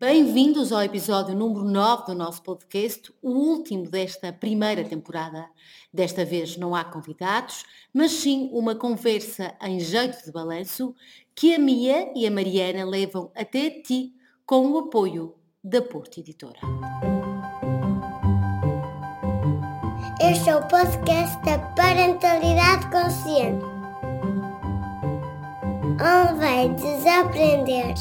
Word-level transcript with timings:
Bem-vindos 0.00 0.72
ao 0.72 0.80
episódio 0.80 1.34
número 1.34 1.64
9 1.64 2.06
do 2.06 2.14
nosso 2.14 2.40
podcast, 2.44 3.12
o 3.20 3.30
último 3.30 3.90
desta 3.90 4.32
primeira 4.32 4.84
temporada. 4.84 5.48
Desta 5.92 6.24
vez 6.24 6.56
não 6.56 6.72
há 6.72 6.84
convidados, 6.84 7.64
mas 7.92 8.12
sim 8.12 8.48
uma 8.52 8.76
conversa 8.76 9.56
em 9.60 9.80
jeito 9.80 10.24
de 10.24 10.30
balanço 10.30 10.94
que 11.34 11.52
a 11.52 11.58
Mia 11.58 12.12
e 12.14 12.28
a 12.28 12.30
Mariana 12.30 12.84
levam 12.84 13.32
até 13.34 13.70
ti 13.70 14.14
com 14.46 14.70
o 14.70 14.78
apoio 14.78 15.34
da 15.64 15.82
Porto 15.82 16.20
Editora. 16.20 16.60
Este 20.20 20.48
é 20.48 20.56
o 20.56 20.64
podcast 20.68 21.44
da 21.44 21.58
Parentalidade 21.74 22.88
Consciente, 22.92 23.64
onde 26.00 26.38
vai 26.38 26.68
desaprender 26.68 27.96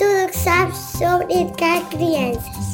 tudo 0.00 0.24
o 0.24 0.28
que 0.28 0.36
sabes 0.38 0.76
sobre 0.98 1.24
educar 1.40 1.86
crianças. 1.90 2.70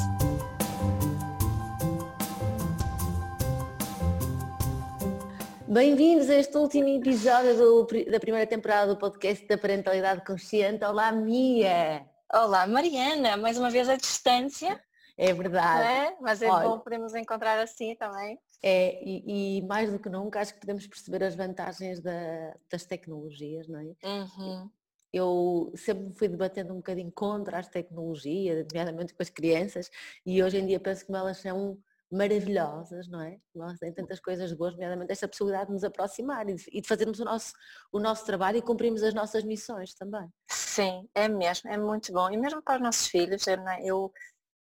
Bem-vindos 5.69 6.31
a 6.31 6.37
este 6.37 6.57
último 6.57 6.89
episódio 6.89 7.57
do- 7.57 7.87
da 8.11 8.21
primeira 8.21 8.47
temporada 8.47 8.95
do 8.95 8.99
podcast 8.99 9.47
da 9.47 9.59
Parentalidade 9.59 10.25
Consciente. 10.25 10.85
Olá, 10.85 11.11
Mia! 11.13 12.07
Olá, 12.33 12.67
Mariana, 12.67 13.37
mais 13.37 13.59
uma 13.59 13.71
vez 13.71 13.89
à 13.89 13.97
distância, 13.97 14.81
É 15.19 15.33
verdade. 15.33 15.83
é? 15.89 16.17
Mas 16.21 16.41
é 16.43 16.49
Olha. 16.51 16.69
bom 16.69 16.79
podermos 16.79 17.15
encontrar 17.15 17.59
assim 17.59 17.95
também. 17.97 18.39
É, 18.63 19.01
e, 19.05 19.59
e 19.59 19.63
mais 19.63 19.91
do 19.93 19.99
que 19.99 20.09
nunca 20.09 20.41
acho 20.41 20.55
que 20.55 20.61
podemos 20.61 20.87
perceber 20.87 21.23
as 21.25 21.35
vantagens 21.35 22.01
da- 22.01 22.55
das 22.71 22.85
tecnologias, 22.85 23.69
não 23.69 23.81
é? 23.81 23.85
Uhum. 24.09 24.71
Eu 25.17 25.73
sempre 25.75 26.13
fui 26.13 26.29
debatendo 26.29 26.75
um 26.75 26.77
bocadinho 26.77 27.11
contra 27.11 27.59
as 27.59 27.69
tecnologias, 27.69 28.67
nomeadamente 28.71 29.15
com 29.15 29.23
as 29.23 29.31
crianças, 29.31 29.91
e 30.27 30.43
hoje 30.43 30.59
em 30.59 30.67
dia 30.67 30.79
penso 30.79 31.07
como 31.07 31.17
elas 31.17 31.39
são 31.39 31.79
maravilhosas, 32.13 33.09
não 33.09 33.23
é? 33.23 33.39
Elas 33.55 33.79
têm 33.79 33.95
tantas 33.95 34.21
coisas 34.21 34.53
boas, 34.53 34.75
nomeadamente 34.75 35.11
esta 35.11 35.27
possibilidade 35.27 35.69
de 35.69 35.73
nos 35.73 35.85
aproximar 35.85 36.47
e 36.49 36.55
de, 36.55 36.87
fazermos 36.87 37.19
o 37.19 37.25
nosso, 37.25 37.55
o 37.91 37.99
nosso 37.99 38.27
trabalho 38.27 38.59
e 38.59 38.63
cumprirmos 38.63 39.03
as 39.03 39.15
nossas 39.15 39.43
missões 39.43 39.95
também. 39.95 40.29
Sim, 40.51 41.09
é 41.15 41.29
mesmo, 41.29 41.71
é 41.71 41.79
muito 41.79 42.13
bom. 42.13 42.31
E 42.31 42.37
mesmo 42.37 42.61
para 42.63 42.77
os 42.77 42.83
nossos 42.83 43.07
filhos, 43.07 43.47
eu, 43.47 43.57
né, 43.57 43.79
eu, 43.83 44.13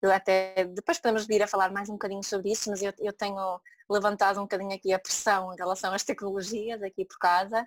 eu 0.03 0.13
até, 0.13 0.67
depois 0.67 0.99
podemos 0.99 1.27
vir 1.27 1.43
a 1.43 1.49
falar 1.49 1.73
mais 1.73 1.89
um 1.89 1.95
bocadinho 1.95 2.23
sobre 2.23 2.53
isso, 2.53 2.69
mas 2.69 2.83
eu, 2.83 2.93
eu 2.99 3.13
tenho 3.15 3.59
levantado 3.91 4.39
um 4.39 4.43
bocadinho 4.43 4.75
aqui 4.75 4.93
a 4.93 4.99
pressão 4.99 5.53
em 5.53 5.57
relação 5.57 5.95
às 5.95 6.05
tecnologias 6.05 6.83
aqui 6.83 7.07
por 7.07 7.19
casa. 7.19 7.67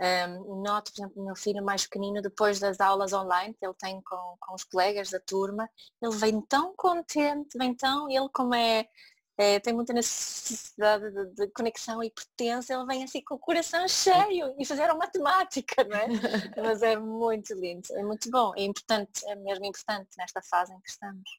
Um, 0.00 0.62
noto, 0.62 0.90
por 0.92 1.00
exemplo, 1.00 1.22
o 1.22 1.26
meu 1.26 1.36
filho 1.36 1.62
mais 1.62 1.84
pequenino, 1.84 2.22
depois 2.22 2.58
das 2.58 2.80
aulas 2.80 3.12
online 3.12 3.52
que 3.52 3.66
ele 3.66 3.74
tem 3.74 4.00
com, 4.00 4.36
com 4.40 4.54
os 4.54 4.64
colegas 4.64 5.10
da 5.10 5.20
turma, 5.20 5.68
ele 6.00 6.16
vem 6.16 6.40
tão 6.40 6.74
contente, 6.74 7.58
vem 7.58 7.74
tão, 7.74 8.08
ele 8.08 8.28
como 8.32 8.54
é, 8.54 8.88
é, 9.36 9.60
tem 9.60 9.74
muita 9.74 9.92
necessidade 9.92 11.10
de, 11.10 11.34
de 11.34 11.48
conexão 11.48 12.02
e 12.02 12.10
pertença, 12.10 12.72
ele 12.72 12.86
vem 12.86 13.04
assim 13.04 13.22
com 13.22 13.34
o 13.34 13.38
coração 13.38 13.86
cheio 13.88 14.54
e 14.58 14.64
fizeram 14.64 14.96
matemática, 14.96 15.84
não 15.84 15.96
é? 15.96 16.06
Mas 16.56 16.82
é 16.82 16.96
muito 16.96 17.52
lindo, 17.52 17.86
é 17.92 18.02
muito 18.02 18.30
bom, 18.30 18.54
é 18.56 18.62
importante, 18.62 19.22
é 19.26 19.34
mesmo 19.36 19.66
importante 19.66 20.08
nesta 20.16 20.40
fase 20.40 20.72
em 20.72 20.80
que 20.80 20.88
estamos. 20.88 21.30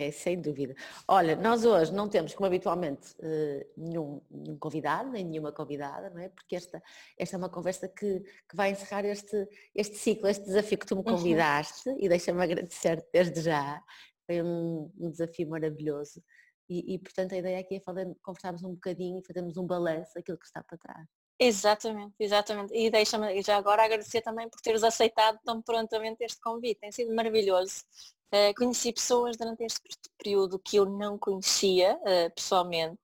É, 0.00 0.10
sem 0.10 0.40
dúvida. 0.40 0.74
Olha, 1.06 1.36
nós 1.36 1.64
hoje 1.64 1.92
não 1.92 2.08
temos, 2.08 2.34
como 2.34 2.46
habitualmente, 2.46 3.14
eh, 3.20 3.66
nenhum, 3.76 4.20
nenhum 4.30 4.58
convidado, 4.58 5.10
nem 5.10 5.24
nenhuma 5.24 5.52
convidada, 5.52 6.10
não 6.10 6.20
é? 6.20 6.28
Porque 6.28 6.56
esta, 6.56 6.82
esta 7.18 7.36
é 7.36 7.38
uma 7.38 7.48
conversa 7.48 7.88
que, 7.88 8.20
que 8.20 8.56
vai 8.56 8.70
encerrar 8.70 9.04
este, 9.04 9.48
este 9.74 9.96
ciclo, 9.96 10.28
este 10.28 10.44
desafio 10.44 10.78
que 10.78 10.86
tu 10.86 10.96
me 10.96 11.02
Uhum. 11.02 11.16
convidaste 11.16 11.90
e 11.98 12.08
deixa-me 12.08 12.42
agradecer 12.42 13.04
desde 13.12 13.40
já. 13.40 13.82
Foi 14.26 14.42
um, 14.42 14.90
um 14.98 15.10
desafio 15.10 15.48
maravilhoso. 15.48 16.22
E, 16.68 16.94
e, 16.94 16.98
portanto 16.98 17.34
a 17.34 17.36
ideia 17.36 17.58
aqui 17.60 17.76
é 17.76 17.80
falar, 17.80 18.06
conversarmos 18.22 18.62
um 18.64 18.72
bocadinho 18.72 19.18
e 19.20 19.26
fazermos 19.26 19.56
um 19.58 19.66
balanço 19.66 20.12
daquilo 20.14 20.38
que 20.38 20.46
está 20.46 20.62
para 20.62 20.78
trás. 20.78 21.23
Exatamente, 21.38 22.14
exatamente. 22.18 22.72
E 22.74 22.90
deixa-me 22.90 23.42
já 23.42 23.56
agora 23.56 23.84
agradecer 23.84 24.22
também 24.22 24.48
por 24.48 24.60
teres 24.60 24.82
aceitado 24.84 25.38
tão 25.44 25.60
prontamente 25.62 26.24
este 26.24 26.40
convite. 26.40 26.80
Tem 26.80 26.92
sido 26.92 27.14
maravilhoso. 27.14 27.84
Eh, 28.30 28.54
conheci 28.54 28.92
pessoas 28.92 29.36
durante 29.36 29.64
este 29.64 29.80
período 30.18 30.58
que 30.58 30.76
eu 30.76 30.86
não 30.86 31.18
conhecia 31.18 31.98
eh, 32.04 32.30
pessoalmente, 32.30 33.00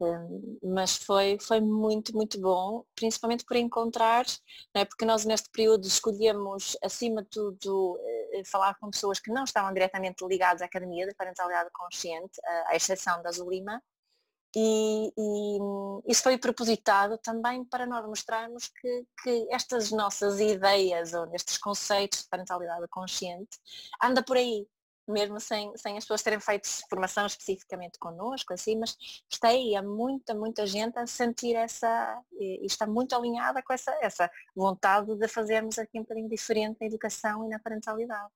Um, 0.00 0.58
mas 0.62 0.96
foi, 0.96 1.38
foi 1.40 1.58
muito, 1.60 2.14
muito 2.14 2.38
bom, 2.38 2.84
principalmente 2.94 3.44
por 3.46 3.56
encontrar, 3.56 4.26
não 4.74 4.82
é? 4.82 4.84
porque 4.84 5.06
nós 5.06 5.24
neste 5.24 5.50
período 5.50 5.86
escolhemos, 5.86 6.76
acima 6.82 7.22
de 7.22 7.30
tudo, 7.30 7.98
eh, 8.34 8.42
falar 8.44 8.74
com 8.78 8.90
pessoas 8.90 9.18
que 9.18 9.30
não 9.32 9.44
estavam 9.44 9.72
diretamente 9.72 10.22
ligadas 10.26 10.60
à 10.60 10.66
Academia 10.66 11.06
da 11.06 11.14
Parentalidade 11.14 11.70
Consciente, 11.72 12.38
eh, 12.44 12.64
à 12.66 12.76
exceção 12.76 13.22
da 13.22 13.32
Zulima, 13.32 13.82
e, 14.58 15.12
e, 15.18 15.58
isso 16.10 16.22
foi 16.22 16.38
propositado 16.38 17.18
também 17.18 17.62
para 17.62 17.84
nós 17.84 18.06
mostrarmos 18.06 18.68
que, 18.68 19.06
que 19.22 19.46
estas 19.50 19.90
nossas 19.90 20.40
ideias 20.40 21.12
ou 21.12 21.28
estes 21.34 21.58
conceitos 21.58 22.22
de 22.22 22.28
parentalidade 22.30 22.88
consciente 22.88 23.58
anda 24.02 24.22
por 24.22 24.38
aí, 24.38 24.66
mesmo 25.06 25.38
sem, 25.38 25.76
sem 25.76 25.98
as 25.98 26.04
pessoas 26.04 26.22
terem 26.22 26.40
feito 26.40 26.66
formação 26.88 27.26
especificamente 27.26 27.98
connosco, 27.98 28.54
assim, 28.54 28.78
mas 28.78 28.96
está 29.30 29.48
aí, 29.48 29.76
há 29.76 29.82
muita, 29.82 30.34
muita 30.34 30.66
gente 30.66 30.98
a 30.98 31.06
sentir 31.06 31.54
essa, 31.54 32.18
e 32.40 32.64
está 32.64 32.86
muito 32.86 33.14
alinhada 33.14 33.62
com 33.62 33.74
essa, 33.74 33.94
essa 34.00 34.30
vontade 34.54 35.14
de 35.16 35.28
fazermos 35.28 35.78
aqui 35.78 35.98
um 35.98 36.02
bocadinho 36.02 36.30
diferente 36.30 36.78
na 36.80 36.86
educação 36.86 37.44
e 37.44 37.48
na 37.50 37.58
parentalidade. 37.58 38.32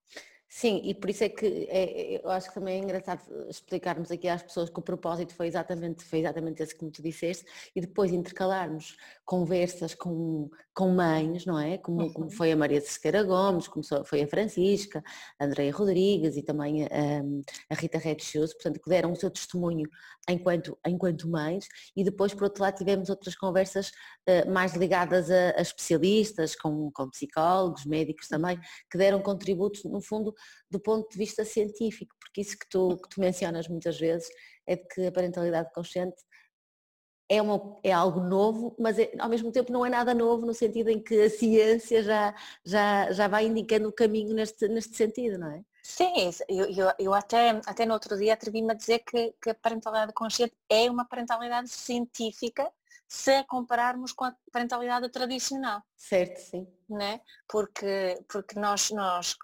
Sim, 0.52 0.80
e 0.82 0.92
por 0.94 1.08
isso 1.08 1.22
é 1.22 1.28
que 1.28 1.46
é, 1.70 2.20
eu 2.24 2.28
acho 2.28 2.48
que 2.48 2.54
também 2.54 2.80
é 2.80 2.82
engraçado 2.82 3.22
explicarmos 3.48 4.10
aqui 4.10 4.26
às 4.26 4.42
pessoas 4.42 4.68
que 4.68 4.80
o 4.80 4.82
propósito 4.82 5.32
foi 5.32 5.46
exatamente, 5.46 6.02
foi 6.04 6.18
exatamente 6.18 6.60
esse 6.60 6.74
como 6.74 6.90
tu 6.90 7.00
disseste, 7.00 7.44
e 7.74 7.80
depois 7.80 8.10
intercalarmos 8.12 8.96
conversas 9.24 9.94
com, 9.94 10.50
com 10.74 10.88
mães, 10.88 11.46
não 11.46 11.56
é? 11.56 11.78
Como, 11.78 12.12
como 12.12 12.24
Uhum. 12.26 12.30
foi 12.32 12.50
a 12.50 12.56
Maria 12.56 12.80
de 12.80 12.88
Sequeira 12.88 13.22
Gomes, 13.22 13.68
como 13.68 13.84
foi 14.04 14.22
a 14.22 14.26
Francisca, 14.26 15.04
a 15.38 15.44
Andreia 15.44 15.72
Rodrigues 15.72 16.36
e 16.36 16.42
também 16.42 16.84
a, 16.84 16.88
a 17.70 17.74
Rita 17.76 17.98
Redshoes, 17.98 18.52
portanto, 18.52 18.80
que 18.82 18.90
deram 18.90 19.12
o 19.12 19.16
seu 19.16 19.30
testemunho 19.30 19.88
enquanto, 20.28 20.76
enquanto 20.84 21.28
mães, 21.28 21.66
e 21.96 22.02
depois, 22.02 22.34
por 22.34 22.44
outro 22.44 22.62
lado, 22.62 22.76
tivemos 22.76 23.08
outras 23.08 23.36
conversas 23.36 23.92
eh, 24.26 24.44
mais 24.46 24.74
ligadas 24.74 25.30
a, 25.30 25.50
a 25.56 25.62
especialistas, 25.62 26.56
com, 26.56 26.90
com 26.92 27.08
psicólogos, 27.08 27.84
médicos 27.86 28.26
também, 28.26 28.58
que 28.90 28.98
deram 28.98 29.22
contributos, 29.22 29.84
no 29.84 30.00
fundo, 30.00 30.34
do 30.70 30.80
ponto 30.80 31.10
de 31.10 31.18
vista 31.18 31.44
científico, 31.44 32.14
porque 32.20 32.40
isso 32.40 32.58
que 32.58 32.68
tu, 32.68 32.96
que 32.96 33.08
tu 33.08 33.20
mencionas 33.20 33.68
muitas 33.68 33.98
vezes 33.98 34.28
é 34.66 34.76
de 34.76 34.86
que 34.88 35.06
a 35.06 35.12
parentalidade 35.12 35.72
consciente 35.72 36.16
é, 37.28 37.40
uma, 37.40 37.78
é 37.84 37.92
algo 37.92 38.20
novo, 38.20 38.74
mas 38.78 38.98
é- 38.98 39.12
ao 39.18 39.28
mesmo 39.28 39.52
tempo 39.52 39.72
não 39.72 39.86
é 39.86 39.88
nada 39.88 40.12
novo 40.12 40.44
no 40.44 40.52
sentido 40.52 40.90
em 40.90 41.00
que 41.00 41.22
a 41.22 41.30
ciência 41.30 42.02
já, 42.02 42.34
já, 42.64 43.12
já 43.12 43.28
vai 43.28 43.46
indicando 43.46 43.88
o 43.88 43.92
caminho 43.92 44.34
neste, 44.34 44.66
neste 44.68 44.96
sentido, 44.96 45.38
não 45.38 45.50
é? 45.52 45.62
Sim, 45.82 46.12
eu, 46.48 46.66
eu, 46.70 46.92
eu 46.98 47.14
até, 47.14 47.50
até 47.66 47.86
no 47.86 47.94
outro 47.94 48.16
dia 48.18 48.34
atrevi-me 48.34 48.72
a 48.72 48.74
dizer 48.74 48.98
que, 49.00 49.32
que 49.40 49.50
a 49.50 49.54
parentalidade 49.54 50.12
consciente 50.12 50.54
é 50.68 50.90
uma 50.90 51.06
parentalidade 51.06 51.68
científica 51.68 52.70
se 53.08 53.30
a 53.32 53.44
compararmos 53.44 54.12
com 54.12 54.24
a 54.24 54.36
parentalidade 54.52 55.08
tradicional. 55.10 55.82
Certo, 55.96 56.38
sim. 56.38 56.66
Né? 56.90 57.20
porque, 57.48 58.22
porque 58.28 58.58
nós, 58.58 58.90
nós, 58.90 59.36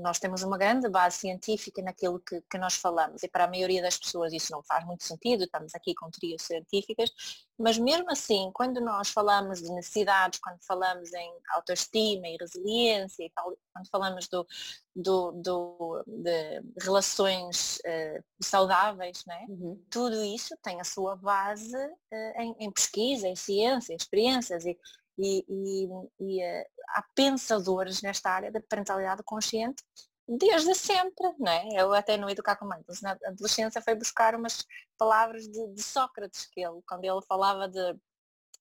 nós 0.00 0.18
temos 0.18 0.42
uma 0.42 0.56
grande 0.56 0.88
base 0.88 1.18
científica 1.18 1.82
naquilo 1.82 2.20
que, 2.20 2.40
que 2.42 2.58
nós 2.58 2.74
falamos 2.74 3.22
e 3.22 3.28
para 3.28 3.44
a 3.44 3.48
maioria 3.48 3.82
das 3.82 3.98
pessoas 3.98 4.32
isso 4.32 4.52
não 4.52 4.62
faz 4.62 4.84
muito 4.84 5.04
sentido, 5.04 5.44
estamos 5.44 5.74
aqui 5.74 5.94
com 5.94 6.10
teorias 6.10 6.42
científicas, 6.42 7.10
mas 7.58 7.76
mesmo 7.76 8.10
assim, 8.10 8.50
quando 8.54 8.80
nós 8.80 9.08
falamos 9.08 9.60
de 9.60 9.72
necessidades, 9.72 10.38
quando 10.38 10.58
falamos 10.64 11.12
em 11.12 11.32
autoestima 11.54 12.28
e 12.28 12.36
resiliência 12.38 13.28
quando 13.34 13.88
falamos 13.90 14.28
do, 14.28 14.46
do, 14.94 15.32
do, 15.32 16.04
de 16.06 16.62
relações 16.80 17.80
eh, 17.84 18.20
saudáveis, 18.40 19.24
né? 19.26 19.46
Uhum. 19.48 19.82
tudo 19.90 20.22
isso 20.22 20.56
tem 20.62 20.80
a 20.80 20.84
sua 20.84 21.16
base 21.16 21.76
eh, 22.10 22.42
em, 22.42 22.56
em 22.60 22.70
pesquisa, 22.70 23.28
em 23.28 23.36
ciência, 23.36 23.94
experiências 23.94 24.64
e, 24.64 24.78
e, 25.18 25.44
e, 25.48 25.88
e, 26.20 26.42
eh, 26.42 26.66
há 26.94 27.04
pensadores 27.14 28.02
nesta 28.02 28.30
área 28.30 28.50
da 28.50 28.60
parentalidade 28.60 29.22
consciente 29.22 29.82
desde 30.28 30.74
sempre, 30.74 31.32
não 31.38 31.50
é? 31.50 31.68
Eu 31.72 31.94
até 31.94 32.16
no 32.18 32.28
Educar 32.28 32.56
com 32.56 32.66
Mães, 32.66 33.00
na 33.00 33.12
adolescência 33.24 33.80
foi 33.80 33.94
buscar 33.94 34.34
umas 34.34 34.66
palavras 34.98 35.48
de, 35.48 35.68
de 35.68 35.82
Sócrates, 35.82 36.46
que 36.46 36.60
ele, 36.60 36.82
quando 36.86 37.04
ele 37.04 37.22
falava 37.26 37.66
de, 37.66 37.94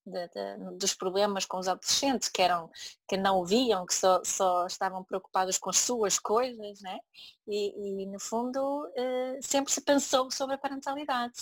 de, 0.06 0.27
de, 0.29 0.77
dos 0.77 0.94
problemas 0.94 1.45
com 1.45 1.57
os 1.57 1.68
adolescentes, 1.68 2.29
que 2.29 2.41
eram, 2.41 2.71
que 3.06 3.18
não 3.18 3.44
viam, 3.44 3.85
que 3.85 3.94
só, 3.94 4.24
só 4.24 4.65
estavam 4.65 5.03
preocupados 5.03 5.57
com 5.57 5.69
as 5.69 5.77
suas 5.77 6.18
coisas, 6.18 6.79
né? 6.81 7.00
E, 7.45 8.03
e 8.03 8.06
no 8.06 8.19
fundo 8.19 8.89
eh, 8.95 9.39
sempre 9.41 9.74
se 9.74 9.81
pensou 9.81 10.31
sobre 10.31 10.56
a 10.56 10.57
parentalidade. 10.57 11.35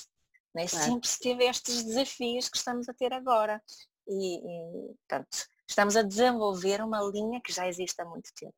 Né? 0.56 0.68
Claro. 0.68 0.86
Sempre 0.86 1.08
se 1.08 1.20
teve 1.20 1.46
estes 1.46 1.84
desafios 1.84 2.50
que 2.50 2.58
estamos 2.58 2.90
a 2.90 2.94
ter 2.94 3.14
agora. 3.14 3.62
E, 4.08 4.38
e 4.38 4.94
portanto, 5.08 5.46
estamos 5.68 5.96
a 5.96 6.02
desenvolver 6.02 6.82
uma 6.82 7.02
linha 7.04 7.42
que 7.44 7.54
já 7.54 7.68
existe 7.68 8.02
há 8.02 8.06
muito 8.06 8.30
tempo. 8.34 8.56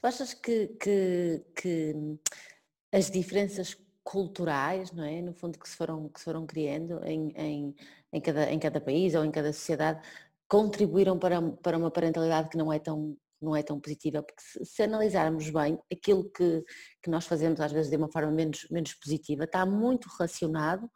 Tu 0.00 0.06
achas 0.06 0.34
que, 0.34 0.68
que, 0.80 1.44
que 1.56 1.94
as 2.92 3.10
diferenças 3.10 3.76
culturais, 4.02 4.92
não 4.92 5.04
é? 5.04 5.22
No 5.22 5.32
fundo, 5.32 5.58
que 5.58 5.68
se 5.68 5.76
foram, 5.76 6.08
que 6.08 6.18
se 6.18 6.24
foram 6.24 6.46
criando 6.46 7.02
em, 7.04 7.32
em, 7.36 7.74
em, 8.12 8.20
cada, 8.20 8.50
em 8.52 8.58
cada 8.58 8.80
país 8.80 9.14
ou 9.14 9.24
em 9.24 9.30
cada 9.30 9.52
sociedade, 9.52 10.06
contribuíram 10.46 11.18
para, 11.18 11.40
para 11.40 11.78
uma 11.78 11.90
parentalidade 11.90 12.50
que 12.50 12.58
não 12.58 12.72
é 12.72 12.78
tão 12.78 13.16
não 13.42 13.54
é 13.54 13.62
tão 13.62 13.78
positiva, 13.78 14.22
porque 14.22 14.42
se, 14.42 14.64
se 14.64 14.82
analisarmos 14.82 15.50
bem, 15.50 15.78
aquilo 15.92 16.30
que, 16.30 16.64
que 17.02 17.10
nós 17.10 17.26
fazemos 17.26 17.60
às 17.60 17.70
vezes 17.70 17.90
de 17.90 17.96
uma 17.96 18.10
forma 18.10 18.30
menos, 18.30 18.66
menos 18.70 18.94
positiva 18.94 19.44
está 19.44 19.66
muito 19.66 20.08
relacionado 20.08 20.90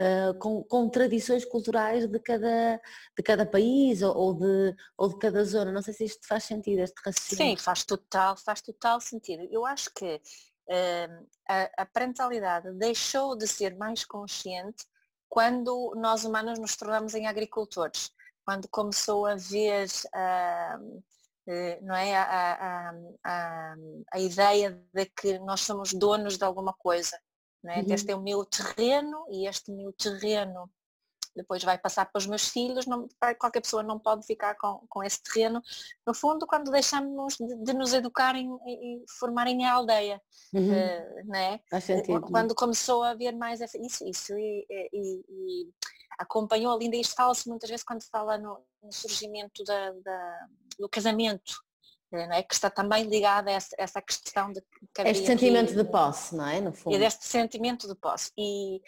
uh, 0.00 0.38
com, 0.38 0.62
com 0.64 0.88
tradições 0.88 1.44
culturais 1.44 2.06
de 2.06 2.18
cada, 2.18 2.80
de 3.16 3.22
cada 3.22 3.46
país 3.46 4.02
ou, 4.02 4.16
ou, 4.16 4.34
de, 4.34 4.76
ou 4.96 5.08
de 5.08 5.18
cada 5.18 5.44
zona. 5.44 5.72
Não 5.72 5.82
sei 5.82 5.94
se 5.94 6.04
isto 6.04 6.26
faz 6.26 6.44
sentido, 6.44 6.80
este 6.80 7.00
raciocínio. 7.04 7.56
Sim, 7.56 7.62
faz 7.62 7.84
total, 7.84 8.36
faz 8.36 8.60
total 8.60 9.00
sentido. 9.00 9.46
Eu 9.50 9.66
acho 9.66 9.92
que 9.94 10.16
uh, 10.16 11.26
a, 11.48 11.82
a 11.82 11.86
parentalidade 11.86 12.72
deixou 12.72 13.36
de 13.36 13.46
ser 13.46 13.76
mais 13.76 14.04
consciente 14.04 14.84
quando 15.28 15.94
nós 15.96 16.24
humanos 16.24 16.58
nos 16.58 16.76
tornamos 16.76 17.14
em 17.14 17.26
agricultores, 17.26 18.10
quando 18.44 18.68
começou 18.68 19.26
a 19.26 19.36
ver 19.36 19.86
uh, 20.06 21.02
eh, 21.46 21.80
não 21.82 21.96
é? 21.96 22.16
A, 22.16 22.22
a, 22.22 22.94
a, 23.24 23.74
a, 24.12 24.20
ideia 24.20 24.70
de 24.94 25.06
que 25.06 25.38
nós 25.40 25.62
somos 25.62 25.92
donos 25.92 26.36
de 26.38 26.44
alguma 26.44 26.72
coisa. 26.72 27.18
Não 27.62 27.72
é? 27.72 27.80
Uhum. 27.80 27.86
Este 27.94 28.10
é 28.10 28.16
o 28.16 28.22
meu 28.22 28.44
terreno 28.44 29.24
e 29.30 29.46
este 29.46 29.70
meu 29.70 29.92
terreno 29.92 30.70
depois 31.34 31.62
vai 31.62 31.78
passar 31.78 32.06
para 32.06 32.18
os 32.18 32.26
meus 32.26 32.48
filhos, 32.48 32.86
não, 32.86 33.08
qualquer 33.38 33.60
pessoa 33.60 33.82
não 33.82 33.98
pode 33.98 34.26
ficar 34.26 34.56
com, 34.56 34.84
com 34.88 35.02
esse 35.02 35.22
terreno. 35.22 35.62
No 36.06 36.12
fundo, 36.12 36.46
quando 36.46 36.70
deixamos 36.70 37.36
de, 37.36 37.56
de 37.62 37.72
nos 37.72 37.92
educarem 37.92 38.50
e, 38.66 39.04
formarem 39.18 39.64
a 39.64 39.74
aldeia, 39.74 40.20
uhum. 40.52 40.70
uh, 40.70 41.26
né? 41.26 41.60
quando 42.20 42.54
começou 42.54 43.02
a 43.02 43.10
haver 43.10 43.32
mais 43.36 43.60
isso, 43.60 44.04
isso 44.04 44.36
e, 44.36 44.66
e, 44.70 45.24
e 45.28 45.70
acompanhou 46.18 46.74
ali, 46.74 46.84
ainda 46.84 46.96
isto 46.96 47.14
fala-se 47.14 47.48
muitas 47.48 47.70
vezes 47.70 47.84
quando 47.84 48.02
fala 48.10 48.36
no, 48.36 48.58
no 48.82 48.92
surgimento 48.92 49.64
da, 49.64 49.92
da, 49.92 50.46
do 50.78 50.88
casamento, 50.88 51.54
eh, 51.54 51.69
é? 52.12 52.42
que 52.42 52.54
está 52.54 52.70
também 52.70 53.04
ligada 53.04 53.50
a 53.50 53.54
essa, 53.54 53.74
essa 53.78 54.02
questão 54.02 54.52
de 54.52 54.60
que 54.94 55.02
Este 55.02 55.26
sentimento 55.26 55.72
aqui, 55.72 55.76
de 55.76 55.84
posse, 55.84 56.34
não 56.34 56.46
é? 56.46 56.60
No 56.60 56.72
fundo. 56.72 56.94
E 56.94 56.98
deste 56.98 57.24
sentimento 57.24 57.86
de 57.86 57.94
posse. 57.94 58.32
E 58.36 58.78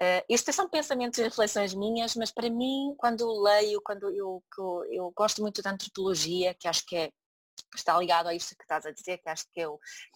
uh, 0.00 0.24
estes 0.28 0.54
são 0.54 0.68
pensamentos 0.68 1.18
e 1.18 1.22
reflexões 1.22 1.74
minhas, 1.74 2.14
mas 2.14 2.30
para 2.30 2.50
mim, 2.50 2.94
quando 2.96 3.42
leio, 3.42 3.80
quando 3.82 4.10
eu, 4.10 4.42
eu, 4.58 4.84
eu 4.90 5.12
gosto 5.16 5.40
muito 5.42 5.62
da 5.62 5.70
antropologia, 5.70 6.54
que 6.54 6.68
acho 6.68 6.84
que 6.86 6.96
é 6.96 7.10
está 7.76 7.98
ligado 7.98 8.28
a 8.28 8.34
isto 8.34 8.56
que 8.56 8.62
estás 8.62 8.86
a 8.86 8.90
dizer, 8.90 9.18
que 9.18 9.28
acho 9.28 9.44
que 9.52 9.60
é, 9.60 9.66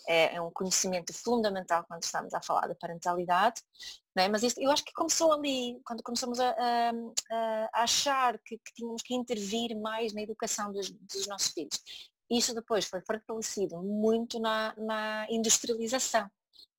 é, 0.09 0.37
é 0.37 0.41
um 0.41 0.51
conhecimento 0.51 1.13
fundamental 1.13 1.85
quando 1.87 2.03
estamos 2.03 2.33
a 2.35 2.43
falar 2.43 2.69
da 2.69 2.75
parentalidade, 2.75 3.61
é? 4.17 4.29
mas 4.29 4.43
isto, 4.43 4.61
eu 4.61 4.71
acho 4.71 4.85
que 4.85 4.93
começou 4.93 5.33
ali, 5.33 5.81
quando 5.85 6.03
começamos 6.03 6.39
a, 6.39 6.51
a, 6.51 6.91
a 7.75 7.83
achar 7.83 8.39
que, 8.45 8.59
que, 8.59 8.75
tínhamos 8.75 9.03
que 9.03 9.15
intervir 9.15 9.79
mais 9.81 10.13
na 10.13 10.23
educação 10.23 10.73
dos, 10.73 10.91
dos 10.91 11.27
nossos 11.27 11.53
filhos. 11.53 11.79
Isso 12.33 12.55
depois 12.55 12.87
foi 12.87 13.01
fortalecido 13.03 13.83
muito 13.83 14.41
na, 14.41 14.75
na 14.77 15.27
industrialização 15.31 16.31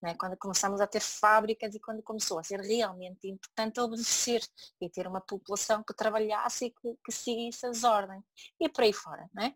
né? 0.04 0.14
quando 0.16 0.36
começamos 0.36 0.82
a 0.82 0.86
ter 0.86 1.00
fábricas 1.00 1.74
e 1.74 1.80
quando 1.80 2.04
começou 2.04 2.38
a 2.38 2.44
ser 2.44 2.60
realmente 2.60 3.26
importante 3.26 3.80
obedecer 3.80 4.42
e 4.82 4.90
ter 4.90 5.08
uma 5.08 5.22
população 5.22 5.82
que 5.82 5.94
trabalhasse 5.94 6.66
e 6.66 6.72
que, 6.72 6.98
que 7.06 7.12
seguisse 7.12 7.66
as 7.66 7.86
ordens. 7.86 8.22
E 8.60 8.68
por 8.68 8.84
aí 8.84 8.92
fora. 8.92 9.30
Né? 9.34 9.56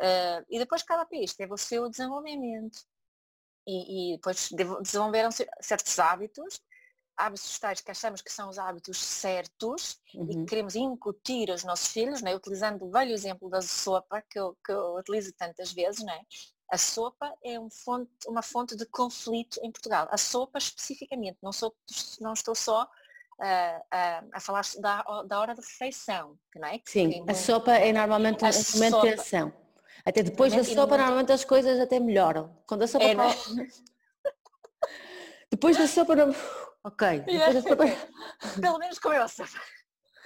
Uh, 0.00 0.44
e 0.50 0.58
depois 0.58 0.82
cada 0.82 1.06
país 1.06 1.32
teve 1.32 1.54
o 1.54 1.56
seu 1.56 1.88
desenvolvimento. 1.88 2.80
E, 3.66 4.12
e 4.12 4.16
depois 4.16 4.50
desenvolveram 4.82 5.30
certos 5.60 5.98
hábitos 5.98 6.60
hábitos 7.16 7.58
tais 7.58 7.80
que 7.80 7.90
achamos 7.90 8.20
que 8.20 8.32
são 8.32 8.48
os 8.48 8.58
hábitos 8.58 8.98
certos 8.98 9.98
uhum. 10.14 10.30
e 10.30 10.36
que 10.36 10.44
queremos 10.46 10.74
incutir 10.74 11.50
aos 11.50 11.64
nossos 11.64 11.88
filhos, 11.88 12.22
né? 12.22 12.34
utilizando 12.34 12.84
o 12.84 12.90
velho 12.90 13.12
exemplo 13.12 13.48
da 13.48 13.62
sopa 13.62 14.22
que 14.28 14.38
eu, 14.38 14.56
que 14.64 14.72
eu 14.72 14.96
utilizo 14.96 15.32
tantas 15.34 15.72
vezes, 15.72 16.04
né? 16.04 16.20
A 16.70 16.78
sopa 16.78 17.32
é 17.44 17.60
um 17.60 17.68
fonte, 17.70 18.10
uma 18.26 18.42
fonte 18.42 18.74
de 18.74 18.86
conflito 18.86 19.60
em 19.62 19.70
Portugal. 19.70 20.08
A 20.10 20.16
sopa 20.16 20.58
especificamente, 20.58 21.38
não, 21.42 21.52
sou, 21.52 21.74
não 22.20 22.32
estou 22.32 22.54
só 22.54 22.88
Uh, 23.36 23.80
uh, 23.92 24.28
a 24.32 24.38
falar 24.38 24.62
da, 24.78 25.02
da 25.26 25.40
hora 25.40 25.56
de 25.56 25.60
refeição, 25.60 26.38
não 26.54 26.68
é? 26.68 26.80
Sim, 26.84 27.24
a 27.28 27.34
sopa 27.34 27.72
é 27.72 27.92
normalmente 27.92 28.44
um 28.44 28.48
momento 28.74 29.00
de 29.00 29.16
tensão. 29.16 29.52
Até 30.04 30.22
depois 30.22 30.54
da 30.54 30.62
sopa, 30.62 30.96
normalmente 30.96 31.32
as 31.32 31.44
coisas 31.44 31.80
até 31.80 31.98
melhoram. 31.98 32.56
Quando 32.64 32.82
a 32.82 32.86
sopa. 32.86 33.04
É, 33.04 33.10
é? 33.10 33.16
depois 35.50 35.76
da 35.76 35.88
sopa, 35.88 36.14
ok. 36.84 37.20
Depois 37.20 37.54
da 37.54 37.62
sopa... 37.62 37.84
Pelo 38.60 38.78
menos 38.78 38.98
comeu 38.98 39.22
a 39.22 39.28
sopa. 39.28 39.60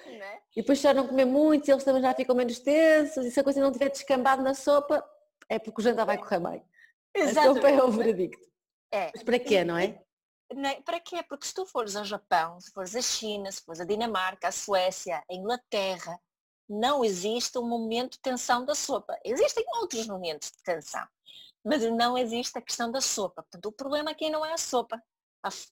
É? 0.06 0.38
E 0.56 0.62
depois 0.62 0.80
já 0.80 0.94
não 0.94 1.06
comer 1.06 1.26
muito, 1.26 1.70
eles 1.70 1.84
também 1.84 2.00
já 2.00 2.14
ficam 2.14 2.34
menos 2.34 2.58
tensos, 2.58 3.26
e 3.26 3.30
se 3.30 3.38
a 3.38 3.44
coisa 3.44 3.60
não 3.60 3.70
tiver 3.70 3.90
descambado 3.90 4.42
na 4.42 4.54
sopa, 4.54 5.04
é 5.48 5.58
porque 5.58 5.80
o 5.80 5.84
jantar 5.84 6.06
vai 6.06 6.16
correr 6.16 6.40
bem. 6.40 6.64
Exatamente. 7.14 7.50
A 7.50 7.54
sopa 7.54 7.68
é 7.68 7.82
o 7.82 7.90
veredicto. 7.90 8.48
É. 8.90 9.10
Mas 9.14 9.22
para 9.22 9.38
quê, 9.38 9.64
não 9.64 9.76
é? 9.76 10.02
Para 10.82 10.98
quê? 10.98 11.22
Porque 11.28 11.46
se 11.46 11.52
tu 11.52 11.66
fores 11.66 11.94
ao 11.94 12.06
Japão, 12.06 12.58
se 12.58 12.72
fores 12.72 12.96
à 12.96 13.02
China, 13.02 13.52
se 13.52 13.62
fores 13.62 13.82
à 13.82 13.84
Dinamarca, 13.84 14.48
à 14.48 14.52
Suécia, 14.52 15.22
à 15.30 15.34
Inglaterra, 15.34 16.18
não 16.66 17.04
existe 17.04 17.58
um 17.58 17.68
momento 17.68 18.12
de 18.12 18.20
tensão 18.20 18.64
da 18.64 18.74
sopa. 18.74 19.18
Existem 19.22 19.62
outros 19.80 20.06
momentos 20.06 20.50
de 20.50 20.62
tensão, 20.62 21.06
mas 21.62 21.82
não 21.82 22.16
existe 22.16 22.56
a 22.56 22.62
questão 22.62 22.90
da 22.90 23.02
sopa. 23.02 23.42
Portanto, 23.42 23.66
o 23.66 23.72
problema 23.72 24.10
aqui 24.10 24.30
não 24.30 24.44
é 24.44 24.54
a 24.54 24.58
sopa. 24.58 25.02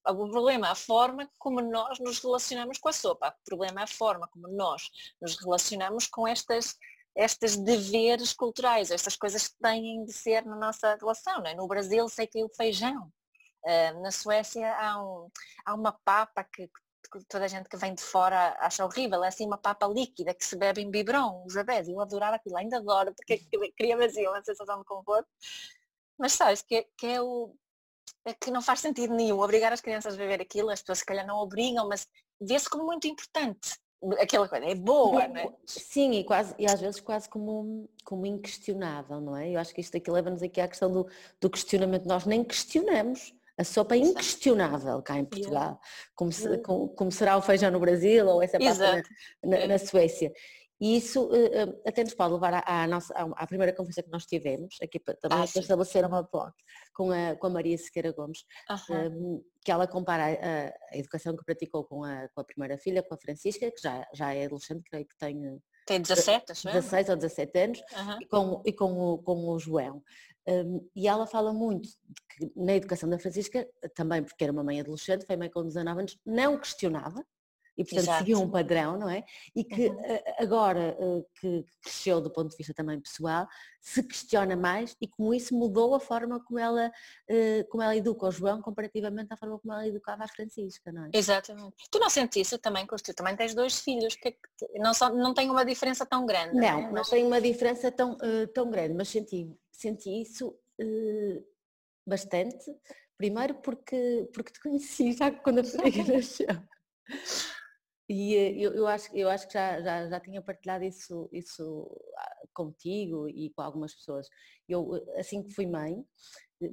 O 0.07 0.31
problema 0.31 0.69
é 0.69 0.71
a 0.71 0.75
forma 0.75 1.31
como 1.39 1.61
nós 1.61 1.99
nos 2.01 2.19
relacionamos 2.19 2.79
com 2.79 2.89
a 2.89 2.93
sopa. 2.93 3.29
O 3.29 3.45
problema 3.45 3.81
é 3.81 3.85
a 3.85 3.89
forma 3.89 4.29
como 4.29 4.49
nós 4.49 4.83
nos 5.21 5.37
relacionamos 5.37 6.07
com 6.07 6.27
estas 6.27 6.77
estes 7.17 7.57
deveres 7.57 8.35
culturais, 8.35 8.91
estas 8.91 9.17
coisas 9.17 9.49
que 9.49 9.57
têm 9.59 10.05
de 10.05 10.13
ser 10.13 10.45
na 10.45 10.55
nossa 10.55 10.95
relação. 10.97 11.43
É? 11.47 11.55
No 11.55 11.67
Brasil 11.67 12.07
sei 12.09 12.27
que 12.27 12.39
é 12.39 12.45
o 12.45 12.49
feijão. 12.55 13.11
Uh, 13.65 14.03
na 14.03 14.13
Suécia 14.13 14.71
há, 14.77 15.03
um, 15.03 15.29
há 15.65 15.75
uma 15.75 15.93
papa 16.05 16.45
que, 16.45 16.69
que, 16.69 17.25
toda 17.27 17.47
a 17.47 17.49
gente 17.49 17.69
que 17.69 17.77
vem 17.77 17.95
de 17.95 18.03
fora 18.03 18.55
acha 18.61 18.85
horrível, 18.85 19.25
é 19.25 19.29
assim 19.29 19.47
uma 19.47 19.59
papa 19.59 19.89
líquida 19.89 20.35
que 20.35 20.45
se 20.45 20.57
bebe 20.57 20.83
em 20.83 20.91
biberon, 20.91 21.43
os 21.45 21.55
bebés. 21.55 21.89
Eu 21.89 22.01
adorava 22.01 22.37
aquilo, 22.37 22.57
ainda 22.59 22.77
adoro, 22.77 23.13
porque 23.15 23.39
cria 23.77 23.97
vazio, 23.97 24.31
uma 24.31 24.45
sensação 24.45 24.79
de 24.79 24.85
conforto. 24.85 25.29
Mas 26.19 26.33
sabes 26.33 26.63
que, 26.63 26.87
que 26.97 27.07
é 27.07 27.21
o. 27.21 27.55
É 28.25 28.35
que 28.35 28.51
não 28.51 28.63
faz 28.63 28.81
sentido 28.81 29.15
nenhum 29.15 29.41
obrigar 29.41 29.73
as 29.73 29.81
crianças 29.81 30.15
a 30.15 30.17
beber 30.17 30.41
aquilo, 30.41 30.71
as 30.71 30.81
pessoas 30.81 30.99
se 30.99 31.07
calhar 31.07 31.27
não 31.27 31.39
obrigam, 31.39 31.89
mas 31.89 32.07
vê-se 32.41 32.69
como 32.69 32.85
muito 32.85 33.07
importante 33.07 33.77
aquela 34.19 34.49
coisa 34.49 34.65
é 34.65 34.75
boa, 34.75 35.27
não 35.27 35.37
é? 35.37 35.53
Sim, 35.67 36.13
e, 36.13 36.25
quase, 36.25 36.55
e 36.59 36.67
às 36.67 36.81
vezes 36.81 37.01
quase 37.01 37.29
como, 37.29 37.89
como 38.05 38.27
inquestionável, 38.27 39.21
não 39.21 39.37
é? 39.37 39.51
Eu 39.51 39.59
acho 39.59 39.75
que 39.75 39.81
isto 39.81 39.97
aqui 39.97 40.11
leva-nos 40.11 40.43
aqui 40.43 40.61
à 40.61 40.69
questão 40.69 40.91
do, 40.91 41.09
do 41.41 41.51
questionamento. 41.51 42.07
Nós 42.07 42.27
nem 42.27 42.45
questionamos. 42.45 43.35
A 43.59 43.65
sopa 43.65 43.95
é 43.95 43.99
inquestionável 43.99 45.01
cá 45.01 45.19
em 45.19 45.25
Portugal, 45.25 45.81
como, 46.15 46.31
se, 46.31 46.59
como, 46.59 46.89
como, 46.91 47.11
será 47.11 47.39
o 47.39 47.43
feijão 47.43 47.71
no 47.71 47.81
Brasil 47.81 48.27
ou 48.27 48.43
essa 48.43 48.59
pasta 48.59 49.03
na, 49.43 49.61
na, 49.61 49.67
na, 49.67 49.79
Suécia. 49.79 50.31
E 50.81 50.97
isso 50.97 51.25
uh, 51.27 51.83
até 51.87 52.05
nos 52.05 52.15
pode 52.15 52.35
levar 52.35 52.55
à, 52.55 52.83
à, 52.83 52.87
nossa, 52.87 53.15
à, 53.15 53.47
primeira 53.47 53.73
conversa 53.73 54.03
que 54.03 54.11
nós 54.11 54.27
tivemos, 54.27 54.77
aqui 54.83 54.99
também 54.99 55.39
ah, 55.39 55.47
para 55.51 55.61
estabelecer 55.61 56.05
uma 56.05 56.23
blog, 56.23 56.53
com 56.95 57.11
a, 57.11 57.35
com 57.37 57.47
a 57.47 57.51
Maria 57.51 57.79
Sequeira 57.79 58.13
Gomes, 58.13 58.45
um, 58.91 59.43
que 59.65 59.71
ela 59.71 59.87
compara 59.87 60.25
a, 60.25 60.95
a, 60.95 60.99
educação 60.99 61.35
que 61.35 61.45
praticou 61.45 61.85
com 61.85 62.05
a, 62.05 62.29
com 62.29 62.41
a 62.41 62.45
primeira 62.45 62.77
filha, 62.77 63.03
com 63.03 63.15
a 63.15 63.19
Francisca, 63.19 63.71
que 63.71 63.81
já, 63.81 64.07
já 64.13 64.35
é 64.35 64.45
adolescente, 64.45 64.83
creio 64.91 65.07
que 65.07 65.17
tem... 65.17 65.61
Tem 65.87 66.01
17, 66.01 66.53
acho 66.53 66.67
16 66.67 67.09
ou 67.11 67.17
17 67.17 67.59
anos, 67.59 67.79
uhum. 67.79 68.19
e, 68.21 68.27
com, 68.27 68.63
e 68.67 68.73
com, 68.73 68.93
o, 68.99 69.19
com 69.19 69.49
o 69.49 69.59
João. 69.59 70.03
Um, 70.49 70.89
e 70.95 71.09
ela 71.09 71.27
fala 71.27 71.53
muito 71.53 71.89
que 72.31 72.53
na 72.55 72.75
educação 72.75 73.09
da 73.09 73.19
Francisca, 73.19 73.67
também 73.95 74.23
porque 74.23 74.45
era 74.45 74.53
uma 74.53 74.63
mãe 74.63 74.81
adolescente, 74.81 75.27
foi 75.27 75.37
mãe 75.37 75.51
com 75.51 75.65
19 75.67 76.01
anos, 76.01 76.19
não 76.25 76.59
questionava, 76.59 77.25
e 77.77 77.85
portanto 77.85 78.05
Exato. 78.05 78.19
seguiu 78.19 78.41
um 78.41 78.51
padrão, 78.51 78.99
não 78.99 79.09
é? 79.09 79.25
E 79.55 79.63
que 79.63 79.89
uhum. 79.89 79.97
agora 80.39 80.97
que 81.41 81.65
cresceu 81.83 82.21
do 82.21 82.31
ponto 82.31 82.51
de 82.51 82.57
vista 82.57 82.73
também 82.73 83.01
pessoal, 83.01 83.47
se 83.81 84.03
questiona 84.03 84.57
mais 84.57 84.97
e 85.01 85.07
como 85.07 85.33
isso 85.33 85.55
mudou 85.55 85.95
a 85.95 86.01
forma 86.01 86.43
como 86.43 86.59
ela, 86.59 86.91
como 87.71 87.83
ela 87.83 87.97
educa 87.97 88.27
o 88.27 88.31
João 88.31 88.61
comparativamente 88.61 89.33
à 89.33 89.37
forma 89.37 89.59
como 89.59 89.73
ela 89.73 89.87
educava 89.87 90.25
a 90.25 90.29
Francisca, 90.29 90.91
não 90.91 91.05
é? 91.05 91.11
Exatamente. 91.13 91.77
Tu 91.91 91.99
não 91.99 92.11
sentes 92.11 92.47
isso 92.47 92.59
também, 92.59 92.87
tu 92.87 93.15
também 93.15 93.37
tens 93.37 93.55
dois 93.55 93.79
filhos, 93.81 94.17
que 94.17 94.37
não, 94.77 94.93
só, 94.93 95.11
não 95.13 95.35
tem 95.35 95.51
uma 95.51 95.65
diferença 95.65 96.05
tão 96.05 96.27
grande. 96.27 96.55
Não, 96.55 96.61
não, 96.61 96.89
é? 96.89 96.93
não 96.93 97.03
tem 97.03 97.25
uma 97.25 97.41
diferença 97.41 97.93
tão, 97.93 98.17
tão 98.55 98.71
grande, 98.71 98.95
mas 98.95 99.09
senti, 99.09 99.51
senti 99.71 100.23
isso 100.23 100.55
bastante. 102.07 102.65
Primeiro 103.17 103.55
porque, 103.55 104.29
porque 104.33 104.53
te 104.53 104.61
conheci 104.61 105.13
já 105.13 105.31
quando 105.31 105.61
a 105.61 105.63
nasceu. 106.13 106.47
E 108.09 108.35
eu, 108.63 108.73
eu, 108.73 108.87
acho, 108.87 109.15
eu 109.17 109.29
acho 109.29 109.49
que 109.49 109.55
já, 109.55 109.81
já, 109.81 110.09
já 110.09 110.21
tinha 110.21 110.41
partilhado 110.41 110.85
isso, 110.85 111.29
isso 111.33 111.91
ah, 112.17 112.47
contigo 112.55 113.29
e 113.29 113.51
com 113.51 113.63
algumas 113.63 113.95
pessoas. 113.95 114.29
Eu, 114.69 114.93
assim 115.17 115.43
que 115.43 115.53
fui 115.53 115.67
mãe, 115.67 116.05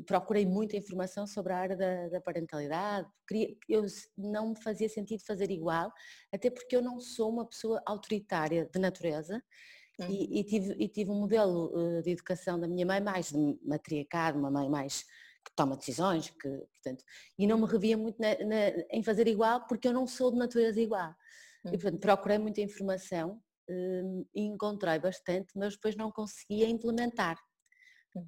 procurei 0.05 0.45
muita 0.45 0.77
informação 0.77 1.25
sobre 1.25 1.53
a 1.53 1.57
área 1.57 1.75
da, 1.75 2.09
da 2.09 2.21
parentalidade, 2.21 3.09
queria, 3.27 3.55
eu 3.67 3.83
não 4.15 4.49
me 4.49 4.61
fazia 4.61 4.87
sentido 4.87 5.23
fazer 5.25 5.49
igual, 5.49 5.91
até 6.31 6.51
porque 6.51 6.75
eu 6.75 6.81
não 6.81 6.99
sou 6.99 7.31
uma 7.31 7.47
pessoa 7.47 7.81
autoritária 7.85 8.69
de 8.71 8.79
natureza 8.79 9.41
hum. 9.99 10.07
e, 10.09 10.39
e, 10.39 10.43
tive, 10.43 10.75
e 10.77 10.87
tive 10.87 11.09
um 11.09 11.19
modelo 11.19 12.01
de 12.03 12.11
educação 12.11 12.59
da 12.59 12.67
minha 12.67 12.85
mãe 12.85 13.01
mais 13.01 13.33
matriarcado, 13.65 14.37
uma 14.37 14.51
mãe 14.51 14.69
mais 14.69 15.03
que 15.43 15.51
toma 15.55 15.77
decisões, 15.77 16.29
que, 16.29 16.49
portanto, 16.49 17.03
e 17.37 17.45
não 17.45 17.59
me 17.59 17.65
revia 17.65 17.97
muito 17.97 18.21
na, 18.21 18.29
na, 18.45 18.69
em 18.91 19.03
fazer 19.03 19.27
igual 19.27 19.65
porque 19.67 19.87
eu 19.87 19.93
não 19.93 20.07
sou 20.07 20.31
de 20.31 20.37
natureza 20.37 20.79
igual. 20.79 21.13
Hum. 21.65 21.71
E 21.73 21.77
portanto 21.77 21.99
procurei 21.99 22.37
muita 22.37 22.61
informação 22.61 23.41
hum, 23.69 24.25
e 24.33 24.41
encontrei 24.43 24.99
bastante, 24.99 25.51
mas 25.55 25.73
depois 25.73 25.95
não 25.95 26.11
conseguia 26.11 26.67
implementar. 26.67 27.37
Hum 28.15 28.25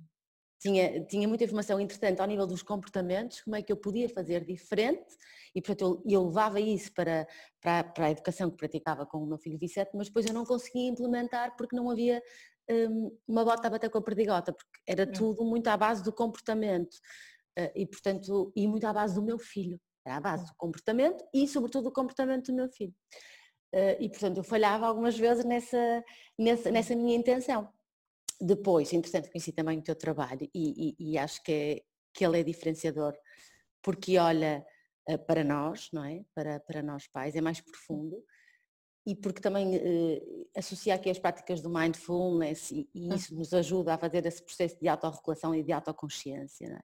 tinha, 0.66 1.06
tinha 1.06 1.28
muita 1.28 1.44
informação 1.44 1.80
interessante 1.80 2.20
ao 2.20 2.28
nível 2.28 2.48
dos 2.48 2.64
comportamentos, 2.64 3.42
como 3.42 3.56
é 3.56 3.62
que 3.62 3.72
eu 3.72 3.78
podia 3.78 4.10
fazer 4.10 4.44
diferente, 4.44 5.16
e 5.54 5.62
portanto 5.62 6.02
eu, 6.06 6.22
eu 6.22 6.28
levava 6.28 6.60
isso 6.60 6.92
para, 6.94 7.28
para, 7.62 7.84
para, 7.84 8.06
a 8.08 8.12
educação 8.12 8.50
que 8.50 8.58
praticava 8.58 9.06
com 9.06 9.20
o 9.20 9.28
meu 9.28 9.38
filho 9.38 9.60
Vicente, 9.60 9.92
mas 9.94 10.08
depois 10.08 10.26
eu 10.26 10.34
não 10.34 10.44
conseguia 10.44 10.90
implementar 10.90 11.56
porque 11.56 11.76
não 11.76 11.90
havia 11.90 12.22
uma 13.28 13.44
bota 13.46 13.68
a 13.68 13.70
bater 13.70 13.90
com 13.90 13.98
a 13.98 14.02
perdigota, 14.02 14.54
porque 14.54 14.80
era 14.88 15.04
hum. 15.04 15.12
tudo 15.12 15.46
muito 15.46 15.68
à 15.68 15.78
base 15.78 16.04
do 16.04 16.12
comportamento, 16.12 16.96
uh, 17.60 17.72
e 17.76 17.86
portanto, 17.86 18.52
e 18.56 18.68
muito 18.68 18.86
à 18.86 18.94
base 18.94 19.16
do 19.16 19.22
meu 19.22 19.38
filho, 19.38 19.80
era 20.06 20.18
à 20.18 20.20
base 20.20 20.44
hum. 20.44 20.48
do 20.48 20.56
comportamento 20.58 21.24
e 21.34 21.48
sobretudo 21.48 21.86
do 21.86 21.92
comportamento 21.92 22.48
do 22.48 22.54
meu 22.56 22.70
filho. 22.70 22.94
Uh, 23.74 23.98
e 24.00 24.10
portanto 24.10 24.38
eu 24.38 24.44
falhava 24.44 24.88
algumas 24.88 25.18
vezes 25.18 25.44
nessa, 25.44 26.04
nessa, 26.40 26.72
nessa 26.72 26.96
minha 26.96 27.16
intenção. 27.16 27.70
Depois, 28.40 28.92
entretanto, 28.94 29.30
conheci 29.32 29.52
também 29.52 29.80
o 29.80 29.82
teu 29.82 29.96
trabalho 29.96 30.50
e, 30.54 30.96
e, 31.00 31.12
e 31.12 31.18
acho 31.18 31.42
que, 31.44 31.52
é, 31.52 31.82
que 32.14 32.26
ele 32.26 32.40
é 32.40 32.44
diferenciador 32.44 33.14
porque 33.82 34.18
olha 34.18 34.66
uh, 35.10 35.18
para 35.26 35.44
nós, 35.44 35.90
não 35.94 36.04
é? 36.04 36.24
Para, 36.34 36.60
para 36.60 36.82
nós 36.82 37.08
pais, 37.08 37.36
é 37.36 37.42
mais 37.42 37.62
profundo 37.62 38.24
e 39.06 39.16
porque 39.16 39.42
também 39.42 39.78
uh, 39.78 40.50
associa 40.58 40.96
aqui 40.96 41.10
as 41.10 41.20
práticas 41.20 41.62
do 41.62 41.70
mindfulness 41.70 42.72
e, 42.72 42.90
e, 42.94 43.12
hum. 43.12 43.16
isso 43.16 43.36
nos 43.36 43.54
ajuda 43.54 43.94
a 43.94 43.98
fazer 43.98 44.26
esse 44.26 44.44
processo 44.44 44.80
de 44.80 44.88
autorregulação 44.88 45.54
e 45.54 45.64
de 45.64 45.72
autoconsciência. 45.72 46.66
É? 46.66 46.80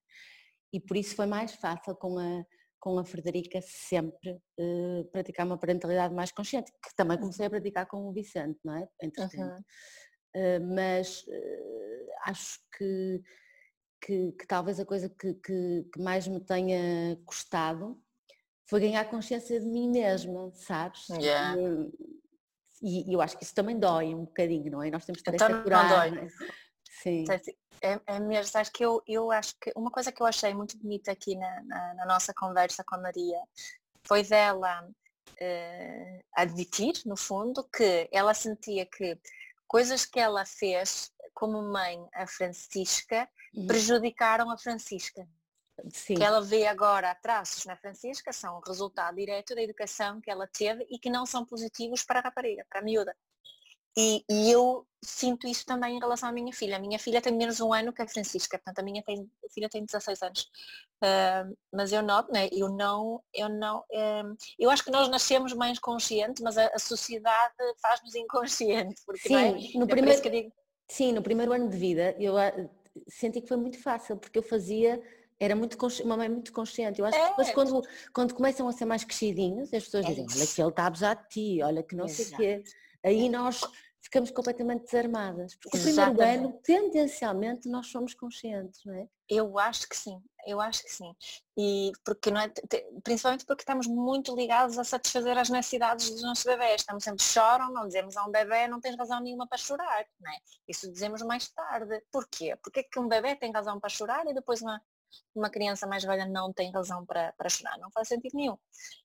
E 0.74 0.80
por 0.80 0.96
isso 0.96 1.16
foi 1.16 1.26
mais 1.26 1.54
fácil 1.54 1.96
com 1.96 2.20
a, 2.20 2.46
com 2.80 3.00
a 3.00 3.04
Frederica 3.04 3.60
sempre 3.62 4.32
uh, 4.60 5.06
praticar 5.12 5.46
uma 5.46 5.58
parentalidade 5.58 6.14
mais 6.14 6.32
consciente, 6.32 6.72
que 6.72 6.96
também 6.96 7.18
comecei 7.18 7.46
a 7.46 7.50
praticar 7.50 7.88
com 7.88 8.08
o 8.08 8.14
Vicente, 8.14 8.60
não 8.64 8.76
é? 8.76 8.88
Entretanto. 9.02 9.38
Uhum. 9.38 9.64
Ah, 10.36 10.60
mas 10.60 11.26
ah, 11.30 12.30
acho 12.30 12.60
que, 12.78 13.22
que, 14.02 14.32
que, 14.34 14.48
talvez 14.48 14.80
a 14.80 14.86
coisa 14.86 15.10
que, 15.10 15.34
que, 15.36 15.84
que, 15.94 16.02
mais 16.02 16.28
me 16.28 16.40
tenha 16.40 17.18
custado 17.26 18.02
foi 18.72 18.80
ganhar 18.80 19.04
consciência 19.10 19.60
de 19.60 19.66
mim 19.66 19.90
mesma, 19.90 20.50
sabes? 20.56 21.10
Yeah. 21.10 21.62
E, 22.82 23.12
e, 23.12 23.14
eu 23.14 23.22
acho 23.22 23.38
que 23.38 23.44
isso 23.44 23.54
também 23.54 23.78
dói 23.78 24.16
um 24.16 24.24
bocadinho, 24.24 24.72
não 24.72 24.82
é? 24.82 24.90
Nós 24.90 25.06
temos 25.06 25.22
que 25.22 25.30
ter 25.30 25.36
essa 25.36 25.62
coragem. 25.62 26.12
Não 26.12 26.22
dói. 26.22 26.30
Sim. 27.04 27.26
É, 27.82 28.00
é 28.08 28.20
mesmo, 28.22 28.58
acho 28.58 28.72
que 28.72 28.86
eu, 28.86 29.04
eu 29.06 29.30
acho 29.30 29.56
que 29.60 29.74
uma 29.76 29.92
coisa 29.92 30.10
que 30.10 30.22
eu 30.22 30.26
achei 30.26 30.54
muito 30.54 30.78
bonita 30.78 31.12
aqui 31.12 31.36
na, 31.36 31.64
na, 31.64 31.94
na 31.96 32.06
nossa 32.06 32.34
conversa 32.34 32.82
com 32.86 32.96
a 32.96 33.02
Maria 33.02 33.42
foi 34.08 34.24
dela 34.24 34.88
uh, 34.88 36.24
admitir, 36.34 36.94
no 37.06 37.18
fundo, 37.18 37.68
que 37.76 38.08
ela 38.10 38.34
sentia 38.34 38.86
que 38.86 39.20
coisas 39.68 40.06
que 40.06 40.20
ela 40.20 40.46
fez 40.46 41.12
como 41.34 41.62
mãe 41.62 42.02
a 42.14 42.26
Francisca 42.26 43.28
uhum. 43.54 43.68
prejudicaram 43.68 44.50
a 44.50 44.58
Francisca. 44.58 45.28
Sim. 45.90 46.16
Que 46.16 46.24
ela 46.24 46.42
vê 46.42 46.68
agora 46.68 47.16
traços 47.16 47.66
na 47.66 47.76
Francisca 47.76 48.32
são 48.32 48.58
o 48.58 48.62
resultado 48.62 49.16
direto 49.16 49.56
da 49.56 49.62
educação 49.62 50.22
que 50.22 50.30
ela 50.30 50.48
teve 50.48 50.86
e 50.90 51.00
que 51.00 51.10
não 51.10 51.26
são 51.26 51.46
positivos 51.46 52.04
para 52.04 52.20
a 52.20 52.24
rapariga, 52.24 52.66
para 52.70 52.80
a 52.80 52.84
miúda. 52.84 53.16
E, 53.98 54.24
e, 54.30 54.50
eu 54.50 54.88
sinto 55.04 55.48
isso 55.48 55.66
também 55.66 55.98
em 55.98 56.00
relação 56.00 56.30
à 56.30 56.32
minha 56.32 56.54
filha. 56.54 56.78
A 56.78 56.80
minha 56.80 56.98
filha 56.98 57.22
tem 57.22 57.36
menos 57.36 57.60
um 57.60 57.74
ano 57.74 57.92
que 57.92 58.02
a 58.02 58.08
Francisca, 58.08 58.58
portanto 58.58 58.80
a 58.80 58.84
minha 58.84 59.04
tem, 59.04 59.30
a 59.46 59.54
filha 59.54 59.70
tem 59.70 59.84
16 59.84 60.22
anos. 60.22 60.50
Uh, 61.04 61.58
mas 61.74 61.92
eu 61.92 62.02
noto, 62.02 62.32
né? 62.32 62.48
eu 62.54 62.70
não, 62.70 63.22
eu 63.34 63.50
não, 63.50 63.80
uh, 63.80 64.38
eu 64.58 64.70
acho 64.70 64.84
que 64.84 64.92
nós 64.92 65.10
nascemos 65.10 65.52
mais 65.54 65.78
conscientes, 65.78 66.42
mas 66.42 66.58
a, 66.58 66.68
a 66.68 66.80
sociedade 66.80 67.54
faz-nos 67.82 68.16
inconscientes. 68.16 69.04
Porque, 69.04 69.28
sim, 69.28 69.36
é? 69.76 69.78
no 69.78 69.88
primeiro, 69.88 70.22
digo... 70.22 70.54
sim, 70.90 71.12
no 71.12 71.22
primeiro 71.22 71.52
ano 71.52 71.68
de 71.68 71.76
vida 71.76 72.16
eu 72.18 72.36
uh, 72.36 72.70
senti 73.10 73.42
que 73.42 73.48
foi 73.48 73.58
muito 73.58 73.82
fácil, 73.82 74.16
porque 74.16 74.40
eu 74.40 74.44
fazia 74.44 75.02
era 75.44 75.56
muito 75.56 75.78
uma 76.04 76.16
mãe 76.16 76.30
muito 76.30 76.54
consciente. 76.54 77.00
Eu 77.00 77.06
acho 77.06 77.18
é. 77.18 77.22
que 77.22 77.30
depois 77.30 77.52
quando, 77.52 77.82
quando 78.14 78.34
começam 78.34 78.68
a 78.68 78.72
ser 78.72 78.86
mais 78.86 79.04
crescidinhos, 79.04 79.74
as 79.74 79.84
pessoas 79.84 80.06
é 80.06 80.10
dizem, 80.10 80.26
olha 80.26 80.48
que 80.48 80.62
ele 80.62 80.70
está 80.70 80.84
a 80.84 80.88
abusar 80.88 81.16
de 81.16 81.30
ti, 81.30 81.62
olha 81.64 81.84
que 81.84 81.96
não 81.96 82.06
Exato. 82.06 82.24
sei 82.24 82.34
o 82.34 82.38
quê 82.38 82.64
aí 83.04 83.30
nós 83.30 83.62
ficamos 84.02 84.32
completamente 84.32 84.86
desarmadas. 84.86 85.56
Porque 85.56 85.78
o 85.78 85.82
primeiro 85.82 86.22
ano, 86.22 86.60
tendencialmente, 86.64 87.70
nós 87.70 87.88
somos 87.88 88.14
conscientes, 88.14 88.82
não 88.86 88.94
é? 88.96 89.08
Eu 89.30 89.58
acho 89.58 89.88
que 89.88 89.96
sim, 89.96 90.22
eu 90.46 90.60
acho 90.60 90.84
que 90.84 90.92
sim. 90.92 91.16
E 91.58 91.92
porque 92.04 92.30
não 92.30 92.42
é, 92.42 92.52
principalmente 93.02 93.46
porque 93.46 93.62
estamos 93.62 93.88
muito 93.88 94.36
ligados 94.36 94.78
a 94.78 94.84
satisfazer 94.84 95.38
as 95.38 95.50
necessidades 95.50 96.10
dos 96.10 96.22
nossos 96.22 96.44
bebés. 96.44 96.82
Estamos 96.82 97.04
sempre 97.04 97.24
choram, 97.24 97.72
não 97.72 97.88
dizemos 97.88 98.18
a 98.18 98.26
um 98.26 98.32
bebê 98.32 98.68
não 98.68 98.82
tens 98.82 98.98
razão 98.98 99.22
nenhuma 99.22 99.48
para 99.48 99.58
chorar, 99.58 100.06
não 100.20 100.32
é? 100.32 100.38
Isso 100.68 100.92
dizemos 100.92 101.22
mais 101.22 101.48
tarde. 101.50 102.02
Porquê? 102.12 102.58
Porque 102.62 102.82
é 102.82 102.84
que 102.84 103.00
um 103.00 103.08
bebê 103.08 103.36
tem 103.36 103.54
razão 103.54 103.80
para 103.80 103.90
chorar 103.90 104.28
e 104.28 104.34
depois 104.34 104.62
uma, 104.62 104.82
uma 105.36 105.50
criança 105.50 105.88
mais 105.88 106.04
velha 106.04 106.26
não 106.26 106.52
tem 106.52 106.72
razão 106.72 107.06
para, 107.06 107.34
para 107.34 107.50
chorar, 107.50 107.78
não 107.80 107.92
faz 107.92 108.08
sentido 108.08 108.36
nenhum. 108.36 108.58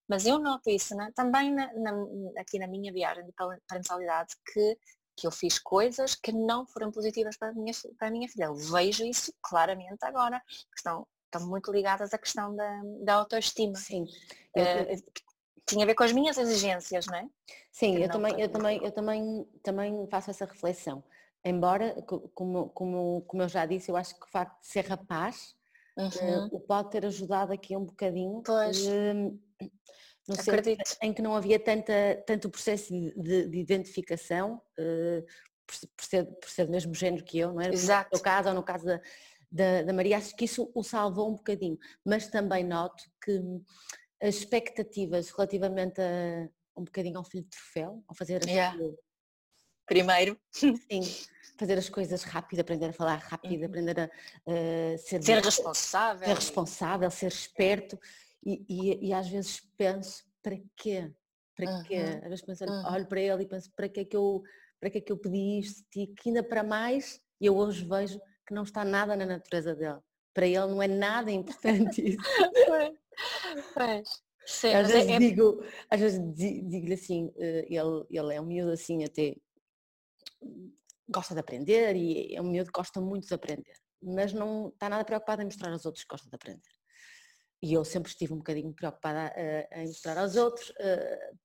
Mas 0.09 0.27
eu 0.27 0.39
noto 0.39 0.71
isso 0.71 0.95
né? 0.95 1.11
também 1.15 1.53
na, 1.53 1.73
na, 1.75 1.93
aqui 2.39 2.59
na 2.59 2.67
minha 2.67 2.93
viagem 2.93 3.25
de 3.25 3.33
parentalidade 3.69 4.35
que, 4.53 4.79
que 5.17 5.27
eu 5.27 5.31
fiz 5.31 5.59
coisas 5.59 6.15
que 6.15 6.33
não 6.33 6.67
foram 6.67 6.91
positivas 6.91 7.37
para 7.37 7.49
a 7.49 7.53
minha, 7.53 7.73
para 7.99 8.09
a 8.09 8.11
minha 8.11 8.29
filha. 8.29 8.45
Eu 8.45 8.55
vejo 8.55 9.05
isso 9.05 9.33
claramente 9.43 10.03
agora, 10.03 10.41
que 10.49 10.79
estão, 10.79 11.07
estão 11.25 11.49
muito 11.49 11.73
ligadas 11.73 12.13
à 12.13 12.19
questão 12.19 12.55
da, 12.55 12.83
da 13.03 13.15
autoestima. 13.15 13.77
Sim. 13.77 14.05
Uh, 14.57 15.23
tinha 15.67 15.85
a 15.85 15.87
ver 15.87 15.95
com 15.95 16.05
as 16.05 16.13
minhas 16.13 16.39
exigências, 16.39 17.07
não 17.07 17.17
é? 17.17 17.29
Sim, 17.73 17.99
eu 17.99 18.09
também, 18.09 18.41
eu 18.41 18.49
também, 18.49 18.85
eu 18.85 18.93
também, 18.93 19.45
também 19.63 20.09
faço 20.09 20.31
essa 20.31 20.45
reflexão. 20.45 21.03
Embora, 21.45 21.95
como, 22.35 22.71
como, 22.71 23.21
como 23.23 23.43
eu 23.43 23.49
já 23.49 23.67
disse, 23.67 23.91
eu 23.91 23.97
acho 23.97 24.15
que 24.15 24.25
o 24.25 24.31
facto 24.31 24.61
de 24.61 24.67
ser 24.67 24.87
rapaz 24.87 25.55
Uhum. 25.97 26.49
o 26.53 26.61
pode 26.61 26.91
ter 26.91 27.07
ajudado 27.07 27.53
aqui 27.53 27.77
um 27.77 27.85
bocadinho. 27.85 28.43
Pois. 28.45 28.87
Uh, 28.87 29.39
no 30.29 30.35
Acredito. 30.35 30.97
em 31.03 31.15
que 31.15 31.23
não 31.23 31.37
havia 31.37 31.59
tanta, 31.59 32.23
tanto 32.27 32.51
processo 32.51 32.93
de, 32.93 33.49
de 33.49 33.59
identificação, 33.59 34.61
uh, 34.79 35.25
por, 35.67 35.89
por, 35.97 36.05
ser, 36.05 36.25
por 36.25 36.51
ser 36.51 36.67
do 36.67 36.73
mesmo 36.73 36.95
género 36.95 37.25
que 37.25 37.39
eu, 37.39 37.53
não 37.53 37.61
é? 37.61 37.69
Exato. 37.69 38.11
No 38.13 38.21
caso 38.21 38.49
ou 38.49 38.55
no 38.55 38.63
caso 38.63 38.85
da, 38.85 39.01
da, 39.51 39.83
da, 39.83 39.93
Maria, 39.93 40.19
acho 40.19 40.35
que 40.37 40.45
isso 40.45 40.71
o 40.75 40.83
salvou 40.83 41.31
um 41.31 41.37
bocadinho. 41.37 41.79
Mas 42.05 42.29
também 42.29 42.65
noto 42.65 43.05
que 43.25 43.41
as 44.21 44.37
expectativas 44.37 45.31
relativamente 45.31 46.01
a 46.01 46.49
um 46.77 46.85
bocadinho 46.85 47.17
ao 47.17 47.25
filho 47.25 47.45
de 47.45 47.51
troféu, 47.51 48.03
ao 48.07 48.15
fazer 48.15 48.45
yeah. 48.47 48.77
Primeiro. 49.87 50.39
Sim, 50.51 50.75
fazer 51.57 51.79
as 51.79 51.89
coisas 51.89 52.23
rápido, 52.23 52.61
aprender 52.61 52.87
a 52.87 52.93
falar 52.93 53.17
rápido, 53.17 53.61
uhum. 53.61 53.67
aprender 53.67 54.01
a 54.01 54.05
uh, 54.07 54.99
ser, 54.99 55.23
ser 55.23 55.43
responsável. 55.43 56.27
Ser 56.27 56.35
responsável, 56.35 57.11
ser 57.11 57.29
esperto 57.29 57.99
e, 58.45 58.65
e, 58.69 59.09
e 59.09 59.13
às 59.13 59.29
vezes 59.29 59.61
penso, 59.77 60.25
para 60.43 60.57
quê? 60.77 61.11
Para 61.57 61.71
uhum. 61.71 61.83
quê? 61.85 61.97
Às 62.23 62.29
vezes 62.29 62.45
penso, 62.45 62.65
uhum. 62.65 62.93
olho 62.93 63.07
para 63.07 63.21
ele 63.21 63.43
e 63.43 63.47
penso, 63.47 63.71
para 63.75 63.89
que 63.89 64.01
é 64.01 64.05
que 64.05 64.17
eu, 64.17 64.43
para 64.79 64.91
que 64.91 64.99
é 64.99 65.01
que 65.01 65.11
eu 65.11 65.17
pedi 65.17 65.59
isto 65.59 65.85
e 65.97 66.07
que 66.07 66.29
ainda 66.29 66.43
para 66.43 66.63
mais, 66.63 67.21
eu 67.41 67.57
hoje 67.57 67.85
vejo 67.85 68.21
que 68.47 68.55
não 68.55 68.63
está 68.63 68.85
nada 68.85 69.17
na 69.17 69.27
natureza 69.27 69.75
dele. 69.75 69.99
Para 70.35 70.47
ele 70.47 70.67
não 70.67 70.83
é 70.83 70.87
nada 70.87 71.31
importante 71.33 72.03
isso. 72.07 72.19
pois. 73.75 74.27
Sim, 74.45 74.75
às, 74.75 74.93
vezes 74.93 75.09
é... 75.09 75.19
digo, 75.19 75.61
às 75.91 75.99
vezes 75.99 76.21
digo-lhe 76.35 76.95
assim, 76.95 77.33
eh, 77.37 77.67
ele, 77.69 78.07
ele 78.09 78.33
é 78.33 78.41
um 78.41 78.47
miúdo 78.47 78.71
assim 78.71 79.03
até 79.03 79.35
gosta 81.09 81.35
de 81.35 81.41
aprender 81.41 81.97
e 81.97 82.35
é 82.35 82.41
um 82.41 82.51
miúdo 82.51 82.71
que 82.73 82.79
gosta 82.79 83.01
muito 83.01 83.29
de 83.29 83.35
aprender, 83.35 83.77
mas 84.03 84.33
não 84.33 84.69
está 84.69 84.89
nada 84.89 85.05
preocupado 85.05 85.43
em 85.43 85.47
mostrar 85.47 85.73
aos 85.73 85.87
outros 85.87 86.05
que 86.05 86.11
gosta 86.11 86.29
de 86.29 86.35
aprender. 86.35 86.77
E 87.63 87.73
eu 87.73 87.85
sempre 87.85 88.11
estive 88.11 88.33
um 88.33 88.39
bocadinho 88.39 88.73
preocupada 88.73 89.33
uh, 89.35 89.79
em 89.81 89.87
mostrar 89.87 90.19
aos 90.19 90.37
outros, 90.37 90.71
uh, 90.71 91.37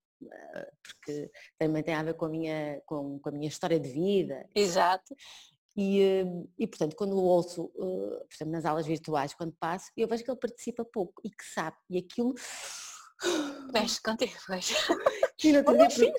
porque 0.84 1.32
também 1.58 1.84
tem 1.84 1.94
a 1.94 2.04
ver 2.04 2.14
com 2.16 2.26
a 2.26 2.30
minha, 2.30 2.82
com, 2.86 3.20
com 3.20 3.30
a 3.30 3.32
minha 3.32 3.48
história 3.48 3.80
de 3.80 3.90
vida. 3.90 4.48
Exato. 4.54 5.16
E, 5.76 6.24
e 6.60 6.68
portanto, 6.68 6.96
quando 6.96 7.14
o 7.14 7.24
ouço, 7.24 7.70
por 7.70 8.28
exemplo, 8.34 8.52
nas 8.52 8.66
aulas 8.66 8.86
virtuais, 8.86 9.34
quando 9.34 9.54
passo, 9.54 9.90
eu 9.96 10.08
vejo 10.08 10.24
que 10.24 10.30
ele 10.30 10.40
participa 10.40 10.84
pouco 10.84 11.22
e 11.24 11.30
que 11.30 11.44
sabe. 11.46 11.78
E 11.90 11.98
aquilo 11.98 12.36
Mexe 13.74 14.02
contigo, 14.02 14.34
vejo. 14.50 14.76
E 15.44 15.52
no 15.52 15.60
outro 15.60 15.78
dia, 15.78 15.90
filho 15.90 16.14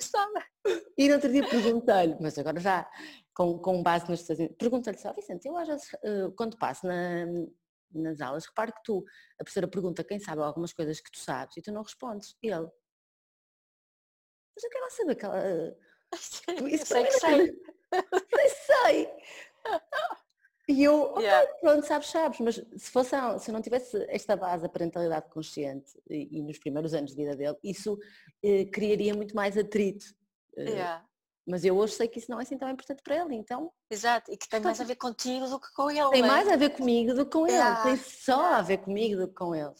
e 0.97 1.07
no 1.07 1.15
outro 1.15 1.31
dia 1.31 1.47
perguntei-lhe, 1.47 2.17
mas 2.21 2.37
agora 2.37 2.59
já 2.59 2.89
com, 3.33 3.57
com 3.59 3.81
base 3.83 4.09
nos 4.09 4.21
Estados 4.21 4.39
Unidos, 4.39 4.57
perguntei-lhe 4.57 4.97
só, 4.99 5.13
Vicente, 5.13 5.47
eu 5.47 5.57
às 5.57 5.67
vezes, 5.67 5.93
eh, 6.03 6.29
quando 6.37 6.57
passo 6.57 6.85
na- 6.87 7.25
nas 7.91 8.21
aulas, 8.21 8.45
reparo 8.45 8.73
que 8.73 8.81
tu, 8.83 9.03
a 9.39 9.43
professora 9.43 9.67
pergunta 9.67 10.03
quem 10.03 10.19
sabe 10.19 10.41
algumas 10.41 10.71
coisas 10.73 10.99
que 10.99 11.11
tu 11.11 11.19
sabes 11.19 11.55
e 11.57 11.61
tu 11.61 11.71
não 11.71 11.81
respondes. 11.83 12.35
E 12.43 12.47
ele, 12.49 12.67
mas 14.55 14.63
eu 14.63 14.69
quero 14.69 14.91
saber 14.91 15.15
que 15.15 15.25
ela... 15.25 15.39
eh, 15.39 15.75
Isso 16.69 16.85
sei 16.85 17.03
que 17.05 17.11
sei. 17.19 17.61
Sei. 18.65 19.07
E 20.67 20.81
eu, 20.83 21.01
ok, 21.11 21.23
Yeah. 21.23 21.53
pronto, 21.59 21.85
sabes, 21.85 22.07
sabes, 22.09 22.39
mas 22.39 22.55
se, 22.55 22.89
fosse, 22.89 23.09
se 23.39 23.49
eu 23.49 23.53
não 23.53 23.61
tivesse 23.61 24.05
esta 24.09 24.35
base 24.35 24.63
da 24.63 24.69
parentalidade 24.69 25.29
consciente 25.29 25.91
e, 26.09 26.39
e 26.39 26.41
nos 26.41 26.57
primeiros 26.57 26.93
anos 26.93 27.11
de 27.11 27.17
vida 27.17 27.35
dele, 27.35 27.57
isso 27.63 27.97
eh, 28.41 28.65
criaria 28.65 29.13
muito 29.13 29.35
mais 29.35 29.57
atrito. 29.57 30.05
Eh, 30.57 30.63
Yeah. 30.69 31.05
Mas 31.45 31.65
eu 31.65 31.75
hoje 31.77 31.95
sei 31.95 32.07
que 32.07 32.19
isso 32.19 32.31
não 32.31 32.39
é 32.39 32.43
assim 32.43 32.57
tão 32.57 32.69
importante 32.69 33.01
para 33.03 33.17
ele, 33.17 33.35
então 33.35 33.69
Exato, 33.91 34.31
e 34.31 34.37
que 34.37 34.47
tem 34.47 34.61
mais 34.61 34.79
a 34.79 34.85
ver 34.85 34.95
contigo 34.95 35.45
do 35.49 35.59
que 35.59 35.67
com 35.73 35.91
ele. 35.91 36.09
tem 36.11 36.23
é? 36.23 36.25
mais 36.27 36.47
a 36.47 36.55
ver 36.55 36.69
comigo 36.69 37.13
do 37.13 37.25
que 37.25 37.31
com 37.33 37.45
ele, 37.45 37.57
Yeah, 37.57 37.83
tem 37.83 37.97
só 37.97 38.53
a 38.53 38.61
ver 38.61 38.77
comigo 38.77 39.19
do 39.19 39.27
que 39.27 39.33
com 39.33 39.53
ele. 39.53 39.73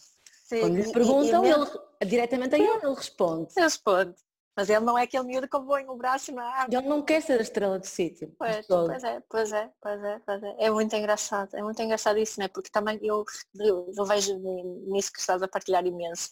Sim, 0.46 0.60
Quando 0.60 0.76
e- 0.78 0.82
lhe 0.82 0.90
e- 0.90 0.92
perguntam, 0.92 1.42
e 1.42 1.48
ele, 1.48 1.58
mesmo- 1.58 1.80
diretamente 2.04 2.54
a 2.54 2.58
ele, 2.58 2.68
ele 2.86 2.94
responde. 2.94 3.50
Ele 3.56 3.64
responde. 3.64 4.14
Mas 4.56 4.70
ele 4.70 4.80
não 4.80 4.96
é 4.96 5.02
aquele 5.02 5.24
miúdo 5.24 5.48
que 5.48 5.58
põe 5.58 5.84
o 5.86 5.96
braço 5.96 6.32
na 6.32 6.44
árvore. 6.44 6.76
Ele 6.76 6.88
não 6.88 7.02
quer 7.02 7.20
ser 7.20 7.40
a 7.40 7.42
estrela 7.42 7.78
do 7.78 7.86
sítio. 7.86 8.32
Pois, 8.38 8.64
pois 8.66 9.02
é, 9.04 9.20
pois 9.28 9.52
é, 9.52 9.72
pois 9.80 10.02
é, 10.04 10.20
pois 10.24 10.42
é. 10.42 10.56
É 10.58 10.70
muito 10.70 10.94
engraçado, 10.94 11.56
é 11.56 11.62
muito 11.62 11.82
engraçado 11.82 12.18
isso, 12.18 12.38
né? 12.38 12.46
Porque 12.46 12.70
também 12.70 12.98
eu, 13.02 13.24
eu, 13.58 13.92
eu 13.96 14.04
vejo 14.04 14.38
nisso 14.86 15.12
que 15.12 15.18
estás 15.18 15.42
a 15.42 15.48
partilhar 15.48 15.84
imenso. 15.84 16.30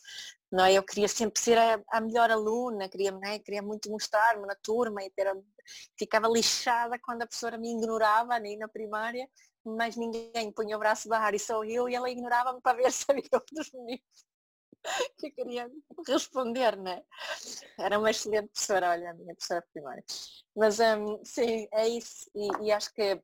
Não 0.52 0.64
é? 0.64 0.74
Eu 0.74 0.82
queria 0.84 1.08
sempre 1.08 1.40
ser 1.40 1.58
a, 1.58 1.82
a 1.90 2.00
melhor 2.00 2.30
aluna, 2.30 2.88
queria, 2.88 3.10
né? 3.10 3.38
queria 3.40 3.62
muito 3.62 3.90
mostrar-me 3.90 4.46
na 4.46 4.54
turma 4.62 5.02
e 5.02 5.10
ter 5.10 5.26
a- 5.26 5.34
ficava 5.98 6.28
lixada 6.28 6.98
quando 7.02 7.22
a 7.22 7.26
professora 7.26 7.58
me 7.58 7.72
ignorava 7.72 8.38
nem 8.38 8.56
na 8.58 8.68
primária, 8.68 9.26
mas 9.64 9.96
ninguém 9.96 10.52
punha 10.52 10.76
o 10.76 10.78
braço 10.78 11.08
da 11.08 11.18
ar 11.18 11.34
e 11.34 11.38
só 11.38 11.64
eu 11.64 11.88
e 11.88 11.94
ela 11.94 12.10
ignorava-me 12.10 12.60
para 12.60 12.76
ver 12.76 12.92
se 12.92 13.04
havia 13.08 13.22
outros 13.32 13.70
meninos 13.72 14.02
que 15.18 15.26
eu 15.28 15.32
queria 15.32 15.70
responder, 16.06 16.76
né? 16.76 17.02
Era 17.78 17.98
uma 17.98 18.10
excelente 18.10 18.48
professora, 18.48 18.90
olha, 18.90 19.10
a 19.10 19.14
minha 19.14 19.34
professora 19.34 19.64
primária. 19.72 20.04
Mas 20.56 20.78
hum, 20.80 21.20
sim, 21.24 21.68
é 21.72 21.88
isso. 21.88 22.30
E, 22.34 22.66
e 22.66 22.72
acho 22.72 22.92
que 22.92 23.20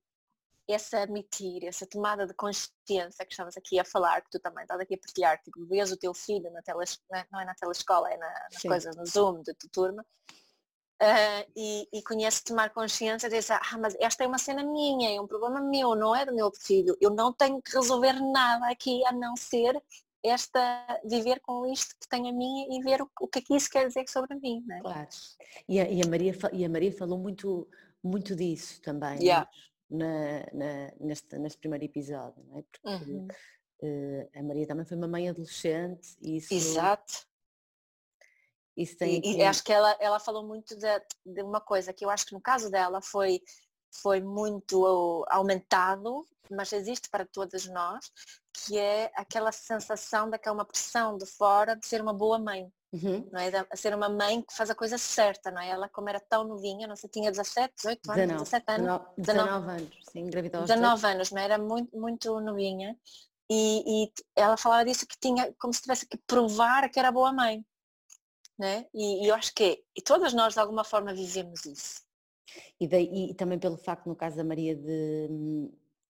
esse 0.69 0.95
admitir, 0.97 1.65
essa 1.65 1.87
tomada 1.87 2.27
de 2.27 2.35
consciência 2.35 3.25
que 3.25 3.33
estamos 3.33 3.57
aqui 3.57 3.81
a 3.81 3.85
falar, 3.85 4.21
que 4.21 4.31
tu 4.31 4.39
também 4.39 4.63
estás 4.63 4.79
aqui 4.81 4.95
a 4.95 4.99
partilhar, 4.99 5.41
tipo, 5.43 5.65
vês 5.67 5.91
o 5.91 5.97
teu 5.97 6.13
filho 6.13 6.51
na 6.53 6.61
tele, 6.63 6.85
na- 7.11 7.27
não 7.33 7.41
é 7.41 7.45
na 7.47 7.55
telescola, 7.55 8.13
é 8.13 8.17
na, 8.19 8.29
nas 8.53 8.61
Sim. 8.61 8.69
coisas, 8.69 8.95
no 8.97 9.07
Zoom 9.07 9.43
da 9.43 9.55
tua 9.55 9.71
turma, 9.73 10.07
ah, 11.01 11.47
e, 11.57 11.89
e 11.93 12.03
conhece 12.03 12.45
tomar 12.45 12.71
consciência 12.75 13.31
diz, 13.31 13.51
ah, 13.51 13.61
mas 13.81 13.95
esta 14.01 14.25
é 14.25 14.27
uma 14.27 14.37
cena 14.37 14.63
minha, 14.65 15.17
é 15.17 15.21
um 15.21 15.27
problema 15.27 15.61
meu, 15.61 15.95
não 15.95 16.15
é 16.15 16.27
do 16.27 16.35
meu 16.35 16.51
filho. 16.53 16.97
Eu 17.01 17.11
não 17.11 17.33
tenho 17.33 17.63
que 17.63 17.73
resolver 17.73 18.15
nada 18.21 18.69
aqui 18.69 19.05
a 19.07 19.13
não 19.13 19.37
ser 19.37 19.81
esta, 20.25 21.01
viver 21.05 21.41
com 21.41 21.67
isto 21.67 21.95
que 22.01 22.09
tenho 22.09 22.29
a 22.29 22.33
mim 22.33 22.67
e 22.77 22.83
ver 22.83 23.01
o, 23.03 23.11
o 23.21 23.29
que 23.29 23.39
é 23.39 23.43
que 23.43 23.55
isso 23.57 23.71
quer 23.71 23.87
dizer 23.87 24.09
sobre 24.09 24.35
mim, 24.37 24.63
não 24.67 24.77
é? 24.77 24.81
Claro. 24.81 25.09
E 25.69 25.81
a, 25.81 25.89
e 25.91 26.03
a 26.03 26.07
Maria, 26.07 26.33
e 26.53 26.65
a 26.65 26.69
Maria 26.69 26.93
falou 26.93 27.19
muito, 27.19 27.69
muito 28.03 28.35
disso 28.35 28.81
também 28.83 29.19
Yeah. 29.23 29.49
na, 29.91 30.41
na- 30.53 30.93
neste, 31.01 31.39
neste 31.39 31.59
primeiro 31.59 31.85
episódio, 31.85 32.43
não 32.49 32.59
é? 32.59 32.63
Porque 32.63 33.05
Uhum. 33.13 33.29
eh, 33.83 34.29
a 34.35 34.43
Maria 34.43 34.67
também 34.67 34.85
foi 34.85 34.97
uma 34.97 35.09
mãe 35.09 35.29
adolescente 35.29 36.17
e 36.21 36.37
isso, 36.39 36.53
Exato. 36.53 37.27
isso 38.77 38.97
tem 38.97 39.21
E, 39.25 39.37
e 39.37 39.43
acho 39.43 39.63
que 39.65 39.73
ela, 39.73 39.97
ela 40.01 40.19
falou 40.21 40.45
muito 40.47 40.77
de, 40.77 40.87
de 41.27 41.43
uma 41.43 41.61
coisa 41.61 41.93
que 41.93 42.05
eu 42.05 42.11
acho 42.11 42.27
que 42.27 42.35
no 42.35 42.41
caso 42.41 42.71
dela 42.71 43.01
foi, 43.01 43.41
foi 44.03 44.21
muito 44.21 45.25
aumentado, 45.31 46.27
mas 46.51 46.73
existe 46.73 47.09
para 47.09 47.25
todas 47.27 47.67
nós, 47.67 48.11
que 48.67 48.79
é 48.79 49.11
aquela 49.15 49.53
sensação 49.53 50.29
de 50.31 50.39
que 50.39 50.49
é 50.49 50.53
uma 50.53 50.65
pressão 50.65 51.17
de 51.17 51.27
fora 51.27 51.75
de 51.77 51.87
ser 51.87 52.01
uma 52.01 52.13
boa 52.13 52.39
mãe, 52.39 52.71
Uhum. 52.91 53.29
não 53.31 53.39
é? 53.39 53.51
De 53.51 53.77
ser 53.77 53.95
uma 53.95 54.09
mãe 54.09 54.41
que 54.41 54.55
faz 54.55 54.71
a 54.71 54.75
coisa 54.75 54.97
certa, 54.97 55.51
não 55.51 55.61
é? 55.61 55.69
Ela 55.69 55.89
como 55.91 56.09
era 56.09 56.21
tão 56.21 56.45
novinha, 56.45 56.87
não 56.87 56.97
sei, 56.97 57.11
tinha 57.11 57.31
17, 57.31 57.75
18 57.77 58.11
anos, 58.11 58.17
19, 58.17 58.45
17 58.45 58.71
anos, 58.71 59.01
19, 59.19 59.49
19 59.49 59.71
anos, 59.71 59.99
sim, 60.11 60.21
engravidou 60.21 60.61
aos 60.61 60.71
19 60.71 61.07
anos, 61.07 61.31
não 61.31 61.41
é? 61.41 61.45
era 61.45 61.59
muito, 61.59 61.97
muito 61.97 62.41
novinha. 62.41 62.99
E, 63.51 64.05
e 64.05 64.13
ela 64.37 64.57
falava 64.57 64.85
disso 64.85 65.07
que 65.07 65.19
tinha 65.19 65.53
como 65.59 65.73
se 65.73 65.83
tivesse 65.83 66.07
que 66.07 66.19
provar 66.27 66.91
que 66.91 66.99
era 66.99 67.13
boa 67.13 67.33
mãe. 67.33 67.65
Né? 68.59 68.87
E, 68.93 69.25
e 69.25 69.29
eu 69.29 69.35
acho 69.35 69.55
que 69.55 69.83
e 69.97 70.03
todas 70.03 70.33
nós 70.35 70.55
de 70.55 70.61
alguma 70.61 70.85
forma 70.85 71.15
vivemos 71.15 71.65
isso. 71.65 72.03
E, 72.81 72.89
daí, 72.89 73.31
e 73.31 73.35
também 73.35 73.59
pelo 73.59 73.77
facto, 73.77 74.07
no 74.07 74.17
caso 74.17 74.37
da 74.37 74.45
Maria, 74.45 74.75
de, 74.75 75.29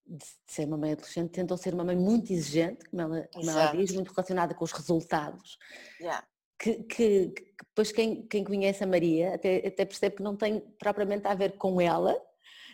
de 0.09 0.25
ser 0.47 0.65
uma 0.65 0.77
mãe 0.77 0.93
adolescente, 0.93 1.29
tentou 1.29 1.55
ser 1.55 1.73
uma 1.73 1.83
mãe 1.83 1.95
muito 1.95 2.33
exigente, 2.33 2.89
como 2.89 3.01
ela, 3.01 3.27
como 3.31 3.49
ela 3.49 3.71
diz, 3.71 3.91
muito 3.93 4.11
relacionada 4.11 4.55
com 4.55 4.63
os 4.63 4.71
resultados. 4.71 5.57
Yeah. 5.99 6.25
Que, 6.59 6.83
que, 6.83 7.29
que 7.29 7.53
depois 7.69 7.91
quem, 7.91 8.23
quem 8.27 8.43
conhece 8.43 8.83
a 8.83 8.87
Maria 8.87 9.35
até, 9.35 9.67
até 9.67 9.85
percebe 9.85 10.17
que 10.17 10.23
não 10.23 10.35
tem 10.35 10.59
propriamente 10.79 11.27
a 11.27 11.35
ver 11.35 11.57
com 11.57 11.79
ela, 11.79 12.19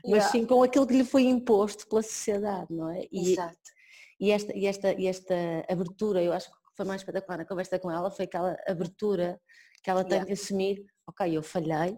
mas 0.03 0.23
Yeah. 0.23 0.29
sim 0.29 0.45
com 0.45 0.63
aquilo 0.63 0.87
que 0.87 0.93
lhe 0.97 1.03
foi 1.03 1.23
imposto 1.23 1.87
pela 1.87 2.01
sociedade, 2.01 2.67
não 2.69 2.89
é? 2.89 3.05
E, 3.11 3.33
Exato. 3.33 3.57
e 4.19 4.31
esta, 4.31 4.55
e, 4.55 4.65
esta, 4.65 4.93
e 4.93 5.07
esta 5.07 5.35
abertura, 5.69 6.23
eu 6.23 6.31
acho 6.31 6.49
que 6.49 6.57
foi 6.77 6.85
mais 6.85 7.01
espetacular 7.01 7.37
na 7.37 7.45
conversa 7.45 7.77
com 7.79 7.91
ela, 7.91 8.09
foi 8.09 8.25
aquela 8.25 8.55
abertura 8.67 9.39
que 9.83 9.89
ela 9.89 10.03
tem 10.03 10.19
Yeah. 10.19 10.27
de 10.27 10.41
assumir, 10.41 10.85
ok, 11.07 11.37
eu 11.37 11.43
falhei 11.43 11.97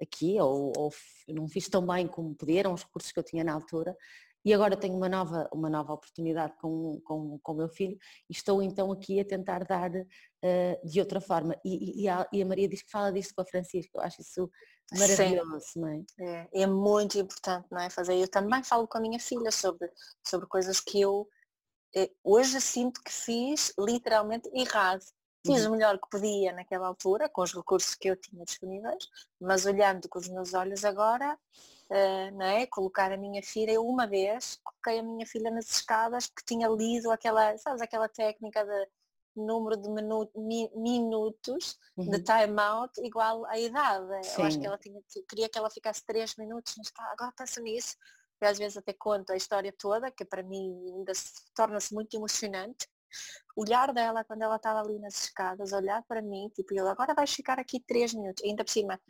aqui, 0.00 0.38
ou, 0.40 0.72
ou 0.76 0.92
não 1.28 1.48
fiz 1.48 1.68
tão 1.68 1.84
bem 1.86 2.06
como 2.06 2.34
podia, 2.34 2.60
eram 2.60 2.74
os 2.74 2.82
recursos 2.82 3.10
que 3.12 3.18
eu 3.18 3.24
tinha 3.24 3.42
na 3.42 3.54
altura, 3.54 3.96
e 4.46 4.54
agora 4.54 4.76
tenho 4.76 4.94
uma 4.94 5.08
nova, 5.08 5.48
uma 5.52 5.68
nova 5.68 5.92
oportunidade 5.92 6.54
com, 6.60 7.00
com, 7.00 7.36
com 7.42 7.52
o 7.52 7.56
meu 7.56 7.68
filho 7.68 7.98
e 8.30 8.32
estou 8.32 8.62
então 8.62 8.92
aqui 8.92 9.18
a 9.18 9.24
tentar 9.24 9.64
dar 9.64 9.90
eh, 10.40 10.80
de 10.84 11.00
outra 11.00 11.20
forma. 11.20 11.56
E, 11.64 12.04
e, 12.04 12.08
a, 12.08 12.24
e 12.32 12.40
a 12.40 12.46
Maria 12.46 12.68
diz 12.68 12.80
que 12.80 12.90
fala 12.92 13.12
disto 13.12 13.34
com 13.34 13.42
a 13.42 13.44
Francisca, 13.44 13.98
eu 13.98 14.02
acho 14.02 14.20
isso 14.20 14.48
Sim. 14.94 15.00
maravilhoso, 15.00 15.66
não 15.74 15.88
é? 15.88 16.04
É, 16.20 16.62
é 16.62 16.66
muito 16.68 17.18
importante, 17.18 17.66
não 17.72 17.80
é? 17.80 17.90
Fazer. 17.90 18.14
Eu 18.14 18.28
também 18.28 18.62
falo 18.62 18.86
com 18.86 18.98
a 18.98 19.00
minha 19.00 19.18
filha 19.18 19.50
sobre, 19.50 19.90
sobre 20.24 20.46
coisas 20.46 20.78
que 20.78 21.00
eu 21.00 21.28
eh, 21.96 22.12
hoje 22.22 22.60
sinto 22.60 23.02
que 23.02 23.10
fiz 23.10 23.74
literalmente 23.76 24.48
errado. 24.54 25.02
Fiz 25.44 25.64
Uhum. 25.64 25.70
o 25.70 25.72
melhor 25.72 25.98
que 25.98 26.08
podia 26.08 26.52
naquela 26.52 26.86
altura, 26.86 27.28
com 27.28 27.42
os 27.42 27.52
recursos 27.52 27.96
que 27.96 28.08
eu 28.10 28.16
tinha 28.16 28.44
disponíveis, 28.44 29.08
mas 29.40 29.66
olhando 29.66 30.08
com 30.08 30.20
os 30.20 30.28
meus 30.28 30.54
olhos 30.54 30.84
agora, 30.84 31.36
eh, 31.90 32.30
não 32.32 32.46
é? 32.46 32.66
Colocar 32.66 33.12
a 33.12 33.16
minha 33.16 33.42
filha, 33.42 33.72
eu 33.72 33.86
uma 33.86 34.06
vez 34.06 34.58
coloquei 34.62 34.98
a 34.98 35.02
minha 35.02 35.26
filha 35.26 35.50
nas 35.50 35.68
escadas 35.70 36.26
porque 36.26 36.44
tinha 36.46 36.68
lido 36.68 37.10
aquela, 37.10 37.56
sabes, 37.58 37.80
aquela 37.82 38.08
técnica 38.08 38.64
de 38.64 38.88
número 39.36 39.76
de 39.76 39.88
minu- 39.90 40.30
mi- 40.34 40.70
minutos 40.74 41.78
de 41.96 42.08
Uhum. 42.16 42.22
time 42.24 42.60
out 42.60 43.00
igual 43.02 43.44
à 43.46 43.58
idade. 43.58 44.06
Eu 44.38 44.44
acho 44.44 44.52
Sim. 44.54 44.60
que 44.60 44.66
ela 44.66 44.78
tinha, 44.78 45.00
queria 45.28 45.48
que 45.48 45.58
ela 45.58 45.68
ficasse 45.70 46.04
três 46.06 46.34
minutos, 46.36 46.74
mas 46.78 46.90
tá, 46.90 47.04
agora 47.12 47.32
penso 47.36 47.60
nisso. 47.60 47.96
E 48.42 48.46
às 48.46 48.58
vezes 48.58 48.76
até 48.76 48.92
conto 48.92 49.30
a 49.32 49.36
história 49.36 49.72
toda, 49.78 50.10
que 50.10 50.24
para 50.24 50.42
mim 50.42 50.74
ainda 50.94 51.14
se- 51.14 51.44
torna-se 51.54 51.94
muito 51.94 52.14
emocionante. 52.16 52.86
Olhar 53.56 53.92
dela 53.92 54.24
quando 54.24 54.42
ela 54.42 54.56
estava 54.56 54.80
ali 54.80 54.98
nas 54.98 55.24
escadas, 55.24 55.72
olhar 55.72 56.02
para 56.06 56.20
mim, 56.20 56.50
tipo, 56.54 56.74
eu 56.74 56.86
agora 56.88 57.14
vais 57.14 57.32
ficar 57.32 57.58
aqui 57.58 57.80
três 57.80 58.12
minutos. 58.12 58.44
Ainda 58.44 58.64
por 58.64 58.70
cima, 58.70 59.00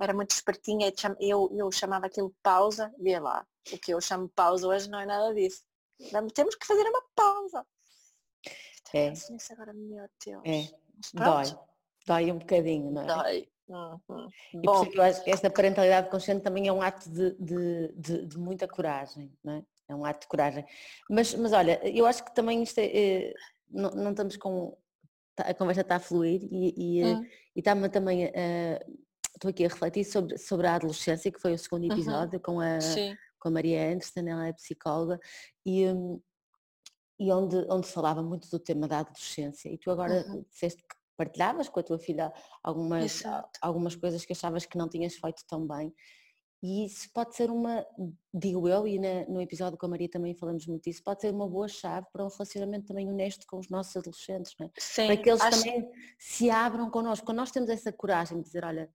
era 0.00 0.14
muito 0.14 0.30
espertinha, 0.30 0.92
eu, 1.20 1.50
eu 1.56 1.70
chamava 1.72 2.06
aquilo 2.06 2.34
pausa, 2.42 2.92
vê 2.98 3.18
lá. 3.18 3.46
O 3.72 3.78
que 3.78 3.92
eu 3.92 4.00
chamo 4.00 4.28
pausa 4.28 4.68
hoje 4.68 4.88
não 4.88 5.00
é 5.00 5.06
nada 5.06 5.34
disso. 5.34 5.62
Temos 6.34 6.54
que 6.54 6.66
fazer 6.66 6.82
uma 6.88 7.02
pausa. 7.14 7.66
É. 8.92 9.08
Penso 9.08 9.32
nisso 9.32 9.52
agora, 9.52 9.72
meu 9.72 10.06
Deus. 10.24 10.42
É, 10.44 10.68
pronto, 11.12 11.50
dói, 11.50 11.58
dói 12.06 12.32
um 12.32 12.38
bocadinho, 12.38 12.92
não 12.92 13.02
é? 13.02 13.06
Dói. 13.06 13.48
Uhum. 13.68 14.28
E 14.54 14.60
por 14.60 14.62
Bom, 14.62 14.74
isso 14.74 14.84
é 14.84 14.90
que 14.92 14.98
eu 14.98 15.02
acho 15.02 15.24
que 15.24 15.30
esta 15.30 15.50
parentalidade 15.50 16.08
consciente 16.08 16.44
também 16.44 16.68
é 16.68 16.72
um 16.72 16.80
ato 16.80 17.10
de, 17.10 17.32
de, 17.32 17.88
de- 17.96 18.26
de 18.26 18.38
muita 18.38 18.68
coragem, 18.68 19.36
não 19.42 19.54
é? 19.54 19.64
É 19.88 19.94
um 19.94 20.04
ato 20.04 20.20
de 20.20 20.26
coragem. 20.28 20.64
Mas, 21.08 21.34
mas 21.34 21.52
olha, 21.52 21.80
eu 21.88 22.06
acho 22.06 22.24
que 22.24 22.34
também 22.34 22.62
isto 22.62 22.78
é, 22.78 22.86
eh, 22.86 23.34
não, 23.70 23.90
não 23.90 24.10
estamos 24.10 24.36
com. 24.36 24.76
tá- 25.34 25.44
A 25.44 25.54
conversa 25.54 25.82
está 25.82 25.96
a 25.96 26.00
fluir 26.00 26.42
e, 26.50 26.74
e, 26.76 27.00
eh, 27.02 27.14
Hum. 27.14 27.24
e 27.54 27.58
está-me 27.60 27.88
também. 27.88 28.24
eh, 28.34 28.84
Estou 29.34 29.50
aqui 29.50 29.66
a 29.66 29.68
refletir 29.68 30.02
sobre, 30.04 30.38
sobre 30.38 30.66
a 30.66 30.76
adolescência, 30.76 31.30
que 31.30 31.38
foi 31.38 31.52
o 31.52 31.58
segundo 31.58 31.84
Uhum. 31.84 31.92
episódio 31.92 32.40
com, 32.40 32.58
a, 32.58 32.80
sim. 32.80 33.14
com 33.38 33.48
a 33.48 33.50
Maria 33.50 33.92
Anderson, 33.92 34.20
ela 34.26 34.46
é 34.48 34.52
psicóloga, 34.54 35.20
e, 35.64 35.86
hum, 35.88 36.18
e 37.20 37.30
onde, 37.30 37.54
onde 37.68 37.86
falava 37.86 38.22
muito 38.22 38.48
do 38.48 38.58
tema 38.58 38.88
da 38.88 39.00
adolescência. 39.00 39.68
E 39.68 39.76
tu 39.76 39.90
agora 39.90 40.24
Uhum. 40.26 40.42
disseste 40.50 40.80
que 40.82 40.96
partilhavas 41.18 41.68
com 41.68 41.78
a 41.80 41.82
tua 41.82 41.98
filha 41.98 42.32
algumas, 42.62 43.04
Exato. 43.20 43.50
algumas 43.60 43.94
coisas 43.94 44.24
que 44.24 44.32
achavas 44.32 44.64
que 44.64 44.78
não 44.78 44.88
tinhas 44.88 45.14
feito 45.16 45.42
tão 45.46 45.66
bem. 45.66 45.94
E 46.62 46.86
isso 46.86 47.08
pode 47.12 47.36
ser 47.36 47.50
uma, 47.50 47.86
digo 48.32 48.66
eu, 48.66 48.88
e 48.88 48.98
na, 48.98 49.26
no 49.26 49.40
episódio 49.40 49.78
com 49.78 49.86
a 49.86 49.88
Maria 49.90 50.08
também 50.08 50.34
falamos 50.34 50.66
muito 50.66 50.84
disso, 50.84 51.02
pode 51.04 51.20
ser 51.20 51.32
uma 51.32 51.48
boa 51.48 51.68
chave 51.68 52.06
para 52.12 52.24
um 52.24 52.28
relacionamento 52.28 52.86
também 52.86 53.08
honesto 53.08 53.46
com 53.46 53.58
os 53.58 53.68
nossos 53.68 53.94
adolescentes, 53.96 54.54
é? 54.60 54.70
Sim, 54.78 55.06
para 55.06 55.16
que 55.16 55.30
eles 55.30 55.40
acho... 55.42 55.58
também 55.58 55.90
se 56.18 56.50
abram 56.50 56.90
connosco. 56.90 57.26
Quando 57.26 57.38
nós 57.38 57.50
temos 57.50 57.68
essa 57.68 57.92
coragem 57.92 58.38
de 58.38 58.44
dizer, 58.44 58.64
olha, 58.64 58.90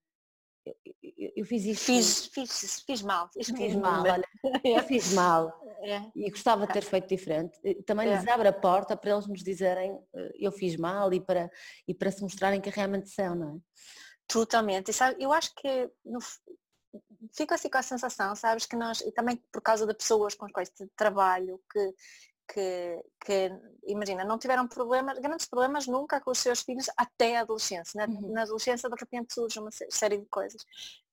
eu, 0.65 0.75
eu, 1.01 1.31
eu 1.37 1.45
fiz 1.45 1.65
isto. 1.65 1.85
Fiz, 1.85 2.25
fiz, 2.27 2.83
fiz 2.85 3.01
mal. 3.01 3.29
Fiz, 3.33 3.49
fiz 3.49 3.75
mal, 3.75 4.03
olha, 4.03 4.27
eu 4.63 4.83
fiz 4.83 5.13
mal. 5.13 5.51
É. 5.83 6.01
E 6.15 6.29
gostava 6.29 6.67
de 6.67 6.73
ter 6.73 6.83
feito 6.83 7.07
diferente. 7.07 7.59
Também 7.85 8.07
é. 8.07 8.15
lhes 8.15 8.27
abre 8.27 8.47
a 8.47 8.53
porta 8.53 8.95
para 8.95 9.11
eles 9.11 9.27
nos 9.27 9.43
dizerem 9.43 9.99
eh, 10.13 10.31
eu 10.39 10.51
fiz 10.51 10.75
mal 10.75 11.11
e 11.11 11.19
para, 11.19 11.49
e 11.87 11.93
para 11.93 12.11
se 12.11 12.21
mostrarem 12.21 12.61
que 12.61 12.69
realmente 12.69 13.09
são, 13.09 13.33
não 13.33 13.55
é? 13.55 13.59
Totalmente. 14.27 14.91
E 14.91 14.93
sabe, 14.93 15.21
eu 15.21 15.33
acho 15.33 15.53
que 15.55 15.89
no, 16.05 16.19
fico 17.33 17.53
assim 17.53 17.69
com 17.69 17.77
a 17.77 17.83
sensação, 17.83 18.35
sabes, 18.35 18.65
que 18.65 18.75
nós, 18.75 19.01
e 19.01 19.11
também 19.11 19.37
por 19.51 19.61
causa 19.61 19.85
de 19.85 19.93
pessoas 19.93 20.35
com 20.35 20.45
as 20.45 20.51
quais 20.51 20.71
trabalho, 20.95 21.61
que, 21.71 21.93
que, 22.47 23.03
que, 23.25 23.51
imagina, 23.85 24.23
não 24.23 24.37
tiveram 24.37 24.67
problemas, 24.67 25.17
grandes 25.19 25.45
problemas 25.45 25.87
nunca 25.87 26.19
com 26.19 26.31
os 26.31 26.39
seus 26.39 26.61
filhos 26.61 26.89
até 26.97 27.37
a 27.37 27.41
adolescência. 27.41 28.05
Na, 28.05 28.13
uhum. 28.13 28.31
na, 28.31 28.41
adolescência 28.43 28.89
de 28.89 28.95
repente 28.99 29.33
surge 29.33 29.59
uma 29.59 29.71
série 29.71 30.17
de 30.17 30.25
coisas. 30.25 30.63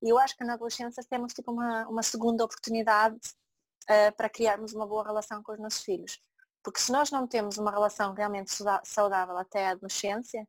E 0.03 0.09
eu 0.09 0.19
acho 0.19 0.37
que 0.37 0.45
na 0.45 0.55
adolescência 0.55 1.05
temos 1.09 1.33
tipo 1.33 1.53
uma, 1.53 1.87
uma 1.89 2.03
segunda 2.03 2.45
oportunidade 2.45 3.17
uh, 3.17 4.17
para 4.17 4.29
criarmos 4.29 4.73
uma 4.73 4.87
boa 4.87 5.05
relação 5.05 5.43
com 5.43 5.53
os 5.53 5.59
nossos 5.59 5.83
filhos. 5.83 6.21
Porque 6.63 6.81
se 6.81 6.93
nós 6.93 7.11
não 7.11 7.27
temos 7.27 7.57
uma 7.57 7.71
relação 7.71 8.13
realmente 8.13 8.51
saudável 8.85 9.37
até 9.39 9.69
a 9.69 9.71
adolescência, 9.71 10.47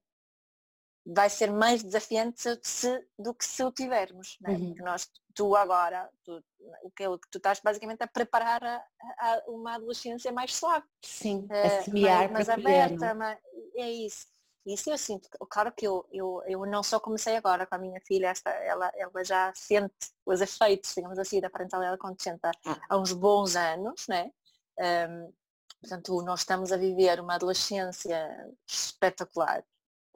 vai 1.11 1.29
ser 1.29 1.51
mais 1.51 1.83
desafiante 1.83 2.59
se, 2.61 3.03
do 3.17 3.33
que 3.33 3.43
se 3.43 3.63
o 3.63 3.71
tivermos. 3.71 4.37
Né? 4.41 4.51
Uhum. 4.51 4.75
Nós, 4.79 5.09
tu 5.33 5.55
agora, 5.55 6.09
tu, 6.23 6.43
o 6.83 6.91
que, 6.91 7.03
tu 7.31 7.37
estás 7.37 7.59
basicamente 7.59 8.03
a 8.03 8.07
preparar 8.07 8.63
a, 8.63 8.83
a 9.17 9.43
uma 9.47 9.75
adolescência 9.75 10.31
mais 10.31 10.55
suave. 10.55 10.85
Sim, 11.03 11.47
a 11.49 11.57
eh, 11.57 11.81
semear 11.81 12.31
mais, 12.31 12.47
mais 12.47 12.49
aberta, 12.49 13.13
mas, 13.15 13.39
é 13.75 13.89
isso. 13.89 14.27
Isso 14.65 14.89
eu 14.91 14.97
sinto, 14.97 15.27
claro 15.49 15.71
que 15.71 15.87
eu, 15.87 16.05
eu, 16.11 16.43
eu 16.45 16.65
não 16.65 16.83
só 16.83 16.99
comecei 16.99 17.35
agora 17.35 17.65
com 17.65 17.73
a 17.73 17.79
minha 17.79 17.99
filha, 18.05 18.27
esta, 18.27 18.51
ela, 18.51 18.91
ela 18.95 19.23
já 19.23 19.51
sente 19.55 20.11
os 20.25 20.41
efeitos, 20.41 20.93
digamos 20.93 21.17
assim, 21.17 21.39
da 21.39 21.49
parentalidade 21.49 21.97
há, 22.43 22.51
ah. 22.65 22.79
há 22.89 22.97
uns 22.97 23.13
bons 23.13 23.55
anos, 23.55 24.05
né? 24.07 24.29
Um, 24.77 25.33
portanto, 25.81 26.21
nós 26.21 26.41
estamos 26.41 26.71
a 26.71 26.77
viver 26.77 27.19
uma 27.19 27.35
adolescência 27.35 28.29
espetacular 28.67 29.63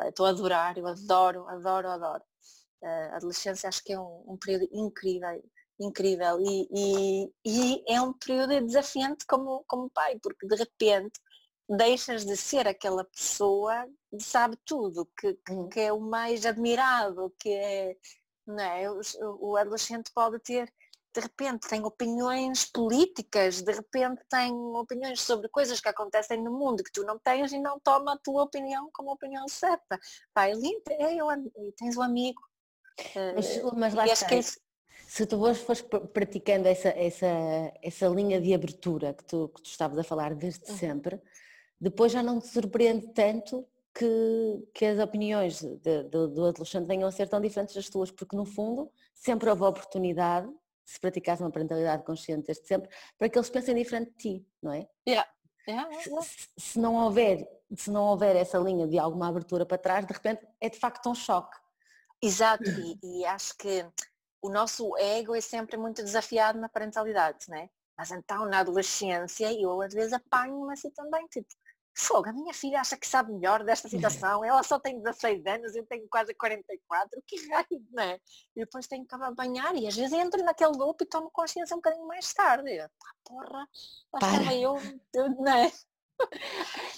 Estou 0.01 0.25
a 0.25 0.29
adorar, 0.29 0.77
eu 0.77 0.87
adoro, 0.87 1.47
adoro, 1.47 1.87
adoro. 1.89 2.23
A 2.83 3.15
adolescência 3.17 3.69
acho 3.69 3.83
que 3.83 3.93
é 3.93 3.99
um, 3.99 4.23
um 4.27 4.37
período 4.37 4.67
incrível, 4.73 5.43
incrível 5.79 6.39
e, 6.41 6.67
e, 6.71 7.33
e, 7.45 7.83
é 7.87 8.01
um 8.01 8.13
período 8.13 8.65
desafiante 8.65 9.25
como, 9.25 9.63
como 9.67 9.89
pai, 9.89 10.19
porque 10.21 10.47
de 10.47 10.55
repente 10.55 11.19
deixas 11.69 12.25
de 12.25 12.35
ser 12.35 12.67
aquela 12.67 13.05
pessoa 13.05 13.87
que 14.09 14.21
sabe 14.21 14.57
tudo, 14.65 15.09
que, 15.17 15.33
que, 15.33 15.67
que 15.71 15.79
é 15.79 15.93
o 15.93 15.99
mais 15.99 16.45
admirado, 16.45 17.33
que 17.39 17.49
é, 17.49 17.95
não 18.45 18.59
é? 18.59 18.89
O, 18.91 19.01
o 19.51 19.57
adolescente 19.57 20.11
pode 20.13 20.39
ter 20.39 20.71
de 21.13 21.21
repente 21.21 21.67
tem 21.67 21.83
opiniões 21.83 22.65
políticas, 22.65 23.61
de 23.61 23.71
repente 23.71 24.21
tem 24.29 24.51
opiniões 24.51 25.21
sobre 25.21 25.47
coisas 25.49 25.79
que 25.79 25.87
acontecem 25.87 26.41
no 26.41 26.51
mundo 26.51 26.83
que 26.83 26.91
tu 26.91 27.03
não 27.03 27.19
tens 27.19 27.51
e 27.51 27.59
não 27.59 27.79
toma 27.79 28.13
a 28.13 28.17
tua 28.17 28.43
opinião 28.43 28.89
como 28.91 29.11
opinião 29.11 29.47
certa. 29.47 29.99
Pá, 30.33 30.47
é 30.47 30.53
lindo, 30.53 30.81
é, 30.89 31.15
eu, 31.15 31.27
tens 31.77 31.95
um 31.95 32.01
amigo. 32.01 32.41
Mas, 33.35 33.57
eh, 33.57 33.63
mas 33.75 33.93
lá 33.93 34.07
está. 34.07 34.27
Se 35.07 35.27
tu 35.27 35.37
fores 35.37 35.85
praticando 36.11 36.67
essa, 36.67 36.89
essa, 36.89 37.27
essa 37.83 38.07
linha 38.07 38.41
de 38.41 38.51
abertura 38.51 39.13
que 39.13 39.23
tu, 39.23 39.49
que 39.49 39.61
tu 39.61 39.69
estavas 39.69 39.99
a 39.99 40.03
falar 40.03 40.33
desde 40.33 40.71
uhum. 40.71 40.77
sempre, 40.77 41.21
depois 41.79 42.11
já 42.11 42.23
não 42.23 42.39
te 42.39 42.47
surpreende 42.47 43.13
tanto 43.13 43.67
que, 43.93 44.67
que 44.73 44.85
as 44.85 44.97
opiniões 44.97 45.61
de, 45.61 45.77
de, 45.77 46.27
do 46.27 46.45
adolescente 46.45 46.87
venham 46.87 47.07
a 47.07 47.11
ser 47.11 47.29
tão 47.29 47.39
diferentes 47.39 47.75
das 47.75 47.89
tuas, 47.89 48.09
porque 48.09 48.35
no 48.35 48.45
fundo 48.45 48.91
sempre 49.13 49.49
houve 49.49 49.63
a 49.63 49.67
oportunidade 49.67 50.49
se 50.85 50.99
praticasse 50.99 51.41
uma 51.41 51.51
parentalidade 51.51 52.03
consciente 52.03 52.47
desde 52.47 52.67
sempre, 52.67 52.89
para 53.17 53.29
que 53.29 53.37
eles 53.37 53.49
pensem 53.49 53.75
diferente 53.75 54.11
de 54.11 54.17
ti, 54.17 54.47
não 54.61 54.73
é? 54.73 54.87
Yeah. 55.07 55.29
Yeah, 55.67 55.89
yeah. 55.89 56.21
Se, 56.21 56.49
se, 56.57 56.79
não 56.79 56.95
houver, 56.95 57.47
se 57.75 57.89
não 57.89 58.03
houver 58.03 58.35
essa 58.35 58.57
linha 58.57 58.85
de 58.85 58.99
alguma 58.99 59.29
abertura 59.29 59.65
para 59.65 59.77
trás, 59.77 60.05
de 60.05 60.13
repente 60.13 60.45
é 60.59 60.69
de 60.69 60.77
facto 60.77 61.09
um 61.09 61.15
choque. 61.15 61.57
Exato, 62.21 62.69
e, 62.69 62.99
e 63.01 63.25
acho 63.25 63.57
que 63.57 63.85
o 64.41 64.49
nosso 64.49 64.95
ego 64.97 65.35
é 65.35 65.41
sempre 65.41 65.77
muito 65.77 66.03
desafiado 66.03 66.59
na 66.59 66.67
parentalidade, 66.67 67.45
não 67.47 67.57
é? 67.57 67.69
Mas 67.97 68.11
então 68.11 68.45
na 68.45 68.59
adolescência 68.59 69.53
eu 69.53 69.81
às 69.81 69.93
vezes 69.93 70.13
apanho-me 70.13 70.73
assim 70.73 70.89
também, 70.91 71.25
tipo, 71.27 71.47
fogo, 71.95 72.29
a 72.29 72.33
minha 72.33 72.53
filha 72.53 72.81
acha 72.81 72.97
que 72.97 73.07
sabe 73.07 73.31
melhor 73.31 73.63
desta 73.63 73.87
situação, 73.87 74.43
ela 74.43 74.63
só 74.63 74.79
tem 74.79 74.99
16 74.99 75.45
anos, 75.45 75.75
eu 75.75 75.85
tenho 75.85 76.07
quase 76.09 76.33
44, 76.33 77.21
que 77.27 77.47
raio, 77.49 77.85
não 77.91 78.03
é? 78.03 78.19
E 78.55 78.61
depois 78.61 78.87
tenho 78.87 79.05
que 79.05 79.15
apanhar 79.15 79.75
e 79.75 79.87
às 79.87 79.95
vezes 79.95 80.13
entro 80.13 80.43
naquele 80.43 80.71
loop 80.71 81.01
e 81.03 81.07
tomo 81.07 81.29
consciência 81.31 81.75
um 81.75 81.79
bocadinho 81.79 82.07
mais 82.07 82.33
tarde. 82.33 82.71
Eu, 82.71 82.87
porra, 83.23 83.67
lá 84.13 84.19
estava 84.21 84.53
eu, 84.55 84.75
eu, 85.13 85.29
não 85.29 85.51
é? 85.51 85.71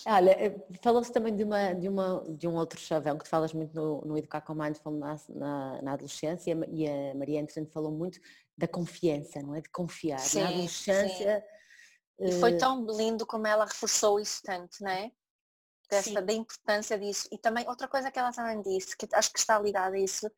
Olha, 0.08 0.32
eh, 0.32 0.56
falou-se 0.82 1.12
também 1.12 1.36
de, 1.36 1.44
uma, 1.44 1.74
de, 1.74 1.90
uma, 1.90 2.24
de 2.30 2.48
um 2.48 2.56
outro 2.56 2.80
chavão 2.80 3.18
que 3.18 3.24
tu 3.24 3.30
falas 3.30 3.54
muito 3.54 3.74
no, 3.74 4.02
no 4.02 4.18
Educar 4.18 4.42
com 4.42 4.54
Mindfulness 4.54 5.28
na, 5.30 5.82
na, 5.82 5.94
adolescência 5.94 6.56
e 6.70 6.88
a 6.88 7.16
Maria 7.16 7.42
Anderson 7.42 7.66
falou 7.66 7.92
muito 7.92 8.20
da 8.58 8.68
confiança, 8.68 9.42
não 9.42 9.56
é? 9.56 9.62
De 9.62 9.70
confiar. 9.70 10.20
Sim, 10.20 10.42
na 10.42 10.50
adolescência 10.50 11.40
sim 11.40 11.55
e 12.20 12.32
foi 12.40 12.54
eh, 12.54 12.58
tão 12.58 12.86
lindo 12.86 13.26
como 13.26 13.46
ela 13.48 13.66
reforçou 13.66 14.20
isso 14.20 14.42
tanto, 14.44 14.78
não 14.82 14.92
é? 14.92 15.12
Dessa, 15.90 16.22
da 16.22 16.34
importância 16.34 16.98
disso. 16.98 17.28
E 17.32 17.38
também 17.38 17.68
outra 17.68 17.88
coisa 17.88 18.10
que 18.10 18.18
ela 18.18 18.32
também 18.32 18.62
disse, 18.62 18.98
que 18.98 19.08
acho 19.14 19.32
que 19.32 19.40
está 19.40 19.60
ligada 19.60 19.96
a 19.96 20.00
isso, 20.00 20.30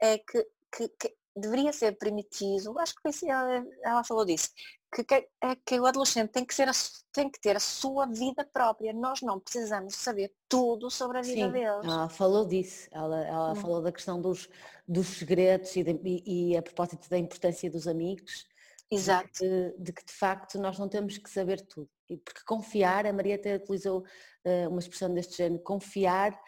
é 0.00 0.18
que, 0.18 0.46
que, 0.74 0.88
que 0.88 1.16
deveria 1.36 1.72
ser 1.72 1.96
permitido, 1.96 2.76
acho 2.78 2.94
que 2.94 3.30
ela, 3.30 3.64
ela 3.84 4.04
falou 4.04 4.24
disso, 4.24 4.50
que, 4.92 5.04
que, 5.04 5.28
é 5.40 5.54
que 5.54 5.78
o 5.78 5.86
adolescente 5.86 6.30
tem 6.30 6.44
que, 6.44 6.54
ser 6.54 6.68
a, 6.68 6.72
tem 7.12 7.30
que 7.30 7.40
ter 7.40 7.56
a 7.56 7.60
sua 7.60 8.06
vida 8.06 8.44
própria. 8.44 8.92
Nós 8.92 9.20
não 9.20 9.38
precisamos 9.38 9.94
saber 9.94 10.34
tudo 10.48 10.90
sobre 10.90 11.18
a 11.18 11.22
vida 11.22 11.46
Sim, 11.46 11.52
deles. 11.52 11.84
Ela 11.84 12.08
falou 12.08 12.46
disso, 12.46 12.88
ela, 12.90 13.24
ela 13.24 13.52
hum. 13.52 13.56
falou 13.56 13.82
da 13.82 13.92
questão 13.92 14.20
dos, 14.20 14.48
dos 14.86 15.06
segredos 15.06 15.76
e, 15.76 15.84
de, 15.84 16.00
e, 16.04 16.52
e 16.52 16.56
a 16.56 16.62
propósito 16.62 17.08
da 17.08 17.18
importância 17.18 17.70
dos 17.70 17.86
amigos 17.86 18.48
Exato. 18.90 19.30
De, 19.40 19.74
de, 19.78 19.92
que 19.92 20.04
de 20.04 20.12
facto 20.12 20.58
nós 20.58 20.78
não 20.78 20.88
temos 20.88 21.18
que 21.18 21.28
saber 21.28 21.60
tudo. 21.66 21.90
E 22.08 22.16
porque 22.16 22.40
confiar, 22.46 23.06
a 23.06 23.12
Maria 23.12 23.34
até 23.34 23.56
utilizou 23.56 24.00
uh, 24.00 24.68
uma 24.68 24.78
expressão 24.78 25.12
deste 25.12 25.36
género, 25.36 25.62
confiar 25.62 26.38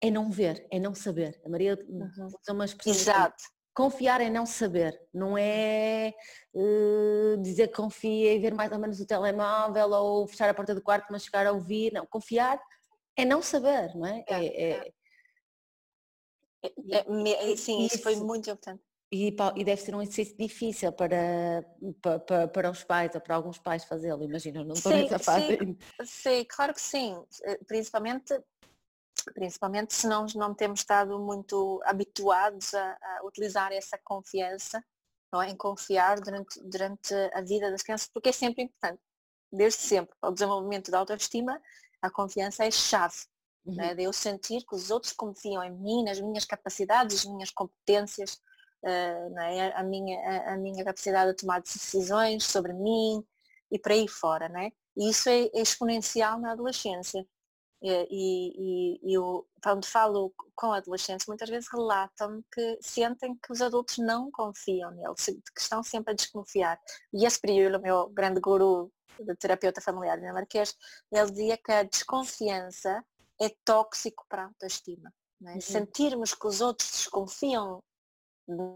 é 0.00 0.10
não 0.10 0.30
ver, 0.30 0.66
é 0.70 0.80
não 0.80 0.94
saber. 0.94 1.40
A 1.44 1.48
Maria 1.48 1.78
uhum. 1.88 2.26
usa 2.26 2.52
uma 2.52 2.64
expressão. 2.64 2.92
Exato. 2.92 3.44
Confiar 3.74 4.20
é 4.20 4.28
não 4.28 4.44
saber, 4.44 5.00
não 5.14 5.38
é 5.38 6.12
uh, 6.52 7.40
dizer 7.40 7.68
que 7.68 7.74
confia 7.74 8.34
e 8.34 8.38
ver 8.38 8.52
mais 8.52 8.70
ou 8.70 8.78
menos 8.78 9.00
o 9.00 9.06
telemóvel 9.06 9.90
ou 9.92 10.28
fechar 10.28 10.50
a 10.50 10.52
porta 10.52 10.74
do 10.74 10.82
quarto 10.82 11.06
mas 11.10 11.24
chegar 11.24 11.46
a 11.46 11.52
ouvir, 11.52 11.90
não, 11.90 12.04
confiar 12.04 12.60
é 13.16 13.24
não 13.24 13.40
saber, 13.40 13.94
não 13.94 14.04
é? 14.04 14.22
é, 14.28 14.44
é, 14.44 14.92
é, 16.62 16.68
é, 16.90 17.52
é 17.52 17.56
sim, 17.56 17.86
isso, 17.86 17.94
isso 17.94 18.02
foi 18.02 18.16
muito 18.16 18.50
importante 18.50 18.82
e, 19.12 19.28
e, 19.28 19.64
deve 19.64 19.76
ser 19.76 19.94
um 19.94 20.00
exercício 20.00 20.34
difícil 20.38 20.90
para, 20.90 21.62
para, 22.00 22.48
para 22.48 22.70
os 22.70 22.82
pais 22.82 23.14
ou 23.14 23.20
para 23.20 23.36
alguns 23.36 23.58
pais 23.58 23.84
fazê-lo, 23.84 24.24
imagina, 24.24 24.64
não 24.64 24.72
estou 24.72 24.90
nessa 24.90 25.18
fase. 25.18 25.58
Sim, 25.58 25.78
sim, 26.02 26.44
claro 26.48 26.72
que 26.72 26.80
sim, 26.80 27.22
eh, 27.44 27.60
principalmente, 27.66 28.34
principalmente 29.34 29.92
se 29.92 30.06
não, 30.06 30.24
não 30.34 30.54
temos 30.54 30.80
estado 30.80 31.18
muito 31.18 31.78
habituados 31.84 32.72
a, 32.72 32.98
a 33.02 33.26
utilizar 33.26 33.70
essa 33.70 33.98
confiança, 34.02 34.82
não 35.30 35.42
é? 35.42 35.50
em 35.50 35.56
confiar 35.56 36.18
durante, 36.18 36.58
durante 36.62 37.14
a 37.34 37.42
vida 37.42 37.70
das 37.70 37.82
crianças, 37.82 38.08
porque 38.08 38.30
é 38.30 38.32
sempre 38.32 38.62
importante, 38.62 39.02
desde 39.52 39.80
sempre, 39.80 40.16
para 40.18 40.30
o 40.30 40.32
desenvolvimento 40.32 40.90
da 40.90 40.98
autoestima, 40.98 41.60
a 42.00 42.10
confiança 42.10 42.64
é 42.64 42.70
chave. 42.70 43.26
Uhum. 43.66 43.74
Né? 43.74 43.94
De 43.94 44.04
eu 44.04 44.12
sentir 44.12 44.64
que 44.64 44.74
os 44.74 44.90
outros 44.90 45.12
confiam 45.12 45.62
em 45.62 45.70
mim, 45.70 46.02
nas 46.02 46.18
minhas 46.18 46.46
capacidades, 46.46 47.26
nas 47.26 47.34
minhas 47.34 47.50
competências, 47.50 48.40
uh, 48.84 49.38
é? 49.38 49.72
a, 49.74 49.82
minha, 49.82 50.18
a, 50.20 50.54
a, 50.54 50.56
minha 50.56 50.84
capacidade 50.84 51.30
de 51.30 51.36
tomar 51.36 51.60
decisões 51.60 52.44
sobre 52.44 52.72
mim 52.72 53.24
e 53.70 53.78
para 53.78 53.94
aí 53.94 54.08
fora. 54.08 54.48
Não 54.48 54.60
é? 54.60 54.70
E 54.96 55.10
isso 55.10 55.28
é, 55.28 55.44
é 55.44 55.60
exponencial 55.60 56.38
na 56.38 56.52
adolescência. 56.52 57.26
E, 57.84 58.06
e, 58.10 59.00
e, 59.02 59.14
eu, 59.14 59.44
quando 59.60 59.84
falo 59.84 60.32
com 60.54 60.72
adolescentes, 60.72 61.26
muitas 61.26 61.50
vezes 61.50 61.68
relatam 61.72 62.40
que 62.52 62.78
sentem 62.80 63.34
que 63.34 63.52
os 63.52 63.60
adultos 63.60 63.98
não 63.98 64.30
confiam 64.30 64.92
neles, 64.92 65.26
que 65.26 65.60
estão 65.60 65.82
sempre 65.82 66.12
a 66.12 66.16
desconfiar. 66.16 66.80
E 67.12 67.26
esse 67.26 67.40
período, 67.40 67.78
o 67.78 67.82
meu 67.82 68.08
grande 68.10 68.40
guru 68.40 68.92
de 69.18 69.34
terapeuta 69.34 69.80
familiar 69.80 70.16
dinamarquês, 70.16 70.76
ele 71.10 71.30
dizia 71.30 71.58
que 71.58 71.72
a 71.72 71.82
desconfiança 71.82 73.04
é 73.40 73.50
tóxico 73.64 74.24
para 74.28 74.42
a 74.42 74.46
autoestima. 74.46 75.12
É? 75.44 75.54
Uhum. 75.54 75.60
Sentirmos 75.60 76.34
que 76.34 76.46
os 76.46 76.60
outros 76.60 76.88
desconfiam 76.88 77.82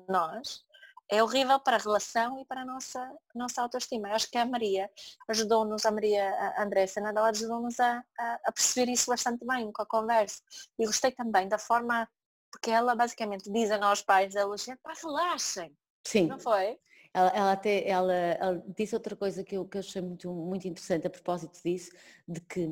nós 0.09 0.65
é 1.09 1.23
horrível 1.23 1.61
para 1.61 1.77
a 1.77 1.81
relação 1.81 2.41
e 2.41 2.45
para 2.45 2.63
a 2.63 2.65
nossa, 2.65 3.17
nossa 3.35 3.63
autoestima. 3.63 4.09
Eu 4.09 4.15
acho 4.15 4.31
que 4.31 4.39
a 4.39 4.45
Maria 4.45 4.91
ajudou-nos, 5.29 5.87
a 5.87 5.91
Maria 5.91 6.29
a 6.57 6.63
Andressa 6.63 7.01
ela 7.01 7.29
ajudou-nos 7.29 7.79
a, 7.79 8.05
a, 8.19 8.41
a, 8.47 8.53
perceber 8.53 8.91
isso 8.91 9.11
bastante 9.11 9.45
bem 9.47 9.71
com 9.71 9.83
a 9.83 9.87
conversa. 9.87 10.43
E 10.79 10.85
gostei 10.85 11.13
também 11.13 11.49
da 11.49 11.59
forma, 11.59 12.09
porque 12.51 12.71
ela 12.71 12.95
basicamente 12.97 13.51
diz 13.51 13.71
a 13.71 13.79
nós 13.79 14.03
pais 14.03 14.35
adolescentes, 14.35 14.83
pá, 14.83 14.93
relaxem. 15.01 15.77
Sim. 16.05 16.27
Não 16.27 16.41
foi? 16.41 16.79
Ela, 17.15 17.31
ela 17.31 17.53
até 17.53 17.89
ela, 17.89 18.13
ela, 18.13 18.65
disse 18.77 18.95
outra 18.95 19.17
coisa 19.17 19.43
que 19.43 19.57
eu, 19.57 19.65
que 19.65 19.79
eu 19.79 19.81
achei 19.81 20.03
muito, 20.03 20.31
muito 20.31 20.69
interessante 20.69 21.07
a 21.07 21.11
propósito 21.11 21.59
disso, 21.65 21.91
de 22.29 22.41
que 22.43 22.69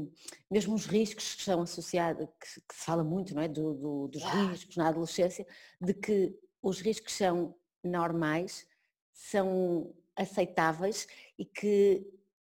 mesmo 0.50 0.74
os 0.74 0.84
riscos 0.84 1.34
que 1.34 1.40
estão 1.40 1.62
associados, 1.62 2.26
que, 2.38 2.60
que 2.60 2.74
se 2.74 2.84
fala 2.84 3.02
muito 3.02 3.34
não 3.34 3.40
é? 3.40 3.48
Do, 3.48 3.72
do, 3.72 4.08
dos 4.08 4.20
yeah. 4.20 4.50
riscos 4.50 4.76
na 4.76 4.88
adolescência, 4.88 5.46
de 5.80 5.94
que 5.94 6.38
os 6.64 6.80
riscos 6.80 7.12
são 7.12 7.54
normais, 7.84 8.66
são 9.12 9.94
aceitáveis 10.16 11.06
e 11.38 11.44
que, 11.44 12.02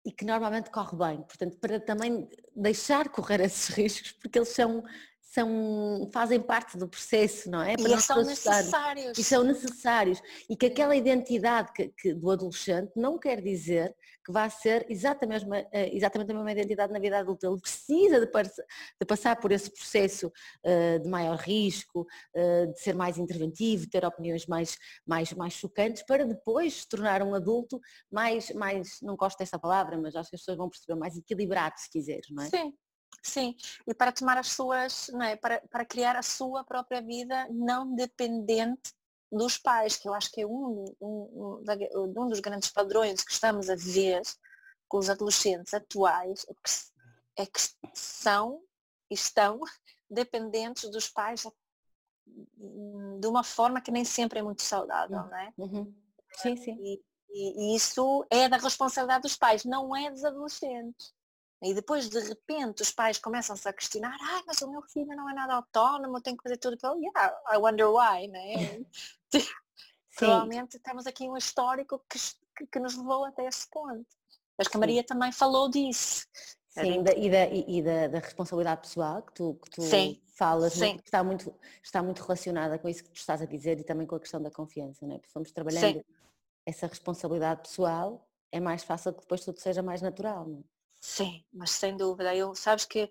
e 0.06 0.12
que 0.12 0.24
normalmente 0.24 0.72
corre 0.72 0.96
bem. 0.98 1.22
Portanto, 1.24 1.58
para 1.58 1.82
também 1.82 2.30
deixar 2.56 3.10
correr 3.10 3.42
esses 3.44 3.68
riscos, 3.76 4.14
porque 4.14 4.40
eles 4.40 4.50
são, 4.50 4.84
são, 5.36 6.10
fazem 6.14 6.40
parte 6.40 6.78
do 6.78 6.88
processo, 6.88 7.52
não 7.52 7.62
é? 7.62 7.76
Para 7.76 7.92
e 7.92 8.02
são 8.02 8.24
necessários. 8.24 9.18
E 9.18 9.24
são 9.24 9.44
necessários. 9.44 10.22
E 10.50 10.56
que 10.56 10.68
aquela 10.68 10.96
identidade 10.96 11.74
que, 11.74 11.90
que, 11.90 12.14
do 12.14 12.32
adolescente 12.32 12.94
não 12.96 13.20
quer 13.20 13.42
dizer 13.42 13.94
que 14.26 14.32
vai 14.32 14.50
ser 14.50 14.86
exatamente 14.90 15.44
a, 15.44 15.48
mesma, 15.48 15.68
eh, 15.72 15.94
exatamente 15.94 16.32
a 16.32 16.34
mesma 16.34 16.52
identidade 16.52 16.94
na 16.94 17.00
vida 17.00 17.20
adulta. 17.20 17.48
Ele 17.48 17.60
precisa 17.60 18.20
de, 18.20 18.26
de 18.26 19.06
passar 19.06 19.36
por 19.36 19.52
esse 19.52 19.70
processo 19.70 20.28
uh, 20.28 21.00
de 21.04 21.08
maior 21.08 21.38
risco, 21.38 22.08
uh, 22.36 22.74
de 22.74 22.80
ser 22.80 22.96
mais 22.96 23.18
interventivo, 23.18 23.90
ter 23.90 24.06
opiniões 24.06 24.48
mais, 24.48 24.78
mais, 25.06 25.32
mais 25.34 25.54
chocantes, 25.54 26.02
para 26.04 26.26
depois 26.26 26.82
se 26.82 26.90
tornar 26.90 27.22
um 27.22 27.36
adulto 27.36 27.80
mais, 28.10 28.50
mais, 28.52 28.98
não 29.02 29.16
gosto 29.16 29.38
dessa 29.38 29.60
palavra, 29.60 29.98
mas 29.98 30.16
acho 30.16 30.30
que 30.30 30.38
as 30.38 30.42
pessoas 30.42 30.58
vão 30.58 30.70
perceber, 30.70 30.98
mais 30.98 31.18
equilibrado, 31.18 31.76
se 31.78 31.92
quiseres, 31.92 32.28
não 32.32 32.44
é? 32.44 32.50
Sim, 32.50 32.74
Sim, 33.26 33.56
e 33.88 33.94
para 33.94 34.12
tomar 34.12 34.38
as 34.38 34.50
suas, 34.50 35.10
não 35.12 35.24
é? 35.24 35.36
para, 35.36 35.60
para 35.72 35.84
criar 35.84 36.16
a 36.16 36.22
sua 36.22 36.64
própria 36.64 37.02
vida 37.02 37.48
não 37.50 37.96
dependente 37.96 38.94
dos 39.32 39.58
pais, 39.58 39.98
que 39.98 40.08
eu 40.08 40.14
acho 40.14 40.32
que 40.32 40.42
é 40.42 40.46
um, 40.46 40.86
um, 41.02 41.64
um, 41.66 42.14
um 42.16 42.28
dos 42.28 42.40
grandes 42.40 42.70
padrões 42.70 43.24
que 43.24 43.32
estamos 43.32 43.68
a 43.68 43.76
ver 43.76 44.22
com 44.88 45.00
os 45.00 45.10
adolescentes 45.10 45.74
atuais, 45.74 46.46
é 47.36 47.48
que 47.48 47.60
são 47.96 48.62
e 49.10 49.16
estão 49.16 49.60
dependentes 50.08 50.92
dos 50.92 51.10
pais 51.10 51.48
de 52.28 53.28
uma 53.28 53.44
forma 53.44 53.82
que 53.82 53.92
nem 53.92 54.06
sempre 54.06 54.38
é 54.38 54.44
muito 54.44 54.62
saudável, 54.62 55.18
uhum. 55.18 55.30
não 55.30 55.38
é? 55.38 55.54
Uhum. 55.58 55.96
Sim, 56.34 56.56
sim. 56.58 56.78
E, 56.80 57.02
e, 57.32 57.74
e, 57.74 57.76
isso 57.76 58.24
é 58.30 58.48
da 58.48 58.58
responsabilidade 58.58 59.24
dos 59.24 59.36
pais, 59.36 59.66
não 59.66 59.96
é 59.96 60.12
dos 60.12 60.24
adolescentes. 60.24 61.12
E 61.66 61.74
depois, 61.74 62.08
de 62.10 62.20
repente, 62.20 62.84
os 62.84 62.92
pais 62.92 63.18
começam-se 63.18 63.68
a 63.68 63.74
questionar, 63.74 64.16
ah, 64.22 64.44
mas 64.46 64.62
o 64.62 64.70
meu 64.70 64.84
filho 64.84 65.16
não 65.16 65.28
é 65.28 65.34
nada 65.34 65.56
autónomo, 65.56 66.22
tem 66.22 66.38
que 66.38 66.44
fazer 66.44 66.58
tudo 66.58 66.78
pelo. 66.78 67.02
Yeah, 67.02 67.36
I 67.52 67.58
wonder 67.58 67.88
why, 67.88 68.28
né? 68.28 68.86
Provavelmente 70.16 70.80
temos 70.80 71.08
aqui 71.08 71.28
um 71.28 71.36
histórico 71.36 72.00
que, 72.08 72.20
que, 72.56 72.68
que, 72.68 72.80
nos 72.80 72.96
levou 72.96 73.26
até 73.26 73.48
esse 73.48 73.68
ponto. 73.70 74.06
Mas 74.56 74.68
que 74.68 74.78
a 74.78 74.80
Maria 74.80 75.04
também 75.04 75.32
falou 75.32 75.68
disso. 75.68 76.28
Sim, 76.70 77.02
da, 77.02 77.14
e, 77.14 77.30
da, 77.32 77.48
e 77.48 77.82
da, 77.82 78.08
da, 78.10 78.20
responsabilidade 78.20 78.82
pessoal 78.82 79.24
que 79.24 79.34
tu, 79.34 79.60
que 79.64 79.70
tu 79.72 79.82
Sim. 79.82 80.22
falas, 80.38 80.74
Sim. 80.74 81.00
está, 81.04 81.24
muito, 81.24 81.54
está 81.82 82.04
muito 82.04 82.22
relacionada 82.22 82.78
com 82.78 82.88
isso 82.88 83.04
que 83.04 83.10
tu 83.10 83.16
estás 83.16 83.42
a 83.42 83.46
dizer 83.46 83.80
e 83.80 83.84
também 83.84 84.06
com 84.06 84.16
a 84.16 84.20
questão 84.20 84.42
da 84.42 84.52
confiança, 84.52 85.06
não 85.06 85.16
é? 85.16 85.18
Porque 85.18 85.30
estamos 85.30 85.52
trabalhando 85.52 85.98
Sim. 85.98 86.04
essa 86.66 86.86
responsabilidade 86.86 87.62
pessoal, 87.64 88.30
é 88.52 88.60
mais 88.60 88.84
fácil 88.84 89.14
que 89.14 89.22
depois 89.22 89.44
tudo 89.44 89.60
seja 89.60 89.82
mais 89.82 90.02
natural, 90.02 90.46
não 90.46 90.60
é? 90.60 90.75
Sim, 91.06 91.44
mas 91.54 91.70
sem 91.72 91.96
dúvida. 91.96 92.36
Eu 92.36 92.56
sabes 92.56 92.84
que 92.86 93.10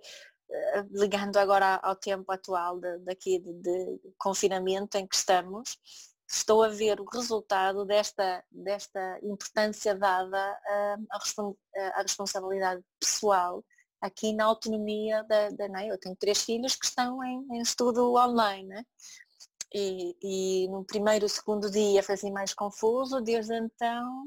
eh, 0.50 0.83
ligando 0.90 1.37
agora 1.37 1.76
ao 1.76 1.94
tempo 1.96 2.30
atual 2.33 2.80
de, 2.80 2.98
daqui 2.98 3.38
de, 3.38 3.52
de, 3.62 4.00
confinamento 4.18 4.98
em 4.98 5.07
que 5.07 5.14
estamos, 5.14 5.78
estou 6.28 6.64
a 6.64 6.68
ver 6.68 7.00
o 7.00 7.04
resultado 7.04 7.85
desta, 7.87 8.44
desta 8.50 9.18
importância 9.22 9.94
dada 9.94 10.38
à, 10.66 10.96
à 11.94 12.02
responsabilidade 12.02 12.83
pessoal 13.00 13.64
aqui 14.00 14.33
na 14.33 14.46
autonomia 14.46 15.22
da, 15.24 15.50
da 15.50 15.68
né? 15.68 15.88
eu 15.88 15.98
tenho 15.98 16.16
três 16.16 16.42
filhos 16.42 16.74
que 16.76 16.87
estão 16.87 17.22
em, 17.24 17.46
em 17.52 17.61
estudo 17.61 18.14
online 18.16 18.68
né? 18.68 18.85
e, 19.72 20.16
e 20.22 20.68
no 20.68 20.85
primeiro 20.85 21.28
segundo 21.28 21.70
dia 21.70 22.02
foi 22.02 22.16
assim 22.16 22.33
mais 22.33 22.52
confuso, 22.54 23.20
desde 23.20 23.54
então 23.54 24.26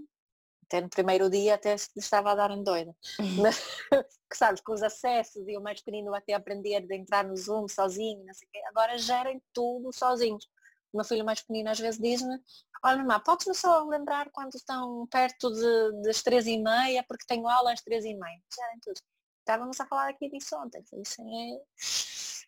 até 0.68 0.82
no 0.82 0.90
primeiro 0.90 1.30
dia 1.30 1.56
até 1.56 1.76
estava 1.96 2.32
a 2.32 2.36
dar 2.36 2.52
em 2.52 2.62
doida. 2.62 2.96
que 4.30 4.38
sabes, 4.38 4.62
com 4.62 4.74
os 4.74 4.84
acessos 4.84 5.48
e 5.48 5.58
o 5.58 5.62
mais 5.62 5.80
pequenino 5.80 6.14
até 6.14 6.34
aprender 6.34 6.86
de 6.86 6.96
entrar 6.96 7.24
no 7.24 7.36
Zoom 7.36 7.68
sozinho, 7.68 8.24
não 8.26 8.34
sei 8.34 8.48
o 8.48 8.52
quê. 8.52 8.62
agora 8.68 8.98
gerem 8.98 9.42
tudo 9.54 9.92
sozinhos. 9.94 10.46
O 10.92 10.98
meu 10.98 11.06
filho 11.06 11.26
mais 11.26 11.42
pequenino 11.42 11.70
às 11.70 11.80
vezes 11.80 12.00
diz-me, 12.00 12.38
olha 12.84 12.98
mamãe, 12.98 13.20
podes-me 13.24 13.56
só 13.56 13.84
lembrar 13.86 14.30
quando 14.32 14.56
estão 14.56 15.08
perto 15.08 15.50
de, 15.52 16.02
das 16.04 16.22
três 16.22 16.46
e 16.46 16.58
meia, 16.58 17.04
porque 17.08 17.26
tenho 17.26 17.48
aula 17.48 17.72
às 17.72 17.82
três 17.82 18.04
e 18.04 18.14
meia. 18.14 18.42
Gerem 18.54 18.80
tudo. 18.82 19.00
Estávamos 19.40 19.80
a 19.80 19.86
falar 19.86 20.10
aqui 20.10 20.30
disso 20.30 20.56
ontem. 20.58 20.84
Isso 21.02 21.22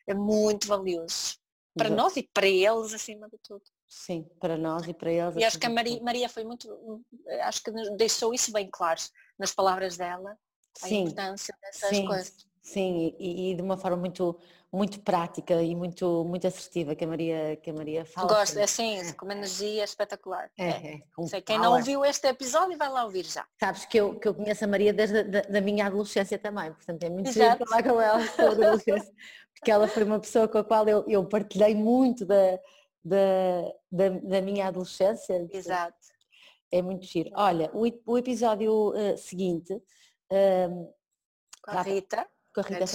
é, 0.08 0.12
é 0.12 0.14
muito 0.14 0.68
valioso. 0.68 1.38
Para 1.74 1.88
Exato. 1.88 2.02
nós 2.02 2.18
e 2.18 2.24
para 2.34 2.48
eles 2.48 2.94
acima 2.94 3.30
de 3.30 3.38
tudo. 3.42 3.64
Sim, 3.90 4.30
para 4.40 4.56
nós 4.56 4.88
e 4.88 4.94
para 4.94 5.12
eles. 5.12 5.36
E 5.36 5.44
acho 5.44 5.58
que 5.58 5.66
a 5.66 5.70
Maria, 5.70 6.00
Maria 6.04 6.30
foi 6.30 6.44
muito, 6.44 7.04
acho 7.42 7.64
que 7.64 7.72
deixou 7.98 8.32
isso 8.36 8.54
bem 8.54 8.70
claro 8.72 9.02
nas 9.38 9.52
palavras 9.52 9.98
dela, 9.98 10.38
a 10.84 10.88
sim, 10.88 11.02
importância 11.02 11.56
dessas 11.60 11.90
sim, 11.90 12.06
coisas. 12.06 12.50
Sim, 12.62 13.16
e, 13.18 13.50
e, 13.50 13.56
de 13.56 13.64
uma 13.64 13.78
forma 13.78 13.98
muito, 13.98 14.40
muito 14.72 15.00
prática 15.00 15.60
e 15.64 15.76
muito, 15.76 16.24
muito 16.24 16.46
assertiva 16.46 16.94
que 16.94 17.04
a 17.04 17.08
Maria, 17.08 17.56
que 17.56 17.72
a 17.72 17.74
Maria 17.74 18.06
fala. 18.06 18.28
Gosto, 18.28 18.60
é 18.60 18.64
assim, 18.64 19.12
com 19.14 19.26
uma 19.26 19.34
energia 19.34 19.84
espetacular. 19.84 20.52
É, 20.56 20.70
é. 20.70 20.96
é 20.96 21.28
Sei, 21.28 21.42
quem 21.42 21.58
não 21.58 21.74
ouviu 21.74 22.06
este 22.06 22.28
episódio 22.28 22.78
vai 22.78 22.90
lá 22.90 23.06
ouvir 23.06 23.26
já. 23.26 23.44
Sabes 23.60 23.86
que 23.86 23.98
eu, 23.98 24.20
que 24.20 24.28
eu 24.28 24.36
conheço 24.36 24.64
a 24.64 24.68
Maria 24.68 24.94
desde 24.94 25.24
da, 25.24 25.42
da 25.42 25.62
minha 25.62 25.88
adolescência 25.88 26.38
também, 26.38 26.72
portanto 26.74 27.04
é 27.04 27.10
muito 27.10 27.32
giro 27.32 27.58
falar 27.66 27.82
com 27.82 28.00
ela 28.00 28.20
porque 29.56 29.72
ela 29.72 29.88
foi 29.88 30.04
uma 30.04 30.20
pessoa 30.20 30.48
com 30.48 30.60
a 30.60 30.64
qual 30.64 30.88
eu, 30.88 31.04
eu 31.08 31.26
partilhei 31.26 31.74
muito 31.74 32.24
da 32.24 32.60
da, 33.04 33.74
da, 33.92 34.10
da 34.10 34.42
minha 34.42 34.68
adolescência. 34.68 35.48
Exato. 35.52 35.98
É 36.72 36.82
muito 36.82 37.06
giro. 37.06 37.32
Olha, 37.34 37.72
o, 37.74 37.84
o 38.06 38.18
episódio 38.18 38.92
uh, 38.92 39.18
seguinte 39.18 39.74
uh, 39.74 40.94
com 41.64 41.78
a 41.78 41.82
Rita, 41.82 42.28
com 42.54 42.62
a 42.62 42.64
Rita 42.64 42.86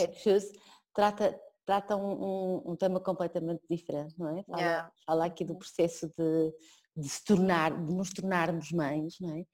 trata, 0.95 1.41
trata 1.67 1.97
um, 1.97 2.13
um, 2.13 2.63
um, 2.73 2.77
tema 2.77 3.01
completamente 3.01 3.63
diferente, 3.69 4.15
não 4.19 4.39
é? 4.39 4.43
Fala, 4.45 4.61
yeah. 4.61 4.93
fala 5.07 5.27
aqui 5.27 5.45
do 5.45 5.57
processo 5.57 6.09
de, 6.17 6.53
de 6.97 7.09
se 7.09 7.25
tornar, 7.25 7.71
de 7.73 7.93
nos 7.93 8.11
tornarmos 8.13 8.71
mães, 8.73 9.17
não 9.21 9.37
é? 9.37 9.45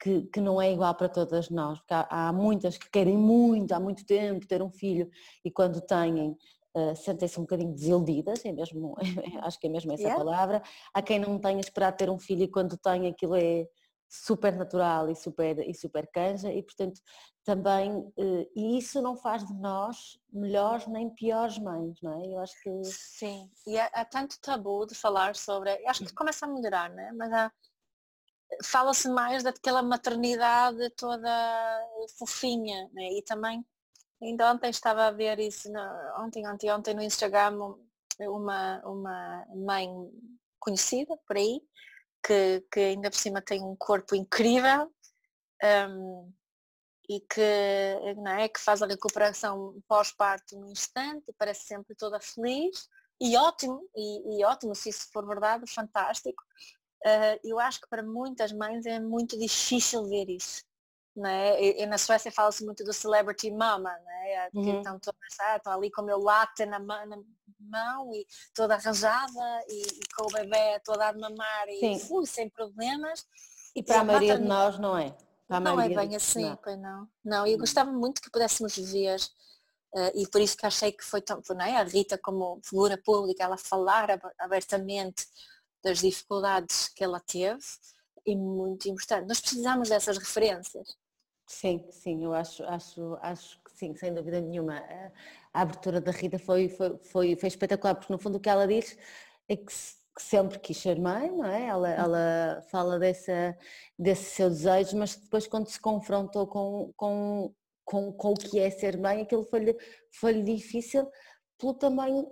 Que, 0.00 0.22
que 0.22 0.40
não 0.40 0.60
é 0.60 0.72
igual 0.72 0.94
para 0.94 1.08
todas 1.08 1.50
nós, 1.50 1.78
porque 1.78 1.94
há, 1.94 2.28
há 2.28 2.32
muitas 2.32 2.78
que 2.78 2.90
querem 2.90 3.16
muito, 3.16 3.72
há 3.72 3.80
muito 3.80 4.04
tempo 4.04 4.46
ter 4.46 4.62
um 4.62 4.70
filho 4.70 5.10
e 5.44 5.50
quando 5.50 5.80
têm 5.80 6.36
uh, 6.76 6.94
sentem-se 6.94 7.38
um 7.40 7.44
bocadinho 7.44 7.72
desiludidas, 7.72 8.44
é 8.44 8.52
mesmo, 8.52 8.94
acho 9.42 9.58
que 9.58 9.66
é 9.66 9.70
mesmo 9.70 9.92
essa 9.92 10.02
yeah. 10.02 10.22
palavra. 10.22 10.62
Há 10.92 11.02
quem 11.02 11.18
não 11.18 11.38
tenha 11.38 11.60
esperado 11.60 11.96
ter 11.96 12.10
um 12.10 12.18
filho 12.18 12.42
e 12.42 12.48
quando 12.48 12.76
tem 12.76 13.08
aquilo 13.08 13.34
é 13.34 13.66
super 14.08 14.54
natural 14.54 15.10
e 15.10 15.16
super, 15.16 15.58
e 15.58 15.74
super 15.74 16.08
canja 16.12 16.52
e 16.52 16.62
portanto 16.62 17.00
também, 17.44 17.92
uh, 17.92 18.50
e 18.54 18.78
isso 18.78 19.00
não 19.00 19.16
faz 19.16 19.44
de 19.44 19.54
nós 19.54 20.18
melhores 20.32 20.86
nem 20.86 21.10
piores 21.10 21.58
mães, 21.58 22.00
não 22.02 22.20
é? 22.20 22.26
Eu 22.26 22.38
acho 22.38 22.60
que... 22.60 22.84
Sim, 22.84 23.50
e 23.66 23.78
há, 23.78 23.86
há 23.86 24.04
tanto 24.04 24.40
tabu 24.40 24.86
de 24.86 24.94
falar 24.94 25.34
sobre, 25.36 25.70
acho 25.86 26.04
que 26.04 26.12
começa 26.12 26.44
a 26.44 26.48
melhorar, 26.48 26.90
né? 26.90 27.12
mas 27.16 27.32
há, 27.32 27.52
fala-se 28.64 29.08
mais 29.08 29.42
daquela 29.42 29.82
maternidade 29.82 30.90
toda 30.90 31.28
fofinha 32.18 32.88
né? 32.92 33.12
e 33.12 33.22
também 33.22 33.64
Ainda 34.22 34.50
ontem 34.50 34.70
estava 34.70 35.06
a 35.06 35.10
ver 35.10 35.38
isso, 35.38 35.70
no, 35.70 35.80
ontem, 36.24 36.46
ontem, 36.48 36.70
ontem 36.72 36.94
no 36.94 37.02
Instagram, 37.02 37.74
uma, 38.20 38.80
uma 38.84 39.46
mãe 39.54 39.88
conhecida 40.58 41.16
por 41.26 41.36
aí, 41.36 41.60
que, 42.24 42.64
que 42.72 42.80
ainda 42.80 43.10
por 43.10 43.18
cima 43.18 43.42
tem 43.42 43.62
um 43.62 43.76
corpo 43.76 44.14
incrível 44.14 44.90
um, 45.62 46.32
e 47.08 47.20
que, 47.20 48.14
não 48.16 48.32
é, 48.32 48.48
que 48.48 48.58
faz 48.58 48.82
a 48.82 48.86
recuperação 48.86 49.80
pós-parto 49.86 50.58
no 50.58 50.70
instante, 50.70 51.32
parece 51.38 51.66
sempre 51.66 51.94
toda 51.94 52.18
feliz 52.18 52.88
e 53.20 53.36
ótimo, 53.36 53.88
e, 53.94 54.40
e 54.40 54.44
ótimo 54.44 54.74
se 54.74 54.88
isso 54.88 55.08
for 55.12 55.26
verdade, 55.26 55.70
fantástico. 55.72 56.42
Uh, 57.04 57.38
eu 57.44 57.60
acho 57.60 57.80
que 57.80 57.88
para 57.88 58.02
muitas 58.02 58.50
mães 58.50 58.84
é 58.86 58.98
muito 58.98 59.38
difícil 59.38 60.04
ver 60.08 60.28
isso 60.28 60.65
né? 61.16 61.60
E, 61.60 61.82
e 61.82 61.86
na 61.86 61.98
Suécia 61.98 62.30
fala-se 62.30 62.64
muito 62.64 62.84
do 62.84 62.92
celebrity 62.92 63.50
mama, 63.50 63.90
né? 63.90 64.50
Que 64.50 64.58
uhum. 64.58 64.78
estão 64.78 65.00
todas, 65.00 65.40
ah, 65.40 65.60
ali 65.66 65.90
com 65.90 66.02
o 66.02 66.04
meu 66.04 66.18
latte 66.18 66.66
na, 66.66 66.78
na, 66.78 67.18
mão 67.58 68.14
e 68.14 68.26
toda 68.54 68.74
arranjada 68.74 69.64
e, 69.68 69.82
e 69.82 70.00
com 70.14 70.24
o 70.24 70.32
bebê 70.32 70.78
toda 70.84 71.08
a 71.08 71.12
mamar 71.12 71.68
e 71.68 71.98
fui 72.00 72.26
sem 72.26 72.48
problemas. 72.50 73.24
E 73.74 73.82
para 73.82 73.96
e 73.96 73.98
a, 73.98 74.00
a 74.00 74.04
maioria 74.04 74.38
de 74.38 74.44
nós 74.44 74.78
não 74.78 74.96
é? 74.96 75.16
não 75.48 75.80
é 75.80 75.88
bem 75.88 76.14
assim, 76.16 76.42
não. 76.42 76.56
pois 76.56 76.78
não. 76.78 77.08
Não, 77.24 77.46
eu 77.46 77.58
gostava 77.58 77.90
muito 77.90 78.20
que 78.20 78.30
pudéssemos 78.30 78.76
ver 78.76 79.20
uh, 79.94 80.10
e 80.14 80.26
por 80.28 80.40
isso 80.40 80.56
que 80.56 80.66
achei 80.66 80.92
que 80.92 81.04
foi 81.04 81.20
tão, 81.20 81.40
não 81.48 81.64
é? 81.64 81.76
A 81.76 81.82
Rita 81.82 82.18
como 82.18 82.60
figura 82.64 82.98
pública, 82.98 83.44
ela 83.44 83.56
falar 83.56 84.08
abertamente 84.38 85.26
das 85.82 85.98
dificuldades 86.00 86.88
que 86.88 87.04
ela 87.04 87.20
teve 87.20 87.62
é 88.26 88.34
muito 88.34 88.88
importante. 88.88 89.28
Nós 89.28 89.40
precisamos 89.40 89.88
dessas 89.88 90.18
referências. 90.18 90.96
Sim, 91.46 91.86
sim, 91.90 92.24
eu 92.24 92.34
acho, 92.34 92.64
acho, 92.64 93.16
acho 93.22 93.62
que 93.62 93.70
sim, 93.72 93.94
sem 93.94 94.12
dúvida 94.12 94.40
nenhuma. 94.40 94.78
A, 95.54 95.62
abertura 95.62 96.00
da 96.00 96.10
Rita 96.10 96.38
foi, 96.38 96.68
foi, 96.68 96.98
foi, 97.04 97.36
foi 97.36 97.48
espetacular, 97.48 97.94
porque 97.94 98.12
no 98.12 98.18
fundo 98.18 98.36
o 98.36 98.40
que 98.40 98.48
ela 98.48 98.66
diz 98.66 98.96
é 99.48 99.56
que, 99.56 99.64
que 99.66 100.22
sempre 100.22 100.58
quis 100.58 100.76
ser 100.76 100.98
mãe, 101.00 101.30
não 101.30 101.44
é? 101.46 101.66
Ela, 101.66 101.90
ela 101.90 102.62
fala 102.70 102.98
dessa, 102.98 103.56
desse 103.98 104.34
seu 104.34 104.48
desejo, 104.50 104.96
mas 104.98 105.14
depois 105.16 105.46
quando 105.46 105.68
se 105.68 105.80
confrontou 105.80 106.46
com, 106.48 106.92
com, 106.96 107.54
com, 107.84 108.12
com 108.12 108.32
o 108.32 108.34
que 108.34 108.58
é 108.58 108.68
ser 108.70 108.98
mãe, 108.98 109.22
aquilo 109.22 109.44
foi-lhe 109.44 109.76
foi 110.10 110.42
difícil 110.42 111.08
pelo 111.58 111.74
tamanho 111.74 112.26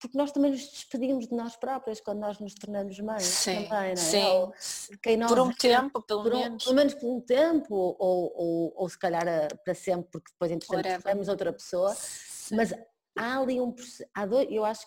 porque 0.00 0.16
nós 0.16 0.32
também 0.32 0.50
nos 0.50 0.62
despedimos 0.70 1.28
de 1.28 1.34
nós 1.34 1.56
próprias 1.56 2.00
quando 2.00 2.20
nós 2.20 2.38
nos 2.38 2.54
tornamos 2.54 2.98
mães 3.00 3.22
sim, 3.22 3.64
também, 3.64 3.68
não 3.68 3.82
é? 3.82 3.96
Sim. 3.96 5.18
Por 5.28 5.38
um 5.38 5.52
tempo, 5.52 6.02
pelo 6.02 6.22
por 6.22 6.34
um, 6.34 6.38
menos. 6.38 6.64
Pelo 6.64 6.76
menos 6.76 6.94
por 6.94 7.10
um 7.10 7.20
tempo, 7.20 7.74
ou, 7.74 8.32
ou, 8.34 8.72
ou 8.76 8.88
se 8.88 8.98
calhar 8.98 9.24
para 9.62 9.74
sempre, 9.74 10.08
porque 10.10 10.32
depois 10.32 10.50
entretanto 10.50 11.02
temos 11.02 11.28
outra 11.28 11.52
pessoa. 11.52 11.94
Sim. 11.94 12.56
Mas 12.56 12.72
há 13.16 13.38
ali 13.38 13.60
um 13.60 13.74
há 14.14 14.26
dois, 14.26 14.48
eu 14.50 14.64
acho 14.64 14.86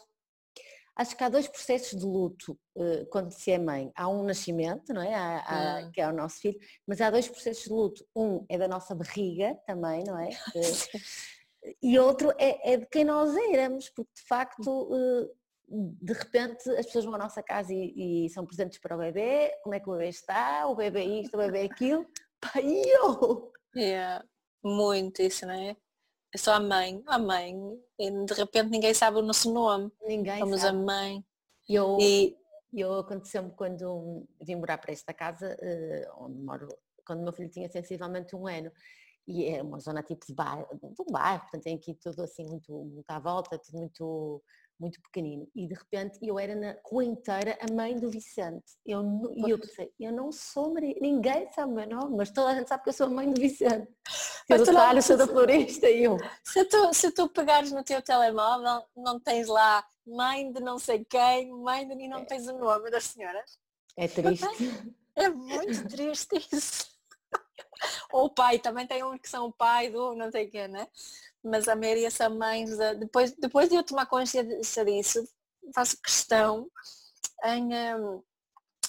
Acho 0.95 1.17
que 1.17 1.23
há 1.23 1.29
dois 1.29 1.47
processos 1.47 1.99
de 1.99 2.05
luto 2.05 2.57
uh, 2.75 3.05
quando 3.09 3.31
se 3.31 3.51
é 3.51 3.57
mãe. 3.57 3.91
Há 3.95 4.07
um 4.07 4.23
nascimento, 4.23 4.93
não 4.93 5.01
é? 5.01 5.13
Há, 5.15 5.39
há, 5.39 5.79
hum. 5.79 5.91
Que 5.91 6.01
é 6.01 6.07
o 6.07 6.13
nosso 6.13 6.39
filho, 6.39 6.59
mas 6.85 7.01
há 7.01 7.09
dois 7.09 7.27
processos 7.27 7.63
de 7.63 7.71
luto. 7.71 8.05
Um 8.15 8.45
é 8.47 8.59
da 8.59 8.67
nossa 8.67 8.93
barriga 8.93 9.57
também, 9.65 10.03
não 10.05 10.19
é? 10.19 10.29
e 11.81 11.97
outro 11.99 12.31
é, 12.37 12.73
é, 12.73 12.77
de 12.77 12.85
quem 12.87 13.03
nós 13.03 13.35
éramos, 13.35 13.89
porque 13.89 14.11
de 14.15 14.23
facto 14.23 14.89
de 15.67 16.13
repente 16.13 16.69
as 16.71 16.85
pessoas 16.85 17.05
vão 17.05 17.15
à 17.15 17.17
nossa 17.17 17.41
casa 17.41 17.73
e, 17.73 18.25
e, 18.25 18.29
são 18.29 18.45
presentes 18.45 18.77
para 18.79 18.95
o 18.95 18.99
bebê, 18.99 19.51
como 19.63 19.73
é 19.73 19.79
que 19.79 19.89
o 19.89 19.93
bebê 19.93 20.09
está, 20.09 20.67
o 20.67 20.75
bebê 20.75 21.01
é 21.01 21.21
isto, 21.21 21.35
o 21.35 21.37
bebê 21.37 21.61
é 21.61 21.65
aquilo, 21.65 22.05
pai 22.39 22.63
eu! 22.65 23.51
É, 23.75 24.21
muito 24.63 25.21
isso, 25.21 25.45
não 25.45 25.53
é? 25.53 25.75
É 26.33 26.37
só 26.37 26.53
a 26.53 26.59
mãe, 26.59 27.01
a 27.07 27.17
mãe, 27.17 27.55
e 27.99 28.25
de 28.25 28.33
repente 28.33 28.69
ninguém 28.69 28.93
sabe 28.93 29.17
o 29.17 29.21
nosso 29.21 29.53
nome. 29.53 29.91
Ninguém 30.01 30.39
Somos 30.39 30.61
sabe. 30.61 30.77
a 30.77 30.81
mãe. 30.81 31.25
Eu, 31.69 31.97
e 31.99 32.35
eu 32.73 32.95
aconteceu-me 32.95 33.51
quando 33.51 34.27
vim 34.41 34.55
morar 34.55 34.79
para 34.79 34.91
esta 34.91 35.13
casa, 35.13 35.55
onde 36.17 36.39
moro, 36.39 36.67
quando 37.05 37.19
o 37.19 37.23
meu 37.23 37.33
filho 37.33 37.49
tinha 37.49 37.69
sensivelmente 37.69 38.35
um 38.35 38.47
ano 38.47 38.71
e 39.27 39.45
é 39.45 39.61
uma 39.61 39.79
zona 39.79 40.03
tipo 40.03 40.25
de 40.25 40.33
bairro, 40.33 40.67
de 40.73 41.01
um 41.01 41.11
bairro, 41.11 41.41
portanto 41.41 41.63
tem 41.63 41.75
aqui 41.75 41.93
tudo 41.93 42.23
assim 42.23 42.45
muito, 42.45 42.71
muito 42.73 43.09
à 43.09 43.19
volta, 43.19 43.57
tudo 43.57 43.77
muito, 43.77 44.43
muito 44.79 45.01
pequenino. 45.01 45.47
E 45.55 45.67
de 45.67 45.73
repente 45.73 46.19
eu 46.21 46.37
era 46.37 46.55
na 46.55 46.75
rua 46.85 47.05
inteira 47.05 47.57
a 47.61 47.73
mãe 47.73 47.97
do 47.97 48.09
Vicente. 48.09 48.77
Eu, 48.85 49.01
e 49.35 49.49
eu 49.49 49.57
pensei, 49.57 49.91
eu 49.99 50.11
não 50.11 50.31
sou 50.31 50.73
Maria, 50.73 50.95
ninguém 50.99 51.49
sabe 51.51 51.71
o 51.71 51.75
meu 51.75 51.87
nome, 51.87 52.17
mas 52.17 52.31
toda 52.31 52.51
a 52.51 52.55
gente 52.55 52.67
sabe 52.67 52.83
que 52.83 52.89
eu 52.89 52.93
sou 52.93 53.07
a 53.07 53.09
mãe 53.09 53.31
do 53.31 53.39
Vicente. 53.39 53.87
Eu 54.49 54.57
do 54.57 54.65
talho, 54.65 55.01
sou 55.01 55.15
da 55.15 55.25
florista 55.25 55.89
e 55.89 56.03
eu. 56.03 56.17
Se 56.43 56.65
tu, 56.65 56.93
se 56.93 57.11
tu 57.11 57.29
pegares 57.29 57.71
no 57.71 57.81
teu 57.81 58.01
telemóvel, 58.01 58.85
não 58.93 59.17
tens 59.17 59.47
lá 59.47 59.87
mãe 60.05 60.51
de 60.51 60.59
não 60.59 60.77
sei 60.77 61.05
quem, 61.05 61.49
mãe 61.49 61.87
de 61.87 61.93
e 61.93 62.09
não 62.09 62.19
é. 62.19 62.25
tens 62.25 62.45
o 62.49 62.57
nome 62.57 62.91
das 62.91 63.05
senhoras. 63.05 63.57
É 63.95 64.05
triste. 64.05 64.45
É 65.15 65.29
muito 65.29 65.87
triste 65.87 66.45
isso. 66.51 66.92
Ou 68.11 68.25
o 68.25 68.29
pai, 68.29 68.59
também 68.59 68.87
tem 68.87 69.03
uns 69.03 69.19
que 69.19 69.29
são 69.29 69.47
o 69.47 69.53
pai 69.53 69.89
do 69.89 70.15
não 70.15 70.31
sei 70.31 70.47
quem, 70.47 70.67
né? 70.67 70.87
Mas 71.43 71.67
a 71.67 71.75
maioria 71.75 72.09
são 72.09 72.37
mães, 72.37 72.77
de, 72.77 72.95
depois, 72.95 73.33
depois 73.33 73.69
de 73.69 73.75
eu 73.75 73.83
tomar 73.83 74.05
consciência 74.05 74.85
disso, 74.85 75.23
faço 75.73 76.01
questão 76.01 76.69
em, 77.43 77.73
um, 77.95 78.23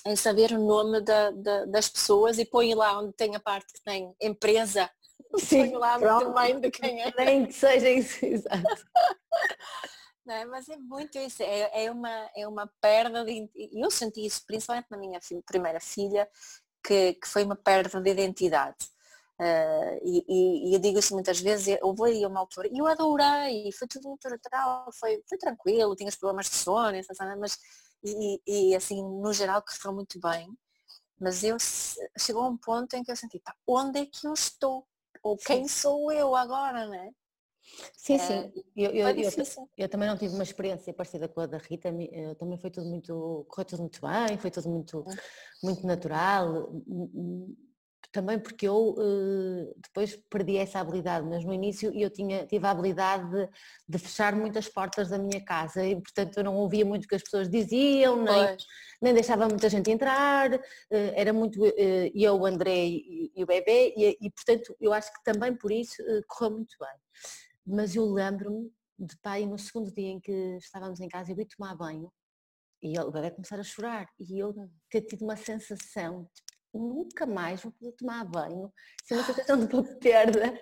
em 0.06 0.16
saber 0.16 0.52
o 0.52 0.64
nome 0.64 1.00
da, 1.00 1.30
da, 1.30 1.64
das 1.66 1.88
pessoas 1.88 2.38
e 2.38 2.44
ponho 2.44 2.76
lá 2.76 2.98
onde 3.00 3.12
tem 3.12 3.34
a 3.34 3.40
parte 3.40 3.72
que 3.72 3.82
tem 3.82 4.14
empresa, 4.20 4.88
Sim, 5.38 5.66
ponho 5.66 5.78
lá 5.78 5.98
também 5.98 6.60
de 6.60 6.70
quem 6.70 7.02
é. 7.02 7.12
Nem 7.16 7.46
que 7.46 7.52
seja 7.52 7.88
isso, 7.90 8.24
exato. 8.24 8.62
Não, 10.24 10.34
é? 10.34 10.44
mas 10.46 10.68
é 10.70 10.76
muito 10.78 11.18
isso, 11.18 11.42
é, 11.42 11.84
é, 11.84 11.90
uma, 11.90 12.30
é 12.34 12.48
uma 12.48 12.66
perda 12.80 13.24
de. 13.24 13.50
Eu 13.72 13.90
senti 13.90 14.24
isso 14.24 14.42
principalmente 14.46 14.86
na 14.90 14.96
minha 14.96 15.20
filha, 15.20 15.42
primeira 15.44 15.78
filha, 15.80 16.26
que, 16.84 17.14
que 17.14 17.28
foi 17.28 17.44
uma 17.44 17.56
perda 17.56 18.00
de 18.00 18.10
identidade. 18.10 18.76
Uh, 19.40 19.98
e, 20.04 20.70
e, 20.70 20.74
eu 20.74 20.78
digo 20.78 20.98
isso 20.98 21.12
muitas 21.14 21.40
vezes, 21.40 21.76
houve 21.82 22.04
aí 22.04 22.26
uma 22.26 22.38
altura, 22.38 22.68
e 22.70 22.78
eu 22.78 22.86
adorei, 22.86 23.72
foi 23.72 23.88
tudo 23.88 24.08
muito 24.08 24.28
natural, 24.28 24.88
foi, 25.00 25.20
foi 25.28 25.36
tranquilo, 25.38 25.96
tinha 25.96 26.08
os 26.08 26.14
problemas 26.14 26.48
de 26.48 26.54
sono, 26.54 26.96
mas 27.40 27.58
e, 28.04 28.40
e, 28.46 28.76
assim, 28.76 29.02
no 29.02 29.32
geral 29.32 29.62
correu 29.62 29.94
muito 29.94 30.20
bem, 30.20 30.48
mas 31.18 31.42
eu 31.42 31.56
chegou 32.18 32.42
a 32.42 32.48
um 32.48 32.56
ponto 32.56 32.94
em 32.94 33.02
que 33.02 33.10
eu 33.10 33.16
senti, 33.16 33.40
pá, 33.40 33.54
onde 33.66 34.00
é 34.00 34.06
que 34.06 34.26
eu 34.26 34.34
estou? 34.34 34.86
Ou 35.22 35.36
quem 35.36 35.66
sou 35.66 36.12
eu 36.12 36.36
agora, 36.36 36.86
né? 36.86 37.10
Sim, 37.96 38.18
sim. 38.18 38.34
Eh, 38.34 38.52
eu, 38.76 38.90
eu, 38.90 39.08
eu, 39.08 39.30
eu, 39.78 39.88
também 39.88 40.08
não 40.08 40.16
tive 40.16 40.34
uma 40.34 40.42
experiência 40.42 40.92
parecida 40.92 41.26
com 41.26 41.40
a 41.40 41.46
da 41.46 41.58
Rita, 41.58 41.88
eh, 41.88 42.34
também 42.34 42.58
foi 42.58 42.70
tudo 42.70 42.86
muito, 42.86 43.46
correu 43.48 43.64
tudo 43.64 43.80
muito 43.80 44.00
bem, 44.00 44.36
foi 44.38 44.50
tudo 44.50 44.68
muito, 44.68 45.00
hum. 45.00 45.14
muito 45.62 45.86
natural, 45.86 46.70
também 48.12 48.38
porque 48.38 48.68
eu 48.68 48.94
depois 49.82 50.16
perdi 50.30 50.56
essa 50.56 50.78
habilidade, 50.78 51.26
mas 51.26 51.44
no 51.44 51.52
início 51.52 51.90
eu 51.98 52.10
tinha, 52.10 52.46
tive 52.46 52.64
a 52.64 52.70
habilidade 52.70 53.28
de, 53.28 53.48
de, 53.88 53.98
fechar 53.98 54.36
muitas 54.36 54.68
portas 54.68 55.08
da 55.08 55.18
minha 55.18 55.44
casa 55.44 55.84
e 55.84 55.96
portanto 55.96 56.36
eu 56.36 56.44
não 56.44 56.54
ouvia 56.54 56.84
muito 56.84 57.06
o 57.06 57.08
que 57.08 57.16
as 57.16 57.22
pessoas 57.22 57.48
diziam, 57.48 58.22
nem, 58.22 58.56
nem 59.02 59.14
deixava 59.14 59.48
muita 59.48 59.68
gente 59.68 59.90
entrar, 59.90 60.50
era 60.90 61.32
muito 61.32 61.58
eu, 62.14 62.36
o 62.36 62.46
André 62.46 62.86
e, 62.86 63.32
e 63.34 63.42
o 63.42 63.46
bebê 63.46 63.94
e, 63.96 64.16
e, 64.20 64.30
portanto 64.30 64.76
eu 64.80 64.92
acho 64.92 65.12
que 65.12 65.24
também 65.24 65.56
por 65.56 65.72
isso 65.72 65.96
correu 66.28 66.52
muito 66.52 66.76
bem 66.78 66.94
mas 67.66 67.94
eu 67.96 68.04
lembro-me 68.06 68.72
de 68.98 69.16
pai 69.18 69.46
no 69.46 69.58
segundo 69.58 69.92
dia 69.92 70.08
em 70.08 70.20
que 70.20 70.56
estávamos 70.58 71.00
em 71.00 71.08
casa, 71.08 71.32
eu 71.32 71.38
ia 71.38 71.46
tomar 71.46 71.74
banho 71.74 72.12
e 72.82 72.98
o 72.98 73.10
bebê 73.10 73.30
começar 73.30 73.58
a 73.58 73.62
chorar. 73.64 74.06
E 74.20 74.38
eu 74.38 74.54
ter 74.90 75.02
tido 75.02 75.22
uma 75.22 75.36
sensação, 75.36 76.28
tipo, 76.34 76.78
nunca 76.78 77.26
mais 77.26 77.62
vou 77.62 77.72
poder 77.72 77.92
tomar 77.92 78.24
banho, 78.24 78.72
sem 79.04 79.16
uma 79.16 79.24
sensação 79.24 79.66
de 79.66 79.74
uma 79.74 79.98
perda 79.98 80.60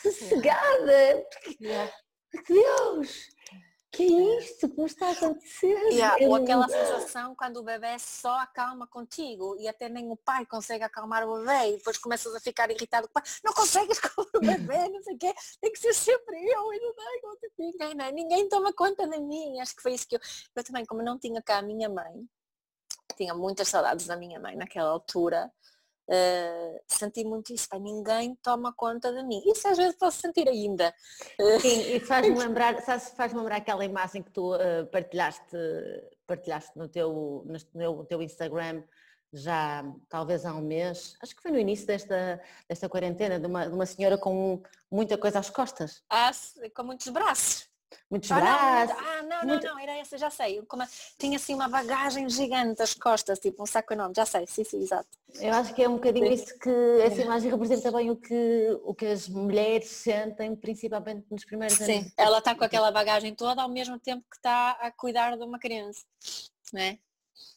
sossegada, 0.00 1.26
porque, 1.40 2.52
Deus, 2.52 3.28
que 3.96 4.02
é 4.02 4.38
isto? 4.38 4.68
Como 4.68 4.86
está 4.86 5.08
a 5.08 5.12
acontecer? 5.12 5.74
Yeah, 5.90 6.26
ou 6.26 6.34
aquela 6.34 6.68
sensação 6.68 7.34
quando 7.34 7.58
o 7.58 7.62
bebê 7.62 7.98
só 7.98 8.40
acalma 8.40 8.86
contigo 8.86 9.56
e 9.58 9.66
até 9.66 9.88
nem 9.88 10.10
o 10.10 10.16
pai 10.16 10.44
consegue 10.44 10.84
acalmar 10.84 11.26
o 11.26 11.38
bebê 11.38 11.70
e 11.70 11.76
depois 11.78 11.96
começas 11.96 12.34
a 12.34 12.40
ficar 12.40 12.70
irritado 12.70 13.08
com 13.08 13.12
o 13.12 13.14
pai, 13.14 13.22
não 13.42 13.52
consegues 13.54 13.98
acalmar 13.98 14.36
o 14.36 14.40
bebê, 14.40 14.88
não 14.88 15.02
sei 15.02 15.14
o 15.14 15.18
quê, 15.18 15.34
tem 15.60 15.72
que 15.72 15.78
ser 15.78 15.94
sempre 15.94 16.36
eu 16.36 16.72
e 16.72 16.80
não 16.80 16.94
dá 16.94 17.04
conta 17.22 17.48
de 17.48 17.54
ninguém, 17.58 17.94
não 17.94 18.04
é? 18.04 18.12
ninguém 18.12 18.48
toma 18.48 18.72
conta 18.72 19.08
de 19.08 19.18
mim, 19.18 19.60
acho 19.60 19.74
que 19.74 19.82
foi 19.82 19.94
isso 19.94 20.06
que 20.06 20.16
eu, 20.16 20.20
eu 20.54 20.64
também 20.64 20.84
como 20.84 21.02
não 21.02 21.18
tinha 21.18 21.40
cá 21.40 21.58
a 21.58 21.62
minha 21.62 21.88
mãe, 21.88 22.28
tinha 23.16 23.34
muitas 23.34 23.68
saudades 23.68 24.06
da 24.06 24.16
minha 24.16 24.38
mãe 24.38 24.56
naquela 24.56 24.90
altura, 24.90 25.50
Uh, 26.08 26.78
senti 26.86 27.24
muito 27.24 27.52
isso, 27.52 27.68
Pai, 27.68 27.80
ninguém 27.80 28.36
toma 28.42 28.72
conta 28.72 29.12
de 29.12 29.22
mim. 29.24 29.42
Isso 29.46 29.66
às 29.66 29.76
vezes 29.76 29.96
posso 29.96 30.20
sentir 30.20 30.48
ainda. 30.48 30.94
Sim, 31.60 31.94
e 31.94 32.00
faz-me 32.06 32.38
lembrar, 32.38 32.80
faz 32.80 33.32
lembrar 33.32 33.56
aquela 33.56 33.84
imagem 33.84 34.22
que 34.22 34.30
tu 34.30 34.54
uh, 34.54 34.86
partilhaste, 34.90 35.56
partilhaste 36.26 36.76
no 36.76 36.88
teu, 36.88 37.44
no 37.74 38.04
teu 38.04 38.22
Instagram 38.22 38.82
já 39.32 39.84
talvez 40.08 40.46
há 40.46 40.54
um 40.54 40.62
mês, 40.62 41.14
acho 41.20 41.34
que 41.34 41.42
foi 41.42 41.50
no 41.50 41.58
início 41.58 41.86
desta, 41.86 42.40
desta 42.68 42.88
quarentena, 42.88 43.38
de 43.38 43.46
uma, 43.46 43.68
de 43.68 43.74
uma 43.74 43.84
senhora 43.84 44.16
com 44.16 44.62
muita 44.90 45.18
coisa 45.18 45.40
às 45.40 45.50
costas. 45.50 46.02
Ah, 46.08 46.30
com 46.74 46.84
muitos 46.84 47.08
braços 47.08 47.68
muitos 48.10 48.30
ah, 48.30 48.40
braços. 48.40 48.96
Não, 48.96 49.08
ah, 49.08 49.22
não, 49.22 49.28
não, 49.28 49.48
muito... 49.48 49.66
não, 49.66 49.78
era 49.78 49.96
essa, 49.98 50.16
já 50.18 50.30
sei. 50.30 50.62
Como, 50.62 50.84
tinha 51.18 51.36
assim 51.36 51.54
uma 51.54 51.68
bagagem 51.68 52.28
gigante 52.28 52.82
às 52.82 52.94
costas, 52.94 53.38
tipo 53.38 53.62
um 53.62 53.66
saco 53.66 53.92
enorme, 53.92 54.14
já 54.16 54.26
sei, 54.26 54.46
sim, 54.46 54.64
sim, 54.64 54.82
exato. 54.82 55.08
Eu 55.40 55.52
acho 55.54 55.74
que 55.74 55.82
é 55.82 55.88
um 55.88 55.94
bocadinho 55.94 56.26
sim. 56.28 56.32
isso 56.32 56.58
que 56.58 57.00
essa 57.02 57.20
imagem 57.20 57.50
representa 57.50 57.92
bem 57.92 58.10
o 58.10 58.16
que, 58.16 58.80
o 58.84 58.94
que 58.94 59.06
as 59.06 59.28
mulheres 59.28 59.88
sentem, 59.88 60.54
principalmente 60.56 61.26
nos 61.30 61.44
primeiros 61.44 61.80
anos. 61.80 61.94
Sim, 62.04 62.12
ela 62.16 62.38
está 62.38 62.54
com 62.54 62.64
aquela 62.64 62.90
bagagem 62.90 63.34
toda 63.34 63.62
ao 63.62 63.68
mesmo 63.68 63.98
tempo 63.98 64.24
que 64.30 64.36
está 64.36 64.72
a 64.72 64.90
cuidar 64.90 65.36
de 65.36 65.44
uma 65.44 65.58
criança, 65.58 66.02
não 66.72 66.80
é? 66.80 66.98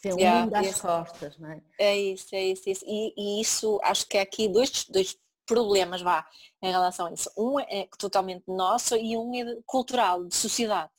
Tem 0.02 0.14
um 0.14 0.18
yeah, 0.18 0.42
mundo 0.44 0.56
às 0.56 0.80
costas, 0.80 1.38
não 1.38 1.52
é? 1.52 1.62
É 1.78 1.98
isso, 1.98 2.28
é 2.34 2.44
isso, 2.44 2.70
é 2.70 2.72
isso. 2.72 2.86
E, 2.88 3.14
e, 3.18 3.42
isso 3.42 3.80
acho 3.84 4.08
que 4.08 4.18
é 4.18 4.22
aqui 4.22 4.48
dois, 4.48 4.86
dois 4.86 5.18
problemas, 5.50 6.02
vá, 6.02 6.24
em 6.62 6.72
relação 6.72 7.08
a 7.08 7.12
isso. 7.12 7.32
Um 7.36 7.60
é 7.60 7.90
totalmente 7.98 8.44
nosso 8.48 8.96
e 8.96 9.18
um 9.18 9.34
é 9.34 9.58
cultural, 9.66 10.24
de 10.24 10.36
sociedade. 10.36 10.92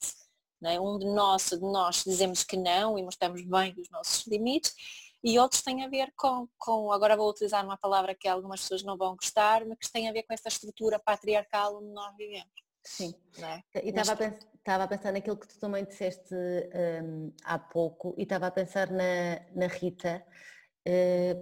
é? 0.64 0.80
Um 0.80 0.98
de 0.98 1.06
nós, 1.06 1.50
de 1.50 1.60
nós 1.60 2.02
dizemos 2.04 2.42
que 2.42 2.56
não 2.56 2.98
e 2.98 3.02
mostramos 3.02 3.42
bem 3.42 3.72
os 3.78 3.88
nossos 3.90 4.26
limites 4.26 4.74
e 5.22 5.38
outros 5.38 5.62
têm 5.62 5.84
a 5.84 5.88
ver 5.88 6.12
com, 6.16 6.48
com, 6.58 6.90
agora 6.90 7.16
vou 7.16 7.30
utilizar 7.30 7.64
uma 7.64 7.76
palavra 7.76 8.14
que 8.14 8.26
algumas 8.26 8.62
pessoas 8.62 8.82
não 8.82 8.96
vão 8.96 9.14
gostar, 9.14 9.64
mas 9.66 9.78
que 9.78 9.92
tem 9.92 10.08
a 10.08 10.12
ver 10.12 10.24
com 10.24 10.32
essa 10.32 10.48
estrutura 10.48 10.98
patriarcal 10.98 11.76
onde 11.76 11.92
nós 11.92 12.16
vivemos. 12.16 12.50
Sim. 12.82 13.14
É? 13.38 13.84
E 13.84 13.90
estava 13.90 14.12
a, 14.12 14.16
pensar, 14.16 14.48
estava 14.56 14.84
a 14.84 14.88
pensar 14.88 15.12
naquilo 15.12 15.36
que 15.36 15.46
tu 15.46 15.60
também 15.60 15.84
disseste 15.84 16.34
um, 16.34 17.32
há 17.44 17.58
pouco 17.58 18.14
e 18.16 18.22
estava 18.22 18.46
a 18.46 18.50
pensar 18.50 18.90
na, 18.90 19.40
na 19.54 19.66
Rita, 19.66 20.24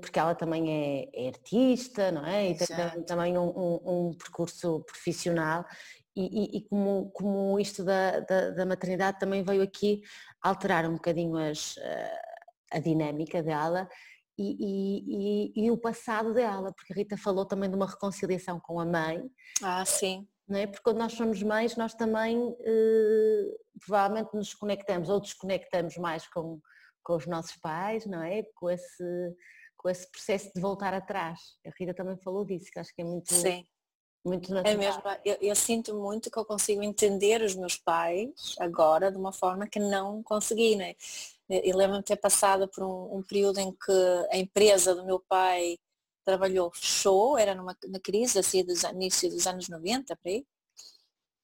porque 0.01 0.19
ela 0.19 0.35
também 0.35 0.71
é, 0.71 1.09
é, 1.15 1.29
artista, 1.29 2.11
não 2.11 2.27
é? 2.27 2.51
E 2.51 2.57
tem 2.57 3.03
também 3.05 3.39
um, 3.39 3.49
um, 3.49 4.09
um 4.09 4.15
percurso 4.15 4.81
profissional 4.85 5.65
e, 6.17 6.23
e, 6.23 6.59
e, 6.59 6.69
como, 6.69 7.11
como 7.13 7.61
isto 7.61 7.85
da, 7.85 8.21
da, 8.21 8.51
da, 8.51 8.67
maternidade 8.67 9.21
também 9.21 9.45
veio 9.45 9.63
aqui 9.63 10.01
alterar 10.43 10.85
um 10.85 10.95
bocadinho 10.95 11.37
as, 11.37 11.77
uh, 11.77 12.19
a 12.73 12.81
dinâmica 12.81 13.41
dela 13.41 13.89
e, 14.37 15.53
e, 15.57 15.65
e, 15.65 15.71
o 15.71 15.77
passado 15.77 16.33
dela, 16.33 16.73
porque 16.73 16.93
a 16.93 16.97
Rita 16.97 17.17
falou 17.17 17.45
também 17.45 17.69
de 17.69 17.75
uma 17.75 17.87
reconciliação 17.87 18.61
com 18.61 18.79
a 18.79 18.87
mãe. 18.87 19.21
Ah, 19.63 19.85
sim. 19.85 20.29
Não 20.49 20.59
é? 20.59 20.67
Porque 20.67 20.83
quando 20.83 20.99
nós 20.99 21.13
somos 21.13 21.43
mães, 21.43 21.77
nós 21.77 21.93
também 21.93 22.57
eh, 22.65 23.57
provavelmente 23.85 24.35
nos 24.35 24.55
conectamos 24.55 25.09
ou 25.11 25.21
desconectamos 25.21 25.97
mais 25.99 26.27
com, 26.29 26.61
com 27.09 27.17
os 27.17 27.27
nossos 27.27 27.57
pais, 27.57 28.05
não 28.05 28.23
é? 28.23 28.43
Com 28.55 28.69
esse, 28.69 29.35
com 29.79 29.89
esse 29.89 30.11
processo 30.11 30.51
de 30.55 30.61
voltar 30.61 30.93
atrás. 30.93 31.41
A 31.67 31.71
Rita 31.71 31.95
também 31.95 32.19
falou 32.19 32.45
disso, 32.45 32.71
que 32.71 32.79
acho 32.79 32.95
que 32.95 33.01
é 33.01 33.05
muito, 33.05 33.33
sim. 33.33 33.65
muito 34.23 34.53
natural. 34.53 34.75
É 34.75 34.77
mesmo, 34.77 35.03
eu, 35.25 35.39
eu 35.41 35.55
sinto 35.57 35.95
muito 35.95 36.31
que 36.31 36.39
eu 36.39 36.45
consigo 36.45 36.83
entender 36.83 37.41
os 37.41 37.55
meus 37.55 37.79
pais 37.79 38.55
agora 38.59 39.11
de 39.11 39.17
uma 39.17 39.33
forma 39.33 39.67
que 39.67 39.79
não 39.79 40.23
consegui, 40.23 40.77
né? 40.77 40.95
E 41.49 41.73
lembro-me 41.73 42.01
de 42.01 42.09
ter 42.09 42.17
passado 42.17 42.69
por 42.69 42.85
um, 42.85 43.17
um, 43.17 43.23
período 43.23 43.59
em 43.59 43.73
que 43.73 44.27
a 44.31 44.37
empresa 44.37 44.95
do 44.95 45.07
meu 45.07 45.19
pai 45.19 45.79
trabalhou, 46.27 46.71
fechou, 46.75 47.39
era 47.39 47.55
numa 47.55 47.75
na 47.89 47.99
crise 47.99 48.39
assim 48.39 48.63
dos 48.63 48.83
início 48.83 49.31
dos 49.31 49.47
anos 49.47 49.67
90, 49.67 50.15
por 50.15 50.29
aí. 50.29 50.45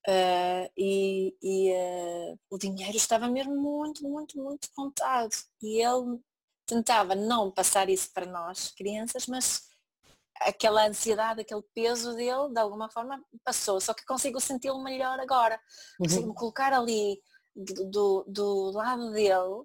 Uh, 0.07 0.68
e, 0.76 1.34
e 1.42 1.72
uh, 1.72 2.38
o 2.50 2.59
dinheiro 2.59 2.96
estava 2.96 3.26
mesmo 3.26 3.57
muito, 3.57 4.07
muito, 4.07 4.36
muito 4.38 4.68
contado. 4.74 5.30
E 5.62 5.82
ele 5.82 6.20
tentava 6.66 7.14
não 7.14 7.50
passar 7.50 7.88
isso 7.88 8.11
para 8.12 8.26
nós, 8.26 8.70
crianças, 8.76 9.26
mas 9.26 9.62
aquela 10.40 10.86
ansiedade, 10.86 11.40
aquele 11.40 11.62
peso 11.74 12.14
dele, 12.14 12.52
de 12.52 12.61
alguma 12.61 12.90
forma, 12.90 13.22
passou. 13.42 13.80
Só 13.80 13.94
que 13.94 14.05
consigo 14.05 14.40
senti-lo 14.40 14.82
melhor 14.82 15.18
agora. 15.20 15.59
Consigo 15.98 16.28
me 16.28 16.34
colocar 16.34 16.72
ali 16.72 17.20
do, 17.55 17.84
do, 17.84 18.24
do 18.28 18.70
lado 18.72 19.12
dele 19.12 19.64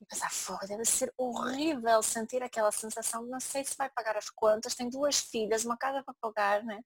e 0.00 0.06
pensar, 0.06 0.30
foda, 0.30 0.66
deve 0.66 0.84
ser 0.84 1.12
horrível 1.16 2.02
sentir 2.02 2.42
aquela 2.42 2.72
sensação 2.72 3.24
não 3.26 3.38
sei 3.38 3.64
se 3.64 3.76
vai 3.76 3.88
pagar 3.88 4.16
as 4.16 4.28
contas, 4.30 4.74
tem 4.74 4.88
duas 4.88 5.18
filhas, 5.18 5.64
uma 5.64 5.76
casa 5.76 6.02
para 6.02 6.14
pagar, 6.20 6.64
né? 6.64 6.82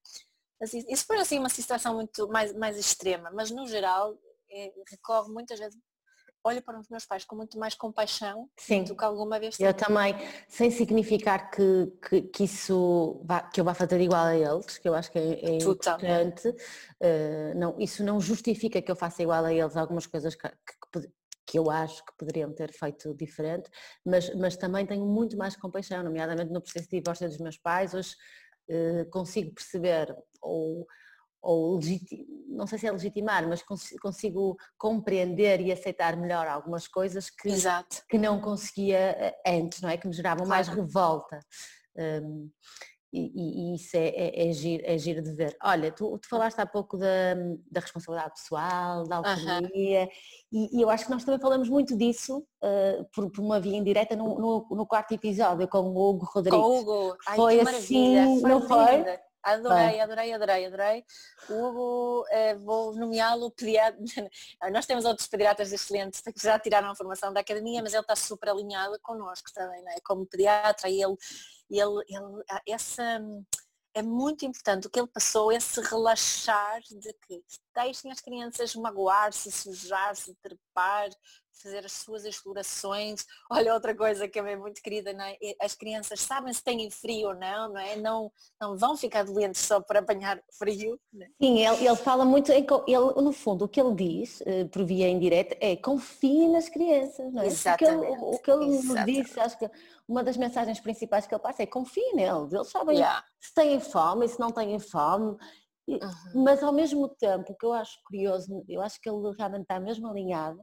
Assim, 0.61 0.85
isso 0.89 1.05
foi 1.07 1.19
assim 1.19 1.39
uma 1.39 1.49
situação 1.49 1.95
muito 1.95 2.29
mais, 2.29 2.55
mais 2.55 2.79
extrema, 2.79 3.31
mas 3.35 3.51
no 3.51 3.67
geral 3.67 4.17
é, 4.51 4.73
recorre 4.91 5.31
muitas 5.31 5.59
vezes 5.59 5.79
olho 6.47 6.63
para 6.63 6.79
os 6.79 6.89
meus 6.89 7.05
pais 7.05 7.25
com 7.25 7.35
muito 7.35 7.59
mais 7.59 7.75
compaixão 7.75 8.49
Sim. 8.57 8.85
do 8.85 8.97
que 8.97 9.05
alguma 9.05 9.39
vez 9.39 9.59
Eu 9.59 9.75
também, 9.75 10.15
sem 10.49 10.71
significar 10.71 11.51
que, 11.51 11.93
que, 12.09 12.23
que, 12.23 12.45
isso 12.45 13.21
vá, 13.25 13.43
que 13.43 13.61
eu 13.61 13.65
vá 13.65 13.75
fazer 13.75 14.01
igual 14.01 14.27
a 14.27 14.37
eles, 14.37 14.79
que 14.79 14.89
eu 14.89 14.95
acho 14.95 15.11
que 15.11 15.19
é, 15.19 15.45
é 15.45 15.57
importante, 15.57 16.49
uh, 16.49 17.55
não, 17.57 17.77
isso 17.81 18.05
não 18.05 18.21
justifica 18.21 18.81
que 18.81 18.91
eu 18.91 18.97
faça 18.97 19.23
igual 19.23 19.45
a 19.45 19.53
eles 19.53 19.77
algumas 19.77 20.07
coisas 20.07 20.35
que, 20.35 20.49
que, 20.49 21.09
que 21.47 21.59
eu 21.59 21.71
acho 21.71 22.05
que 22.05 22.17
poderiam 22.17 22.53
ter 22.53 22.73
feito 22.73 23.15
diferente, 23.15 23.69
mas, 24.05 24.33
mas 24.35 24.57
também 24.57 24.87
tenho 24.87 25.05
muito 25.05 25.37
mais 25.37 25.57
compaixão, 25.57 26.03
nomeadamente 26.03 26.53
no 26.53 26.61
processo 26.61 26.89
de 26.89 26.99
divórcio 27.01 27.29
dos 27.29 27.39
meus 27.39 27.59
pais, 27.59 27.95
hoje 27.95 28.15
consigo 29.11 29.55
perceber 29.55 30.15
ou, 30.41 30.87
ou 31.41 31.81
não 32.49 32.67
sei 32.67 32.79
se 32.79 32.87
é 32.87 32.93
legitimar, 32.93 33.47
mas 33.49 33.63
consigo 34.01 34.57
compreender 34.79 35.61
e 35.61 35.71
aceitar 35.71 36.17
melhor 36.17 36.47
algumas 36.47 36.89
coisas 36.89 37.31
que, 37.31 37.49
Exato. 37.49 38.03
que 38.09 38.19
não 38.19 38.41
conseguia 38.41 38.99
eh, 38.99 39.43
antes, 39.47 39.81
não 39.81 39.89
é? 39.89 39.97
Que 39.97 40.09
me 40.09 40.15
geravam 40.15 40.47
claro. 40.47 40.49
mais 40.49 40.69
revolta. 40.69 41.39
Um, 41.97 42.51
e, 43.13 43.73
e, 43.73 43.75
isso 43.75 43.97
é, 43.97 44.09
é, 44.09 44.49
é, 44.49 44.53
giro, 44.53 44.83
é 44.85 44.99
giro 44.99 45.23
de 45.23 45.33
ver. 45.33 45.57
Olha, 45.63 45.91
tu, 45.93 46.19
tu 46.19 46.29
falaste 46.29 46.59
há 46.59 46.67
pouco 46.67 46.97
da, 46.97 47.35
da 47.71 47.81
responsabilidade 47.81 48.35
pessoal, 48.35 49.05
da 49.05 49.17
autonomia, 49.17 50.03
uhum. 50.03 50.09
e, 50.53 50.79
e, 50.79 50.83
eu 50.83 50.91
acho 50.91 51.05
que 51.05 51.11
nós 51.11 51.25
também 51.25 51.41
falamos 51.41 51.69
muito 51.69 51.97
disso 51.97 52.39
uh, 52.39 53.05
por, 53.15 53.31
por, 53.31 53.43
uma 53.43 53.61
via 53.61 53.77
indireta 53.77 54.15
no, 54.17 54.39
no, 54.39 54.67
no, 54.71 54.87
quarto 54.87 55.13
episódio 55.13 55.67
com 55.69 55.79
o 55.79 56.11
Hugo 56.11 56.27
Rodrigues. 56.27 56.61
Com 56.61 56.67
o 56.67 56.81
Hugo, 56.81 57.17
Ai, 57.27 57.37
foi 57.37 57.61
assim, 57.61 58.41
foi 58.41 58.51
não 58.51 58.61
foi? 58.63 59.05
Adorei, 59.47 60.01
adorei, 60.01 60.33
adorei, 60.33 60.67
adorei. 60.67 61.05
O 61.49 61.55
Hugo, 61.55 62.27
eh, 62.31 62.57
vou 62.57 62.93
nomeá-lo 62.97 63.53
pediatra. 63.53 63.97
Nós 64.73 64.87
temos 64.87 65.05
outros 65.05 65.29
pediatras 65.29 65.73
excelentes 65.73 66.21
que 66.21 66.33
já 66.43 66.59
tiraram 66.59 66.91
a 66.91 66.97
formação 66.97 67.33
da 67.33 67.41
academia, 67.41 67.81
mas 67.81 67.93
ele 67.95 68.01
está 68.01 68.17
super 68.17 68.49
alinhado 68.49 68.99
connosco 69.01 69.53
também, 69.55 69.81
não 69.85 69.93
é? 69.93 70.01
Como 70.05 70.27
pediatra, 70.27 70.91
e 70.91 71.01
ele, 71.01 71.15
ele, 71.71 72.05
ele 72.09 72.45
essa 72.67 73.21
é 73.95 74.03
muito 74.03 74.45
importante 74.45 74.89
o 74.89 74.91
que 74.91 74.99
ele 74.99 75.09
passou, 75.09 75.53
esse 75.53 75.81
relaxar 75.81 76.81
de 76.83 77.15
que 77.27 77.43
deixem 77.73 78.11
as 78.11 78.21
crianças 78.21 78.75
magoar-se, 78.75 79.51
sujar-se, 79.53 80.35
trepar, 80.43 81.09
fazer 81.63 81.85
as 81.85 81.93
suas 81.93 82.25
explorações. 82.25 83.25
Olha 83.51 83.75
outra 83.75 83.95
coisa 83.95 84.29
que 84.29 84.39
é 84.39 84.57
muito 84.57 84.83
querida, 84.83 85.11
é? 85.11 85.37
as 85.61 85.75
crianças 85.75 86.21
sabem 86.21 86.53
se 86.53 86.63
têm 86.63 86.91
frio 86.91 87.29
ou 87.29 87.35
não, 87.35 87.69
não 87.71 87.79
é? 87.79 87.97
Não, 87.97 88.31
não 88.61 88.77
vão 88.77 88.97
ficar 88.97 89.25
doentes 89.25 89.61
só 89.61 89.81
para 89.81 90.01
apanhar 90.01 90.41
frio. 90.59 90.99
É? 91.21 91.27
Sim, 91.41 91.65
ele, 91.65 91.87
ele 91.87 91.97
fala 91.97 92.25
muito, 92.25 92.53
ele, 92.53 92.67
no 93.23 93.33
fundo 93.33 93.65
o 93.65 93.69
que 93.69 93.81
ele 93.81 93.95
diz, 93.95 94.43
eh, 94.47 94.65
por 94.65 94.85
via 94.85 95.09
indireta, 95.09 95.57
é 95.61 95.77
confie 95.77 96.49
nas 96.49 96.69
crianças, 96.69 97.33
não 97.33 97.43
é? 97.43 97.47
Exatamente. 97.47 98.19
O 98.23 98.39
que 98.39 98.51
ele, 98.51 98.65
o 98.65 98.83
que 98.83 98.91
ele 98.91 99.23
disse, 99.23 99.41
acho 99.41 99.59
que 99.59 99.71
uma 100.09 100.23
das 100.23 100.37
mensagens 100.37 100.81
principais 100.81 101.27
que 101.27 101.35
ele 101.35 101.43
passa 101.43 101.63
é 101.63 101.67
confie 101.67 102.13
neles, 102.13 102.53
eles 102.53 102.69
sabem 102.69 102.97
yeah. 102.97 103.25
se 103.41 103.55
têm 103.55 103.81
fome 103.81 104.27
e 104.27 104.29
se 104.29 104.39
não 104.39 104.51
têm 104.51 104.79
fome. 104.79 105.37
Uhum. 105.89 106.45
Mas 106.45 106.63
ao 106.63 106.73
mesmo 106.73 107.09
tempo, 107.09 107.53
o 107.53 107.57
que 107.57 107.65
eu 107.65 107.73
acho 107.73 107.99
curioso, 108.05 108.65
eu 108.69 108.83
acho 108.83 109.01
que 109.01 109.09
ele 109.09 109.33
realmente 109.37 109.63
está 109.63 109.79
mesmo 109.79 110.09
alinhado, 110.09 110.61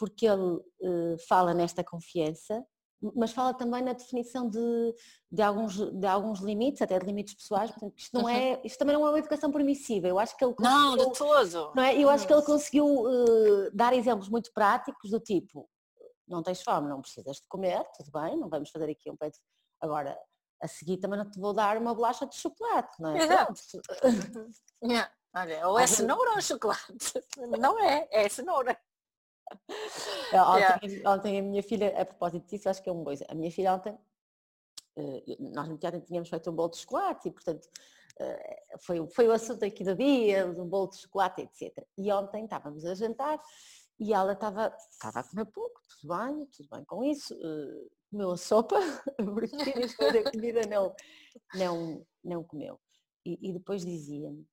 porque 0.00 0.26
ele 0.26 0.56
uh, 0.56 1.18
fala 1.28 1.52
nesta 1.52 1.84
confiança, 1.84 2.64
mas 3.14 3.32
fala 3.32 3.52
também 3.52 3.82
na 3.82 3.92
definição 3.92 4.48
de, 4.48 4.94
de, 5.30 5.42
alguns, 5.42 5.76
de 5.76 6.06
alguns 6.06 6.40
limites, 6.40 6.80
até 6.80 6.98
de 6.98 7.04
limites 7.04 7.34
pessoais, 7.34 7.70
portanto, 7.70 7.98
isto, 7.98 8.18
não 8.18 8.26
é, 8.26 8.58
isto 8.64 8.78
também 8.78 8.94
não 8.94 9.06
é 9.06 9.10
uma 9.10 9.18
educação 9.18 9.52
permissiva, 9.52 10.08
eu 10.08 10.18
acho 10.18 10.34
que 10.38 10.42
ele 10.42 10.54
Não, 10.58 10.96
de 10.96 11.12
todo! 11.12 11.72
Não 11.74 11.82
é? 11.82 11.94
Eu 11.98 12.08
acho 12.08 12.26
que 12.26 12.32
ele 12.32 12.42
conseguiu 12.42 12.86
uh, 12.86 13.70
dar 13.74 13.92
exemplos 13.92 14.30
muito 14.30 14.50
práticos 14.54 15.10
do 15.10 15.20
tipo, 15.20 15.68
não 16.26 16.42
tens 16.42 16.62
fome, 16.62 16.88
não 16.88 17.02
precisas 17.02 17.36
de 17.36 17.46
comer, 17.46 17.84
tudo 17.94 18.10
bem, 18.10 18.38
não 18.38 18.48
vamos 18.48 18.70
fazer 18.70 18.90
aqui 18.90 19.10
um 19.10 19.16
peito. 19.16 19.38
Agora, 19.82 20.18
a 20.62 20.68
seguir 20.68 20.96
também 20.96 21.18
não 21.18 21.30
te 21.30 21.38
vou 21.38 21.52
dar 21.52 21.76
uma 21.76 21.94
bolacha 21.94 22.26
de 22.26 22.36
chocolate, 22.36 23.00
não 23.00 23.14
é? 23.14 23.18
Exato. 23.18 23.60
yeah. 24.82 25.10
Olha, 25.34 25.68
ou 25.68 25.78
é 25.78 25.86
cenoura 25.86 26.32
ou 26.32 26.40
chocolate? 26.40 27.24
Não 27.60 27.78
é, 27.78 28.08
é 28.10 28.28
cenoura. 28.28 28.76
Ontem, 30.32 30.90
yeah. 30.90 31.10
ontem, 31.10 31.38
a 31.38 31.42
minha 31.42 31.62
filha, 31.62 32.00
a 32.00 32.04
propósito 32.04 32.46
disso, 32.48 32.68
acho 32.68 32.82
que 32.82 32.88
é 32.88 32.92
uma 32.92 33.04
coisa. 33.04 33.26
A 33.28 33.34
minha 33.34 33.50
filha 33.50 33.74
ontem, 33.74 33.98
eh, 34.96 35.36
nós 35.40 35.68
no 35.68 35.76
teatro 35.76 36.00
tínhamos 36.00 36.28
feito 36.28 36.50
um 36.50 36.54
bolo 36.54 36.68
de 36.70 36.78
chocolate 36.78 37.28
e, 37.28 37.32
portanto, 37.32 37.68
eh, 38.20 38.62
foi, 38.78 39.06
foi 39.08 39.26
o 39.26 39.32
assunto 39.32 39.64
aqui 39.64 39.82
do 39.82 39.96
dia, 39.96 40.46
um 40.46 40.68
bolo 40.68 40.90
de 40.90 40.98
chocolate, 40.98 41.42
etc. 41.42 41.84
E 41.98 42.12
ontem 42.12 42.44
estávamos 42.44 42.84
a 42.84 42.94
jantar 42.94 43.40
e 43.98 44.14
ela 44.14 44.32
estava, 44.32 44.74
estava 44.90 45.20
a 45.20 45.24
comer 45.24 45.46
pouco, 45.46 45.80
tudo 45.88 46.16
bem, 46.16 46.46
tudo 46.46 46.68
bem 46.70 46.84
com 46.84 47.04
isso, 47.04 47.34
uh, 47.34 47.90
comeu 48.10 48.30
a 48.30 48.36
sopa, 48.36 48.76
porque 49.16 50.18
a 50.18 50.30
comida 50.30 50.60
não, 50.68 50.94
não, 51.54 52.06
não 52.24 52.44
comeu. 52.44 52.80
E, 53.26 53.50
e 53.50 53.52
depois 53.52 53.84
dizia-me, 53.84 54.46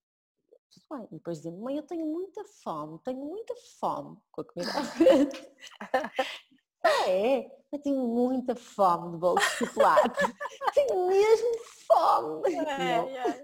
tudo 0.80 0.97
bem, 0.97 1.07
e 1.11 1.15
depois 1.15 1.38
dizia-me, 1.38 1.59
mãe, 1.59 1.78
eu 1.78 1.84
tenho 1.84 2.05
muita 2.05 2.43
fome, 2.63 2.99
tenho 3.03 3.19
muita 3.19 3.53
fome 3.80 4.17
com 4.32 4.41
a 4.41 4.45
comida 4.45 4.71
à 4.71 4.84
frente. 4.84 5.51
ah, 6.84 7.09
é? 7.09 7.51
Eu 7.71 7.80
tenho 7.80 8.07
muita 8.07 8.55
fome 8.55 9.11
de 9.11 9.17
bolo 9.17 9.39
de 9.39 9.45
chocolate. 9.45 10.19
tenho 10.73 11.07
mesmo 11.07 11.51
fome. 11.88 12.55
É, 12.55 12.97
não. 12.97 13.09
É. 13.09 13.43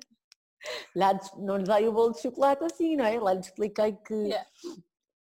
Lá 0.95 1.19
não 1.37 1.57
lhe 1.57 1.63
dei 1.63 1.87
o 1.87 1.91
bolo 1.93 2.13
de 2.13 2.21
chocolate 2.21 2.63
assim, 2.63 2.95
não 2.95 3.05
é? 3.05 3.19
Lá 3.19 3.33
lhe 3.33 3.41
expliquei 3.41 3.93
que 3.93 4.13
yeah 4.13 4.45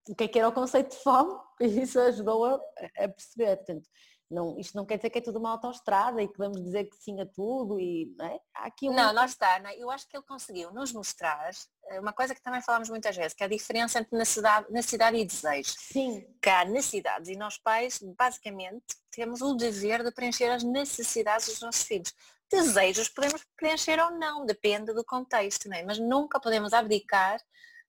o 0.09 0.15
que 0.15 0.25
é 0.25 0.29
que 0.29 0.39
era 0.39 0.49
o 0.49 0.53
conceito 0.53 0.91
de 0.91 1.03
fome 1.03 1.39
e 1.61 1.83
isso 1.83 1.99
ajudou 1.99 2.45
a, 2.45 2.55
a 2.99 3.09
perceber. 3.09 3.57
Portanto, 3.57 3.89
Não, 4.33 4.59
isto 4.59 4.75
não 4.77 4.87
quer 4.87 4.97
dizer 4.97 5.11
que 5.11 5.19
é 5.19 5.21
tudo 5.21 5.39
uma 5.39 5.51
autoestrada 5.51 6.23
e 6.23 6.27
que 6.27 6.39
vamos 6.39 6.63
dizer 6.63 6.85
que 6.85 6.97
sim 6.97 7.21
a 7.21 7.27
tudo 7.27 7.79
e 7.79 8.15
não 8.17 8.27
é? 8.27 8.41
Há 8.55 8.67
aqui 8.67 8.89
um... 8.89 8.95
Não, 8.95 9.13
lá 9.13 9.27
está. 9.27 9.59
Não, 9.61 9.69
é? 9.69 9.77
eu 9.77 9.91
acho 9.91 10.09
que 10.09 10.17
ele 10.17 10.25
conseguiu 10.25 10.73
nos 10.73 10.93
mostrar 10.93 11.51
eh, 11.89 12.01
uma 12.01 12.13
coisa 12.13 12.35
que 12.35 12.43
também 12.43 12.63
falamos 12.63 12.89
muitas 12.89 13.15
vezes, 13.15 13.35
que 13.35 13.43
é 13.43 13.47
a 13.47 13.49
diferença 13.49 13.99
entre 13.99 14.17
necessidade, 14.17 14.73
necessidade 14.73 15.17
e 15.19 15.25
desejo. 15.25 15.75
Sim. 15.77 16.27
Que 16.41 16.49
há 16.49 16.65
necessidades 16.65 17.29
e 17.29 17.37
nós 17.37 17.59
pais, 17.59 17.99
basicamente, 18.17 18.97
temos 19.11 19.43
o 19.43 19.55
dever 19.55 20.03
de 20.03 20.11
preencher 20.11 20.51
as 20.51 20.63
necessidades 20.63 21.47
dos 21.47 21.61
nossos 21.61 21.83
filhos. 21.83 22.15
Desejos 22.51 23.09
podemos 23.09 23.45
preencher 23.57 24.01
ou 24.01 24.11
não, 24.13 24.47
depende 24.47 24.95
do 24.95 25.05
contexto, 25.05 25.69
não 25.69 25.77
é? 25.77 25.83
mas 25.83 25.99
nunca 25.99 26.41
podemos 26.41 26.73
abdicar 26.73 27.39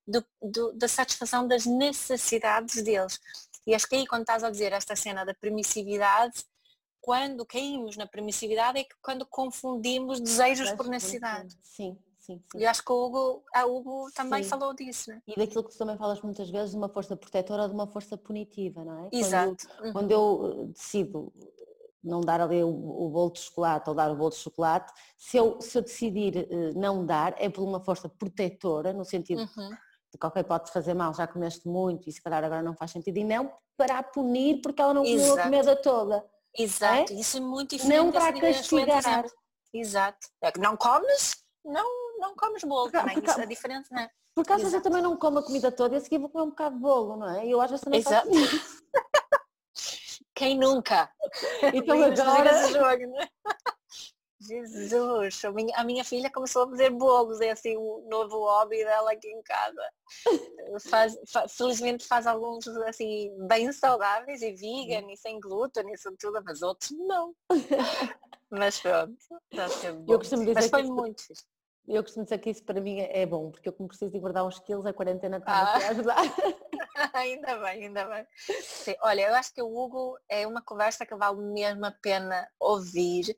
do, 0.05 0.23
do, 0.41 0.73
da 0.73 0.87
satisfação 0.87 1.47
das 1.47 1.65
necessidades 1.65 2.81
deles. 2.83 3.19
E 3.65 3.73
acho 3.73 3.87
que 3.87 3.95
aí 3.95 4.05
quando 4.05 4.21
estás 4.21 4.43
a 4.43 4.49
dizer 4.49 4.73
esta 4.73 4.95
cena 4.95 5.25
da 5.25 5.33
permissividade, 5.33 6.43
quando 7.03 7.45
caímos 7.45 7.97
na 7.97 8.07
permissividade 8.07 8.79
é 8.79 8.83
que 8.83 8.95
quando 9.01 9.25
confundimos 9.25 10.19
desejos 10.19 10.71
por 10.71 10.87
necessidade. 10.87 11.53
Sim, 11.61 11.97
sim, 12.17 12.41
sim. 12.49 12.57
E 12.57 12.65
acho 12.65 12.83
que 12.83 12.91
o 12.91 13.05
Hugo, 13.05 13.43
a 13.53 13.65
Hugo 13.65 14.09
também 14.15 14.43
sim. 14.43 14.49
falou 14.49 14.73
disso. 14.73 15.09
Né? 15.09 15.21
E 15.27 15.35
daquilo 15.35 15.63
que 15.63 15.71
tu 15.71 15.77
também 15.77 15.97
falas 15.97 16.21
muitas 16.21 16.49
vezes 16.49 16.71
de 16.71 16.77
uma 16.77 16.87
força 16.87 17.15
protetora 17.17 17.63
ou 17.63 17.67
de 17.67 17.73
uma 17.73 17.87
força 17.87 18.17
punitiva, 18.17 18.85
não 18.85 19.05
é? 19.05 19.09
Exato. 19.11 19.67
Quando, 19.67 19.85
uhum. 19.85 19.93
quando 19.93 20.11
eu 20.11 20.61
eh, 20.61 20.65
decido 20.67 21.33
não 22.01 22.21
dar 22.21 22.39
ali 22.39 22.63
o, 22.63 22.69
o 22.69 23.09
bolo 23.09 23.31
de 23.31 23.39
chocolate 23.39 23.89
ou 23.89 23.95
dar 23.95 24.11
o 24.11 24.15
bolo 24.15 24.29
de 24.29 24.37
chocolate, 24.37 24.93
se 25.17 25.37
eu, 25.37 25.59
se 25.61 25.77
eu 25.77 25.81
decidir 25.81 26.35
uh, 26.37 26.77
não 26.77 27.05
dar, 27.05 27.33
é 27.37 27.49
por 27.49 27.63
uma 27.63 27.81
força 27.81 28.09
protetora, 28.09 28.91
no 28.91 29.05
sentido 29.05 29.41
uhum 29.41 29.69
de 30.13 30.19
qualquer 30.19 30.43
pode 30.43 30.71
fazer 30.71 30.93
mal, 30.93 31.11
já 31.13 31.25
comeste 31.25 31.67
muito 31.67 32.07
e 32.07 32.11
se 32.11 32.21
calhar 32.21 32.43
agora 32.43 32.61
não 32.61 32.75
faz 32.75 32.91
sentido, 32.91 33.17
e 33.17 33.23
não 33.23 33.51
para 33.75 33.97
a 33.97 34.03
punir 34.03 34.61
porque 34.61 34.79
ela 34.79 34.93
não 34.93 35.03
comeu 35.03 35.33
a 35.33 35.43
comida 35.43 35.75
toda. 35.75 36.23
Exato, 36.55 37.11
é? 37.11 37.15
isso 37.15 37.37
é 37.37 37.39
muito 37.39 37.75
diferente. 37.75 37.97
Não 37.97 38.11
para 38.11 38.39
castigar. 38.39 39.25
Exato. 39.73 40.27
É 40.39 40.51
que 40.51 40.59
não 40.59 40.77
comes, 40.77 41.43
não, 41.65 42.19
não 42.19 42.35
comes 42.35 42.63
bolo 42.63 42.83
porque, 42.83 42.97
também, 42.99 43.15
porque, 43.15 43.31
isso 43.31 43.41
é 43.41 43.45
diferente, 43.47 43.91
não 43.91 44.01
é? 44.01 44.09
Porque 44.35 44.53
às 44.53 44.59
vezes 44.59 44.75
eu 44.75 44.81
também 44.81 45.01
não 45.01 45.17
como 45.17 45.39
a 45.39 45.43
comida 45.43 45.71
toda 45.71 45.95
e 45.95 45.97
a 45.97 46.01
seguir 46.01 46.19
vou 46.19 46.29
comer 46.29 46.43
um 46.43 46.49
bocado 46.49 46.75
de 46.75 46.81
bolo, 46.81 47.17
não 47.17 47.29
é? 47.29 47.45
E 47.47 47.51
eu 47.51 47.59
às 47.59 47.71
vezes 47.71 47.83
também 47.83 47.99
Exato. 47.99 48.29
Quem 50.35 50.57
nunca? 50.57 51.09
Então 51.73 52.03
agora... 52.03 52.67
Jogo, 52.67 53.07
não 53.07 53.19
é? 53.19 53.29
Jesus, 54.47 55.45
a 55.45 55.51
minha, 55.51 55.75
a 55.75 55.83
minha 55.83 56.03
filha 56.03 56.29
começou 56.29 56.63
a 56.63 56.69
fazer 56.69 56.89
bolos, 56.89 57.39
é 57.41 57.51
assim 57.51 57.77
o 57.77 58.05
novo 58.09 58.37
hobby 58.39 58.83
dela 58.83 59.11
aqui 59.11 59.29
em 59.29 59.41
casa. 59.41 59.89
Faz, 60.89 61.17
faz, 61.31 61.55
felizmente 61.55 62.05
faz 62.05 62.27
alguns 62.27 62.67
assim 62.67 63.31
bem 63.47 63.71
saudáveis 63.71 64.41
e 64.41 64.51
vegan 64.51 65.11
e 65.11 65.17
sem 65.17 65.39
glúten 65.39 65.83
e 65.89 66.17
tudo, 66.17 66.41
mas 66.43 66.61
outros 66.61 66.91
não. 66.91 67.33
mas 68.49 68.79
pronto, 68.79 69.17
está 69.51 69.67
sendo 69.69 70.01
bom. 70.01 70.13
Eu 70.13 70.19
costumo 70.19 70.41
dizer 70.41 70.55
mas 70.55 70.69
foi 70.69 70.83
que 70.83 70.91
muito 70.91 71.21
fixe. 71.25 71.43
Eu 71.87 72.01
costumo 72.01 72.23
dizer 72.23 72.37
que 72.37 72.49
isso 72.49 72.63
para 72.63 72.79
mim 72.79 72.99
é 72.99 73.25
bom, 73.25 73.51
porque 73.51 73.67
eu 73.67 73.73
como 73.73 73.89
preciso 73.89 74.15
engordar 74.15 74.45
uns 74.45 74.59
quilos, 74.59 74.85
a 74.85 74.93
quarentena 74.93 75.37
está 75.37 75.51
ah. 75.51 75.73
a 75.73 75.89
ajudar. 75.89 76.17
ainda 77.13 77.57
bem, 77.57 77.85
ainda 77.85 78.05
bem. 78.05 78.25
Sim, 78.61 78.95
olha, 79.01 79.27
eu 79.27 79.35
acho 79.35 79.53
que 79.53 79.61
o 79.61 79.67
Hugo 79.67 80.17
é 80.29 80.47
uma 80.47 80.61
conversa 80.61 81.05
que 81.05 81.15
vale 81.15 81.41
mesmo 81.41 81.85
a 81.85 81.91
pena 81.91 82.47
ouvir, 82.59 83.35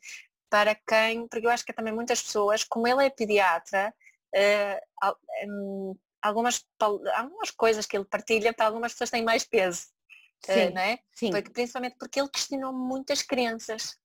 para 0.56 0.74
quem, 0.74 1.28
porque 1.28 1.46
eu 1.46 1.52
acho 1.52 1.66
que 1.66 1.74
também 1.74 1.94
muitas 1.94 2.22
pessoas, 2.24 2.64
como 2.64 2.88
ele 2.88 3.06
é 3.06 3.10
pediatra, 3.10 3.94
uh, 4.34 6.00
algumas, 6.22 6.66
algumas 6.80 7.52
coisas 7.52 7.86
que 7.86 7.98
ele 7.98 8.06
partilha 8.06 8.54
para 8.54 8.68
algumas 8.68 8.94
pessoas 8.94 9.10
têm 9.10 9.22
mais 9.22 9.44
peso. 9.44 9.88
Eh, 10.48 10.54
sim, 10.54 10.68
uh, 10.70 10.74
não 10.74 10.82
é? 10.82 11.00
sim. 11.14 11.30
Porque, 11.30 11.50
principalmente 11.50 11.98
porque 12.00 12.22
ele 12.22 12.30
questionou 12.30 12.72
muitas 12.72 13.22
crenças. 13.22 14.00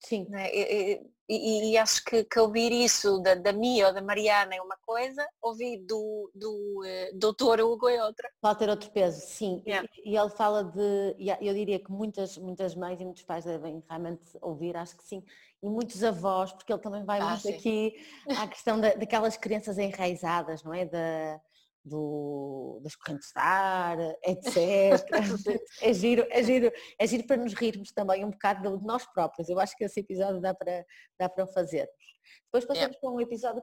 Sim. 0.00 0.26
É? 0.34 0.96
E, 0.96 1.06
e, 1.28 1.72
e, 1.72 1.78
acho 1.78 2.02
que, 2.04 2.24
que, 2.24 2.40
ouvir 2.40 2.72
isso 2.72 3.18
da, 3.20 3.34
da 3.34 3.52
Mia 3.52 3.88
ou 3.88 3.92
da 3.92 4.00
Mariana 4.00 4.54
é 4.54 4.62
uma 4.62 4.78
coisa, 4.86 5.26
ouvir 5.42 5.76
do, 5.86 6.30
do 6.34 6.80
uh, 6.80 7.18
doutor 7.18 7.60
Hugo 7.60 7.86
é 7.86 8.02
outra. 8.02 8.30
Pode 8.40 8.58
ter 8.58 8.70
outro 8.70 8.90
peso, 8.90 9.20
sim. 9.20 9.62
Yeah. 9.66 9.86
E, 9.98 10.12
e, 10.12 10.16
ele 10.16 10.30
fala 10.30 10.64
de, 10.64 11.16
eu 11.40 11.52
diria 11.52 11.78
que 11.78 11.92
muitas, 11.92 12.38
muitas 12.38 12.74
mães 12.74 12.98
e 12.98 13.04
muitos 13.04 13.24
pais 13.24 13.44
devem 13.44 13.84
realmente 13.86 14.24
ouvir, 14.40 14.74
acho 14.74 14.96
que 14.96 15.04
sim, 15.04 15.22
e 15.62 15.68
muitos 15.68 16.02
avós, 16.02 16.52
porque 16.52 16.72
ele 16.72 16.82
também 16.82 17.04
vai 17.04 17.20
ah, 17.20 17.30
muito 17.30 17.42
sim. 17.42 17.54
aqui 17.54 17.94
à 18.42 18.48
questão 18.48 18.80
da, 18.80 18.94
daquelas 18.94 19.36
crianças 19.36 19.78
enraizadas, 19.78 20.62
não 20.62 20.74
é? 20.74 20.84
Da, 20.84 21.40
do, 21.84 22.80
das 22.82 22.94
correntes 22.94 23.28
de 23.28 23.40
ar, 23.40 23.98
etc. 24.24 24.56
é, 25.82 25.92
giro, 25.92 26.26
é, 26.30 26.42
giro, 26.42 26.72
é 26.98 27.06
giro 27.06 27.26
para 27.26 27.36
nos 27.36 27.54
rirmos 27.54 27.92
também 27.92 28.24
um 28.24 28.30
bocado 28.30 28.78
de 28.78 28.84
nós 28.84 29.04
próprios. 29.06 29.48
Eu 29.48 29.58
acho 29.58 29.76
que 29.76 29.84
esse 29.84 30.00
episódio 30.00 30.40
dá 30.40 30.54
para, 30.54 30.84
dá 31.18 31.28
para 31.28 31.46
fazer. 31.46 31.88
Depois 32.44 32.64
passamos 32.64 32.96
yeah. 32.96 32.98
para 33.00 33.10
um 33.10 33.20
episódio 33.20 33.62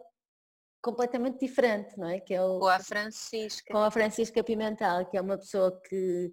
completamente 0.81 1.39
diferente, 1.39 1.97
não 1.97 2.09
é? 2.09 2.19
Que 2.19 2.33
é 2.33 2.43
o, 2.43 2.59
com 2.59 2.67
a 2.67 2.79
Francisca. 2.79 3.73
Com 3.73 3.79
a 3.79 3.91
Francisca 3.91 4.43
Pimentel, 4.43 5.05
que 5.05 5.17
é 5.17 5.21
uma 5.21 5.37
pessoa 5.37 5.79
que 5.87 6.31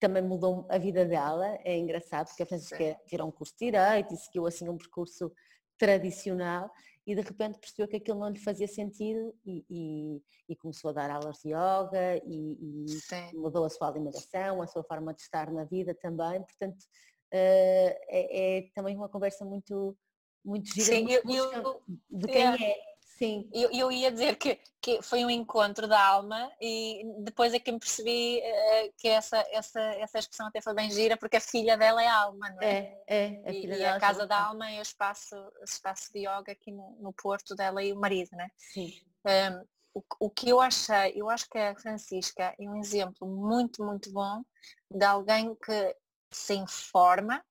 também 0.00 0.22
mudou 0.22 0.66
a 0.68 0.78
vida 0.78 1.04
dela. 1.04 1.58
É 1.64 1.76
engraçado 1.76 2.26
porque 2.28 2.42
a 2.42 2.46
Francisca 2.46 2.98
virou 3.08 3.28
um 3.28 3.32
curso 3.32 3.54
de 3.58 3.66
Direito 3.66 4.14
e 4.14 4.16
seguiu 4.16 4.46
assim 4.46 4.68
um 4.68 4.76
percurso 4.76 5.30
tradicional 5.78 6.70
e 7.06 7.14
de 7.14 7.22
repente 7.22 7.58
percebeu 7.58 7.88
que 7.88 7.96
aquilo 7.96 8.18
não 8.18 8.28
lhe 8.28 8.38
fazia 8.38 8.68
sentido 8.68 9.34
e, 9.44 9.64
e, 9.70 10.22
e 10.48 10.56
começou 10.56 10.90
a 10.90 10.92
dar 10.92 11.10
aulas 11.10 11.38
de 11.38 11.48
yoga 11.48 12.16
e, 12.24 12.86
e 13.32 13.36
mudou 13.36 13.64
a 13.64 13.70
sua 13.70 13.88
alimentação, 13.88 14.60
a 14.60 14.66
sua 14.66 14.84
forma 14.84 15.14
de 15.14 15.22
estar 15.22 15.50
na 15.50 15.64
vida 15.64 15.94
também, 15.94 16.42
portanto 16.42 16.78
uh, 16.78 17.92
é, 18.08 18.58
é, 18.58 18.70
também 18.74 18.94
uma 18.96 19.08
conversa 19.08 19.44
muito, 19.44 19.96
muito 20.44 20.72
gira 20.74 20.96
Sim, 20.96 21.04
muito 21.04 21.30
eu, 21.30 21.52
eu, 21.52 21.82
de 22.10 22.26
quem 22.26 22.46
é. 22.46 22.70
é 22.70 22.89
Sim. 23.22 23.46
Eu, 23.52 23.70
eu 23.70 23.92
ia 23.92 24.10
dizer 24.10 24.36
que, 24.36 24.58
que 24.80 25.02
foi 25.02 25.22
um 25.26 25.28
encontro 25.28 25.86
da 25.86 26.02
alma 26.02 26.50
e 26.58 27.02
depois 27.18 27.52
é 27.52 27.60
que 27.60 27.70
me 27.70 27.78
percebi 27.78 28.38
uh, 28.38 28.94
que 28.96 29.08
essa, 29.08 29.44
essa, 29.50 29.78
essa 29.78 30.18
expressão 30.18 30.46
até 30.46 30.62
foi 30.62 30.72
bem 30.72 30.90
gira 30.90 31.18
porque 31.18 31.36
a 31.36 31.40
filha 31.40 31.76
dela 31.76 32.02
é 32.02 32.06
a 32.06 32.16
alma, 32.16 32.48
não 32.48 32.62
é? 32.62 32.98
É, 33.06 33.24
é. 33.26 33.42
A 33.44 33.52
e, 33.52 33.66
e 33.66 33.84
a 33.84 34.00
casa 34.00 34.26
da 34.26 34.42
alma 34.42 34.70
é 34.70 34.78
o 34.78 34.82
espaço, 34.82 35.36
espaço 35.62 36.10
de 36.14 36.20
yoga 36.20 36.52
aqui 36.52 36.72
no, 36.72 36.96
no 36.98 37.12
Porto 37.12 37.54
dela 37.54 37.84
e 37.84 37.92
o 37.92 38.00
marido, 38.00 38.30
né? 38.32 38.48
Sim. 38.56 38.90
Um, 39.26 39.66
o, 39.92 40.02
o 40.20 40.30
que 40.30 40.48
eu 40.48 40.58
achei, 40.58 41.12
eu 41.14 41.28
acho 41.28 41.46
que 41.50 41.58
a 41.58 41.76
Francisca 41.76 42.54
é 42.58 42.62
um 42.62 42.76
exemplo 42.76 43.28
muito, 43.28 43.84
muito 43.84 44.10
bom 44.10 44.42
de 44.90 45.04
alguém 45.04 45.54
que 45.56 45.94
se 46.30 46.54
informa, 46.54 47.44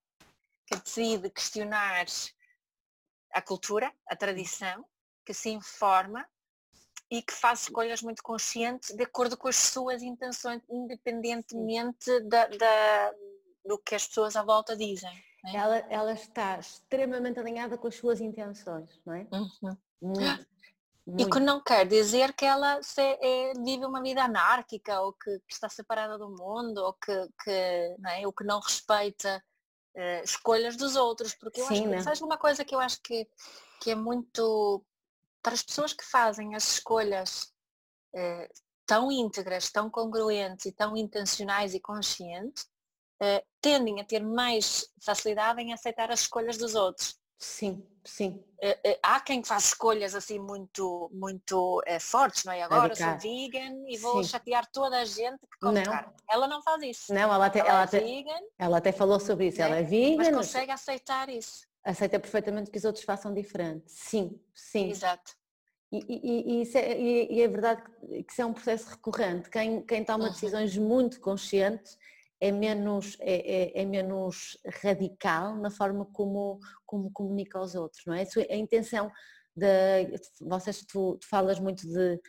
que 0.66 0.80
decide 0.80 1.30
questionar 1.30 2.08
a 3.32 3.42
cultura, 3.42 3.94
a 4.08 4.16
tradição, 4.16 4.84
que 5.30 5.34
se 5.36 5.52
informa 5.52 6.28
e 7.12 7.22
que 7.22 7.32
faz 7.32 7.62
escolhas 7.62 8.02
muito 8.02 8.24
conscientes 8.24 8.96
de 8.96 9.04
acordo 9.04 9.38
com 9.38 9.48
as 9.48 9.58
suas 9.58 10.02
intenções, 10.02 10.64
independentemente 10.68 12.20
da, 12.22 12.48
da 12.48 13.14
do 13.64 13.78
que 13.78 13.94
as 13.94 14.08
pessoas 14.08 14.36
à 14.36 14.42
volta 14.42 14.76
dizem. 14.76 15.12
É? 15.46 15.56
Ela, 15.56 15.78
ela 15.88 16.14
está 16.14 16.58
extremamente 16.58 17.40
alinhada 17.40 17.78
com 17.78 17.88
as 17.88 17.94
suas 17.94 18.20
intenções, 18.20 18.90
não 19.06 19.14
é? 19.14 19.28
Uhum. 19.32 19.78
Muito, 20.02 20.48
muito. 21.06 21.28
E 21.28 21.30
que 21.30 21.40
não 21.40 21.62
quer 21.62 21.86
dizer 21.86 22.34
que 22.34 22.46
ela 22.46 22.82
se, 22.82 23.00
é, 23.00 23.54
vive 23.54 23.86
uma 23.86 24.02
vida 24.02 24.24
anárquica 24.24 25.00
ou 25.02 25.14
que, 25.14 25.40
que, 25.42 25.54
está 25.54 25.70
separada 25.70 26.18
do 26.18 26.32
mundo 26.32 26.80
ou 26.80 26.94
que, 26.94 27.30
que, 27.44 27.96
não 28.00 28.10
é? 28.10 28.26
ou 28.26 28.34
que 28.34 28.44
não 28.44 28.60
respeita 28.60 29.44
uh, 29.96 30.24
escolhas 30.24 30.76
dos 30.76 30.96
outros. 30.96 31.36
Porque 31.36 31.62
eu 31.62 31.66
Sim, 31.68 31.74
acho 31.74 31.84
que, 31.84 31.90
né? 31.90 32.02
sabes 32.02 32.22
uma 32.22 32.38
coisa 32.38 32.66
que 32.66 32.74
eu 32.74 32.80
acho 32.80 33.00
que, 33.04 33.28
que 33.80 33.92
é 33.92 33.96
muito 33.96 34.84
para 35.42 35.54
as 35.54 35.64
pessoas 35.64 35.94
que 35.94 36.04
fazem 36.06 36.56
as 36.56 36.74
escolhas 36.74 37.52
eh, 38.16 38.50
tão 38.86 39.12
íntegras, 39.12 39.72
tão 39.72 39.90
congruentes 39.90 40.66
e 40.66 40.72
tão 40.72 40.98
intencionais 40.98 41.74
e 41.74 41.80
conscientes, 41.80 42.66
eh, 43.22 43.44
tendem 43.62 44.02
a 44.02 44.04
ter 44.04 44.24
mais 44.24 44.88
facilidade 45.04 45.62
em 45.62 45.74
aceitar 45.74 46.12
as 46.12 46.22
escolhas 46.22 46.58
dos 46.58 46.76
outros. 46.76 47.18
Sim, 47.38 47.86
sim. 48.04 48.44
Eh, 48.62 49.00
há 49.02 49.22
quem 49.22 49.44
faz 49.44 49.66
escolhas 49.66 50.14
assim 50.14 50.40
muito, 50.40 51.10
muito 51.14 51.82
fortes, 52.02 52.44
não 52.44 52.52
é? 52.52 52.64
Agora 52.64 52.94
sou 52.94 53.18
vegan 53.18 53.86
e 53.88 53.98
vou 53.98 54.24
sim. 54.24 54.30
chatear 54.30 54.68
toda 54.72 55.00
a 55.00 55.06
gente 55.06 55.40
que 55.40 55.60
come 55.62 55.82
não. 55.82 55.92
carne. 55.92 56.14
Ela 56.30 56.48
não 56.48 56.62
faz 56.62 56.84
isso. 56.84 57.14
Não, 57.14 57.34
ela 57.34 57.46
até, 57.46 57.60
ela, 57.60 57.70
ela 57.70 57.82
é 57.82 57.84
até, 57.84 58.00
vegan, 58.00 58.42
ela 58.58 58.78
até 58.78 58.92
falou 58.92 59.20
sobre 59.20 59.48
isso. 59.48 59.60
Né? 59.60 59.66
Ela 59.66 59.76
é 59.78 59.84
vegan. 59.84 60.18
Mas 60.18 60.36
consegue 60.36 60.72
aceitar 60.72 61.30
isso 61.30 61.69
aceita 61.84 62.20
perfeitamente 62.20 62.70
que 62.70 62.78
os 62.78 62.86
outros 62.86 63.04
façam 63.04 63.34
diferente. 63.34 63.86
Sim, 63.88 64.40
sim. 64.54 64.90
Exato. 64.90 65.34
E, 65.92 65.98
e, 66.08 66.62
e, 66.62 66.78
é, 66.78 67.02
e, 67.32 67.42
é, 67.42 67.48
verdade 67.48 67.82
que 68.00 68.32
isso 68.32 68.42
é 68.42 68.46
um 68.46 68.54
processo 68.54 68.90
recorrente. 68.90 69.50
Quem, 69.50 69.82
quem 69.82 70.04
toma 70.04 70.26
uhum. 70.26 70.32
decisões 70.32 70.78
muito 70.78 71.20
conscientes 71.20 71.98
é 72.40 72.52
menos, 72.52 73.18
é, 73.20 73.80
é, 73.80 73.82
é, 73.82 73.86
menos 73.86 74.58
radical 74.84 75.56
na 75.56 75.72
forma 75.72 76.06
como, 76.14 76.60
como 76.86 77.12
comunica 77.12 77.58
aos 77.58 77.74
outros, 77.74 78.06
não 78.06 78.14
é? 78.14 78.24
A 78.50 78.56
intenção 78.56 79.12
de 79.56 80.16
vocês 80.42 80.86
tu, 80.86 81.18
tu 81.18 81.28
falas 81.28 81.60
muito 81.60 81.88
de 81.88 82.22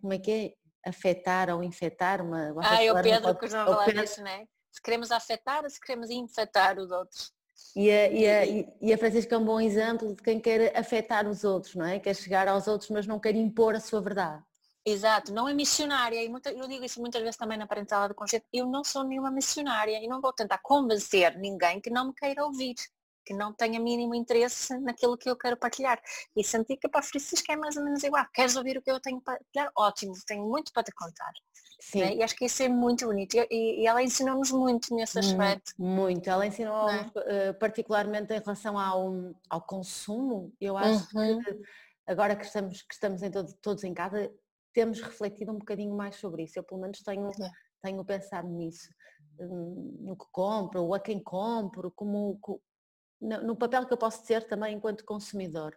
como 0.00 0.12
é 0.12 0.18
que 0.18 0.30
é? 0.30 0.66
Afetar 0.88 1.50
ou 1.50 1.64
infectar 1.64 2.22
uma. 2.24 2.54
Ah, 2.62 2.80
é 2.80 2.92
o 2.92 3.02
Pedro 3.02 3.36
que 3.36 3.48
não 3.48 3.66
falar 3.66 3.92
disso, 3.92 4.22
não 4.22 4.30
é? 4.30 4.46
Se 4.70 4.80
queremos 4.80 5.10
afetar 5.10 5.64
ou 5.64 5.70
se 5.70 5.80
queremos 5.80 6.08
infectar 6.10 6.78
os 6.78 6.92
outros. 6.92 7.34
E 7.74 7.90
a, 7.90 8.08
e, 8.10 8.26
a, 8.26 8.46
e 8.80 8.92
a 8.92 8.98
Francisca 8.98 9.34
é 9.34 9.38
um 9.38 9.44
bom 9.44 9.60
exemplo 9.60 10.14
de 10.14 10.22
quem 10.22 10.40
quer 10.40 10.76
afetar 10.76 11.28
os 11.28 11.44
outros, 11.44 11.74
não 11.74 11.84
é? 11.84 11.98
Quer 11.98 12.14
chegar 12.14 12.48
aos 12.48 12.66
outros, 12.66 12.90
mas 12.90 13.06
não 13.06 13.20
quer 13.20 13.34
impor 13.34 13.74
a 13.74 13.80
sua 13.80 14.00
verdade. 14.00 14.42
Exato, 14.88 15.32
não 15.32 15.48
é 15.48 15.52
missionária, 15.52 16.22
e 16.22 16.30
eu 16.30 16.68
digo 16.68 16.84
isso 16.84 17.00
muitas 17.00 17.20
vezes 17.20 17.36
também 17.36 17.58
na 17.58 17.66
parentalidade 17.66 18.14
consciente, 18.14 18.46
eu 18.52 18.66
não 18.66 18.84
sou 18.84 19.02
nenhuma 19.02 19.32
missionária 19.32 19.98
e 19.98 20.06
não 20.06 20.20
vou 20.20 20.32
tentar 20.32 20.58
convencer 20.58 21.36
ninguém 21.38 21.80
que 21.80 21.90
não 21.90 22.06
me 22.06 22.14
queira 22.14 22.44
ouvir, 22.44 22.76
que 23.24 23.34
não 23.34 23.52
tenha 23.52 23.80
mínimo 23.80 24.14
interesse 24.14 24.78
naquilo 24.78 25.18
que 25.18 25.28
eu 25.28 25.36
quero 25.36 25.56
partilhar. 25.56 26.00
E 26.36 26.44
senti 26.44 26.76
que 26.76 26.88
para 26.88 27.00
a 27.00 27.02
Francisca 27.02 27.52
é 27.52 27.56
mais 27.56 27.76
ou 27.76 27.82
menos 27.82 28.04
igual, 28.04 28.24
queres 28.32 28.54
ouvir 28.54 28.78
o 28.78 28.82
que 28.82 28.90
eu 28.90 29.00
tenho 29.00 29.20
para 29.20 29.38
partilhar? 29.38 29.72
Ótimo, 29.76 30.12
tenho 30.24 30.48
muito 30.48 30.72
para 30.72 30.84
te 30.84 30.92
contar. 30.92 31.32
Sim. 31.78 32.00
Né? 32.00 32.14
E 32.16 32.22
acho 32.22 32.34
que 32.34 32.46
isso 32.46 32.62
é 32.62 32.68
muito 32.68 33.06
bonito. 33.06 33.36
E, 33.36 33.82
e 33.82 33.86
ela 33.86 34.02
ensinou-nos 34.02 34.50
muito 34.50 34.94
nesse 34.94 35.18
aspecto. 35.18 35.72
Muito. 35.78 36.28
Ela 36.28 36.46
ensinou 36.46 36.88
é? 36.88 37.02
uh, 37.50 37.54
particularmente 37.58 38.32
em 38.32 38.38
relação 38.38 38.78
ao, 38.78 39.34
ao 39.48 39.60
consumo. 39.60 40.52
Eu 40.60 40.76
acho 40.76 41.16
uhum. 41.16 41.42
que 41.42 41.60
agora 42.06 42.34
que 42.34 42.44
estamos, 42.44 42.82
que 42.82 42.94
estamos 42.94 43.22
em 43.22 43.30
todo, 43.30 43.52
todos 43.60 43.84
em 43.84 43.92
casa, 43.92 44.30
temos 44.72 45.00
refletido 45.00 45.52
um 45.52 45.58
bocadinho 45.58 45.94
mais 45.94 46.16
sobre 46.16 46.44
isso. 46.44 46.58
Eu 46.58 46.64
pelo 46.64 46.80
menos 46.80 47.02
tenho, 47.02 47.28
é. 47.28 47.50
tenho 47.82 48.04
pensado 48.04 48.48
nisso. 48.48 48.88
Hum, 49.38 49.98
no 50.00 50.16
que 50.16 50.26
compro, 50.32 50.82
ou 50.82 50.94
a 50.94 51.00
quem 51.00 51.22
compro, 51.22 51.90
como, 51.90 52.40
no 53.20 53.54
papel 53.54 53.86
que 53.86 53.92
eu 53.92 53.98
posso 53.98 54.24
ter 54.24 54.46
também 54.46 54.76
enquanto 54.76 55.04
consumidor. 55.04 55.76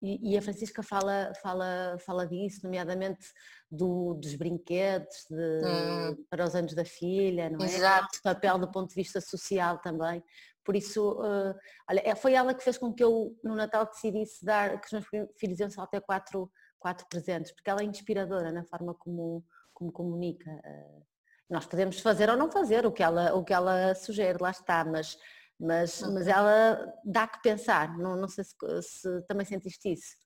E, 0.00 0.32
e, 0.32 0.38
a 0.38 0.42
Francisca 0.42 0.82
fala, 0.82 1.32
fala, 1.42 1.96
fala 2.06 2.26
disso, 2.26 2.60
nomeadamente 2.62 3.26
do, 3.70 4.14
dos 4.14 4.36
brinquedos 4.36 5.26
de, 5.28 5.60
hum. 5.66 6.24
para 6.30 6.44
os 6.44 6.54
anos 6.54 6.72
da 6.74 6.84
filha, 6.84 7.50
não 7.50 7.64
é? 7.64 7.68
Exato. 7.68 8.18
O 8.18 8.22
papel 8.22 8.58
do 8.58 8.70
ponto 8.70 8.88
de 8.90 8.94
vista 8.94 9.20
social 9.20 9.78
também. 9.78 10.22
Por 10.64 10.76
isso, 10.76 11.12
uh, 11.12 11.54
olha, 11.90 12.02
é, 12.04 12.14
foi 12.14 12.34
ela 12.34 12.54
que 12.54 12.62
fez 12.62 12.78
com 12.78 12.92
que 12.92 13.02
eu 13.02 13.36
no 13.42 13.56
Natal 13.56 13.86
decidisse 13.86 14.44
dar, 14.44 14.80
que 14.80 14.86
os 14.86 14.92
meus 14.92 15.28
filhos 15.36 15.58
iam 15.58 15.70
só 15.70 15.82
até 15.82 15.98
quatro, 15.98 16.50
quatro 16.78 17.06
presentes, 17.08 17.52
porque 17.52 17.70
ela 17.70 17.80
é 17.80 17.84
inspiradora 17.84 18.52
na 18.52 18.64
forma 18.64 18.94
como, 18.94 19.44
como 19.74 19.90
comunica. 19.90 20.48
Uh, 20.50 21.02
nós 21.50 21.66
podemos 21.66 22.00
fazer 22.00 22.28
ou 22.28 22.36
não 22.36 22.52
fazer 22.52 22.86
o 22.86 22.92
que 22.92 23.02
ela, 23.02 23.34
o 23.34 23.42
que 23.42 23.54
ela 23.54 23.94
sugere, 23.94 24.38
lá 24.40 24.50
está, 24.50 24.84
mas 24.84 25.16
mas, 25.58 26.00
mas 26.02 26.26
ela 26.26 26.94
dá 27.04 27.26
que 27.26 27.42
pensar, 27.42 27.96
não, 27.98 28.16
não 28.16 28.28
sei 28.28 28.44
se, 28.44 28.54
se 28.82 29.22
também 29.22 29.44
sentiste 29.46 29.92
isso. 29.92 30.16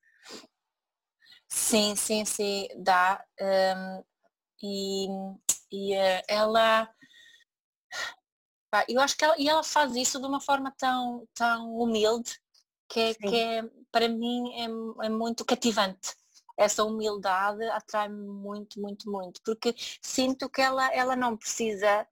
Sim, 1.49 1.97
sim, 1.97 2.25
sim, 2.25 2.69
dá. 2.77 3.25
Um, 3.41 4.05
e, 4.63 5.07
e 5.71 5.95
uh, 5.95 6.23
ela 6.29 6.89
eu 8.89 9.01
acho 9.01 9.17
que 9.17 9.25
ela, 9.25 9.35
e 9.39 9.49
ela 9.49 9.63
faz 9.63 9.95
isso 9.95 10.19
de 10.19 10.27
uma 10.27 10.41
forma 10.41 10.73
tão, 10.79 11.29
tão 11.35 11.77
humilde 11.77 12.33
que, 12.89 13.01
é, 13.01 13.15
que 13.15 13.37
é, 13.37 13.63
para 13.91 14.09
mim 14.09 14.51
é, 14.55 15.07
é 15.07 15.09
muito 15.11 15.45
cativante 15.45 16.15
essa 16.57 16.85
humildade 16.85 17.65
atrai-me 17.65 18.27
muito, 18.29 18.81
muito, 18.81 19.11
muito, 19.11 19.41
porque 19.45 19.75
sinto 20.01 20.49
que 20.49 20.61
ela, 20.61 20.93
ela 20.95 21.17
não 21.17 21.37
precisa 21.37 22.07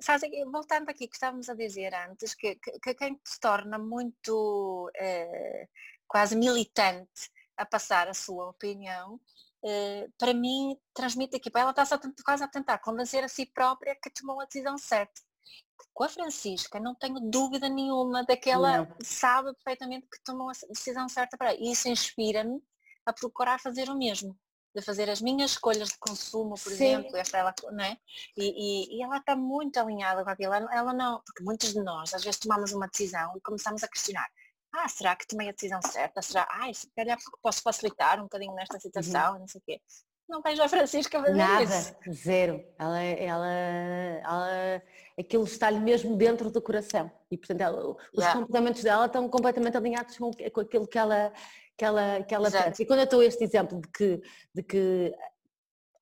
sabes, 0.00 0.30
voltando 0.50 0.88
aqui 0.88 1.06
que 1.06 1.14
estávamos 1.14 1.48
a 1.48 1.54
dizer 1.54 1.94
antes, 1.94 2.34
que, 2.34 2.56
que, 2.56 2.78
que 2.80 2.94
quem 2.94 3.20
se 3.24 3.38
torna 3.38 3.78
muito 3.78 4.90
eh, 4.96 5.68
quase 6.06 6.36
militante 6.36 7.30
a 7.56 7.66
passar 7.66 8.08
a 8.08 8.14
sua 8.14 8.48
opinião, 8.48 9.20
eh, 9.64 10.08
para 10.18 10.32
mim 10.32 10.76
transmite 10.94 11.36
aqui, 11.36 11.50
ela 11.54 11.70
está 11.70 11.84
quase 12.24 12.44
a 12.44 12.48
tentar 12.48 12.78
convencer 12.78 13.22
a 13.22 13.28
si 13.28 13.46
própria 13.46 13.96
que 14.02 14.10
tomou 14.10 14.40
a 14.40 14.44
decisão 14.46 14.78
certa. 14.78 15.20
Com 15.94 16.04
a 16.04 16.08
Francisca 16.08 16.78
não 16.80 16.94
tenho 16.94 17.20
dúvida 17.20 17.68
nenhuma 17.68 18.24
daquela 18.24 18.78
não. 18.78 18.96
sabe 19.02 19.52
perfeitamente 19.54 20.06
que 20.10 20.22
tomou 20.22 20.50
a 20.50 20.52
decisão 20.68 21.08
certa 21.08 21.36
para 21.36 21.50
ela. 21.52 21.60
Isso 21.60 21.88
inspira-me 21.88 22.62
a 23.04 23.12
procurar 23.12 23.58
fazer 23.60 23.88
o 23.88 23.96
mesmo 23.96 24.38
de 24.74 24.82
fazer 24.82 25.10
as 25.10 25.20
minhas 25.20 25.52
escolhas 25.52 25.88
de 25.88 25.98
consumo, 25.98 26.54
por 26.54 26.72
Sim. 26.72 26.84
exemplo, 26.84 27.16
esta 27.16 27.38
ela, 27.38 27.54
não 27.72 27.84
é? 27.84 27.96
E, 28.36 28.44
e, 28.44 28.98
e, 28.98 29.02
ela 29.02 29.18
está 29.18 29.34
muito 29.34 29.78
alinhada 29.78 30.22
com 30.22 30.30
aquilo, 30.30 30.54
ela, 30.54 30.74
ela 30.74 30.92
não, 30.92 31.20
porque 31.24 31.42
muitos 31.42 31.72
de 31.72 31.82
nós 31.82 32.14
às 32.14 32.22
vezes 32.22 32.38
tomamos 32.38 32.72
uma 32.72 32.86
decisão 32.86 33.32
e 33.36 33.40
começamos 33.40 33.82
a 33.82 33.88
questionar, 33.88 34.28
ah, 34.72 34.88
será 34.88 35.16
que 35.16 35.26
tomei 35.26 35.48
a 35.48 35.52
decisão 35.52 35.80
certa? 35.82 36.22
Será, 36.22 36.46
ai, 36.50 36.72
se 36.72 36.88
calhar 36.94 37.18
posso 37.42 37.60
facilitar 37.62 38.20
um 38.20 38.24
bocadinho 38.24 38.54
nesta 38.54 38.74
uhum. 38.74 38.80
situação, 38.80 39.32
uhum. 39.32 39.38
não 39.40 39.48
sei 39.48 39.60
o 39.60 39.64
quê. 39.64 39.80
Não 40.28 40.40
vejo 40.40 40.62
a 40.62 40.68
Francisca 40.68 41.20
fazer 41.20 41.34
Nada, 41.34 41.64
isso. 41.64 41.94
zero. 42.12 42.64
Ela, 42.78 43.02
ela, 43.02 43.48
ela, 43.48 44.82
aquilo 45.18 45.42
está-lhe 45.42 45.80
mesmo 45.80 46.16
dentro 46.16 46.52
do 46.52 46.62
coração. 46.62 47.10
E 47.28 47.36
portanto 47.36 47.60
ela, 47.60 47.90
os 47.90 47.98
yeah. 48.16 48.38
comportamentos 48.38 48.84
dela 48.84 49.06
estão 49.06 49.28
completamente 49.28 49.76
alinhados 49.76 50.16
com, 50.16 50.30
com 50.30 50.60
aquilo 50.60 50.86
que 50.86 50.96
ela, 50.96 51.32
que 51.80 51.84
ela, 51.86 52.22
que 52.22 52.34
ela. 52.34 52.50
E 52.78 52.84
quando 52.84 52.98
eu 52.98 53.04
estou 53.04 53.22
este 53.22 53.42
exemplo 53.42 53.80
de 53.80 53.88
que, 53.88 54.22
de 54.54 54.62
que 54.62 55.14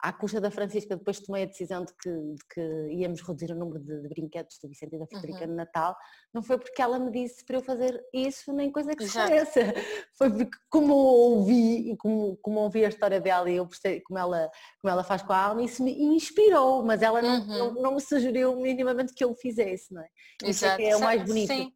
à 0.01 0.13
custa 0.13 0.41
da 0.41 0.51
Francisca 0.51 0.97
depois 0.97 1.21
tomei 1.21 1.45
a 1.45 1.47
decisão 1.47 1.85
de 1.85 1.93
que, 1.95 2.11
de 2.11 2.45
que 2.53 2.93
íamos 2.95 3.21
reduzir 3.21 3.53
o 3.53 3.55
número 3.55 3.79
de, 3.79 4.03
de 4.03 4.09
brinquedos 4.09 4.59
do 4.61 4.69
Vicente 4.69 4.97
e 4.97 4.99
da 4.99 5.07
Frederica 5.07 5.45
uhum. 5.45 5.51
no 5.51 5.55
Natal, 5.55 5.97
não 6.35 6.43
foi 6.43 6.59
porque 6.59 6.83
ela 6.83 6.99
me 6.99 7.13
disse 7.13 7.45
para 7.45 7.59
eu 7.59 7.63
fazer 7.63 8.05
isso 8.13 8.53
nem 8.53 8.73
coisa 8.73 8.93
que 8.97 9.07
se 9.07 9.15
pareça. 9.15 9.61
Foi 10.19 10.31
porque 10.31 10.59
como 10.69 10.95
ouvi 10.95 11.93
e 11.93 11.97
como, 11.97 12.37
como 12.39 12.59
ouvi 12.59 12.85
a 12.85 12.89
história 12.89 13.21
dela 13.21 13.49
e 13.49 13.55
eu 13.55 13.67
percebi 13.69 14.01
como 14.03 14.19
ela, 14.19 14.51
como 14.81 14.91
ela 14.93 15.05
faz 15.05 15.23
com 15.23 15.33
a 15.33 15.39
alma, 15.39 15.63
isso 15.63 15.85
me 15.85 15.93
inspirou, 15.93 16.85
mas 16.85 17.03
ela 17.03 17.23
não, 17.23 17.39
uhum. 17.39 17.47
não, 17.47 17.83
não, 17.83 17.95
me 17.95 18.01
sugeriu 18.01 18.57
minimamente 18.57 19.15
que 19.15 19.23
eu 19.23 19.33
fizesse, 19.33 19.95
não 19.95 20.03
é? 20.03 20.09
Isso 20.43 20.67
é, 20.67 20.91
é 20.91 20.97
o 20.97 21.01
mais 21.01 21.23
bonito. 21.23 21.53
Sim. 21.53 21.73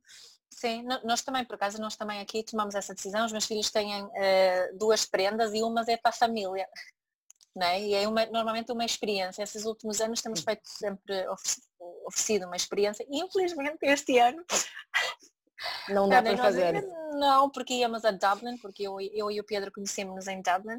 Sim, 0.62 0.84
nós 1.02 1.22
também, 1.22 1.44
por 1.44 1.56
acaso, 1.56 1.80
nós 1.80 1.96
também 1.96 2.20
aqui 2.20 2.44
tomamos 2.44 2.76
essa 2.76 2.94
decisão. 2.94 3.26
Os 3.26 3.32
meus 3.32 3.46
filhos 3.46 3.68
têm 3.68 4.04
uh, 4.04 4.78
duas 4.78 5.04
prendas 5.04 5.52
e 5.52 5.60
uma 5.60 5.82
é 5.88 5.96
para 5.96 6.10
a 6.10 6.12
família. 6.12 6.68
Né? 7.52 7.82
E 7.82 7.94
é 7.94 8.06
uma, 8.06 8.24
normalmente 8.26 8.70
uma 8.70 8.84
experiência. 8.84 9.42
Esses 9.42 9.64
últimos 9.64 10.00
anos 10.00 10.22
temos 10.22 10.40
feito 10.40 10.62
sempre 10.64 11.26
oferecido 12.06 12.46
uma 12.46 12.54
experiência. 12.54 13.04
Infelizmente 13.10 13.78
este 13.82 14.20
ano 14.20 14.44
não 15.88 16.08
dá 16.08 16.22
para 16.22 16.36
fazer. 16.36 16.80
Não, 17.14 17.50
porque 17.50 17.74
íamos 17.74 18.04
a 18.04 18.12
Dublin, 18.12 18.56
porque 18.58 18.86
eu, 18.86 19.00
eu 19.00 19.32
e 19.32 19.40
o 19.40 19.44
Pedro 19.44 19.72
conhecemos-nos 19.72 20.28
em 20.28 20.40
Dublin. 20.40 20.78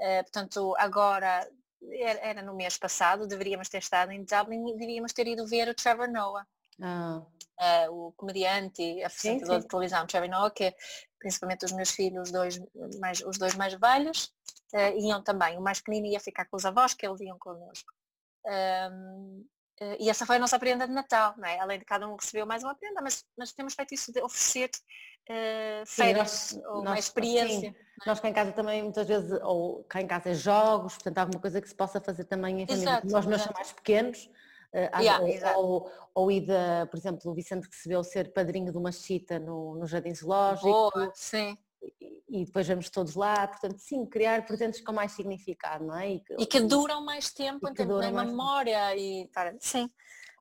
Uh, 0.00 0.22
portanto, 0.24 0.74
agora 0.76 1.48
era, 1.92 2.20
era, 2.20 2.42
no 2.42 2.54
mês 2.54 2.76
passado, 2.76 3.26
deveríamos 3.26 3.70
ter 3.70 3.78
estado 3.78 4.12
em 4.12 4.22
Dublin 4.22 4.68
e 4.68 4.72
deveríamos 4.74 5.14
ter 5.14 5.26
ido 5.28 5.46
ver 5.46 5.66
o 5.66 5.74
Trevor 5.74 6.10
Noah. 6.10 6.46
Ah. 6.82 7.22
Uh, 7.60 8.08
o 8.08 8.12
comediante 8.12 8.82
e 8.82 9.04
apresentador 9.04 9.60
de 9.60 9.68
televisão 9.68 10.04
Noah, 10.28 10.50
que 10.50 10.74
principalmente 11.20 11.64
os 11.64 11.70
meus 11.72 11.90
filhos, 11.90 12.32
dois 12.32 12.60
mais, 12.98 13.20
os 13.20 13.38
dois 13.38 13.54
mais 13.54 13.74
velhos, 13.74 14.34
uh, 14.74 14.98
iam 14.98 15.22
também. 15.22 15.56
O 15.56 15.62
mais 15.62 15.78
pequenino 15.78 16.08
ia 16.08 16.18
ficar 16.20 16.46
com 16.46 16.56
os 16.56 16.64
avós, 16.64 16.94
que 16.94 17.06
eles 17.06 17.20
iam 17.20 17.38
connosco. 17.38 17.92
Um, 18.44 19.46
uh, 19.80 19.96
e 20.00 20.10
essa 20.10 20.26
foi 20.26 20.36
a 20.36 20.38
nossa 20.38 20.58
prenda 20.58 20.86
de 20.86 20.92
Natal, 20.92 21.34
não 21.38 21.48
é? 21.48 21.58
Além 21.60 21.78
de 21.78 21.84
cada 21.84 22.08
um 22.08 22.16
recebeu 22.16 22.44
mais 22.44 22.62
uma 22.62 22.74
prenda, 22.74 23.00
mas, 23.00 23.24
mas 23.38 23.52
temos 23.52 23.74
feito 23.74 23.94
isso 23.94 24.12
de 24.12 24.20
oferecer 24.20 24.70
uh, 25.30 25.86
feiras 25.86 26.58
ou 26.66 26.80
uma 26.80 26.98
experiência. 26.98 27.70
Sim. 27.70 27.76
É? 28.02 28.06
Nós 28.06 28.20
cá 28.20 28.28
em 28.28 28.32
casa 28.32 28.52
também 28.52 28.82
muitas 28.82 29.06
vezes, 29.06 29.30
ou 29.42 29.84
cá 29.84 30.00
em 30.00 30.06
casa 30.06 30.30
é 30.30 30.34
jogos, 30.34 30.94
portanto 30.94 31.18
alguma 31.18 31.40
coisa 31.40 31.60
que 31.60 31.68
se 31.68 31.74
possa 31.74 32.00
fazer 32.00 32.24
também 32.24 32.62
em 32.62 32.66
família. 32.66 32.90
Exato, 32.90 33.06
Nós 33.06 33.24
meus 33.24 33.42
são 33.42 33.52
mais 33.54 33.72
pequenos, 33.72 34.28
Uh, 34.74 35.00
yeah, 35.00 35.56
ou, 35.56 35.88
ou, 36.12 36.32
Ida, 36.32 36.88
por 36.90 36.98
exemplo, 36.98 37.30
o 37.30 37.34
Vicente 37.34 37.68
recebeu 37.70 38.02
ser 38.02 38.32
padrinho 38.32 38.72
de 38.72 38.76
uma 38.76 38.90
chita 38.90 39.38
no, 39.38 39.76
no 39.76 39.86
Jardim 39.86 40.12
Zoológico. 40.12 40.66
Boa, 40.66 41.12
sim. 41.14 41.56
E, 41.80 42.22
e, 42.28 42.44
depois 42.44 42.66
vamos 42.66 42.90
todos 42.90 43.14
lá, 43.14 43.46
portanto, 43.46 43.78
sim, 43.78 44.04
criar 44.04 44.44
presentes 44.44 44.80
com 44.80 44.92
mais 44.92 45.12
significado, 45.12 45.84
não 45.84 45.96
é? 45.96 46.14
E 46.14 46.20
que, 46.20 46.34
e 46.40 46.46
que 46.46 46.60
duram 46.60 47.04
mais 47.04 47.32
tempo, 47.32 47.68
em 47.68 47.72
termos 47.72 48.04
de 48.04 48.10
memória 48.10 48.96
e 48.96 49.28
para, 49.28 49.54
sim. 49.60 49.88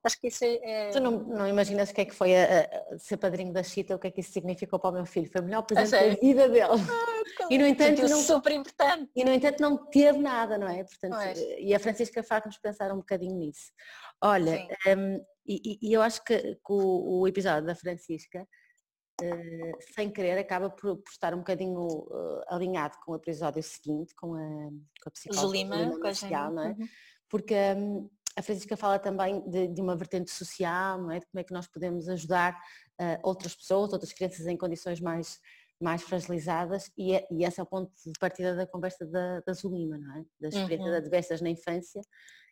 Acho 0.03 0.19
que 0.19 0.27
isso 0.27 0.43
é... 0.43 0.89
Tu 0.89 0.99
não, 0.99 1.11
não 1.11 1.47
imaginas 1.47 1.89
o 1.89 1.93
que 1.93 2.01
é 2.01 2.05
que 2.05 2.13
foi 2.13 2.35
a, 2.35 2.67
a, 2.91 2.99
ser 2.99 3.15
padrinho 3.15 3.53
da 3.53 3.63
Chita, 3.63 3.95
o 3.95 3.99
que 3.99 4.07
é 4.07 4.11
que 4.11 4.19
isso 4.19 4.33
significou 4.33 4.77
para 4.77 4.89
o 4.89 4.93
meu 4.93 5.05
filho? 5.05 5.29
Foi 5.31 5.39
o 5.39 5.45
melhor 5.45 5.61
presente 5.61 5.91
da 5.91 6.21
vida 6.21 6.49
dele. 6.49 6.65
Ah, 6.65 7.47
e 7.49 7.57
no 7.57 7.65
entanto 7.65 8.01
não, 8.01 8.21
super 8.21 8.51
importante. 8.51 9.09
E 9.15 9.23
no 9.23 9.31
entanto 9.31 9.61
não 9.61 9.77
teve 9.89 10.19
nada, 10.19 10.57
não 10.57 10.67
é? 10.67 10.83
Portanto, 10.83 11.15
e 11.57 11.73
a 11.73 11.79
Francisca 11.79 12.21
faz-nos 12.21 12.57
pensar 12.57 12.91
um 12.91 12.97
bocadinho 12.97 13.37
nisso. 13.37 13.71
Olha, 14.21 14.67
um, 14.87 15.23
e, 15.45 15.79
e, 15.81 15.93
eu 15.93 16.01
acho 16.01 16.23
que, 16.23 16.37
que 16.37 16.71
o, 16.71 17.21
o, 17.21 17.27
episódio 17.27 17.65
da 17.65 17.75
Francisca, 17.75 18.45
uh, 19.21 19.93
sem 19.93 20.09
querer, 20.09 20.37
acaba 20.37 20.69
por, 20.69 20.97
por 20.97 21.11
estar 21.11 21.33
um 21.33 21.39
bocadinho 21.39 21.81
uh, 21.81 22.41
alinhado 22.47 22.97
com 23.05 23.13
o 23.13 23.15
episódio 23.15 23.63
seguinte, 23.63 24.13
com 24.15 24.33
a, 24.33 24.69
com 25.01 25.07
a 25.07 25.11
psicóloga 25.11 25.47
Zulima, 25.47 26.13
Zulima 26.13 26.49
não 26.51 26.63
é? 26.63 26.69
Uhum. 26.69 26.87
Porque 27.29 27.55
um, 27.75 28.09
a 28.35 28.41
Francisca 28.41 28.75
fala 28.75 28.99
também 28.99 29.47
de, 29.49 29.67
de, 29.67 29.81
uma 29.81 29.95
vertente 29.95 30.31
social, 30.31 31.01
não 31.01 31.11
é? 31.11 31.19
de 31.19 31.25
como 31.27 31.39
é 31.39 31.43
que 31.43 31.53
nós 31.53 31.67
podemos 31.67 32.07
ajudar 32.09 32.53
uh, 32.99 33.19
outras 33.23 33.55
pessoas, 33.55 33.93
outras 33.93 34.11
crianças 34.13 34.47
em 34.47 34.57
condições 34.57 34.99
mais, 34.99 35.39
mais 35.79 36.01
fragilizadas 36.01 36.91
e, 36.97 37.13
é, 37.13 37.27
e 37.31 37.43
esse 37.43 37.59
é 37.59 37.63
o 37.63 37.65
ponto 37.65 37.91
de 38.05 38.19
partida 38.19 38.55
da 38.55 38.65
conversa 38.65 39.05
da, 39.05 39.41
da 39.41 39.53
Zulima, 39.53 39.97
não 39.97 40.17
é? 40.17 40.25
da 40.39 40.47
experiência 40.47 40.91
uhum. 40.91 40.97
adversas 40.97 41.41
na 41.41 41.49
infância, 41.49 42.01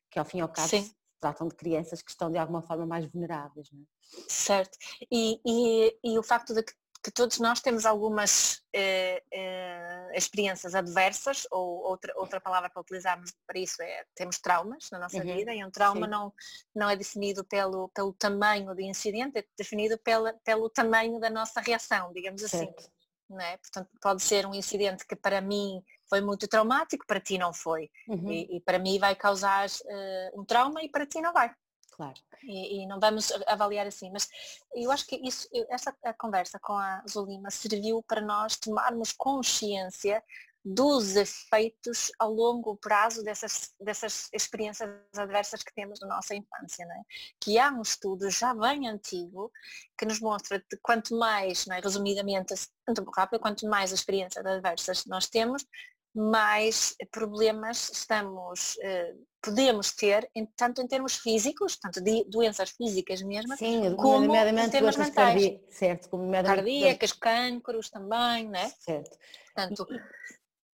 que 0.09 0.19
ao 0.19 0.25
fim 0.25 0.37
e 0.37 0.41
ao 0.41 0.49
cabo 0.49 0.67
Sim. 0.67 0.91
tratam 1.19 1.47
de 1.47 1.55
crianças 1.55 2.01
que 2.01 2.11
estão 2.11 2.31
de 2.31 2.37
alguma 2.37 2.61
forma 2.61 2.85
mais 2.85 3.05
vulneráveis. 3.05 3.69
Não 3.71 3.81
é? 3.81 3.85
Certo. 4.27 4.77
E, 5.11 5.39
e, 5.45 5.97
e 6.03 6.19
o 6.19 6.23
facto 6.23 6.53
de 6.53 6.63
que 6.63 6.73
que 7.03 7.11
todos 7.11 7.39
nós 7.39 7.59
temos 7.61 7.85
algumas 7.85 8.61
eh, 8.73 9.23
eh, 9.31 10.11
experiências 10.13 10.75
adversas, 10.75 11.47
ou 11.49 11.83
outra, 11.83 12.13
outra 12.15 12.39
palavra 12.39 12.69
para 12.69 12.81
utilizarmos 12.81 13.33
para 13.47 13.59
isso 13.59 13.81
é 13.81 14.05
temos 14.15 14.39
traumas 14.39 14.87
na 14.91 14.99
nossa 14.99 15.17
uhum. 15.17 15.23
vida, 15.23 15.53
e 15.53 15.63
um 15.65 15.71
trauma 15.71 16.07
não, 16.07 16.31
não 16.75 16.89
é 16.89 16.95
definido 16.95 17.43
pelo, 17.43 17.89
pelo 17.89 18.13
tamanho 18.13 18.73
do 18.75 18.81
incidente, 18.81 19.39
é 19.39 19.45
definido 19.57 19.97
pela, 19.97 20.33
pelo 20.43 20.69
tamanho 20.69 21.19
da 21.19 21.29
nossa 21.29 21.59
reação, 21.59 22.13
digamos 22.13 22.43
assim. 22.43 22.59
certo. 22.59 22.79
assim. 22.79 22.89
Não 23.29 23.39
é? 23.39 23.57
Portanto, 23.57 23.89
pode 24.01 24.21
ser 24.21 24.45
um 24.45 24.53
incidente 24.53 25.07
que 25.07 25.15
para 25.15 25.39
mim 25.39 25.81
foi 26.09 26.19
muito 26.19 26.47
traumático, 26.47 27.05
para 27.07 27.21
ti 27.21 27.37
não 27.37 27.53
foi. 27.53 27.89
Uhum. 28.07 28.29
E, 28.29 28.57
e, 28.57 28.59
para 28.59 28.77
mim 28.77 28.99
vai 28.99 29.15
causar 29.15 29.67
uh, 29.67 30.39
um 30.39 30.43
trauma 30.43 30.83
e 30.83 30.89
para 30.89 31.05
ti 31.05 31.21
não 31.21 31.31
vai. 31.31 31.49
Claro. 31.91 32.19
E, 32.43 32.81
e, 32.81 32.87
não 32.87 32.99
vamos 32.99 33.31
avaliar 33.45 33.85
assim, 33.85 34.09
mas 34.11 34.27
eu 34.73 34.89
acho 34.91 35.05
que 35.05 35.15
isso, 35.17 35.47
essa 35.69 35.93
conversa 36.17 36.57
com 36.59 36.73
a 36.73 37.03
Zulima 37.07 37.51
serviu 37.51 38.01
para 38.01 38.21
nós 38.21 38.55
tomarmos 38.55 39.11
consciência 39.11 40.23
dos 40.63 41.15
efeitos 41.15 42.11
a 42.19 42.25
longo 42.25 42.77
prazo 42.77 43.23
dessas, 43.23 43.73
dessas 43.79 44.29
experiências 44.31 44.89
adversas 45.15 45.63
que 45.63 45.73
temos 45.73 45.99
na 45.99 46.07
nossa 46.07 46.35
infância. 46.35 46.85
Né? 46.85 47.03
Que 47.39 47.57
há 47.57 47.71
um 47.71 47.81
estudo 47.81 48.29
já 48.29 48.53
bem 48.53 48.87
antigo 48.87 49.51
que 49.97 50.05
nos 50.05 50.19
mostra 50.19 50.59
que 50.59 50.77
quanto 50.77 51.17
mais, 51.17 51.65
né, 51.65 51.79
resumidamente, 51.83 52.53
muito 52.87 53.03
rápido, 53.15 53.39
quanto 53.39 53.67
mais 53.67 53.91
experiências 53.91 54.45
adversas 54.45 55.05
nós 55.05 55.27
temos, 55.27 55.65
mais 56.13 56.95
problemas 57.09 57.89
estamos, 57.89 58.77
eh, 58.81 59.15
podemos 59.41 59.91
ter, 59.95 60.29
tanto 60.57 60.81
em 60.81 60.87
termos 60.87 61.15
físicos, 61.15 61.77
tanto 61.77 62.01
de 62.01 62.25
doenças 62.25 62.71
físicas 62.71 63.21
mesmo, 63.21 63.55
Sim, 63.55 63.95
como 63.95 64.35
em 64.35 64.69
termos 64.69 64.97
mentais. 64.97 65.59
Certo, 65.69 66.09
como 66.09 66.29
cardíacas, 66.31 67.13
cancros 67.13 67.89
também, 67.89 68.49
né? 68.49 68.69
Certo. 68.79 69.17
Portanto, 69.45 69.87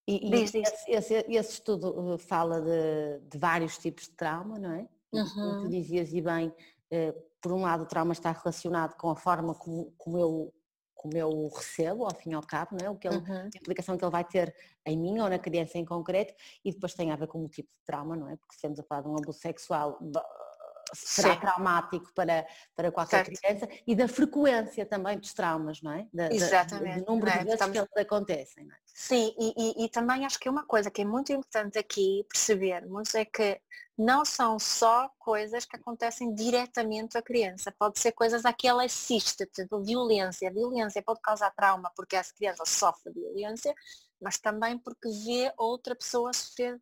e, 0.07 0.26
e 0.26 0.30
diz. 0.30 0.55
Esse, 0.87 1.14
esse, 1.28 1.53
estudo 1.53 2.14
eh, 2.14 2.18
fala 2.18 2.61
de, 2.61 3.20
de, 3.28 3.39
vários 3.39 3.78
tipos 3.78 4.05
de 4.05 4.11
trauma, 4.11 4.59
não 4.59 4.72
é? 4.72 4.89
Uhum. 5.12 5.62
Tu 5.62 5.68
dizias 5.68 6.12
e 6.12 6.20
bem, 6.20 6.53
eh, 6.91 7.14
por 7.41 7.53
um 7.53 7.62
lado 7.62 7.85
o 7.85 7.87
trauma 7.87 8.12
está 8.12 8.33
relacionado 8.33 8.97
com 8.97 9.11
a 9.11 9.16
forma 9.16 9.55
como, 9.55 9.93
como 9.97 10.18
eu 10.18 10.55
como 11.03 11.16
eu 11.16 11.48
recebo, 11.48 12.05
ao 12.05 12.14
fim 12.14 12.30
e 12.30 12.34
ao 12.34 12.46
cabo, 12.46 12.76
não 12.80 12.86
é? 12.86 12.90
o 12.90 12.96
que 12.96 13.09
ele, 13.09 13.16
uhum. 13.16 13.42
a 13.42 13.46
implicação 13.46 13.96
que 13.98 14.05
ele 14.05 14.12
vai 14.12 14.24
ter 14.24 14.55
em 14.86 14.96
mim 14.96 15.18
ou 15.18 15.28
na 15.28 15.38
criança 15.38 15.76
em 15.76 15.84
concreto, 15.84 16.32
e 16.64 16.70
depois 16.70 16.94
tem 16.94 17.11
a 17.11 17.16
ver 17.16 17.26
com 17.26 17.44
o 17.44 17.48
tipo 17.48 17.68
de 17.68 17.84
trauma, 17.84 18.16
não 18.16 18.28
é? 18.28 18.36
Porque 18.36 18.53
se 18.53 18.59
estamos 18.59 18.78
a 18.78 18.84
falar 18.84 19.03
de 19.03 19.09
um 19.09 19.16
abuso 19.16 19.38
sexual, 19.38 19.98
será 20.93 21.34
Sim. 21.34 21.40
traumático 21.40 22.12
para, 22.14 22.47
para 22.74 22.93
qualquer 22.93 23.24
certo. 23.26 23.40
criança 23.40 23.68
e 23.86 23.95
da 23.95 24.09
frequência 24.09 24.84
também 24.86 25.18
dos 25.18 25.32
traumas, 25.32 25.80
não 25.82 25.93
é? 25.93 26.07
Da, 26.12 26.32
Exatamente. 26.32 27.01
do 27.01 27.12
número 27.12 27.30
é? 27.30 27.38
de 27.38 27.45
vezes 27.45 27.53
Estamos... 27.55 27.72
que 27.72 27.78
eles 27.78 28.07
acontecem. 28.07 28.68
É? 28.70 28.74
Sim, 28.86 29.34
e, 29.38 29.55
e, 29.57 29.84
e, 29.84 29.88
também 29.88 30.26
acho 30.26 30.38
que 30.38 30.49
uma 30.49 30.64
coisa 30.64 30.90
que 30.90 31.03
é 31.03 31.05
muito 31.05 31.32
importante 31.32 31.78
aqui 31.78 32.26
percebermos 32.28 33.14
é 33.14 33.24
que 33.24 33.61
não 33.97 34.24
são 34.24 34.59
só 34.59 35.11
coisas 35.18 35.64
que 35.64 35.76
acontecem 35.76 36.34
diretamente 36.34 37.16
à 37.16 37.22
criança, 37.22 37.72
pode 37.78 37.99
ser 37.99 38.12
coisas 38.12 38.45
a 38.45 38.53
que 38.53 38.66
ela 38.66 38.84
assiste, 38.84 39.47
portanto, 39.47 39.82
violência. 39.84 40.49
A 40.49 40.53
violência 40.53 41.03
pode 41.03 41.20
causar 41.20 41.51
trauma 41.53 41.90
porque 41.97 42.16
essa 42.16 42.34
criança 42.34 42.64
sofre 42.66 43.12
violência, 43.12 43.74
mas 44.20 44.38
também 44.38 44.78
porque 44.78 45.09
vê 45.24 45.53
outra 45.57 45.95
pessoa 45.95 46.32
sofrer 46.32 46.80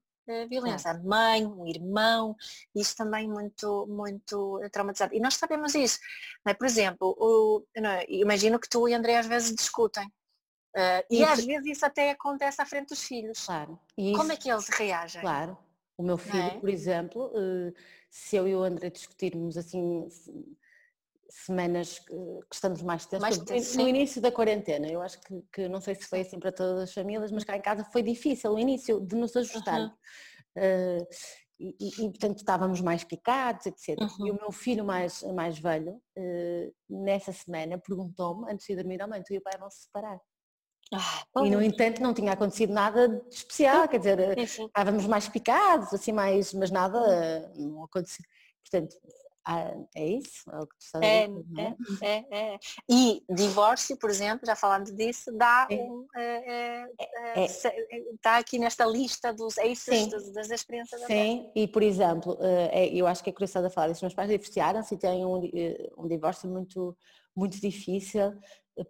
violência, 0.48 0.90
a 0.90 0.98
mãe, 0.98 1.46
um 1.46 1.66
irmão, 1.66 2.36
isso 2.74 2.96
também 2.96 3.28
muito, 3.28 3.86
muito 3.88 4.60
traumatizado. 4.72 5.14
E 5.14 5.20
nós 5.20 5.34
sabemos 5.34 5.74
isso. 5.74 5.98
É? 6.46 6.54
Por 6.54 6.66
exemplo, 6.66 7.16
o, 7.18 7.64
é? 7.74 8.06
imagino 8.08 8.58
que 8.58 8.68
tu 8.68 8.88
e 8.88 8.94
André 8.94 9.18
às 9.18 9.26
vezes 9.26 9.54
discutem. 9.54 10.06
Uh, 10.76 11.02
e 11.10 11.24
às 11.24 11.44
vezes 11.44 11.66
isso 11.66 11.84
até 11.84 12.12
acontece 12.12 12.62
à 12.62 12.66
frente 12.66 12.90
dos 12.90 13.02
filhos. 13.02 13.44
Claro. 13.44 13.78
Como 14.16 14.30
é 14.30 14.36
que 14.36 14.50
eles 14.50 14.68
reagem? 14.68 15.20
Claro. 15.20 15.58
O 15.96 16.02
meu 16.02 16.16
filho, 16.16 16.42
é? 16.42 16.58
por 16.58 16.68
exemplo, 16.68 17.26
uh, 17.26 17.74
se 18.08 18.36
eu 18.36 18.48
e 18.48 18.54
o 18.54 18.62
André 18.62 18.88
discutirmos 18.88 19.56
assim 19.56 20.08
semanas 21.30 21.98
que, 21.98 22.14
que 22.14 22.54
estamos 22.54 22.82
mais 22.82 23.06
tensos. 23.06 23.22
Mais 23.22 23.38
tenso, 23.38 23.78
no 23.78 23.88
início 23.88 24.20
da 24.20 24.32
quarentena, 24.32 24.86
eu 24.88 25.00
acho 25.00 25.20
que, 25.20 25.42
que, 25.52 25.68
não 25.68 25.80
sei 25.80 25.94
se 25.94 26.06
foi 26.06 26.20
assim 26.20 26.38
para 26.38 26.52
todas 26.52 26.80
as 26.80 26.92
famílias, 26.92 27.30
mas 27.30 27.44
cá 27.44 27.56
em 27.56 27.62
casa 27.62 27.84
foi 27.84 28.02
difícil 28.02 28.52
o 28.52 28.58
início 28.58 29.00
de 29.00 29.16
nos 29.16 29.34
ajustar. 29.36 29.80
Uhum. 29.80 29.90
Uh, 30.56 31.06
e, 31.58 31.76
e, 31.78 31.88
e, 32.06 32.08
portanto 32.08 32.38
estávamos 32.38 32.80
mais 32.80 33.04
picados, 33.04 33.66
etc. 33.66 34.00
Uhum. 34.00 34.26
E 34.26 34.30
o 34.30 34.34
meu 34.34 34.50
filho 34.50 34.84
mais, 34.84 35.22
mais 35.22 35.58
velho, 35.58 36.00
uh, 36.16 36.74
nessa 36.88 37.32
semana, 37.32 37.78
perguntou-me, 37.78 38.50
antes 38.50 38.66
de 38.66 38.76
dormir, 38.76 39.00
oh 39.02 39.08
mãe, 39.08 39.22
tu 39.22 39.34
e 39.34 39.38
o 39.38 39.42
pai 39.42 39.58
vão 39.58 39.70
se 39.70 39.82
separar. 39.82 40.20
Ah, 40.92 41.22
e 41.44 41.50
no 41.50 41.62
entanto 41.62 42.02
não 42.02 42.12
tinha 42.12 42.32
acontecido 42.32 42.72
nada 42.72 43.08
de 43.08 43.32
especial, 43.32 43.86
quer 43.88 43.98
dizer, 43.98 44.36
estávamos 44.38 45.06
mais 45.06 45.28
picados, 45.28 45.94
assim 45.94 46.10
mais, 46.10 46.52
mas 46.52 46.70
nada 46.70 47.52
não 47.54 47.84
aconteceu. 47.84 48.24
Portanto, 48.64 48.96
ah, 49.46 49.72
é 49.94 50.06
isso? 50.06 50.50
É 50.50 50.58
o 50.58 50.66
que 50.66 50.76
tu 50.76 50.82
estás 50.82 51.04
é, 51.04 51.26
dizer, 51.26 51.44
é? 51.58 51.76
É, 52.02 52.26
é, 52.30 52.54
é, 52.54 52.58
E 52.88 53.22
divórcio, 53.28 53.96
por 53.96 54.10
exemplo, 54.10 54.46
já 54.46 54.54
falando 54.54 54.94
disso, 54.94 55.32
dá 55.32 55.66
um, 55.70 56.06
é, 56.14 56.86
é, 57.34 57.44
está 57.44 58.36
aqui 58.36 58.58
nesta 58.58 58.84
lista 58.84 59.32
dos 59.32 59.58
aces 59.58 60.08
das, 60.08 60.32
das, 60.32 60.50
experiências 60.50 61.00
Sim, 61.02 61.50
e 61.54 61.66
por 61.66 61.82
exemplo, 61.82 62.38
eu 62.92 63.06
acho 63.06 63.24
que 63.24 63.30
é 63.30 63.32
curiosidade 63.32 63.66
a 63.66 63.70
falar 63.70 63.88
disso, 63.88 64.04
meus 64.04 64.14
pais 64.14 64.28
divorciaram-se 64.28 64.94
e 64.94 64.98
têm 64.98 65.24
um, 65.24 65.40
um 65.96 66.06
divórcio 66.06 66.48
muito, 66.48 66.96
muito 67.34 67.60
difícil, 67.60 68.34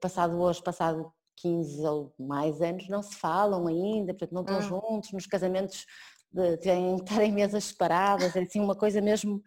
passado 0.01 0.39
hoje, 0.41 0.63
passado 0.63 1.13
15 1.37 1.87
ou 1.87 2.15
mais 2.19 2.61
anos, 2.61 2.89
não 2.89 3.03
se 3.03 3.15
falam 3.15 3.67
ainda, 3.67 4.13
portanto 4.13 4.33
não 4.33 4.43
estão 4.43 4.59
hum. 4.59 4.63
juntos, 4.63 5.13
nos 5.13 5.27
casamentos 5.27 5.87
de, 6.33 6.57
têm 6.59 6.97
estar 7.01 7.23
em 7.23 7.33
mesas 7.33 7.65
separadas, 7.65 8.35
é 8.37 8.41
assim 8.41 8.61
uma 8.61 8.77
coisa 8.77 9.01
mesmo 9.01 9.43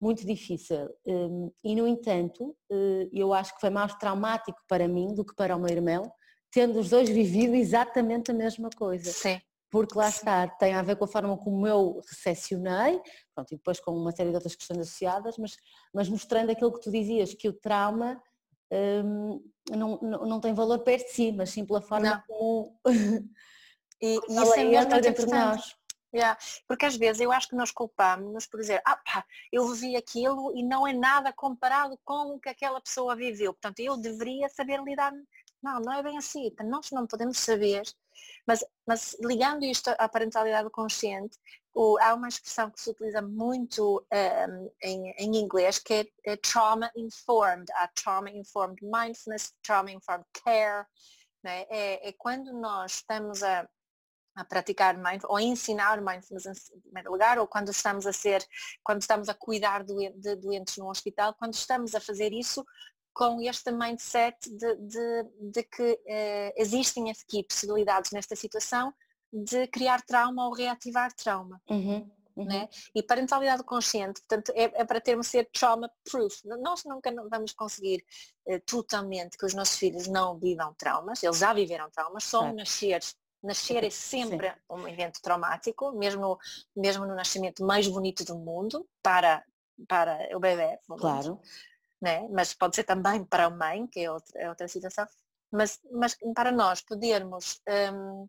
muito 0.00 0.26
difícil. 0.26 0.88
Hum, 1.06 1.50
e, 1.64 1.74
no 1.74 1.86
entanto, 1.86 2.56
eh, 2.70 3.08
eu 3.12 3.32
acho 3.32 3.54
que 3.54 3.60
foi 3.60 3.70
mais 3.70 3.94
traumático 3.94 4.58
para 4.68 4.86
mim 4.86 5.14
do 5.14 5.24
que 5.24 5.34
para 5.34 5.56
o 5.56 5.58
meu 5.58 5.70
irmão, 5.70 6.10
tendo 6.50 6.78
os 6.78 6.90
dois 6.90 7.08
vivido 7.08 7.54
exatamente 7.54 8.30
a 8.30 8.34
mesma 8.34 8.70
coisa. 8.70 9.10
Sim. 9.10 9.40
Porque 9.70 9.98
lá 9.98 10.08
está, 10.08 10.46
tem 10.48 10.74
a 10.74 10.82
ver 10.82 10.96
com 10.96 11.04
a 11.04 11.08
forma 11.08 11.36
como 11.36 11.66
eu 11.66 12.00
recepcionei, 12.08 13.00
pronto, 13.34 13.52
e 13.52 13.56
depois 13.56 13.80
com 13.80 13.90
uma 13.92 14.12
série 14.12 14.30
de 14.30 14.36
outras 14.36 14.54
questões 14.54 14.80
associadas, 14.80 15.36
mas, 15.38 15.56
mas 15.92 16.08
mostrando 16.08 16.50
aquilo 16.50 16.72
que 16.72 16.80
tu 16.80 16.90
dizias, 16.90 17.34
que 17.34 17.48
o 17.48 17.52
trauma 17.52 18.22
hum, 19.04 19.42
não, 19.70 19.98
não, 20.00 20.26
não, 20.26 20.40
tem 20.40 20.54
valor 20.54 20.78
perto 20.80 21.06
de 21.06 21.12
si, 21.12 21.32
mas 21.32 21.50
sim 21.50 21.64
pela 21.64 21.82
forma 21.82 22.10
não. 22.10 22.22
como 22.26 22.80
e, 24.00 24.14
e 24.28 24.42
isso 24.42 24.54
é 24.54 25.12
de 25.12 25.26
nós. 25.26 25.74
Yeah. 26.16 26.38
Porque 26.66 26.86
às 26.86 26.96
vezes 26.96 27.20
eu 27.20 27.30
acho 27.30 27.46
que 27.46 27.54
nós 27.54 27.70
culpamos 27.70 28.46
por 28.46 28.58
dizer, 28.58 28.80
ah 28.86 28.96
pá, 28.96 29.22
eu 29.52 29.68
vivi 29.68 29.96
aquilo 29.96 30.50
e 30.56 30.62
não 30.62 30.86
é 30.86 30.94
nada 30.94 31.30
comparado 31.30 31.98
com 32.02 32.34
o 32.34 32.40
que 32.40 32.48
aquela 32.48 32.80
pessoa 32.80 33.14
viveu. 33.14 33.52
Portanto, 33.52 33.80
eu 33.80 33.98
deveria 33.98 34.48
saber 34.48 34.82
lidar. 34.82 35.12
Não, 35.62 35.78
não 35.80 35.92
é 35.92 36.02
bem 36.02 36.16
assim. 36.16 36.50
Nós 36.64 36.90
não 36.90 37.06
podemos 37.06 37.38
saber. 37.38 37.82
Mas, 38.46 38.64
mas 38.86 39.14
ligando 39.20 39.64
isto 39.66 39.90
à 39.98 40.08
parentalidade 40.08 40.70
consciente, 40.70 41.36
o, 41.74 41.98
há 42.00 42.14
uma 42.14 42.28
expressão 42.28 42.70
que 42.70 42.80
se 42.80 42.88
utiliza 42.88 43.20
muito 43.20 44.02
um, 44.10 44.70
em, 44.82 45.10
em, 45.18 45.36
inglês 45.36 45.78
que 45.78 45.92
é, 45.92 46.06
é 46.24 46.36
trauma 46.36 46.90
informed. 46.96 47.70
Há 47.74 47.88
trauma 47.88 48.30
informed 48.30 48.82
mindfulness, 48.82 49.52
trauma 49.62 49.90
informed 49.92 50.26
care. 50.42 50.86
Né? 51.44 51.66
É, 51.68 52.08
é 52.08 52.12
quando 52.12 52.54
nós 52.54 52.94
estamos 52.94 53.42
a 53.42 53.68
a 54.36 54.44
praticar 54.44 54.96
mindfulness 54.96 55.24
ou 55.30 55.36
a 55.36 55.42
ensinar 55.42 56.00
mindfulness 56.00 56.70
em 56.70 56.80
primeiro 56.80 57.10
lugar 57.10 57.38
ou 57.38 57.46
quando 57.46 57.70
estamos 57.70 58.06
a 58.06 58.12
ser, 58.12 58.46
quando 58.84 59.00
estamos 59.00 59.28
a 59.28 59.34
cuidar 59.34 59.82
de 59.82 60.36
doentes 60.36 60.76
no 60.76 60.90
hospital, 60.90 61.34
quando 61.34 61.54
estamos 61.54 61.94
a 61.94 62.00
fazer 62.00 62.32
isso 62.32 62.64
com 63.14 63.40
este 63.40 63.72
mindset 63.72 64.36
de, 64.44 64.76
de, 64.76 65.24
de 65.40 65.62
que 65.62 65.98
eh, 66.06 66.52
existem 66.54 67.10
aqui 67.10 67.42
possibilidades 67.44 68.10
nesta 68.12 68.36
situação 68.36 68.92
de 69.32 69.66
criar 69.68 70.02
trauma 70.02 70.46
ou 70.46 70.52
reativar 70.52 71.10
trauma. 71.14 71.60
Uhum. 71.68 72.10
Uhum. 72.36 72.44
Né? 72.44 72.68
E 72.94 73.02
parentalidade 73.02 73.64
consciente, 73.64 74.20
portanto, 74.20 74.52
é, 74.54 74.64
é, 74.64 74.84
para 74.84 75.00
termos 75.00 75.28
ser 75.28 75.48
trauma 75.50 75.90
proof. 76.04 76.34
Nós 76.44 76.84
nunca 76.84 77.10
vamos 77.30 77.54
conseguir 77.54 78.04
eh, 78.46 78.58
totalmente 78.58 79.38
que 79.38 79.46
os 79.46 79.54
nossos 79.54 79.78
filhos 79.78 80.06
não 80.06 80.38
vivam 80.38 80.74
traumas, 80.74 81.22
eles 81.22 81.38
já 81.38 81.54
viveram 81.54 81.90
traumas, 81.90 82.24
só 82.24 82.40
claro. 82.40 82.56
nascer 82.56 83.00
Nascer 83.42 83.84
é 83.84 83.90
sempre 83.90 84.50
Sim. 84.50 84.56
um 84.70 84.88
evento 84.88 85.20
traumático, 85.22 85.92
mesmo, 85.92 86.38
mesmo 86.74 87.06
no 87.06 87.14
nascimento 87.14 87.64
mais 87.64 87.86
bonito 87.86 88.24
do 88.24 88.36
mundo, 88.36 88.88
para, 89.02 89.44
para 89.88 90.28
o 90.34 90.40
bebê. 90.40 90.78
Claro. 90.98 91.40
Né? 92.00 92.26
Mas 92.30 92.54
pode 92.54 92.76
ser 92.76 92.84
também 92.84 93.24
para 93.24 93.46
a 93.46 93.50
mãe, 93.50 93.86
que 93.86 94.00
é 94.00 94.10
outra, 94.10 94.40
é 94.40 94.48
outra 94.48 94.68
situação. 94.68 95.06
Mas, 95.50 95.80
mas 95.90 96.16
para 96.34 96.50
nós 96.50 96.80
podermos 96.80 97.60
um, 97.92 98.28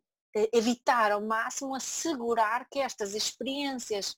evitar 0.53 1.12
ao 1.12 1.22
máximo 1.22 1.76
assegurar 1.76 2.68
que 2.70 2.80
estas 2.80 3.16
experiências 3.16 4.16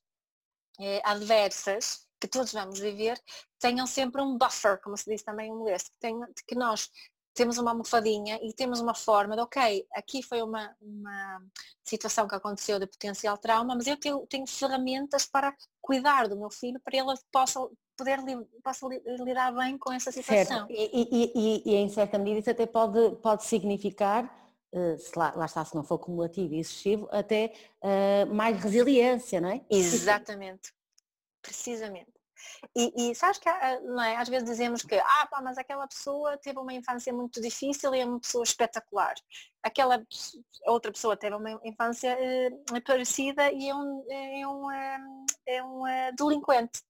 eh, 0.79 1.01
adversas 1.03 2.07
que 2.19 2.27
todos 2.27 2.51
vamos 2.51 2.79
viver, 2.79 3.19
tenham 3.59 3.87
sempre 3.87 4.21
um 4.21 4.37
buffer, 4.37 4.79
como 4.81 4.97
se 4.97 5.09
diz 5.09 5.23
também 5.23 5.49
em 5.49 5.53
inglês, 5.53 5.83
que, 5.83 5.99
tenha, 5.99 6.27
que 6.45 6.55
nós 6.55 6.89
temos 7.33 7.57
uma 7.57 7.71
almofadinha 7.71 8.39
e 8.41 8.53
temos 8.53 8.79
uma 8.79 8.93
forma 8.93 9.35
de, 9.35 9.41
ok, 9.41 9.87
aqui 9.93 10.21
foi 10.21 10.41
uma, 10.41 10.75
uma 10.81 11.41
situação 11.83 12.27
que 12.27 12.35
aconteceu 12.35 12.79
de 12.79 12.87
potencial 12.87 13.37
trauma, 13.37 13.75
mas 13.75 13.87
eu 13.87 13.97
tenho, 13.97 14.25
tenho 14.27 14.47
ferramentas 14.47 15.25
para 15.25 15.55
cuidar 15.81 16.27
do 16.27 16.37
meu 16.37 16.49
filho 16.49 16.79
para 16.79 16.97
ele 16.97 17.13
possa 17.31 17.59
poder 17.97 18.19
possa 18.63 18.87
lidar 19.23 19.51
bem 19.51 19.77
com 19.77 19.91
essa 19.91 20.11
situação. 20.11 20.67
Certo. 20.67 20.71
E, 20.71 20.89
e, 20.93 21.31
e, 21.35 21.61
e, 21.65 21.75
em 21.75 21.89
certa 21.89 22.17
medida 22.17 22.39
isso 22.39 22.49
até 22.49 22.65
pode, 22.65 23.15
pode 23.17 23.43
significar, 23.43 24.23
uh, 24.73 24.97
se 24.97 25.17
lá, 25.17 25.33
lá, 25.35 25.45
está, 25.45 25.65
se 25.65 25.75
não 25.75 25.83
for 25.83 25.99
cumulativo 25.99 26.53
e 26.53 26.59
excessivo, 26.59 27.09
até 27.11 27.53
uh, 27.81 28.33
mais 28.33 28.61
resiliência, 28.61 29.41
não 29.41 29.49
é? 29.49 29.61
Exatamente. 29.69 30.73
Precisamente. 31.41 32.18
E, 32.75 33.11
e 33.11 33.15
sabes 33.15 33.37
que 33.37 33.49
não 33.81 34.03
é? 34.03 34.15
às 34.17 34.29
vezes 34.29 34.49
dizemos 34.49 34.83
que 34.83 34.95
ah, 34.95 35.27
pá, 35.29 35.41
mas 35.41 35.57
aquela 35.57 35.87
pessoa 35.87 36.37
teve 36.37 36.59
uma 36.59 36.73
infância 36.73 37.13
muito 37.13 37.41
difícil 37.41 37.93
e 37.93 37.99
é 37.99 38.05
uma 38.05 38.19
pessoa 38.19 38.43
espetacular. 38.43 39.15
Aquela 39.63 40.01
outra 40.67 40.91
pessoa 40.91 41.17
teve 41.17 41.35
uma 41.35 41.59
infância 41.63 42.17
eh, 42.19 42.49
parecida 42.85 43.51
e 43.51 43.69
é 43.69 43.75
um, 43.75 44.05
é 44.09 44.47
um, 44.47 44.65
um, 44.67 45.25
é 45.45 45.63
um 45.63 45.87
eh, 45.87 46.11
delinquente 46.13 46.81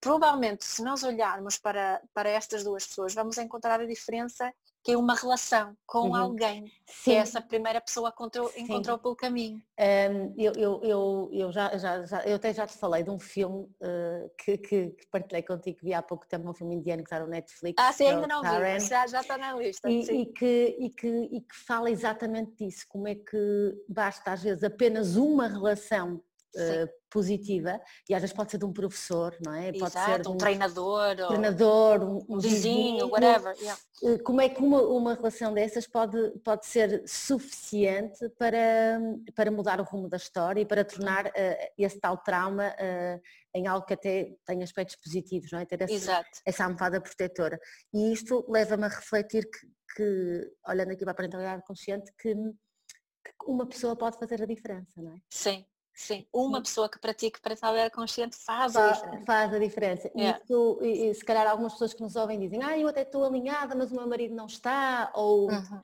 provavelmente 0.00 0.64
se 0.64 0.82
nós 0.82 1.02
olharmos 1.02 1.58
para, 1.58 2.00
para 2.14 2.28
estas 2.28 2.62
duas 2.62 2.86
pessoas 2.86 3.14
vamos 3.14 3.38
encontrar 3.38 3.80
a 3.80 3.86
diferença 3.86 4.52
que 4.82 4.92
é 4.92 4.96
uma 4.96 5.14
relação 5.14 5.76
com 5.86 6.08
uhum. 6.08 6.16
alguém 6.16 6.66
Sim. 6.86 7.02
que 7.04 7.12
essa 7.12 7.40
primeira 7.40 7.80
pessoa 7.80 8.08
encontrou, 8.08 8.50
encontrou 8.56 8.98
pelo 8.98 9.14
caminho. 9.14 9.62
Um, 9.78 10.34
eu, 10.36 10.52
eu, 10.54 10.80
eu, 10.82 11.30
eu, 11.32 11.52
já, 11.52 11.76
já, 11.78 12.04
já, 12.04 12.22
eu 12.24 12.36
até 12.36 12.52
já 12.52 12.66
te 12.66 12.76
falei 12.76 13.04
de 13.04 13.10
um 13.10 13.18
filme 13.18 13.64
uh, 13.80 14.30
que, 14.36 14.58
que, 14.58 14.96
partilhei 15.10 15.42
contigo 15.42 15.78
que 15.78 15.84
vi 15.84 15.94
há 15.94 16.02
pouco 16.02 16.26
tempo, 16.26 16.50
um 16.50 16.54
filme 16.54 16.74
indiano 16.74 17.02
que 17.02 17.06
está 17.06 17.20
no 17.20 17.28
Netflix. 17.28 17.76
Ah, 17.78 17.92
sim, 17.92 18.06
ainda 18.06 18.26
não 18.26 18.42
vi, 18.42 18.80
já, 18.80 19.06
já 19.06 19.20
está 19.20 19.38
na 19.38 19.54
lista. 19.54 19.88
E, 19.88 20.00
e, 20.00 20.26
que, 20.26 20.76
e, 20.78 20.90
que, 20.90 21.08
e 21.08 21.40
que 21.40 21.56
fala 21.64 21.88
exatamente 21.88 22.52
disso, 22.56 22.84
como 22.88 23.06
é 23.06 23.14
que 23.14 23.74
basta 23.88 24.32
às 24.32 24.42
vezes 24.42 24.64
apenas 24.64 25.14
uma 25.16 25.46
relação 25.46 26.20
uh, 26.56 26.88
positiva 27.10 27.80
e 28.08 28.14
às 28.14 28.20
vezes 28.22 28.34
pode 28.34 28.50
ser 28.50 28.58
de 28.58 28.64
um 28.64 28.72
professor, 28.72 29.36
não 29.44 29.52
é? 29.54 29.72
Pode 29.72 29.92
Exato, 29.92 30.10
ser 30.10 30.22
de 30.22 30.28
um, 30.28 30.32
um 30.32 30.36
treinador, 30.36 31.16
treinador, 31.28 32.02
um, 32.02 32.24
um 32.28 32.38
vizinho, 32.38 33.08
whatever. 33.08 33.54
Yeah. 33.56 33.78
Eh, 34.02 34.18
como 34.18 34.40
é 34.40 34.48
que 34.48 34.60
uma, 34.60 34.80
uma 34.82 35.14
relação 35.14 35.52
dessas 35.52 35.86
pode, 35.86 36.30
pode 36.42 36.66
ser 36.66 37.02
suficiente 37.06 38.28
para, 38.38 38.98
para 39.34 39.50
mudar 39.50 39.80
o 39.80 39.84
rumo 39.84 40.08
da 40.08 40.16
história 40.16 40.60
e 40.60 40.66
para 40.66 40.84
tornar 40.84 41.26
uh, 41.26 41.72
esse 41.78 42.00
tal 42.00 42.16
trauma 42.18 42.68
uh, 42.68 43.20
em 43.54 43.66
algo 43.66 43.86
que 43.86 43.94
até 43.94 44.34
tem 44.46 44.62
aspectos 44.62 44.96
positivos, 44.96 45.52
não 45.52 45.60
é? 45.60 45.66
Ter 45.66 45.82
essa, 45.82 46.24
essa 46.44 46.64
almofada 46.64 47.00
protetora. 47.00 47.60
E 47.92 48.12
isto 48.12 48.44
leva-me 48.48 48.84
a 48.84 48.88
refletir 48.88 49.48
que, 49.48 49.66
que, 49.94 50.50
olhando 50.66 50.92
aqui 50.92 51.04
para 51.04 51.12
a 51.12 51.16
parentalidade 51.16 51.62
consciente, 51.66 52.10
que, 52.18 52.34
que 52.34 53.46
uma 53.46 53.66
pessoa 53.66 53.94
pode 53.94 54.18
fazer 54.18 54.42
a 54.42 54.46
diferença, 54.46 55.00
não 55.00 55.12
é? 55.12 55.18
Sim, 55.30 55.64
Sim, 55.94 56.26
uma 56.32 56.58
Sim. 56.58 56.62
pessoa 56.62 56.88
que 56.88 56.98
pratique 56.98 57.40
parentalidade 57.40 57.94
consciente 57.94 58.36
faz 58.36 58.74
a 58.76 58.92
diferença. 58.92 59.24
Faz 59.26 59.54
a 59.54 59.58
diferença. 59.58 60.10
Yeah. 60.16 60.40
Isso, 60.42 60.78
e, 60.82 61.14
se 61.14 61.24
calhar 61.24 61.46
algumas 61.46 61.72
pessoas 61.72 61.92
que 61.92 62.00
nos 62.00 62.16
ouvem 62.16 62.38
dizem, 62.38 62.62
ah, 62.62 62.78
eu 62.78 62.88
até 62.88 63.02
estou 63.02 63.24
alinhada, 63.24 63.74
mas 63.74 63.92
o 63.92 63.96
meu 63.96 64.06
marido 64.06 64.34
não 64.34 64.46
está, 64.46 65.12
ou... 65.14 65.50
Uhum. 65.50 65.80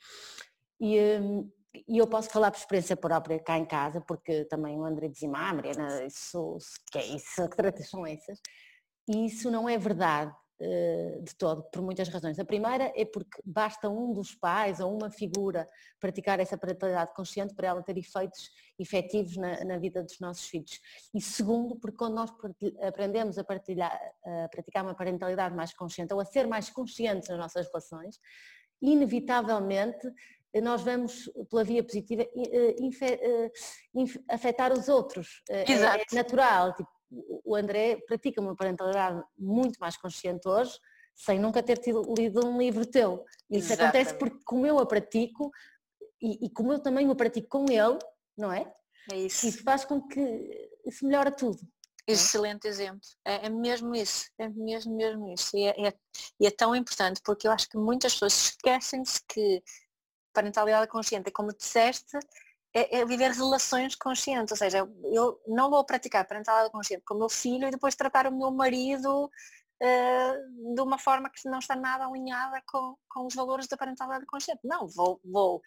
E, 0.80 1.18
hum, 1.18 1.50
e 1.86 1.98
eu 1.98 2.06
posso 2.06 2.30
falar 2.30 2.50
por 2.50 2.58
experiência 2.58 2.96
própria 2.96 3.38
cá 3.38 3.58
em 3.58 3.66
casa, 3.66 4.00
porque 4.00 4.44
também 4.46 4.78
o 4.78 4.84
André 4.84 5.08
dizia, 5.08 5.28
ah, 5.34 5.54
Mariana, 5.54 6.04
isso, 6.04 6.56
que 6.90 6.98
é 6.98 7.06
isso, 7.06 7.48
que 7.50 7.56
tratas 7.56 7.88
são 7.88 8.06
essas? 8.06 8.40
E 9.08 9.26
isso 9.26 9.50
não 9.50 9.68
é 9.68 9.76
verdade. 9.76 10.34
Eh, 10.60 11.20
de 11.22 11.36
todo, 11.36 11.62
por 11.70 11.80
muitas 11.80 12.08
razões. 12.08 12.36
A 12.36 12.44
primeira 12.44 12.92
é 12.96 13.04
porque 13.04 13.40
basta 13.44 13.88
um 13.88 14.12
dos 14.12 14.34
pais 14.34 14.80
ou 14.80 14.92
uma 14.92 15.08
figura 15.08 15.68
praticar 16.00 16.40
essa 16.40 16.58
parentalidade 16.58 17.14
consciente 17.14 17.54
para 17.54 17.68
ela 17.68 17.80
ter 17.80 17.96
efeitos 17.96 18.50
efetivos 18.76 19.36
na, 19.36 19.64
na 19.64 19.78
vida 19.78 20.02
dos 20.02 20.18
nossos 20.18 20.48
filhos. 20.48 20.80
E 21.14 21.20
segundo, 21.20 21.76
porque 21.76 21.96
quando 21.96 22.14
nós 22.14 22.32
aprendemos 22.82 23.38
a, 23.38 23.42
a 23.42 24.48
praticar 24.48 24.82
uma 24.82 24.96
parentalidade 24.96 25.54
mais 25.54 25.72
consciente 25.72 26.12
ou 26.12 26.18
a 26.18 26.24
ser 26.24 26.48
mais 26.48 26.68
conscientes 26.68 27.28
nas 27.28 27.38
nossas 27.38 27.68
relações, 27.68 28.18
inevitavelmente 28.82 30.12
nós 30.60 30.82
vamos 30.82 31.30
pela 31.48 31.62
via 31.62 31.84
positiva 31.84 32.22
eh, 32.22 32.74
eh, 33.02 33.50
afetar 34.28 34.72
os 34.72 34.88
outros. 34.88 35.40
Exato. 35.48 36.04
É 36.10 36.16
natural, 36.16 36.74
tipo, 36.74 36.97
o 37.10 37.56
André 37.56 37.96
pratica 38.06 38.40
uma 38.40 38.54
parentalidade 38.54 39.22
muito 39.36 39.78
mais 39.78 39.96
consciente 39.96 40.46
hoje, 40.48 40.78
sem 41.14 41.38
nunca 41.38 41.62
ter 41.62 41.78
tido, 41.78 42.02
lido 42.16 42.46
um 42.46 42.58
livro 42.58 42.86
teu. 42.86 43.24
Isso 43.50 43.72
Exatamente. 43.72 43.82
acontece 43.82 44.14
porque 44.18 44.38
como 44.44 44.66
eu 44.66 44.78
a 44.78 44.86
pratico 44.86 45.50
e, 46.20 46.46
e, 46.46 46.50
como 46.50 46.72
eu 46.72 46.78
também 46.78 47.08
o 47.08 47.16
pratico 47.16 47.48
com 47.48 47.64
ele, 47.70 47.98
não 48.36 48.52
é? 48.52 48.72
É 49.10 49.16
isso. 49.16 49.46
Isso 49.46 49.62
faz 49.62 49.84
com 49.84 50.06
que 50.06 50.70
isso 50.84 51.06
melhora 51.06 51.30
tudo. 51.30 51.58
É? 52.06 52.12
Excelente 52.12 52.66
é? 52.66 52.70
exemplo. 52.70 53.00
É, 53.24 53.46
é, 53.46 53.48
mesmo 53.48 53.94
isso. 53.94 54.30
É 54.38 54.48
mesmo, 54.48 54.96
mesmo 54.96 55.32
isso. 55.32 55.56
E 55.56 55.64
é, 55.64 55.88
é, 55.88 55.94
e 56.40 56.46
é 56.46 56.50
tão 56.50 56.74
importante 56.74 57.20
porque 57.24 57.46
eu 57.46 57.52
acho 57.52 57.68
que 57.68 57.76
muitas 57.76 58.14
pessoas 58.14 58.32
esquecem-se 58.32 59.20
que 59.28 59.62
parentalidade 60.32 60.88
consciente, 60.88 61.30
como 61.30 61.54
disseste, 61.54 62.18
é, 62.74 62.98
é, 62.98 63.04
viver 63.04 63.30
relações 63.32 63.94
conscientes, 63.94 64.52
ou 64.52 64.56
seja, 64.56 64.78
eu 65.12 65.40
não 65.46 65.70
vou 65.70 65.84
praticar 65.84 66.26
parentalidade 66.26 66.70
consciente 66.70 67.02
com 67.04 67.14
o 67.14 67.18
meu 67.18 67.28
filho 67.28 67.66
e 67.66 67.70
depois 67.70 67.94
tratar 67.94 68.26
o 68.26 68.36
meu 68.36 68.50
marido 68.50 69.24
uh, 69.82 70.74
de 70.74 70.80
uma 70.80 70.98
forma 70.98 71.30
que 71.30 71.48
não 71.48 71.58
está 71.58 71.74
nada 71.74 72.06
alinhada 72.06 72.62
com, 72.66 72.96
com 73.08 73.26
os 73.26 73.34
valores 73.34 73.66
da 73.66 73.76
parentalidade 73.76 74.26
consciente. 74.26 74.60
Não, 74.64 74.86
vou, 74.88 75.20
vou, 75.24 75.62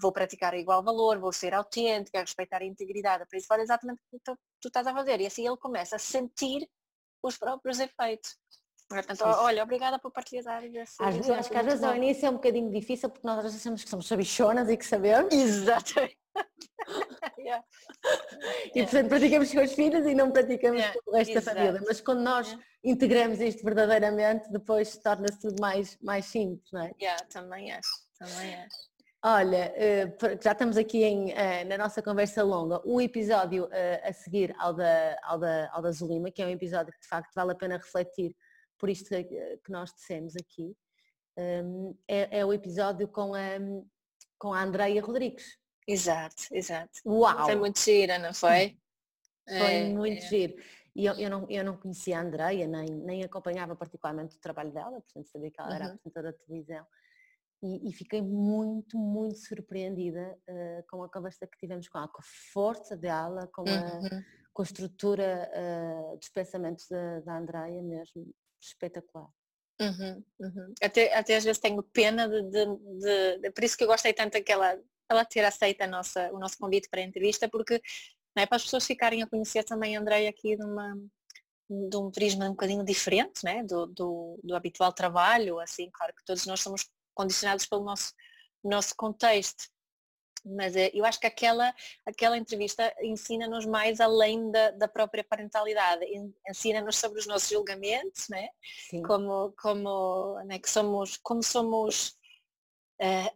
vou 0.00 0.12
praticar 0.12 0.54
igual 0.54 0.82
valor, 0.82 1.18
vou 1.18 1.32
ser 1.32 1.54
autêntica, 1.54 2.20
respeitar 2.20 2.62
a 2.62 2.66
integridade, 2.66 3.26
por 3.28 3.36
isso 3.36 3.46
faz 3.46 3.62
exatamente 3.62 4.00
o 4.00 4.16
que 4.16 4.22
tu, 4.24 4.38
tu 4.60 4.68
estás 4.68 4.86
a 4.86 4.94
fazer. 4.94 5.20
E 5.20 5.26
assim 5.26 5.46
ele 5.46 5.56
começa 5.56 5.96
a 5.96 5.98
sentir 5.98 6.68
os 7.22 7.36
próprios 7.36 7.80
efeitos. 7.80 8.36
Portanto, 8.86 9.22
olha, 9.24 9.62
obrigada 9.62 9.98
por 9.98 10.12
partilhar 10.12 10.62
esse 10.62 11.02
Acho 11.02 11.50
que 11.50 11.56
às 11.56 11.64
vezes 11.64 11.82
ao 11.82 11.96
início 11.96 12.26
é 12.26 12.30
um 12.30 12.34
bocadinho 12.34 12.70
difícil 12.70 13.08
porque 13.08 13.26
nós 13.26 13.38
às 13.38 13.44
vezes 13.44 13.60
achamos 13.60 13.82
que 13.82 13.88
somos 13.88 14.06
sabichonas 14.06 14.68
e 14.68 14.76
que 14.76 14.84
sabemos. 14.84 15.32
Exatamente. 15.32 16.18
Yeah. 17.44 17.64
E 18.74 18.82
portanto 18.82 19.08
praticamos 19.08 19.52
com 19.52 19.62
os 19.62 19.72
filhos 19.72 20.06
e 20.06 20.14
não 20.14 20.30
praticamos 20.30 20.80
yeah. 20.80 21.00
com 21.00 21.10
o 21.10 21.14
resto 21.14 21.30
Exato. 21.32 21.56
da 21.56 21.62
família. 21.62 21.82
Mas 21.86 22.00
quando 22.00 22.20
nós 22.20 22.58
integramos 22.82 23.40
isto 23.40 23.62
verdadeiramente, 23.62 24.50
depois 24.50 24.96
torna-se 24.98 25.40
tudo 25.40 25.60
mais, 25.60 25.98
mais 26.02 26.24
simples, 26.26 26.70
não 26.72 26.82
é? 26.82 26.90
Yeah, 27.00 27.22
também 27.26 27.72
acho, 27.72 27.90
também 28.18 28.54
acho. 28.56 28.94
Olha, 29.26 29.72
eh, 29.74 30.14
já 30.42 30.52
estamos 30.52 30.76
aqui 30.76 31.02
em, 31.02 31.32
eh, 31.32 31.64
na 31.64 31.78
nossa 31.78 32.02
conversa 32.02 32.42
longa, 32.42 32.82
um 32.84 33.00
episódio 33.00 33.66
eh, 33.72 34.02
a 34.04 34.12
seguir 34.12 34.54
ao 34.58 34.74
da, 34.74 35.18
ao, 35.22 35.38
da, 35.38 35.70
ao 35.72 35.80
da 35.80 35.90
Zulima, 35.92 36.30
que 36.30 36.42
é 36.42 36.46
um 36.46 36.50
episódio 36.50 36.92
que 36.92 37.00
de 37.00 37.08
facto 37.08 37.32
vale 37.34 37.52
a 37.52 37.54
pena 37.54 37.78
refletir 37.78 38.36
por 38.78 38.90
isto 38.90 39.08
que 39.08 39.72
nós 39.72 39.90
dissemos 39.94 40.34
aqui, 40.36 40.76
ehm, 41.38 41.94
é, 42.06 42.40
é 42.40 42.44
o 42.44 42.52
episódio 42.52 43.08
com 43.08 43.34
a, 43.34 43.58
com 44.38 44.52
a 44.52 44.62
Andreia 44.62 45.00
Rodrigues. 45.00 45.56
Exato, 45.86 46.44
exato. 46.52 47.00
Uau! 47.06 47.44
Foi 47.44 47.56
muito 47.56 47.78
gira, 47.80 48.18
não 48.18 48.32
foi? 48.32 48.78
Foi 49.46 49.74
é, 49.74 49.88
muito 49.88 50.24
é. 50.24 50.28
giro. 50.28 50.54
E 50.96 51.06
eu, 51.06 51.14
eu, 51.14 51.28
não, 51.28 51.46
eu 51.50 51.64
não 51.64 51.76
conhecia 51.76 52.18
a 52.18 52.22
Andreia, 52.22 52.66
nem, 52.66 52.86
nem 52.86 53.24
acompanhava 53.24 53.74
particularmente 53.74 54.36
o 54.36 54.40
trabalho 54.40 54.72
dela, 54.72 55.00
portanto 55.00 55.28
sabia 55.28 55.50
que 55.50 55.60
ela 55.60 55.70
uhum. 55.70 55.74
era 55.74 55.86
apresentadora 55.86 56.32
de 56.32 56.38
televisão. 56.38 56.86
E, 57.62 57.88
e, 57.88 57.92
fiquei 57.92 58.20
muito, 58.20 58.98
muito 58.98 59.38
surpreendida 59.38 60.38
uh, 60.48 60.84
com 60.88 61.02
a 61.02 61.08
conversa 61.08 61.46
que 61.46 61.58
tivemos 61.58 61.88
com 61.88 61.98
ela, 61.98 62.08
com 62.08 62.20
a 62.20 62.26
força 62.52 62.96
dela, 62.96 63.48
com 63.52 63.62
a, 63.62 63.72
uhum. 63.72 64.22
com 64.52 64.62
a 64.62 64.64
estrutura 64.64 65.50
uh, 65.50 66.16
dos 66.18 66.28
pensamentos 66.28 66.86
da, 66.88 67.20
da 67.20 67.38
Andreia 67.38 67.82
mesmo, 67.82 68.32
espetacular. 68.62 69.30
Uhum, 69.80 70.22
uhum. 70.38 70.74
Até, 70.80 71.16
até 71.16 71.36
às 71.36 71.44
vezes 71.44 71.58
tenho 71.58 71.82
pena 71.82 72.28
de, 72.28 72.42
de, 72.42 72.66
de, 72.66 73.38
de, 73.38 73.50
Por 73.50 73.64
isso 73.64 73.76
que 73.76 73.82
eu 73.82 73.88
gostei 73.88 74.12
tanto 74.12 74.34
daquela 74.34 74.78
ela 75.08 75.24
ter 75.24 75.44
aceito 75.44 75.82
a 75.82 75.86
nossa, 75.86 76.30
o 76.32 76.38
nosso 76.38 76.58
convite 76.58 76.88
para 76.88 77.00
a 77.00 77.04
entrevista, 77.04 77.48
porque 77.48 77.80
é, 78.36 78.46
para 78.46 78.56
as 78.56 78.64
pessoas 78.64 78.86
ficarem 78.86 79.22
a 79.22 79.26
conhecer 79.26 79.64
também 79.64 79.96
a 79.96 80.00
Andrei 80.00 80.26
aqui 80.26 80.56
de, 80.56 80.64
uma, 80.64 80.96
de 81.68 81.96
um 81.96 82.10
prisma 82.10 82.46
um 82.46 82.50
bocadinho 82.50 82.84
diferente 82.84 83.44
né? 83.44 83.62
do, 83.62 83.86
do, 83.86 84.40
do 84.42 84.56
habitual 84.56 84.92
trabalho, 84.92 85.60
assim, 85.60 85.90
claro 85.92 86.14
que 86.14 86.24
todos 86.24 86.46
nós 86.46 86.60
somos 86.60 86.88
condicionados 87.14 87.66
pelo 87.66 87.84
nosso, 87.84 88.12
nosso 88.62 88.94
contexto, 88.96 89.64
mas 90.44 90.76
eh, 90.76 90.90
eu 90.92 91.04
acho 91.04 91.18
que 91.18 91.26
aquela, 91.26 91.74
aquela 92.04 92.36
entrevista 92.36 92.92
ensina-nos 93.00 93.64
mais 93.64 94.00
além 94.00 94.50
da, 94.50 94.72
da 94.72 94.88
própria 94.88 95.24
parentalidade, 95.24 96.04
ensina-nos 96.48 96.98
sobre 96.98 97.18
os 97.18 97.26
nossos 97.26 97.48
julgamentos, 97.48 98.28
né? 98.28 98.48
como, 99.06 99.54
como, 99.60 100.38
né, 100.44 100.58
que 100.58 100.68
somos, 100.68 101.16
como 101.22 101.42
somos 101.42 102.18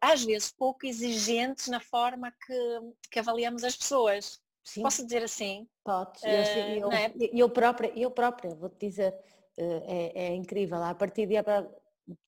às 0.01 0.25
vezes 0.25 0.53
pouco 0.53 0.87
exigentes 0.87 1.69
na 1.69 1.81
forma 1.81 2.31
que, 2.31 2.81
que 3.11 3.19
avaliamos 3.19 3.65
as 3.65 3.77
pessoas. 3.77 4.41
Sim. 4.69 4.83
Posso 4.83 5.03
dizer 5.05 5.23
assim? 5.23 5.67
Pode. 5.83 6.21
Uh, 6.23 6.79
eu, 6.79 6.93
é? 6.93 7.13
eu, 7.33 7.49
própria, 7.49 7.91
eu 7.97 8.11
própria, 8.11 8.55
vou-te 8.55 8.87
dizer, 8.87 9.15
uh, 9.59 9.83
é, 9.87 10.27
é, 10.27 10.35
incrível. 10.35 10.83
A 10.83 10.95
partir 10.95 11.27
de 11.27 11.37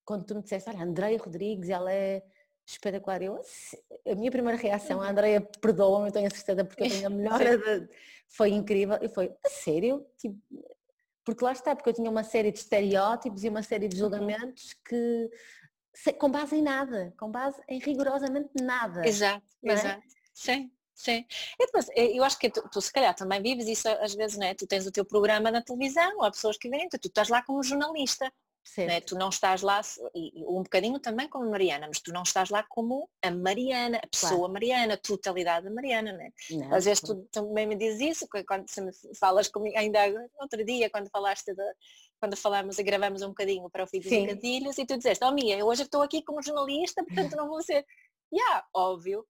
quando 0.07 0.25
tu 0.25 0.35
me 0.35 0.43
disseste, 0.43 0.71
olha, 0.71 0.83
Andréia 0.83 1.19
Rodrigues, 1.19 1.69
ela 1.69 1.93
é 1.93 2.23
espetacular. 2.67 3.23
Eu, 3.23 3.39
a 4.07 4.15
minha 4.15 4.31
primeira 4.31 4.57
reação, 4.57 5.03
a. 5.03 5.11
Andréia 5.11 5.43
perdoa-me, 5.61 6.09
eu 6.09 6.13
tenho 6.13 6.29
a 6.29 6.31
certeza 6.31 6.65
porque 6.65 6.85
eu 6.85 6.89
tenho 6.89 7.07
a 7.09 7.11
melhor. 7.11 7.39
De, 7.39 7.89
foi 8.27 8.53
incrível. 8.53 8.99
E 9.03 9.09
foi, 9.09 9.35
a 9.45 9.49
sério? 9.51 10.07
Tipo, 10.17 10.39
porque 11.25 11.45
lá 11.45 11.53
está, 11.53 11.77
porque 11.77 11.91
eu 11.91 11.95
tinha 11.95 12.11
uma 12.11 12.25
série 12.25 12.51
de 12.51 12.59
estereótipos 12.59 13.45
e 13.45 13.51
uma 13.51 13.63
série 13.63 13.87
de 13.87 13.97
uhum. 13.97 14.09
julgamentos 14.09 14.75
que 14.89 15.31
com 16.19 16.31
base 16.31 16.57
em 16.57 16.63
nada, 16.63 17.13
com 17.19 17.31
base 17.31 17.61
em 17.69 17.79
rigorosamente 17.79 18.51
nada. 18.63 19.07
Exato, 19.07 19.47
é? 19.65 19.73
exato. 19.73 20.03
Sim. 20.35 20.71
Sim. 20.95 21.25
E 21.59 21.65
depois, 21.65 21.89
eh, 21.97 22.19
eu 22.19 22.23
acho 22.23 22.39
que 22.39 22.51
tu, 22.51 22.63
tu, 22.71 22.79
se 22.79 22.93
calhar 22.93 23.15
também 23.15 23.41
vives 23.41 23.67
isso 23.67 23.89
às 23.89 24.15
vezes, 24.15 24.37
né? 24.37 24.55
Tu 24.55 24.67
tens 24.67 24.87
o 24.87 24.93
teu 24.93 25.03
programa 25.03 25.51
na 25.51 25.63
televisão, 25.63 26.23
há 26.23 26.31
pessoas 26.31 26.59
que 26.59 26.69
vêm, 26.69 26.91
tu, 26.91 26.99
tu 26.99 27.09
estás 27.09 27.31
lá 27.31 27.43
como 27.43 27.63
jornalista. 27.63 28.31
Né? 28.77 29.01
Tu 29.01 29.17
não 29.17 29.31
estás 29.31 29.63
lá, 29.63 29.81
e 30.15 30.45
um 30.45 30.63
bocadinho 30.63 31.01
também 31.01 31.27
como 31.29 31.51
Mariana, 31.51 31.89
mas 31.89 31.99
tu 31.99 32.13
não 32.13 32.23
estás 32.23 32.51
lá 32.51 32.63
como 32.69 33.09
a 33.23 33.31
Mariana, 33.31 33.99
a 33.99 34.07
pessoa 34.07 34.41
claro. 34.41 34.53
Mariana, 34.53 34.95
a 34.95 34.97
totalidade 34.99 35.65
da 35.65 35.73
Mariana, 35.73 36.13
né? 36.13 36.31
Não, 36.51 36.75
Às 36.75 36.85
vezes 36.85 37.01
tu 37.01 37.27
também 37.33 37.67
me 37.67 37.75
dizes 37.75 38.01
isso, 38.01 38.29
quando 38.47 38.67
falas 39.19 39.49
comigo, 39.49 39.77
ainda 39.79 40.01
outro 40.39 40.63
dia, 40.65 40.91
quando 40.91 41.09
falaste 41.09 41.55
de, 41.55 41.75
quando 42.21 42.37
falamos 42.37 42.79
e 42.79 42.83
gravamos 42.83 43.23
um 43.23 43.29
bocadinho 43.29 43.69
para 43.71 43.85
o 43.85 43.87
Filhos 43.87 44.13
e 44.13 44.27
Cadilhos, 44.27 44.79
e 44.79 44.87
tu 44.87 44.97
disseste, 44.97 45.25
oh 45.25 45.33
Mia, 45.33 45.59
eu 45.59 45.67
hoje 45.67 45.83
estou 45.83 46.03
aqui 46.03 46.23
como 46.23 46.43
jornalista, 46.43 47.03
portanto 47.03 47.35
não 47.35 47.49
vou 47.49 47.63
ser. 47.63 47.85
Yeah, 48.33 48.65
óbvio, 48.75 49.27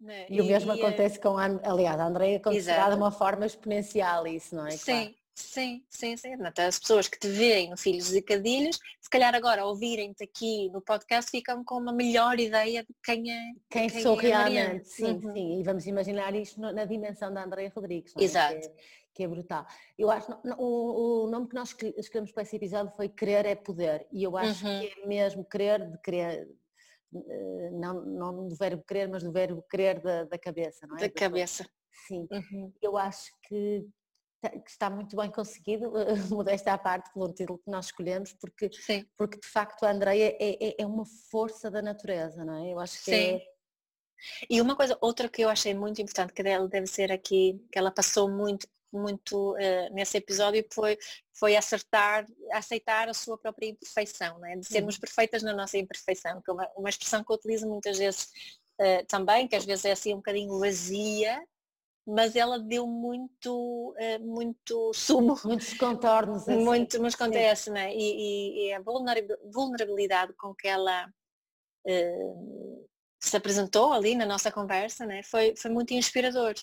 né? 0.00 0.26
E, 0.28 0.36
e, 0.36 0.40
o 0.40 0.44
mesmo 0.44 0.74
e, 0.74 0.80
é 0.80 0.82
acontece 0.82 1.18
com 1.18 1.38
a, 1.38 1.46
aliás, 1.64 1.98
a 1.98 2.06
Andrea 2.06 2.36
acontece 2.36 2.66
de 2.66 2.96
uma 2.96 3.10
forma 3.10 3.46
exponencial 3.46 4.26
isso, 4.26 4.54
não 4.54 4.66
é? 4.66 4.72
Sim, 4.72 4.84
claro. 4.84 5.14
sim, 5.34 5.84
sim, 5.88 6.16
sim. 6.16 6.34
As 6.58 6.78
pessoas 6.78 7.08
que 7.08 7.18
te 7.18 7.28
veem 7.28 7.70
no 7.70 7.76
Filhos 7.76 8.12
e 8.12 8.20
Cadilhos, 8.20 8.78
se 9.00 9.08
calhar 9.08 9.34
agora 9.34 9.64
ouvirem-te 9.64 10.24
aqui 10.24 10.68
no 10.70 10.82
podcast 10.82 11.30
ficam 11.30 11.64
com 11.64 11.76
uma 11.76 11.92
melhor 11.92 12.38
ideia 12.38 12.82
de 12.82 12.94
quem 13.02 13.30
é 13.30 13.52
quem, 13.70 13.88
quem 13.88 14.02
sou 14.02 14.18
é 14.20 14.22
realmente, 14.22 14.88
sim, 14.88 15.04
uhum. 15.04 15.32
sim. 15.32 15.60
E 15.60 15.62
vamos 15.62 15.86
imaginar 15.86 16.34
isto 16.34 16.60
na 16.60 16.84
dimensão 16.84 17.32
da 17.32 17.44
Andrea 17.44 17.72
Rodrigues, 17.74 18.12
é? 18.18 18.22
Exato. 18.24 18.60
Que 18.60 18.66
é, 18.66 19.03
que 19.14 19.22
é 19.22 19.28
brutal. 19.28 19.66
Eu 19.96 20.10
acho 20.10 20.30
o, 20.58 21.24
o, 21.24 21.30
nome 21.30 21.48
que 21.48 21.54
nós 21.54 21.74
escolhemos 21.96 22.32
para 22.32 22.42
esse 22.42 22.56
episódio 22.56 22.92
foi 22.96 23.08
Querer 23.08 23.46
é 23.46 23.54
Poder. 23.54 24.06
E 24.12 24.24
eu 24.24 24.36
acho 24.36 24.66
uhum. 24.66 24.80
que 24.80 25.00
é 25.00 25.06
mesmo 25.06 25.44
querer 25.44 25.90
de 25.90 25.98
querer 25.98 26.48
eh, 27.14 27.70
não, 27.72 28.04
não 28.04 28.48
do 28.48 28.56
verbo 28.56 28.82
querer, 28.82 29.08
mas 29.08 29.22
do 29.22 29.32
verbo 29.32 29.62
querer 29.70 30.00
da, 30.00 30.24
da 30.24 30.38
cabeça, 30.38 30.86
não 30.86 30.96
é? 30.96 31.00
Da 31.00 31.10
cabeça. 31.10 31.64
Sim, 32.08 32.26
uhum. 32.30 32.72
eu 32.82 32.96
acho 32.96 33.30
que, 33.46 33.86
que, 34.42 34.70
está 34.70 34.90
muito 34.90 35.16
bem 35.16 35.30
conseguido, 35.30 35.92
modesta 36.30 36.72
à 36.72 36.78
parte, 36.78 37.12
pelo 37.12 37.32
título 37.32 37.58
que 37.58 37.70
nós 37.70 37.86
escolhemos, 37.86 38.32
porque, 38.32 38.68
porque 39.16 39.38
de 39.38 39.46
facto 39.46 39.84
a 39.84 39.92
Andreia 39.92 40.36
é, 40.40 40.68
é, 40.68 40.74
é, 40.80 40.86
uma 40.86 41.04
força 41.30 41.70
da 41.70 41.80
natureza, 41.80 42.44
não 42.44 42.64
é? 42.64 42.72
Eu 42.72 42.80
acho 42.80 42.98
que 43.04 43.10
Sim. 43.10 43.36
é 43.36 43.54
e 44.48 44.60
uma 44.60 44.74
coisa, 44.74 44.96
outra 45.00 45.28
que 45.28 45.42
eu 45.42 45.48
achei 45.48 45.74
muito 45.74 46.00
importante, 46.00 46.32
que 46.32 46.42
dela 46.42 46.68
deve 46.68 46.86
ser 46.86 47.12
aqui, 47.12 47.62
que 47.70 47.78
ela 47.78 47.90
passou 47.90 48.30
muito, 48.30 48.66
muito 48.96 49.52
uh, 49.52 49.92
nesse 49.92 50.16
episódio 50.16 50.64
foi, 50.72 50.98
foi 51.36 51.56
acertar, 51.56 52.26
aceitar 52.52 53.08
a 53.08 53.14
sua 53.14 53.36
própria 53.36 53.68
imperfeição, 53.68 54.38
né? 54.38 54.56
de 54.56 54.66
sermos 54.66 54.98
perfeitas 54.98 55.42
na 55.42 55.52
nossa 55.52 55.76
imperfeição, 55.76 56.40
que 56.42 56.50
é 56.50 56.54
uma, 56.54 56.68
uma 56.76 56.88
expressão 56.88 57.22
que 57.24 57.30
eu 57.30 57.36
utilizo 57.36 57.68
muitas 57.68 57.98
vezes 57.98 58.28
uh, 58.80 59.04
também, 59.08 59.48
que 59.48 59.56
às 59.56 59.64
vezes 59.64 59.84
é 59.84 59.92
assim 59.92 60.12
um 60.12 60.18
bocadinho 60.18 60.58
vazia, 60.58 61.42
mas 62.06 62.36
ela 62.36 62.58
deu 62.58 62.86
muito, 62.86 63.94
uh, 63.98 64.24
muito 64.24 64.92
sumo. 64.94 65.38
Muitos 65.44 65.74
contornos. 65.74 66.42
Assim. 66.42 66.56
Muito 66.56 67.02
nos 67.02 67.14
acontece, 67.14 67.70
né? 67.70 67.94
E, 67.94 67.98
e, 67.98 68.68
e, 68.68 68.72
a 68.72 68.80
vulnerabilidade 68.80 70.32
com 70.34 70.54
que 70.54 70.68
ela 70.68 71.08
se 73.20 73.36
apresentou 73.36 73.92
ali 73.92 74.14
na 74.14 74.24
nossa 74.24 74.50
conversa, 74.50 75.04
né? 75.04 75.22
Foi, 75.22 75.54
foi 75.54 75.70
muito 75.70 75.92
inspirador 75.92 76.54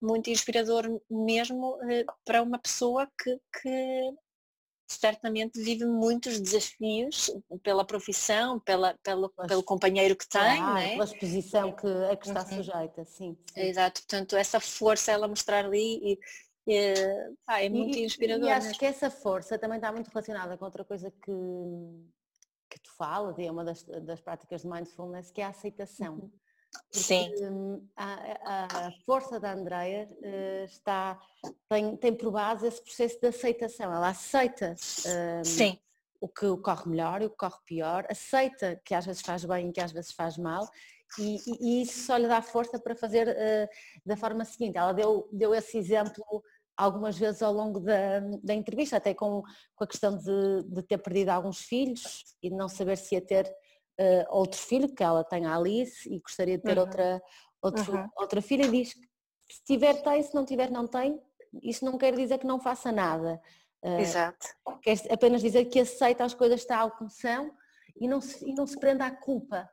muito 0.00 0.30
inspirador 0.30 0.84
mesmo 1.10 1.78
eh, 1.90 2.04
para 2.24 2.42
uma 2.42 2.58
pessoa 2.58 3.08
que, 3.20 3.40
que 3.60 4.14
certamente 4.86 5.60
vive 5.62 5.84
muitos 5.84 6.40
desafios 6.40 7.30
pela 7.62 7.84
profissão, 7.84 8.58
pela, 8.60 8.96
pelo, 9.02 9.28
pelo 9.46 9.62
companheiro 9.62 10.16
que 10.16 10.28
tem, 10.28 10.60
ah, 10.60 10.74
né? 10.74 10.92
pela 10.92 11.04
exposição 11.04 11.72
que, 11.72 11.86
a 11.86 12.16
que 12.16 12.28
está 12.28 12.40
uhum. 12.40 12.56
sujeita, 12.56 13.04
sim, 13.04 13.36
sim, 13.52 13.60
Exato, 13.60 14.00
portanto 14.02 14.36
essa 14.36 14.58
força 14.58 15.12
ela 15.12 15.28
mostrar 15.28 15.66
ali 15.66 16.00
e, 16.02 16.18
e 16.66 16.94
ah, 17.46 17.62
é 17.62 17.68
muito 17.68 17.98
e, 17.98 18.04
inspirador. 18.04 18.48
E 18.48 18.50
acho 18.50 18.66
mesmo. 18.68 18.78
que 18.78 18.86
essa 18.86 19.10
força 19.10 19.58
também 19.58 19.76
está 19.76 19.92
muito 19.92 20.08
relacionada 20.08 20.56
com 20.56 20.64
outra 20.64 20.84
coisa 20.84 21.10
que, 21.10 21.32
que 22.70 22.80
tu 22.80 22.90
falas 22.96 23.36
e 23.38 23.46
é 23.46 23.50
uma 23.50 23.64
das, 23.64 23.82
das 23.82 24.20
práticas 24.20 24.62
de 24.62 24.68
mindfulness, 24.68 25.30
que 25.30 25.42
é 25.42 25.44
a 25.44 25.48
aceitação. 25.48 26.14
Uhum. 26.14 26.30
Sim. 26.90 27.30
A, 27.96 28.86
a, 28.86 28.92
força 29.04 29.38
da 29.38 29.52
Andrea 29.52 30.08
uh, 30.10 30.64
está, 30.64 31.20
tem, 31.68 31.96
tem 31.96 32.14
por 32.14 32.30
base 32.30 32.66
esse 32.66 32.82
processo 32.82 33.20
de 33.20 33.28
aceitação. 33.28 33.92
Ela 33.92 34.08
aceita 34.08 34.74
um, 35.06 35.76
o 36.20 36.28
que 36.28 36.56
corre 36.62 36.90
melhor 36.90 37.22
e 37.22 37.26
o 37.26 37.30
que 37.30 37.36
corre 37.36 37.58
pior, 37.64 38.06
aceita 38.10 38.80
que 38.84 38.94
às 38.94 39.06
vezes 39.06 39.22
faz 39.22 39.44
bem 39.44 39.68
e 39.68 39.72
que 39.72 39.80
às 39.80 39.92
vezes 39.92 40.12
faz 40.12 40.36
mal 40.36 40.68
e, 41.18 41.36
e, 41.36 41.58
e 41.60 41.82
isso 41.82 42.06
só 42.06 42.16
lhe 42.16 42.28
dá 42.28 42.42
força 42.42 42.78
para 42.78 42.94
fazer 42.94 43.28
uh, 43.28 43.68
da 44.04 44.16
forma 44.16 44.44
seguinte. 44.44 44.76
Ela 44.76 44.92
deu, 44.92 45.28
deu 45.32 45.54
esse 45.54 45.78
exemplo 45.78 46.24
algumas 46.76 47.18
vezes 47.18 47.42
ao 47.42 47.52
longo 47.52 47.80
da, 47.80 48.20
da 48.42 48.54
entrevista, 48.54 48.96
até 48.96 49.14
com, 49.14 49.42
com 49.74 49.84
a 49.84 49.86
questão 49.86 50.16
de, 50.16 50.62
de 50.64 50.82
ter 50.82 50.98
perdido 50.98 51.30
alguns 51.30 51.60
filhos 51.60 52.24
e 52.42 52.50
de 52.50 52.54
não 52.54 52.68
saber 52.68 52.96
se 52.96 53.14
ia 53.14 53.20
ter 53.20 53.52
uh, 53.98 54.26
outro 54.30 54.58
filho, 54.58 54.92
que 54.94 55.02
ela 55.02 55.24
tem 55.24 55.46
a 55.46 55.56
Alice 55.56 56.08
e 56.08 56.18
gostaria 56.20 56.56
de 56.56 56.64
ter 56.64 56.76
uhum. 56.76 56.84
outra, 56.84 57.22
outro, 57.62 57.92
uhum. 57.96 58.08
outra 58.16 58.42
filha, 58.42 58.68
diz 58.68 58.94
que 58.94 59.08
se 59.54 59.64
tiver 59.64 60.02
tem, 60.02 60.22
se 60.22 60.34
não 60.34 60.44
tiver 60.44 60.70
não 60.70 60.86
tem, 60.86 61.20
isso 61.62 61.84
não 61.84 61.96
quer 61.96 62.14
dizer 62.14 62.38
que 62.38 62.46
não 62.46 62.60
faça 62.60 62.92
nada. 62.92 63.40
Uh, 63.82 64.00
Exato. 64.00 64.46
Quer 64.82 64.98
apenas 65.10 65.40
dizer 65.40 65.64
que 65.66 65.80
aceita 65.80 66.24
as 66.24 66.34
coisas 66.34 66.64
tal 66.64 66.90
como 66.92 67.10
são 67.10 67.50
e 68.00 68.08
não 68.08 68.20
se, 68.20 68.48
e 68.48 68.54
não 68.54 68.66
se 68.66 68.78
prenda 68.78 69.06
à 69.06 69.10
culpa. 69.10 69.68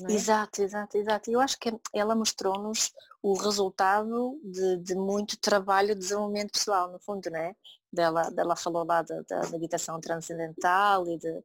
É? 0.00 0.12
Exato, 0.12 0.60
exato, 0.62 0.96
exato. 0.96 1.30
Eu 1.30 1.40
acho 1.40 1.58
que 1.58 1.72
ela 1.92 2.16
mostrou-nos 2.16 2.92
o 3.22 3.34
resultado 3.34 4.40
de, 4.42 4.78
de, 4.78 4.94
muito 4.96 5.38
trabalho 5.38 5.94
de 5.94 6.00
desenvolvimento 6.00 6.52
pessoal, 6.52 6.90
no 6.90 6.98
fundo, 6.98 7.30
né? 7.30 7.54
Dela, 7.92 8.28
dela 8.30 8.56
falou 8.56 8.84
lá 8.84 9.02
da, 9.02 9.22
da 9.22 9.48
meditação 9.50 10.00
transcendental 10.00 11.06
e 11.08 11.16
de, 11.16 11.44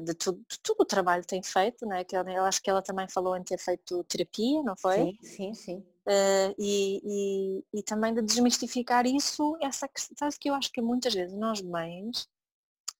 de 0.00 0.14
tudo, 0.14 0.40
de 0.48 0.58
tudo 0.60 0.82
o 0.82 0.86
trabalho 0.86 1.22
que 1.22 1.28
tem 1.28 1.42
feito, 1.42 1.86
né? 1.86 2.04
que 2.04 2.16
eu, 2.16 2.44
acho 2.44 2.62
que 2.62 2.70
ela 2.70 2.82
também 2.82 3.08
falou 3.08 3.36
em 3.36 3.42
ter 3.42 3.58
feito 3.58 4.04
terapia, 4.04 4.62
não 4.62 4.76
foi? 4.76 4.96
Sim, 4.96 5.18
sim, 5.22 5.54
sim. 5.54 5.84
Uh, 6.06 6.54
e, 6.56 7.00
e, 7.04 7.78
e, 7.80 7.82
também 7.82 8.14
de 8.14 8.22
desmistificar 8.22 9.06
isso, 9.06 9.56
essa 9.60 9.88
questão 9.88 10.28
que 10.38 10.48
eu 10.48 10.54
acho 10.54 10.70
que 10.70 10.80
muitas 10.80 11.12
vezes 11.12 11.36
nós 11.36 11.60
mães 11.60 12.28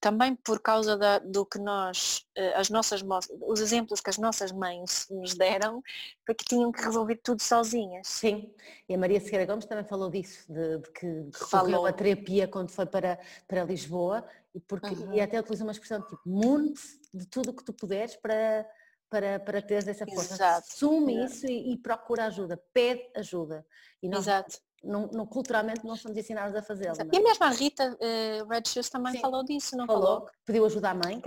também 0.07 0.33
por 0.37 0.61
causa 0.61 0.95
da, 0.95 1.19
do 1.19 1.45
que 1.45 1.59
nós, 1.59 2.25
eh, 2.33 2.53
as 2.55 2.69
nossas 2.69 3.03
os 3.41 3.59
exemplos 3.59 3.99
que 3.99 4.09
as 4.09 4.17
nossas 4.17 4.53
mães 4.53 5.05
nos 5.11 5.33
deram, 5.33 5.83
foi 6.25 6.33
que 6.33 6.45
tinham 6.45 6.71
que 6.71 6.81
resolver 6.81 7.17
tudo 7.17 7.41
sozinhas. 7.41 8.07
Sim, 8.07 8.49
e 8.87 8.95
a 8.95 8.97
Maria 8.97 9.19
Sequeira 9.19 9.45
Gomes 9.45 9.65
também 9.65 9.83
falou 9.83 10.09
disso, 10.09 10.45
de, 10.47 10.77
de 10.77 10.91
que 10.91 11.07
recorreu 11.33 11.85
a 11.85 11.91
terapia 11.91 12.47
quando 12.47 12.69
foi 12.69 12.85
para, 12.85 13.19
para 13.45 13.65
Lisboa, 13.65 14.25
e, 14.55 14.61
porque, 14.61 14.93
uhum. 14.93 15.13
e 15.13 15.19
até 15.19 15.37
utiliza 15.41 15.65
uma 15.65 15.73
expressão 15.73 16.01
tipo, 16.01 16.21
munde 16.25 16.79
de 17.13 17.25
tudo 17.25 17.51
o 17.51 17.53
que 17.53 17.65
tu 17.65 17.73
puderes 17.73 18.15
para, 18.15 18.65
para, 19.09 19.41
para 19.41 19.61
teres 19.61 19.89
essa 19.89 20.05
força. 20.07 20.35
Exato. 20.35 20.67
Assume 20.71 21.25
isso 21.25 21.45
e, 21.45 21.73
e, 21.73 21.77
procura 21.77 22.27
ajuda, 22.27 22.55
pede 22.73 23.09
ajuda. 23.13 23.65
E 24.01 24.07
nós, 24.07 24.21
Exato 24.21 24.66
não, 24.83 25.07
não, 25.07 25.25
culturalmente 25.25 25.85
não 25.85 25.95
somos 25.95 26.17
ensinados 26.17 26.55
a 26.55 26.61
fazê-lo. 26.61 26.95
É? 26.99 27.15
E 27.15 27.19
mesmo 27.19 27.43
a 27.43 27.49
Rita 27.49 27.95
uh, 27.95 28.47
Red 28.47 28.63
Shoes 28.67 28.89
também 28.89 29.13
sim. 29.13 29.19
falou 29.19 29.43
disso, 29.43 29.75
não 29.75 29.85
falou? 29.85 30.01
falou? 30.03 30.29
Pediu 30.45 30.65
ajuda 30.65 30.91
à 30.91 30.93
mãe. 30.93 31.21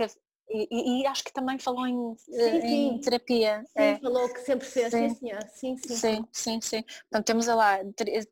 E, 0.53 0.67
e, 0.69 1.01
e, 1.01 1.07
acho 1.07 1.23
que 1.23 1.31
também 1.31 1.57
falou 1.57 1.87
em, 1.87 2.13
sim, 2.17 2.33
eh, 2.33 2.57
em 2.57 2.91
sim. 2.91 2.97
terapia. 2.99 3.63
Sim, 3.67 3.83
é. 3.83 3.99
falou 3.99 4.27
que 4.33 4.39
sempre 4.41 4.67
fez, 4.67 4.91
sim. 4.91 5.09
Sim, 5.15 5.77
sim. 5.77 5.95
Sim, 5.95 6.27
sim, 6.33 6.61
sim. 6.61 6.83
Portanto, 6.83 7.25
temos 7.25 7.47
lá 7.47 7.79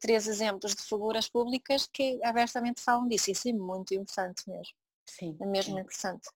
três 0.01 0.27
exemplos 0.27 0.75
de 0.75 0.83
figuras 0.83 1.29
públicas 1.29 1.87
que 1.87 2.19
abertamente 2.21 2.81
falam 2.81 3.07
disso. 3.07 3.31
Isso 3.31 3.47
é 3.47 3.53
muito 3.53 3.93
importante 3.93 4.43
mesmo. 4.49 4.73
Sim. 5.05 5.37
É 5.39 5.45
mesmo 5.45 5.75
sim. 5.75 5.79
importante. 5.79 6.29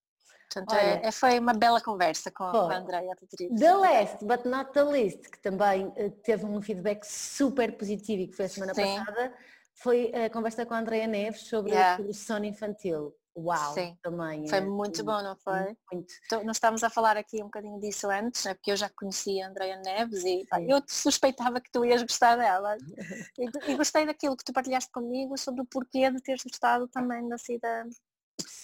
Portanto, 0.54 0.72
Olha, 0.72 1.01
é, 1.04 1.08
é, 1.08 1.12
foi 1.12 1.39
uma 1.39 1.54
bela 1.54 1.82
conversa 1.82 2.30
com, 2.30 2.43
a 2.43 2.78
Andrea 2.78 3.16
The 3.58 3.74
last 3.74 4.24
but 4.24 4.45
not 4.45 4.72
the 4.72 4.84
least, 4.84 5.30
que 5.32 5.39
também 5.39 5.88
uh, 5.88 6.12
teve 6.24 6.45
um 6.45 6.62
feedback 6.62 7.04
super 7.06 7.76
positivo 7.76 8.22
e 8.22 8.28
que 8.28 8.36
foi 8.36 8.45
a 8.45 8.49
semana 8.49 8.74
Sim. 8.76 8.99
passada, 8.99 9.34
foi 9.74 10.12
a 10.14 10.30
conversa 10.30 10.64
com 10.66 10.76
a 10.76 10.80
Andrea 10.80 11.08
Neves 11.08 11.47
sobre, 11.47 11.72
yeah. 11.72 12.01
o 12.04 12.14
sono 12.14 12.45
infantil. 12.45 13.16
uau, 13.36 13.74
Sim. 13.74 13.97
também. 14.04 14.47
Foi 14.47 14.60
é, 14.60 14.62
muito 14.62 15.04
bom, 15.04 15.24
não 15.24 15.36
foi? 15.38 15.76
Muito. 15.91 16.14
Então, 16.28 16.43
nós 16.43 16.58
estávamos 16.58 16.84
a 16.84 16.89
falar 16.91 17.18
aqui 17.18 17.41
um 17.41 17.45
bocadinho 17.45 17.80
disso 17.80 18.08
antes, 18.12 18.45
né? 18.45 18.54
porque 18.54 18.72
eu 18.72 18.76
já 18.76 18.89
conhecia 18.89 19.47
a 19.47 19.49
Andrea 19.49 19.78
Neves 19.78 20.24
e 20.24 20.45
eu 20.68 20.84
suspeitava 20.88 21.60
que 21.60 21.72
tu 21.72 21.84
ias 21.84 22.04
gostar 22.04 22.36
dela. 22.36 22.78
e, 23.39 23.72
e, 23.72 23.76
gostei 23.76 24.06
daquilo 24.06 24.38
que 24.38 24.45
tu 24.45 24.54
partilhaste 24.54 24.91
comigo 24.91 25.36
sobre 25.36 25.64
o 25.64 25.66
porquê 25.66 26.12
de 26.12 26.22
teres 26.22 26.43
gostado 26.43 26.88
também 26.88 27.28
da, 27.28 27.36
assim, 27.36 27.58
da, 27.58 27.86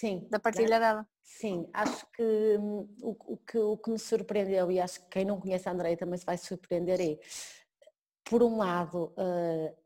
Sim, 0.00 0.26
da 0.30 0.40
partilha 0.40 0.78
né? 0.78 0.86
dela. 0.86 1.06
Sim, 1.22 1.68
acho 1.74 2.06
que 2.12 2.56
hum, 2.58 2.88
o, 3.02 3.34
o, 3.34 3.36
que 3.36 3.58
o 3.58 3.76
que 3.76 3.90
me 3.90 3.98
surpreendeu, 3.98 4.70
e 4.70 4.80
acho 4.80 4.98
que 5.02 5.08
quem 5.10 5.26
não 5.26 5.38
conhece 5.38 5.68
a 5.68 5.72
Andrea 5.72 5.94
também 5.94 6.18
se 6.18 6.24
vai 6.24 6.38
surpreender, 6.38 6.98
é, 7.02 7.18
por 8.24 8.42
um 8.42 8.56
lado, 8.56 9.12
uh, 9.18 9.76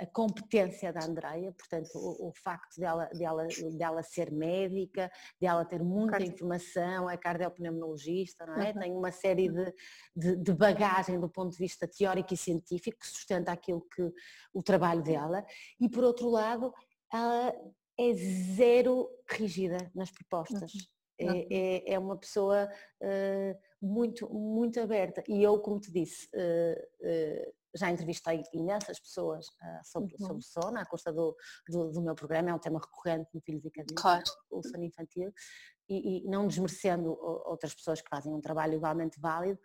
a 0.00 0.06
competência 0.06 0.92
da 0.92 1.04
Andreia, 1.04 1.52
portanto 1.52 1.88
o, 1.94 2.30
o, 2.30 2.32
facto 2.32 2.80
dela, 2.80 3.08
dela, 3.14 3.46
dela 3.78 4.02
ser 4.02 4.32
médica, 4.32 5.08
dela 5.40 5.64
ter 5.64 5.84
muita 5.84 6.20
informação, 6.20 7.08
é 7.08 7.16
cardiopneumologista, 7.16 8.44
não 8.46 8.56
é? 8.56 8.72
Uhum. 8.72 8.80
Tem 8.80 8.92
uma 8.92 9.12
série 9.12 9.48
de, 9.48 9.72
de, 10.16 10.36
de, 10.36 10.52
bagagem 10.52 11.20
do 11.20 11.28
ponto 11.28 11.52
de 11.52 11.58
vista 11.58 11.86
teórico 11.86 12.34
e 12.34 12.36
científico 12.36 12.98
que 12.98 13.06
sustenta 13.06 13.52
aquilo 13.52 13.86
que 13.94 14.02
o 14.52 14.64
trabalho 14.64 15.04
dela 15.04 15.46
e 15.80 15.88
por 15.88 16.02
outro 16.02 16.28
lado 16.28 16.74
ela 17.12 17.54
é 17.98 18.12
zero 18.54 19.08
rígida 19.30 19.90
nas 19.94 20.10
propostas. 20.10 20.72
Uhum. 20.72 20.80
É, 21.16 21.54
é, 21.54 21.92
é, 21.92 21.98
uma 21.98 22.18
pessoa 22.18 22.68
uh, 23.00 23.58
muito, 23.80 24.28
muito 24.34 24.80
aberta 24.80 25.22
e 25.28 25.44
eu, 25.44 25.60
como 25.60 25.78
te 25.78 25.92
disse, 25.92 26.28
uh, 26.34 27.06
uh, 27.06 27.54
já 27.76 27.88
entrevistei 27.88 28.42
imensas 28.52 28.98
pessoas 28.98 29.46
sobre, 29.84 30.14
uhum. 30.18 30.26
sobre 30.26 30.42
sono, 30.42 30.78
à 30.78 30.84
custa 30.84 31.12
do, 31.12 31.36
do, 31.68 31.90
do, 31.90 32.02
meu 32.02 32.14
programa, 32.14 32.50
é 32.50 32.54
um 32.54 32.58
tema 32.58 32.80
recorrente 32.80 33.28
no 33.32 33.40
Filhos 33.40 33.64
e 33.64 33.70
Caminhos, 33.70 34.00
claro. 34.00 34.24
o 34.50 34.62
sono 34.62 34.84
infantil, 34.84 35.32
e, 35.88 36.18
e, 36.18 36.28
não 36.28 36.46
desmerecendo 36.46 37.16
outras 37.20 37.74
pessoas 37.74 38.00
que 38.00 38.08
fazem 38.08 38.32
um 38.32 38.40
trabalho 38.40 38.74
igualmente 38.74 39.20
válido, 39.20 39.58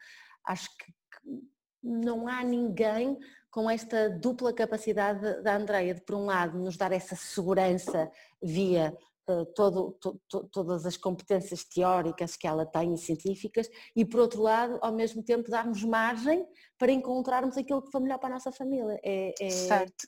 acho 0.46 0.70
que, 0.78 0.86
que 0.86 1.50
não 1.82 2.28
há 2.28 2.44
ninguém 2.44 3.18
com 3.52 3.70
esta 3.70 4.10
dupla 4.10 4.54
capacidade 4.54 5.42
da 5.42 5.56
Andreia 5.56 5.94
de, 5.94 6.02
por 6.02 6.16
um 6.16 6.26
lado, 6.26 6.58
nos 6.60 6.78
dar 6.78 6.92
essa 6.92 7.16
segurança 7.16 8.12
via 8.42 8.96
eh, 9.30 9.46
todo, 9.56 9.92
to, 10.02 10.20
to, 10.28 10.44
todas 10.52 10.86
as 10.86 10.98
competências 10.98 11.64
teóricas 11.64 12.36
que 12.36 12.48
ela 12.48 12.66
tem 12.66 12.94
e 12.94 12.98
científicas 12.98 13.70
e 13.96 14.04
por 14.04 14.22
outro 14.22 14.42
lado 14.42 14.80
ao 14.82 14.92
mesmo 14.92 15.22
tempo 15.24 15.52
darmos 15.52 15.84
margem 15.84 16.48
para 16.78 16.92
encontrarmos 16.92 17.56
aquilo 17.56 17.82
que 17.82 17.92
foi 17.92 18.02
melhor 18.02 18.18
para 18.18 18.30
a 18.30 18.34
nossa 18.34 18.52
família. 18.52 19.00
É, 19.04 19.34
é 19.40 19.50
certo. 19.50 20.08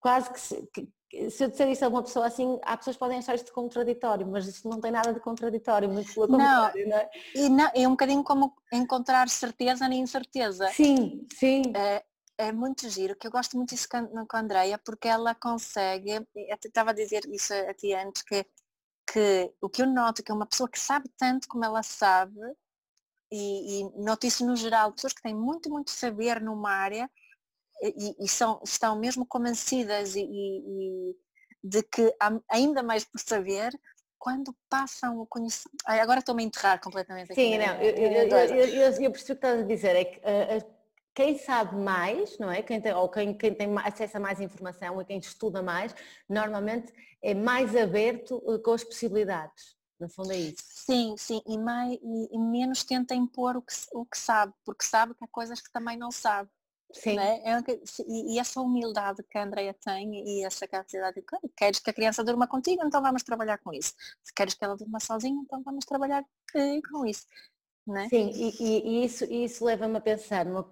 Quase 0.00 0.32
que 0.32 0.40
se, 0.40 0.66
que 0.72 1.30
se, 1.30 1.44
eu 1.44 1.50
disser 1.50 1.68
isso 1.68 1.84
a 1.84 1.88
uma 1.88 2.02
pessoa 2.02 2.26
assim, 2.26 2.58
há 2.62 2.76
pessoas 2.76 2.96
que 2.96 3.00
podem 3.00 3.18
achar 3.18 3.34
isto 3.34 3.52
contraditório, 3.52 4.26
mas 4.26 4.46
isto 4.46 4.68
não 4.68 4.80
tem 4.80 4.90
nada 4.90 5.12
de 5.12 5.20
contraditório, 5.20 5.88
muito 5.88 6.12
pelo 6.14 6.28
contrário, 6.28 6.82
não, 6.84 6.90
não 6.90 6.96
é? 6.96 7.10
E 7.34 7.48
não, 7.48 7.70
é 7.74 7.86
um 7.86 7.92
bocadinho 7.92 8.24
como 8.24 8.54
encontrar 8.72 9.28
certeza 9.28 9.88
na 9.88 9.94
incerteza. 9.94 10.68
Sim, 10.68 11.26
sim. 11.32 11.62
É, 11.74 12.04
é 12.38 12.52
muito 12.52 12.88
giro, 12.88 13.16
que 13.16 13.26
eu 13.26 13.30
gosto 13.30 13.56
muito 13.56 13.70
disso 13.70 13.88
com 13.88 14.36
a 14.36 14.40
Andrea, 14.40 14.78
porque 14.78 15.08
ela 15.08 15.34
consegue, 15.34 16.10
estava 16.64 16.90
a 16.90 16.94
dizer 16.94 17.24
isso 17.26 17.52
a 17.54 17.72
ti 17.74 17.94
antes, 17.94 18.22
que, 18.22 18.44
que 19.10 19.52
o 19.60 19.68
que 19.68 19.82
eu 19.82 19.86
noto 19.86 20.22
que 20.22 20.30
é 20.30 20.34
uma 20.34 20.46
pessoa 20.46 20.68
que 20.68 20.78
sabe 20.78 21.08
tanto 21.16 21.48
como 21.48 21.64
ela 21.64 21.82
sabe, 21.82 22.38
e, 23.32 23.80
e 23.80 24.02
noto 24.02 24.26
isso 24.26 24.46
no 24.46 24.54
geral, 24.54 24.92
pessoas 24.92 25.12
que 25.12 25.22
têm 25.22 25.34
muito, 25.34 25.70
muito 25.70 25.90
saber 25.90 26.40
numa 26.40 26.70
área 26.70 27.10
e, 27.82 28.24
e 28.24 28.28
são, 28.28 28.60
estão 28.64 28.98
mesmo 28.98 29.26
convencidas 29.26 30.14
e, 30.14 30.22
e, 30.22 31.16
de 31.62 31.82
que 31.82 32.14
há 32.20 32.30
ainda 32.50 32.82
mais 32.82 33.04
por 33.04 33.18
saber, 33.18 33.72
quando 34.18 34.56
passam 34.68 35.20
o 35.20 35.26
conhecimento. 35.26 35.82
Agora 35.84 36.20
estou-me 36.20 36.42
a 36.42 36.46
enterrar 36.46 36.80
completamente 36.80 37.32
aqui. 37.32 37.40
Sim, 37.40 37.58
não, 37.58 37.74
eu, 37.80 37.94
eu, 37.94 38.12
eu, 38.12 39.02
eu, 39.02 39.10
percebo 39.10 39.10
o 39.10 39.12
que 39.12 39.32
estás 39.32 39.60
a 39.60 39.62
dizer, 39.62 39.96
é 39.96 40.04
que 40.04 40.18
uh, 40.18 40.75
quem 41.16 41.38
sabe 41.38 41.74
mais, 41.76 42.38
não 42.38 42.50
é? 42.50 42.62
Quem 42.62 42.78
tem, 42.78 42.92
ou 42.92 43.08
quem, 43.08 43.32
quem 43.32 43.54
tem 43.54 43.74
acesso 43.78 44.18
a 44.18 44.20
mais 44.20 44.38
informação 44.38 45.00
e 45.00 45.04
quem 45.06 45.18
estuda 45.18 45.62
mais, 45.62 45.94
normalmente 46.28 46.92
é 47.22 47.32
mais 47.34 47.74
aberto 47.74 48.42
eh, 48.46 48.58
com 48.58 48.72
as 48.72 48.84
possibilidades. 48.84 49.74
No 49.98 50.10
fundo 50.10 50.30
é 50.30 50.36
isso. 50.36 50.62
Sim, 50.62 51.14
sim, 51.16 51.40
e, 51.46 51.56
mais, 51.56 51.94
e, 51.94 52.36
e 52.36 52.38
menos 52.38 52.84
tenta 52.84 53.14
impor 53.14 53.56
o 53.56 53.62
que, 53.62 53.72
o 53.94 54.04
que 54.04 54.18
sabe, 54.18 54.52
porque 54.62 54.84
sabe 54.84 55.14
que 55.14 55.24
há 55.24 55.28
coisas 55.28 55.58
que 55.58 55.72
também 55.72 55.96
não 55.96 56.10
sabe. 56.10 56.50
Sim. 56.92 57.18
É? 57.18 57.40
É, 57.50 57.64
e, 58.06 58.34
e, 58.34 58.38
essa 58.38 58.60
humildade 58.60 59.22
que 59.22 59.38
a 59.38 59.42
Andrea 59.42 59.74
tem 59.74 60.22
e 60.22 60.44
essa 60.44 60.68
capacidade 60.68 61.16
de 61.16 61.48
queres 61.56 61.80
que 61.80 61.90
a 61.90 61.94
criança 61.94 62.22
durma 62.22 62.46
contigo, 62.46 62.82
então 62.84 63.00
vamos 63.00 63.22
trabalhar 63.22 63.56
com 63.58 63.72
isso. 63.72 63.94
Se 64.22 64.34
queres 64.34 64.52
que 64.52 64.64
ela 64.64 64.76
durma 64.76 65.00
sozinha, 65.00 65.40
então 65.42 65.62
vamos 65.62 65.86
trabalhar 65.86 66.22
eh, 66.54 66.80
com 66.90 67.06
isso. 67.06 67.26
É? 67.94 68.08
Sim, 68.08 68.30
e, 68.34 68.54
e, 68.60 69.04
isso, 69.04 69.24
isso 69.24 69.64
leva-me 69.64 69.96
a 69.98 70.00
pensar, 70.00 70.44
numa, 70.44 70.68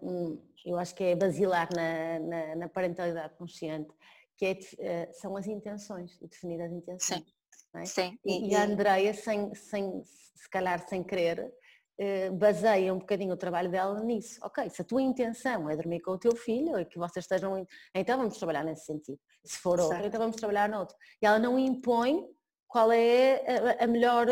eu 0.65 0.79
acho 0.79 0.95
que 0.95 1.05
é 1.05 1.15
basilar 1.15 1.69
na, 1.75 2.19
na, 2.19 2.57
na 2.57 2.69
parentalidade 2.69 3.35
consciente, 3.37 3.91
que 4.37 4.47
é, 4.47 4.59
eh, 4.79 5.12
são 5.12 5.37
as 5.37 5.47
intenções, 5.47 6.19
definir 6.19 6.61
as 6.61 6.73
intenções. 6.73 7.21
Sim. 7.21 7.35
É? 7.77 7.85
Sim. 7.85 8.19
E, 8.25 8.51
e, 8.51 8.55
a 8.55 8.65
Andreia, 8.65 9.15
sem, 9.15 9.55
sem, 9.55 10.03
se 10.05 10.49
calhar 10.51 10.89
sem 10.89 11.05
querer, 11.05 11.53
eh, 11.99 12.31
baseia 12.31 12.93
um 12.93 12.99
bocadinho 12.99 13.35
o 13.35 13.37
trabalho 13.37 13.71
dela 13.71 14.03
nisso. 14.03 14.41
Ok, 14.43 14.69
se 14.71 14.83
a 14.83 14.85
tua 14.85 15.03
intenção 15.03 15.71
é 15.71 15.77
dormir 15.77 16.01
com 16.01 16.12
o 16.12 16.19
teu 16.19 16.35
filho, 16.35 16.77
é 16.77 16.85
que 16.85 16.99
vocês 16.99 17.25
estejam. 17.25 17.65
Então 17.95 18.19
vamos 18.19 18.37
trabalhar 18.39 18.65
nesse 18.65 18.87
sentido. 18.87 19.21
Se 19.45 19.59
for 19.59 19.79
outro, 19.79 20.05
então 20.05 20.19
vamos 20.19 20.37
trabalhar 20.37 20.69
no 20.69 20.79
outro. 20.81 20.97
E 21.23 21.27
ela 21.27 21.39
não 21.39 21.59
impõe 21.59 22.27
qual 22.67 22.91
é 22.91 23.45
a, 23.79 23.85
a 23.85 23.87
melhor, 23.87 24.27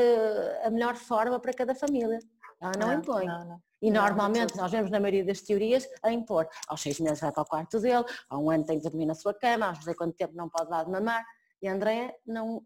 a 0.65 0.71
melhor 0.71 0.97
forma 0.97 1.39
para 1.39 1.53
cada 1.53 1.75
família. 1.75 2.19
Ela 2.63 2.73
não, 2.79 2.87
não 2.87 2.95
impõe. 2.95 3.27
Não, 3.27 3.45
não. 3.45 3.63
E 3.83 3.91
normalmente 3.91 4.57
nós 4.57 4.71
vemos 4.71 4.89
na 4.93 5.01
maioria 5.01 5.25
das 5.25 5.41
teorias 5.41 5.89
a 6.03 6.13
impor. 6.13 6.49
Aos 6.69 6.81
seis 6.81 7.01
meses 7.01 7.19
vai 7.19 7.33
para 7.33 7.43
o 7.43 7.47
quarto 7.47 7.81
dele, 7.81 8.05
há 8.31 8.39
um 8.39 8.49
ano 8.49 8.65
tem 8.65 8.79
que 8.79 8.89
dormir 8.89 9.07
na 9.07 9.15
sua 9.15 9.35
cama, 9.35 9.67
aos 9.67 9.79
não 9.79 9.85
sei 9.85 9.95
quanto 9.95 10.15
tempo 10.15 10.35
não 10.37 10.49
pode 10.49 10.71
dar 10.71 10.85
de 10.85 10.91
mamar. 10.93 11.25
E 11.61 11.67
a 11.67 11.75
Andréia 11.75 12.15
não. 12.25 12.63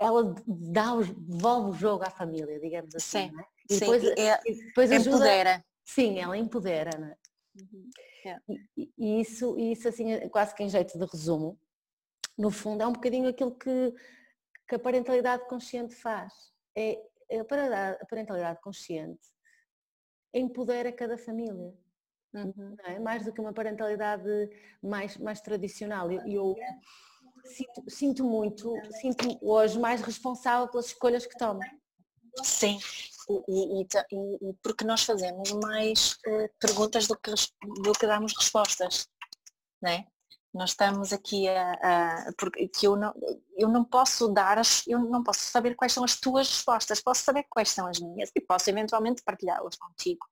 Ela 0.00 0.34
dá, 0.46 0.94
devolve 0.96 1.70
o 1.70 1.74
jogo 1.74 2.04
à 2.04 2.10
família, 2.10 2.58
digamos 2.58 2.94
assim. 2.94 3.28
Sim, 3.28 3.38
é? 3.38 3.44
e 3.68 3.78
depois, 3.78 4.02
sim. 4.02 4.14
É, 4.16 4.40
e 4.46 4.54
depois 4.54 4.92
ajuda, 4.92 5.10
empodera. 5.10 5.64
Sim, 5.84 6.18
ela 6.18 6.38
empodera. 6.38 6.90
É? 6.90 7.60
Uhum. 7.60 7.90
Yeah. 8.24 8.42
E, 8.76 8.90
e, 8.96 9.20
isso, 9.20 9.58
isso 9.58 9.88
assim, 9.88 10.12
é 10.12 10.28
quase 10.28 10.54
que 10.54 10.62
em 10.62 10.68
jeito 10.68 10.98
de 10.98 11.04
resumo, 11.04 11.58
no 12.36 12.50
fundo 12.50 12.82
é 12.82 12.86
um 12.86 12.92
bocadinho 12.92 13.28
aquilo 13.28 13.54
que, 13.54 13.94
que 14.66 14.74
a 14.76 14.78
parentalidade 14.78 15.46
consciente 15.48 15.94
faz. 15.94 16.32
É 16.76 16.98
a 17.30 18.06
parentalidade 18.06 18.60
consciente 18.60 19.26
empodera 20.32 20.92
cada 20.92 21.16
família. 21.16 21.74
Uhum. 22.34 22.76
É? 22.84 22.98
Mais 22.98 23.24
do 23.24 23.32
que 23.32 23.40
uma 23.40 23.52
parentalidade 23.52 24.28
mais, 24.82 25.16
mais 25.16 25.40
tradicional. 25.40 26.10
Eu, 26.10 26.26
eu 26.26 26.56
sinto, 27.44 27.90
sinto, 27.90 28.24
muito, 28.24 28.74
sinto 29.00 29.38
hoje 29.40 29.78
mais 29.78 30.02
responsável 30.02 30.68
pelas 30.68 30.86
escolhas 30.86 31.26
que 31.26 31.36
tomo. 31.36 31.60
Sim, 32.42 32.78
e, 33.48 33.82
e, 33.82 33.82
e, 33.82 34.52
porque 34.62 34.84
nós 34.84 35.02
fazemos 35.02 35.50
mais 35.52 36.12
uh, 36.26 36.48
perguntas 36.60 37.08
do 37.08 37.16
que, 37.16 37.32
do 37.82 37.92
que 37.92 38.06
damos 38.06 38.32
respostas. 38.36 39.08
Né? 39.82 40.06
Nós 40.58 40.70
estamos 40.70 41.12
aqui 41.12 41.48
a, 41.48 41.72
a, 41.72 42.32
porque 42.36 42.86
eu 42.86 42.96
não, 42.96 43.14
eu 43.56 43.68
não 43.68 43.84
posso 43.84 44.28
dar 44.28 44.58
as, 44.58 44.84
eu 44.88 44.98
não 44.98 45.22
posso 45.22 45.40
saber 45.40 45.76
quais 45.76 45.92
são 45.92 46.02
as 46.02 46.18
tuas 46.18 46.48
respostas, 46.48 47.00
posso 47.00 47.22
saber 47.22 47.46
quais 47.48 47.70
são 47.70 47.86
as 47.86 48.00
minhas 48.00 48.30
e 48.34 48.40
posso 48.40 48.68
eventualmente 48.68 49.22
partilhá-las 49.22 49.76
contigo. 49.76 50.26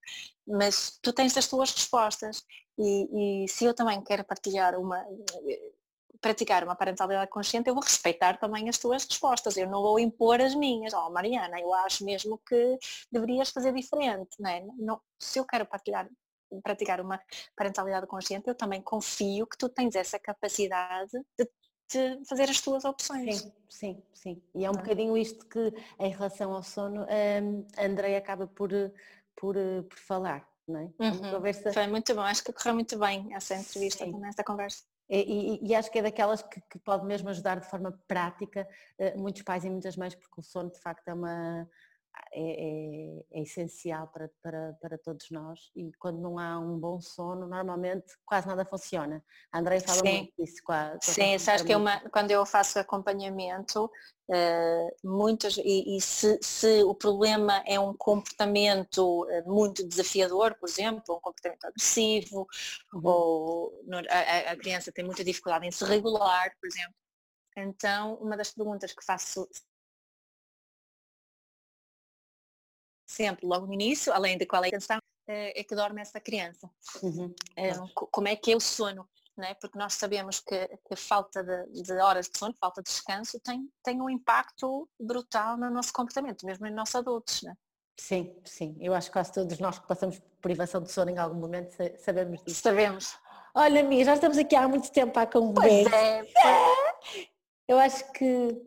Mas 0.46 0.98
tu 1.00 1.12
tens 1.12 1.36
as 1.36 1.46
tuas 1.46 1.72
respostas 1.72 2.44
e, 2.76 3.44
e 3.44 3.48
se 3.48 3.64
eu 3.64 3.72
também 3.72 4.02
quero 4.02 4.24
partilhar 4.24 4.74
uma 4.78 5.04
praticar 6.20 6.64
uma 6.64 6.74
parentalidade 6.74 7.30
consciente, 7.30 7.68
eu 7.68 7.74
vou 7.74 7.84
respeitar 7.84 8.38
também 8.38 8.68
as 8.68 8.78
tuas 8.78 9.04
respostas. 9.04 9.56
Eu 9.56 9.68
não 9.68 9.82
vou 9.82 9.98
impor 9.98 10.40
as 10.40 10.54
minhas. 10.54 10.92
Oh, 10.92 11.10
Mariana, 11.10 11.60
eu 11.60 11.72
acho 11.72 12.04
mesmo 12.04 12.40
que 12.46 12.78
deverias 13.12 13.50
fazer 13.50 13.72
diferente. 13.72 14.30
Não 14.40 14.50
é? 14.50 14.60
não, 14.76 15.00
se 15.18 15.38
eu 15.38 15.44
quero 15.44 15.66
partilhar 15.66 16.08
praticar 16.62 17.00
uma 17.00 17.20
parentalidade 17.56 18.06
consciente, 18.06 18.48
eu 18.48 18.54
também 18.54 18.80
confio 18.80 19.46
que 19.46 19.58
tu 19.58 19.68
tens 19.68 19.94
essa 19.94 20.18
capacidade 20.18 21.12
de, 21.38 21.48
de 21.92 22.24
fazer 22.26 22.50
as 22.50 22.60
tuas 22.60 22.84
opções. 22.84 23.40
Sim, 23.40 23.52
sim, 23.68 24.02
sim. 24.14 24.42
E 24.54 24.64
é 24.64 24.70
um 24.70 24.74
ah. 24.74 24.78
bocadinho 24.78 25.16
isto 25.16 25.46
que, 25.46 25.72
em 25.98 26.10
relação 26.10 26.52
ao 26.52 26.62
sono, 26.62 27.02
hum, 27.02 27.66
a 27.76 27.84
Andrei 27.84 28.16
acaba 28.16 28.46
por, 28.46 28.70
por, 29.34 29.54
por 29.54 29.98
falar. 29.98 30.48
Não 30.66 30.80
é? 30.80 30.90
Uhum. 30.98 31.30
Conversa... 31.30 31.72
Foi 31.72 31.86
muito 31.86 32.12
bom, 32.14 32.22
acho 32.22 32.42
que 32.42 32.52
correu 32.52 32.74
muito 32.74 32.98
bem 32.98 33.32
essa 33.32 33.54
entrevista, 33.54 34.04
sim. 34.04 34.26
esta 34.26 34.42
conversa. 34.42 34.82
E, 35.08 35.60
e, 35.62 35.68
e, 35.68 35.74
acho 35.74 35.88
que 35.90 36.00
é 36.00 36.02
daquelas 36.02 36.42
que, 36.42 36.60
que, 36.62 36.80
pode 36.80 37.06
mesmo 37.06 37.28
ajudar 37.28 37.60
de 37.60 37.70
forma 37.70 37.96
prática 38.08 38.68
uh, 38.98 39.16
muitos 39.16 39.42
pais 39.42 39.64
e 39.64 39.70
muitas 39.70 39.96
mães, 39.96 40.16
porque 40.16 40.40
o 40.40 40.42
sono 40.42 40.70
de 40.70 40.80
facto 40.80 41.06
é 41.06 41.14
uma, 41.14 41.70
é, 42.32 42.40
é, 42.40 43.24
é, 43.32 43.42
essencial 43.42 44.08
para, 44.08 44.30
para, 44.42 44.72
para 44.80 44.98
todos 44.98 45.30
nós 45.30 45.70
e 45.74 45.90
quando 45.98 46.20
não 46.20 46.38
há 46.38 46.58
um 46.58 46.78
bom 46.78 47.00
sono, 47.00 47.46
normalmente 47.46 48.14
quase 48.24 48.46
nada 48.46 48.64
funciona. 48.64 49.24
A 49.52 49.58
Andrei 49.58 49.80
fala 49.80 50.00
Sim. 50.00 50.16
muito 50.18 50.32
disso. 50.38 50.62
Com 50.64 50.74
Sim, 51.00 51.38
sabes 51.38 51.62
que 51.62 51.72
é 51.72 51.76
uma, 51.76 52.00
quando 52.10 52.30
eu 52.30 52.44
faço 52.44 52.78
acompanhamento, 52.78 53.90
uh, 54.28 54.96
muitas, 55.02 55.56
e, 55.56 55.96
e 55.96 56.00
se, 56.00 56.38
se, 56.42 56.82
o 56.84 56.94
problema 56.94 57.62
é 57.66 57.80
um 57.80 57.94
comportamento 57.94 59.26
eh, 59.30 59.42
muito 59.42 59.86
desafiador, 59.86 60.54
por 60.56 60.68
exemplo, 60.68 61.16
um 61.16 61.20
comportamento 61.20 61.64
agressivo, 61.64 62.46
uhum. 62.92 63.00
ou 63.04 63.84
a, 64.10 64.52
a 64.52 64.56
criança 64.56 64.92
tem 64.92 65.04
muita 65.04 65.24
dificuldade 65.24 65.66
em 65.66 65.70
se 65.70 65.84
regular, 65.84 66.52
por 66.60 66.66
exemplo, 66.66 66.94
então, 67.56 68.16
uma 68.16 68.36
das 68.36 68.52
perguntas 68.52 68.92
que 68.92 69.02
faço 69.02 69.48
sempre 73.16 73.46
logo 73.46 73.66
no 73.66 73.74
início, 73.74 74.12
além 74.12 74.36
de 74.36 74.46
qual 74.46 74.62
é 74.62 74.66
a 74.66 74.68
intenção, 74.68 74.98
eh, 75.28 75.60
é 75.60 75.64
que 75.64 75.74
dorme 75.74 76.00
essa 76.00 76.20
criança. 76.20 76.70
Uhum. 77.02 77.34
É, 77.56 77.72
como 78.10 78.28
é 78.28 78.36
que 78.36 78.52
é 78.52 78.56
o 78.56 78.60
sono? 78.60 79.08
Né? 79.36 79.54
Porque 79.54 79.78
nós 79.78 79.94
sabemos 79.94 80.40
que, 80.40 80.66
que 80.68 80.94
a 80.94 80.96
falta 80.96 81.42
de, 81.42 81.82
de, 81.82 81.92
horas 81.94 82.28
de 82.28 82.38
sono, 82.38 82.54
falta 82.58 82.82
de 82.82 82.88
descanso, 82.88 83.38
tem, 83.40 83.68
tem 83.82 84.00
um 84.00 84.08
impacto 84.08 84.88
brutal 84.98 85.56
no 85.56 85.70
nosso 85.70 85.92
comportamento, 85.92 86.46
mesmo 86.46 86.66
em 86.66 86.72
nós 86.72 86.94
adultos. 86.94 87.42
Né? 87.42 87.54
Sim, 87.98 88.34
sim. 88.44 88.76
Eu 88.80 88.94
acho 88.94 89.08
que 89.08 89.14
quase 89.14 89.32
todos 89.32 89.58
nós 89.58 89.78
que 89.78 89.86
passamos 89.86 90.18
por 90.18 90.38
privação 90.40 90.82
de 90.82 90.92
sono 90.92 91.10
em 91.10 91.18
algum 91.18 91.38
momento 91.38 91.74
sabemos 91.98 92.42
disso. 92.44 92.62
Sabemos. 92.62 93.18
Olha, 93.54 93.80
amiga, 93.80 94.04
já 94.04 94.14
estamos 94.14 94.36
aqui 94.36 94.54
há 94.54 94.68
muito 94.68 94.90
tempo 94.92 95.18
a 95.18 95.26
conversa. 95.26 95.90
Pois 95.90 95.92
é. 95.92 96.20
é. 96.20 97.28
Eu 97.66 97.78
acho 97.78 98.12
que. 98.12 98.62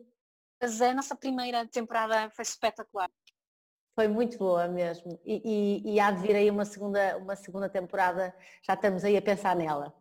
Mas 0.60 0.80
é, 0.80 0.90
a 0.90 0.94
nossa 0.94 1.14
primeira 1.14 1.66
temporada 1.66 2.28
foi 2.30 2.42
espetacular. 2.42 3.08
Foi 3.94 4.08
muito 4.08 4.38
boa 4.38 4.68
mesmo. 4.68 5.18
E, 5.24 5.82
e, 5.84 5.94
e 5.94 6.00
há 6.00 6.10
de 6.10 6.22
vir 6.22 6.36
aí 6.36 6.50
uma 6.50 6.64
segunda, 6.64 7.16
uma 7.18 7.36
segunda 7.36 7.68
temporada, 7.68 8.34
já 8.62 8.74
estamos 8.74 9.04
aí 9.04 9.16
a 9.16 9.22
pensar 9.22 9.56
nela. 9.56 9.92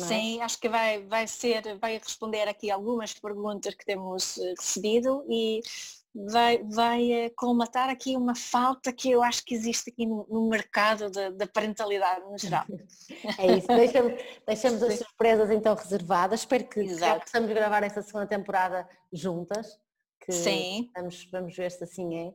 É? 0.00 0.02
Sim, 0.02 0.40
acho 0.42 0.58
que 0.58 0.68
vai, 0.68 1.04
vai 1.04 1.26
ser, 1.26 1.78
vai 1.78 1.98
responder 1.98 2.48
aqui 2.48 2.70
algumas 2.70 3.14
perguntas 3.14 3.74
que 3.74 3.84
temos 3.84 4.36
eh, 4.38 4.54
recebido 4.58 5.24
e 5.28 5.60
vai, 6.12 6.62
vai 6.64 7.12
eh, 7.12 7.30
colmatar 7.36 7.88
aqui 7.88 8.16
uma 8.16 8.34
falta 8.34 8.92
que 8.92 9.10
eu 9.10 9.22
acho 9.22 9.44
que 9.44 9.54
existe 9.54 9.90
aqui 9.90 10.04
no, 10.04 10.26
no 10.28 10.48
mercado 10.48 11.08
da 11.10 11.46
parentalidade 11.46 12.24
no 12.24 12.36
geral. 12.36 12.64
é 13.38 13.58
isso, 13.58 13.68
deixamos, 13.68 14.22
deixamos 14.44 14.82
as 14.82 14.98
surpresas 14.98 15.50
então 15.50 15.74
reservadas, 15.74 16.40
espero 16.40 16.64
que 16.64 16.84
possamos 17.20 17.48
gravar 17.50 17.84
essa 17.84 18.02
segunda 18.02 18.26
temporada 18.26 18.88
juntas, 19.12 19.78
Sim. 20.28 20.90
Vamos, 20.94 21.28
vamos 21.30 21.56
ver 21.56 21.70
se 21.70 21.84
assim 21.84 22.16
é, 22.16 22.34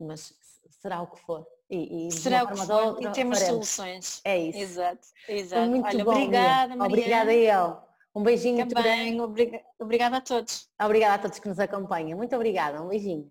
mas 0.00 0.34
será 0.70 1.02
o 1.02 1.06
que 1.06 1.20
for. 1.20 1.46
E, 1.70 2.08
e 2.08 2.12
será 2.12 2.44
o 2.44 2.48
que 2.48 2.56
for, 2.56 2.98
e 3.00 3.10
temos 3.12 3.38
faremos. 3.38 3.68
soluções. 3.68 4.20
É 4.24 4.38
isso. 4.38 4.58
Exato, 4.58 5.08
exato. 5.28 5.70
Muito 5.70 5.86
Olha, 5.86 6.04
bom, 6.04 6.10
obrigada, 6.12 6.76
Maria. 6.76 6.96
Obrigada 6.96 7.30
a 7.30 7.34
ele. 7.34 7.76
Um 8.14 8.22
beijinho 8.22 8.68
Também, 8.68 9.20
obriga 9.20 9.60
obrigada 9.78 10.18
a 10.18 10.20
todos. 10.20 10.68
Obrigada 10.80 11.14
a 11.14 11.18
todos 11.18 11.38
que 11.38 11.48
nos 11.48 11.58
acompanham. 11.58 12.16
Muito 12.16 12.34
obrigada, 12.36 12.80
um 12.80 12.88
beijinho. 12.88 13.28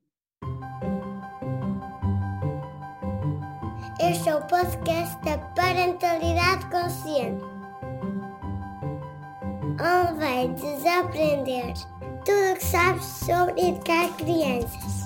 Este 3.99 4.27
é 4.27 4.35
o 4.35 4.45
podcast 4.47 5.15
da 5.23 5.37
Parentalidade 5.55 6.69
Consciente. 6.69 7.41
Onde 9.79 10.19
vai 10.19 10.47
desaprender 10.49 11.73
tudo 12.25 12.51
o 12.51 12.55
que 12.55 12.65
sabes 12.65 13.05
sobre 13.05 13.61
educar 13.61 14.13
crianças. 14.17 15.02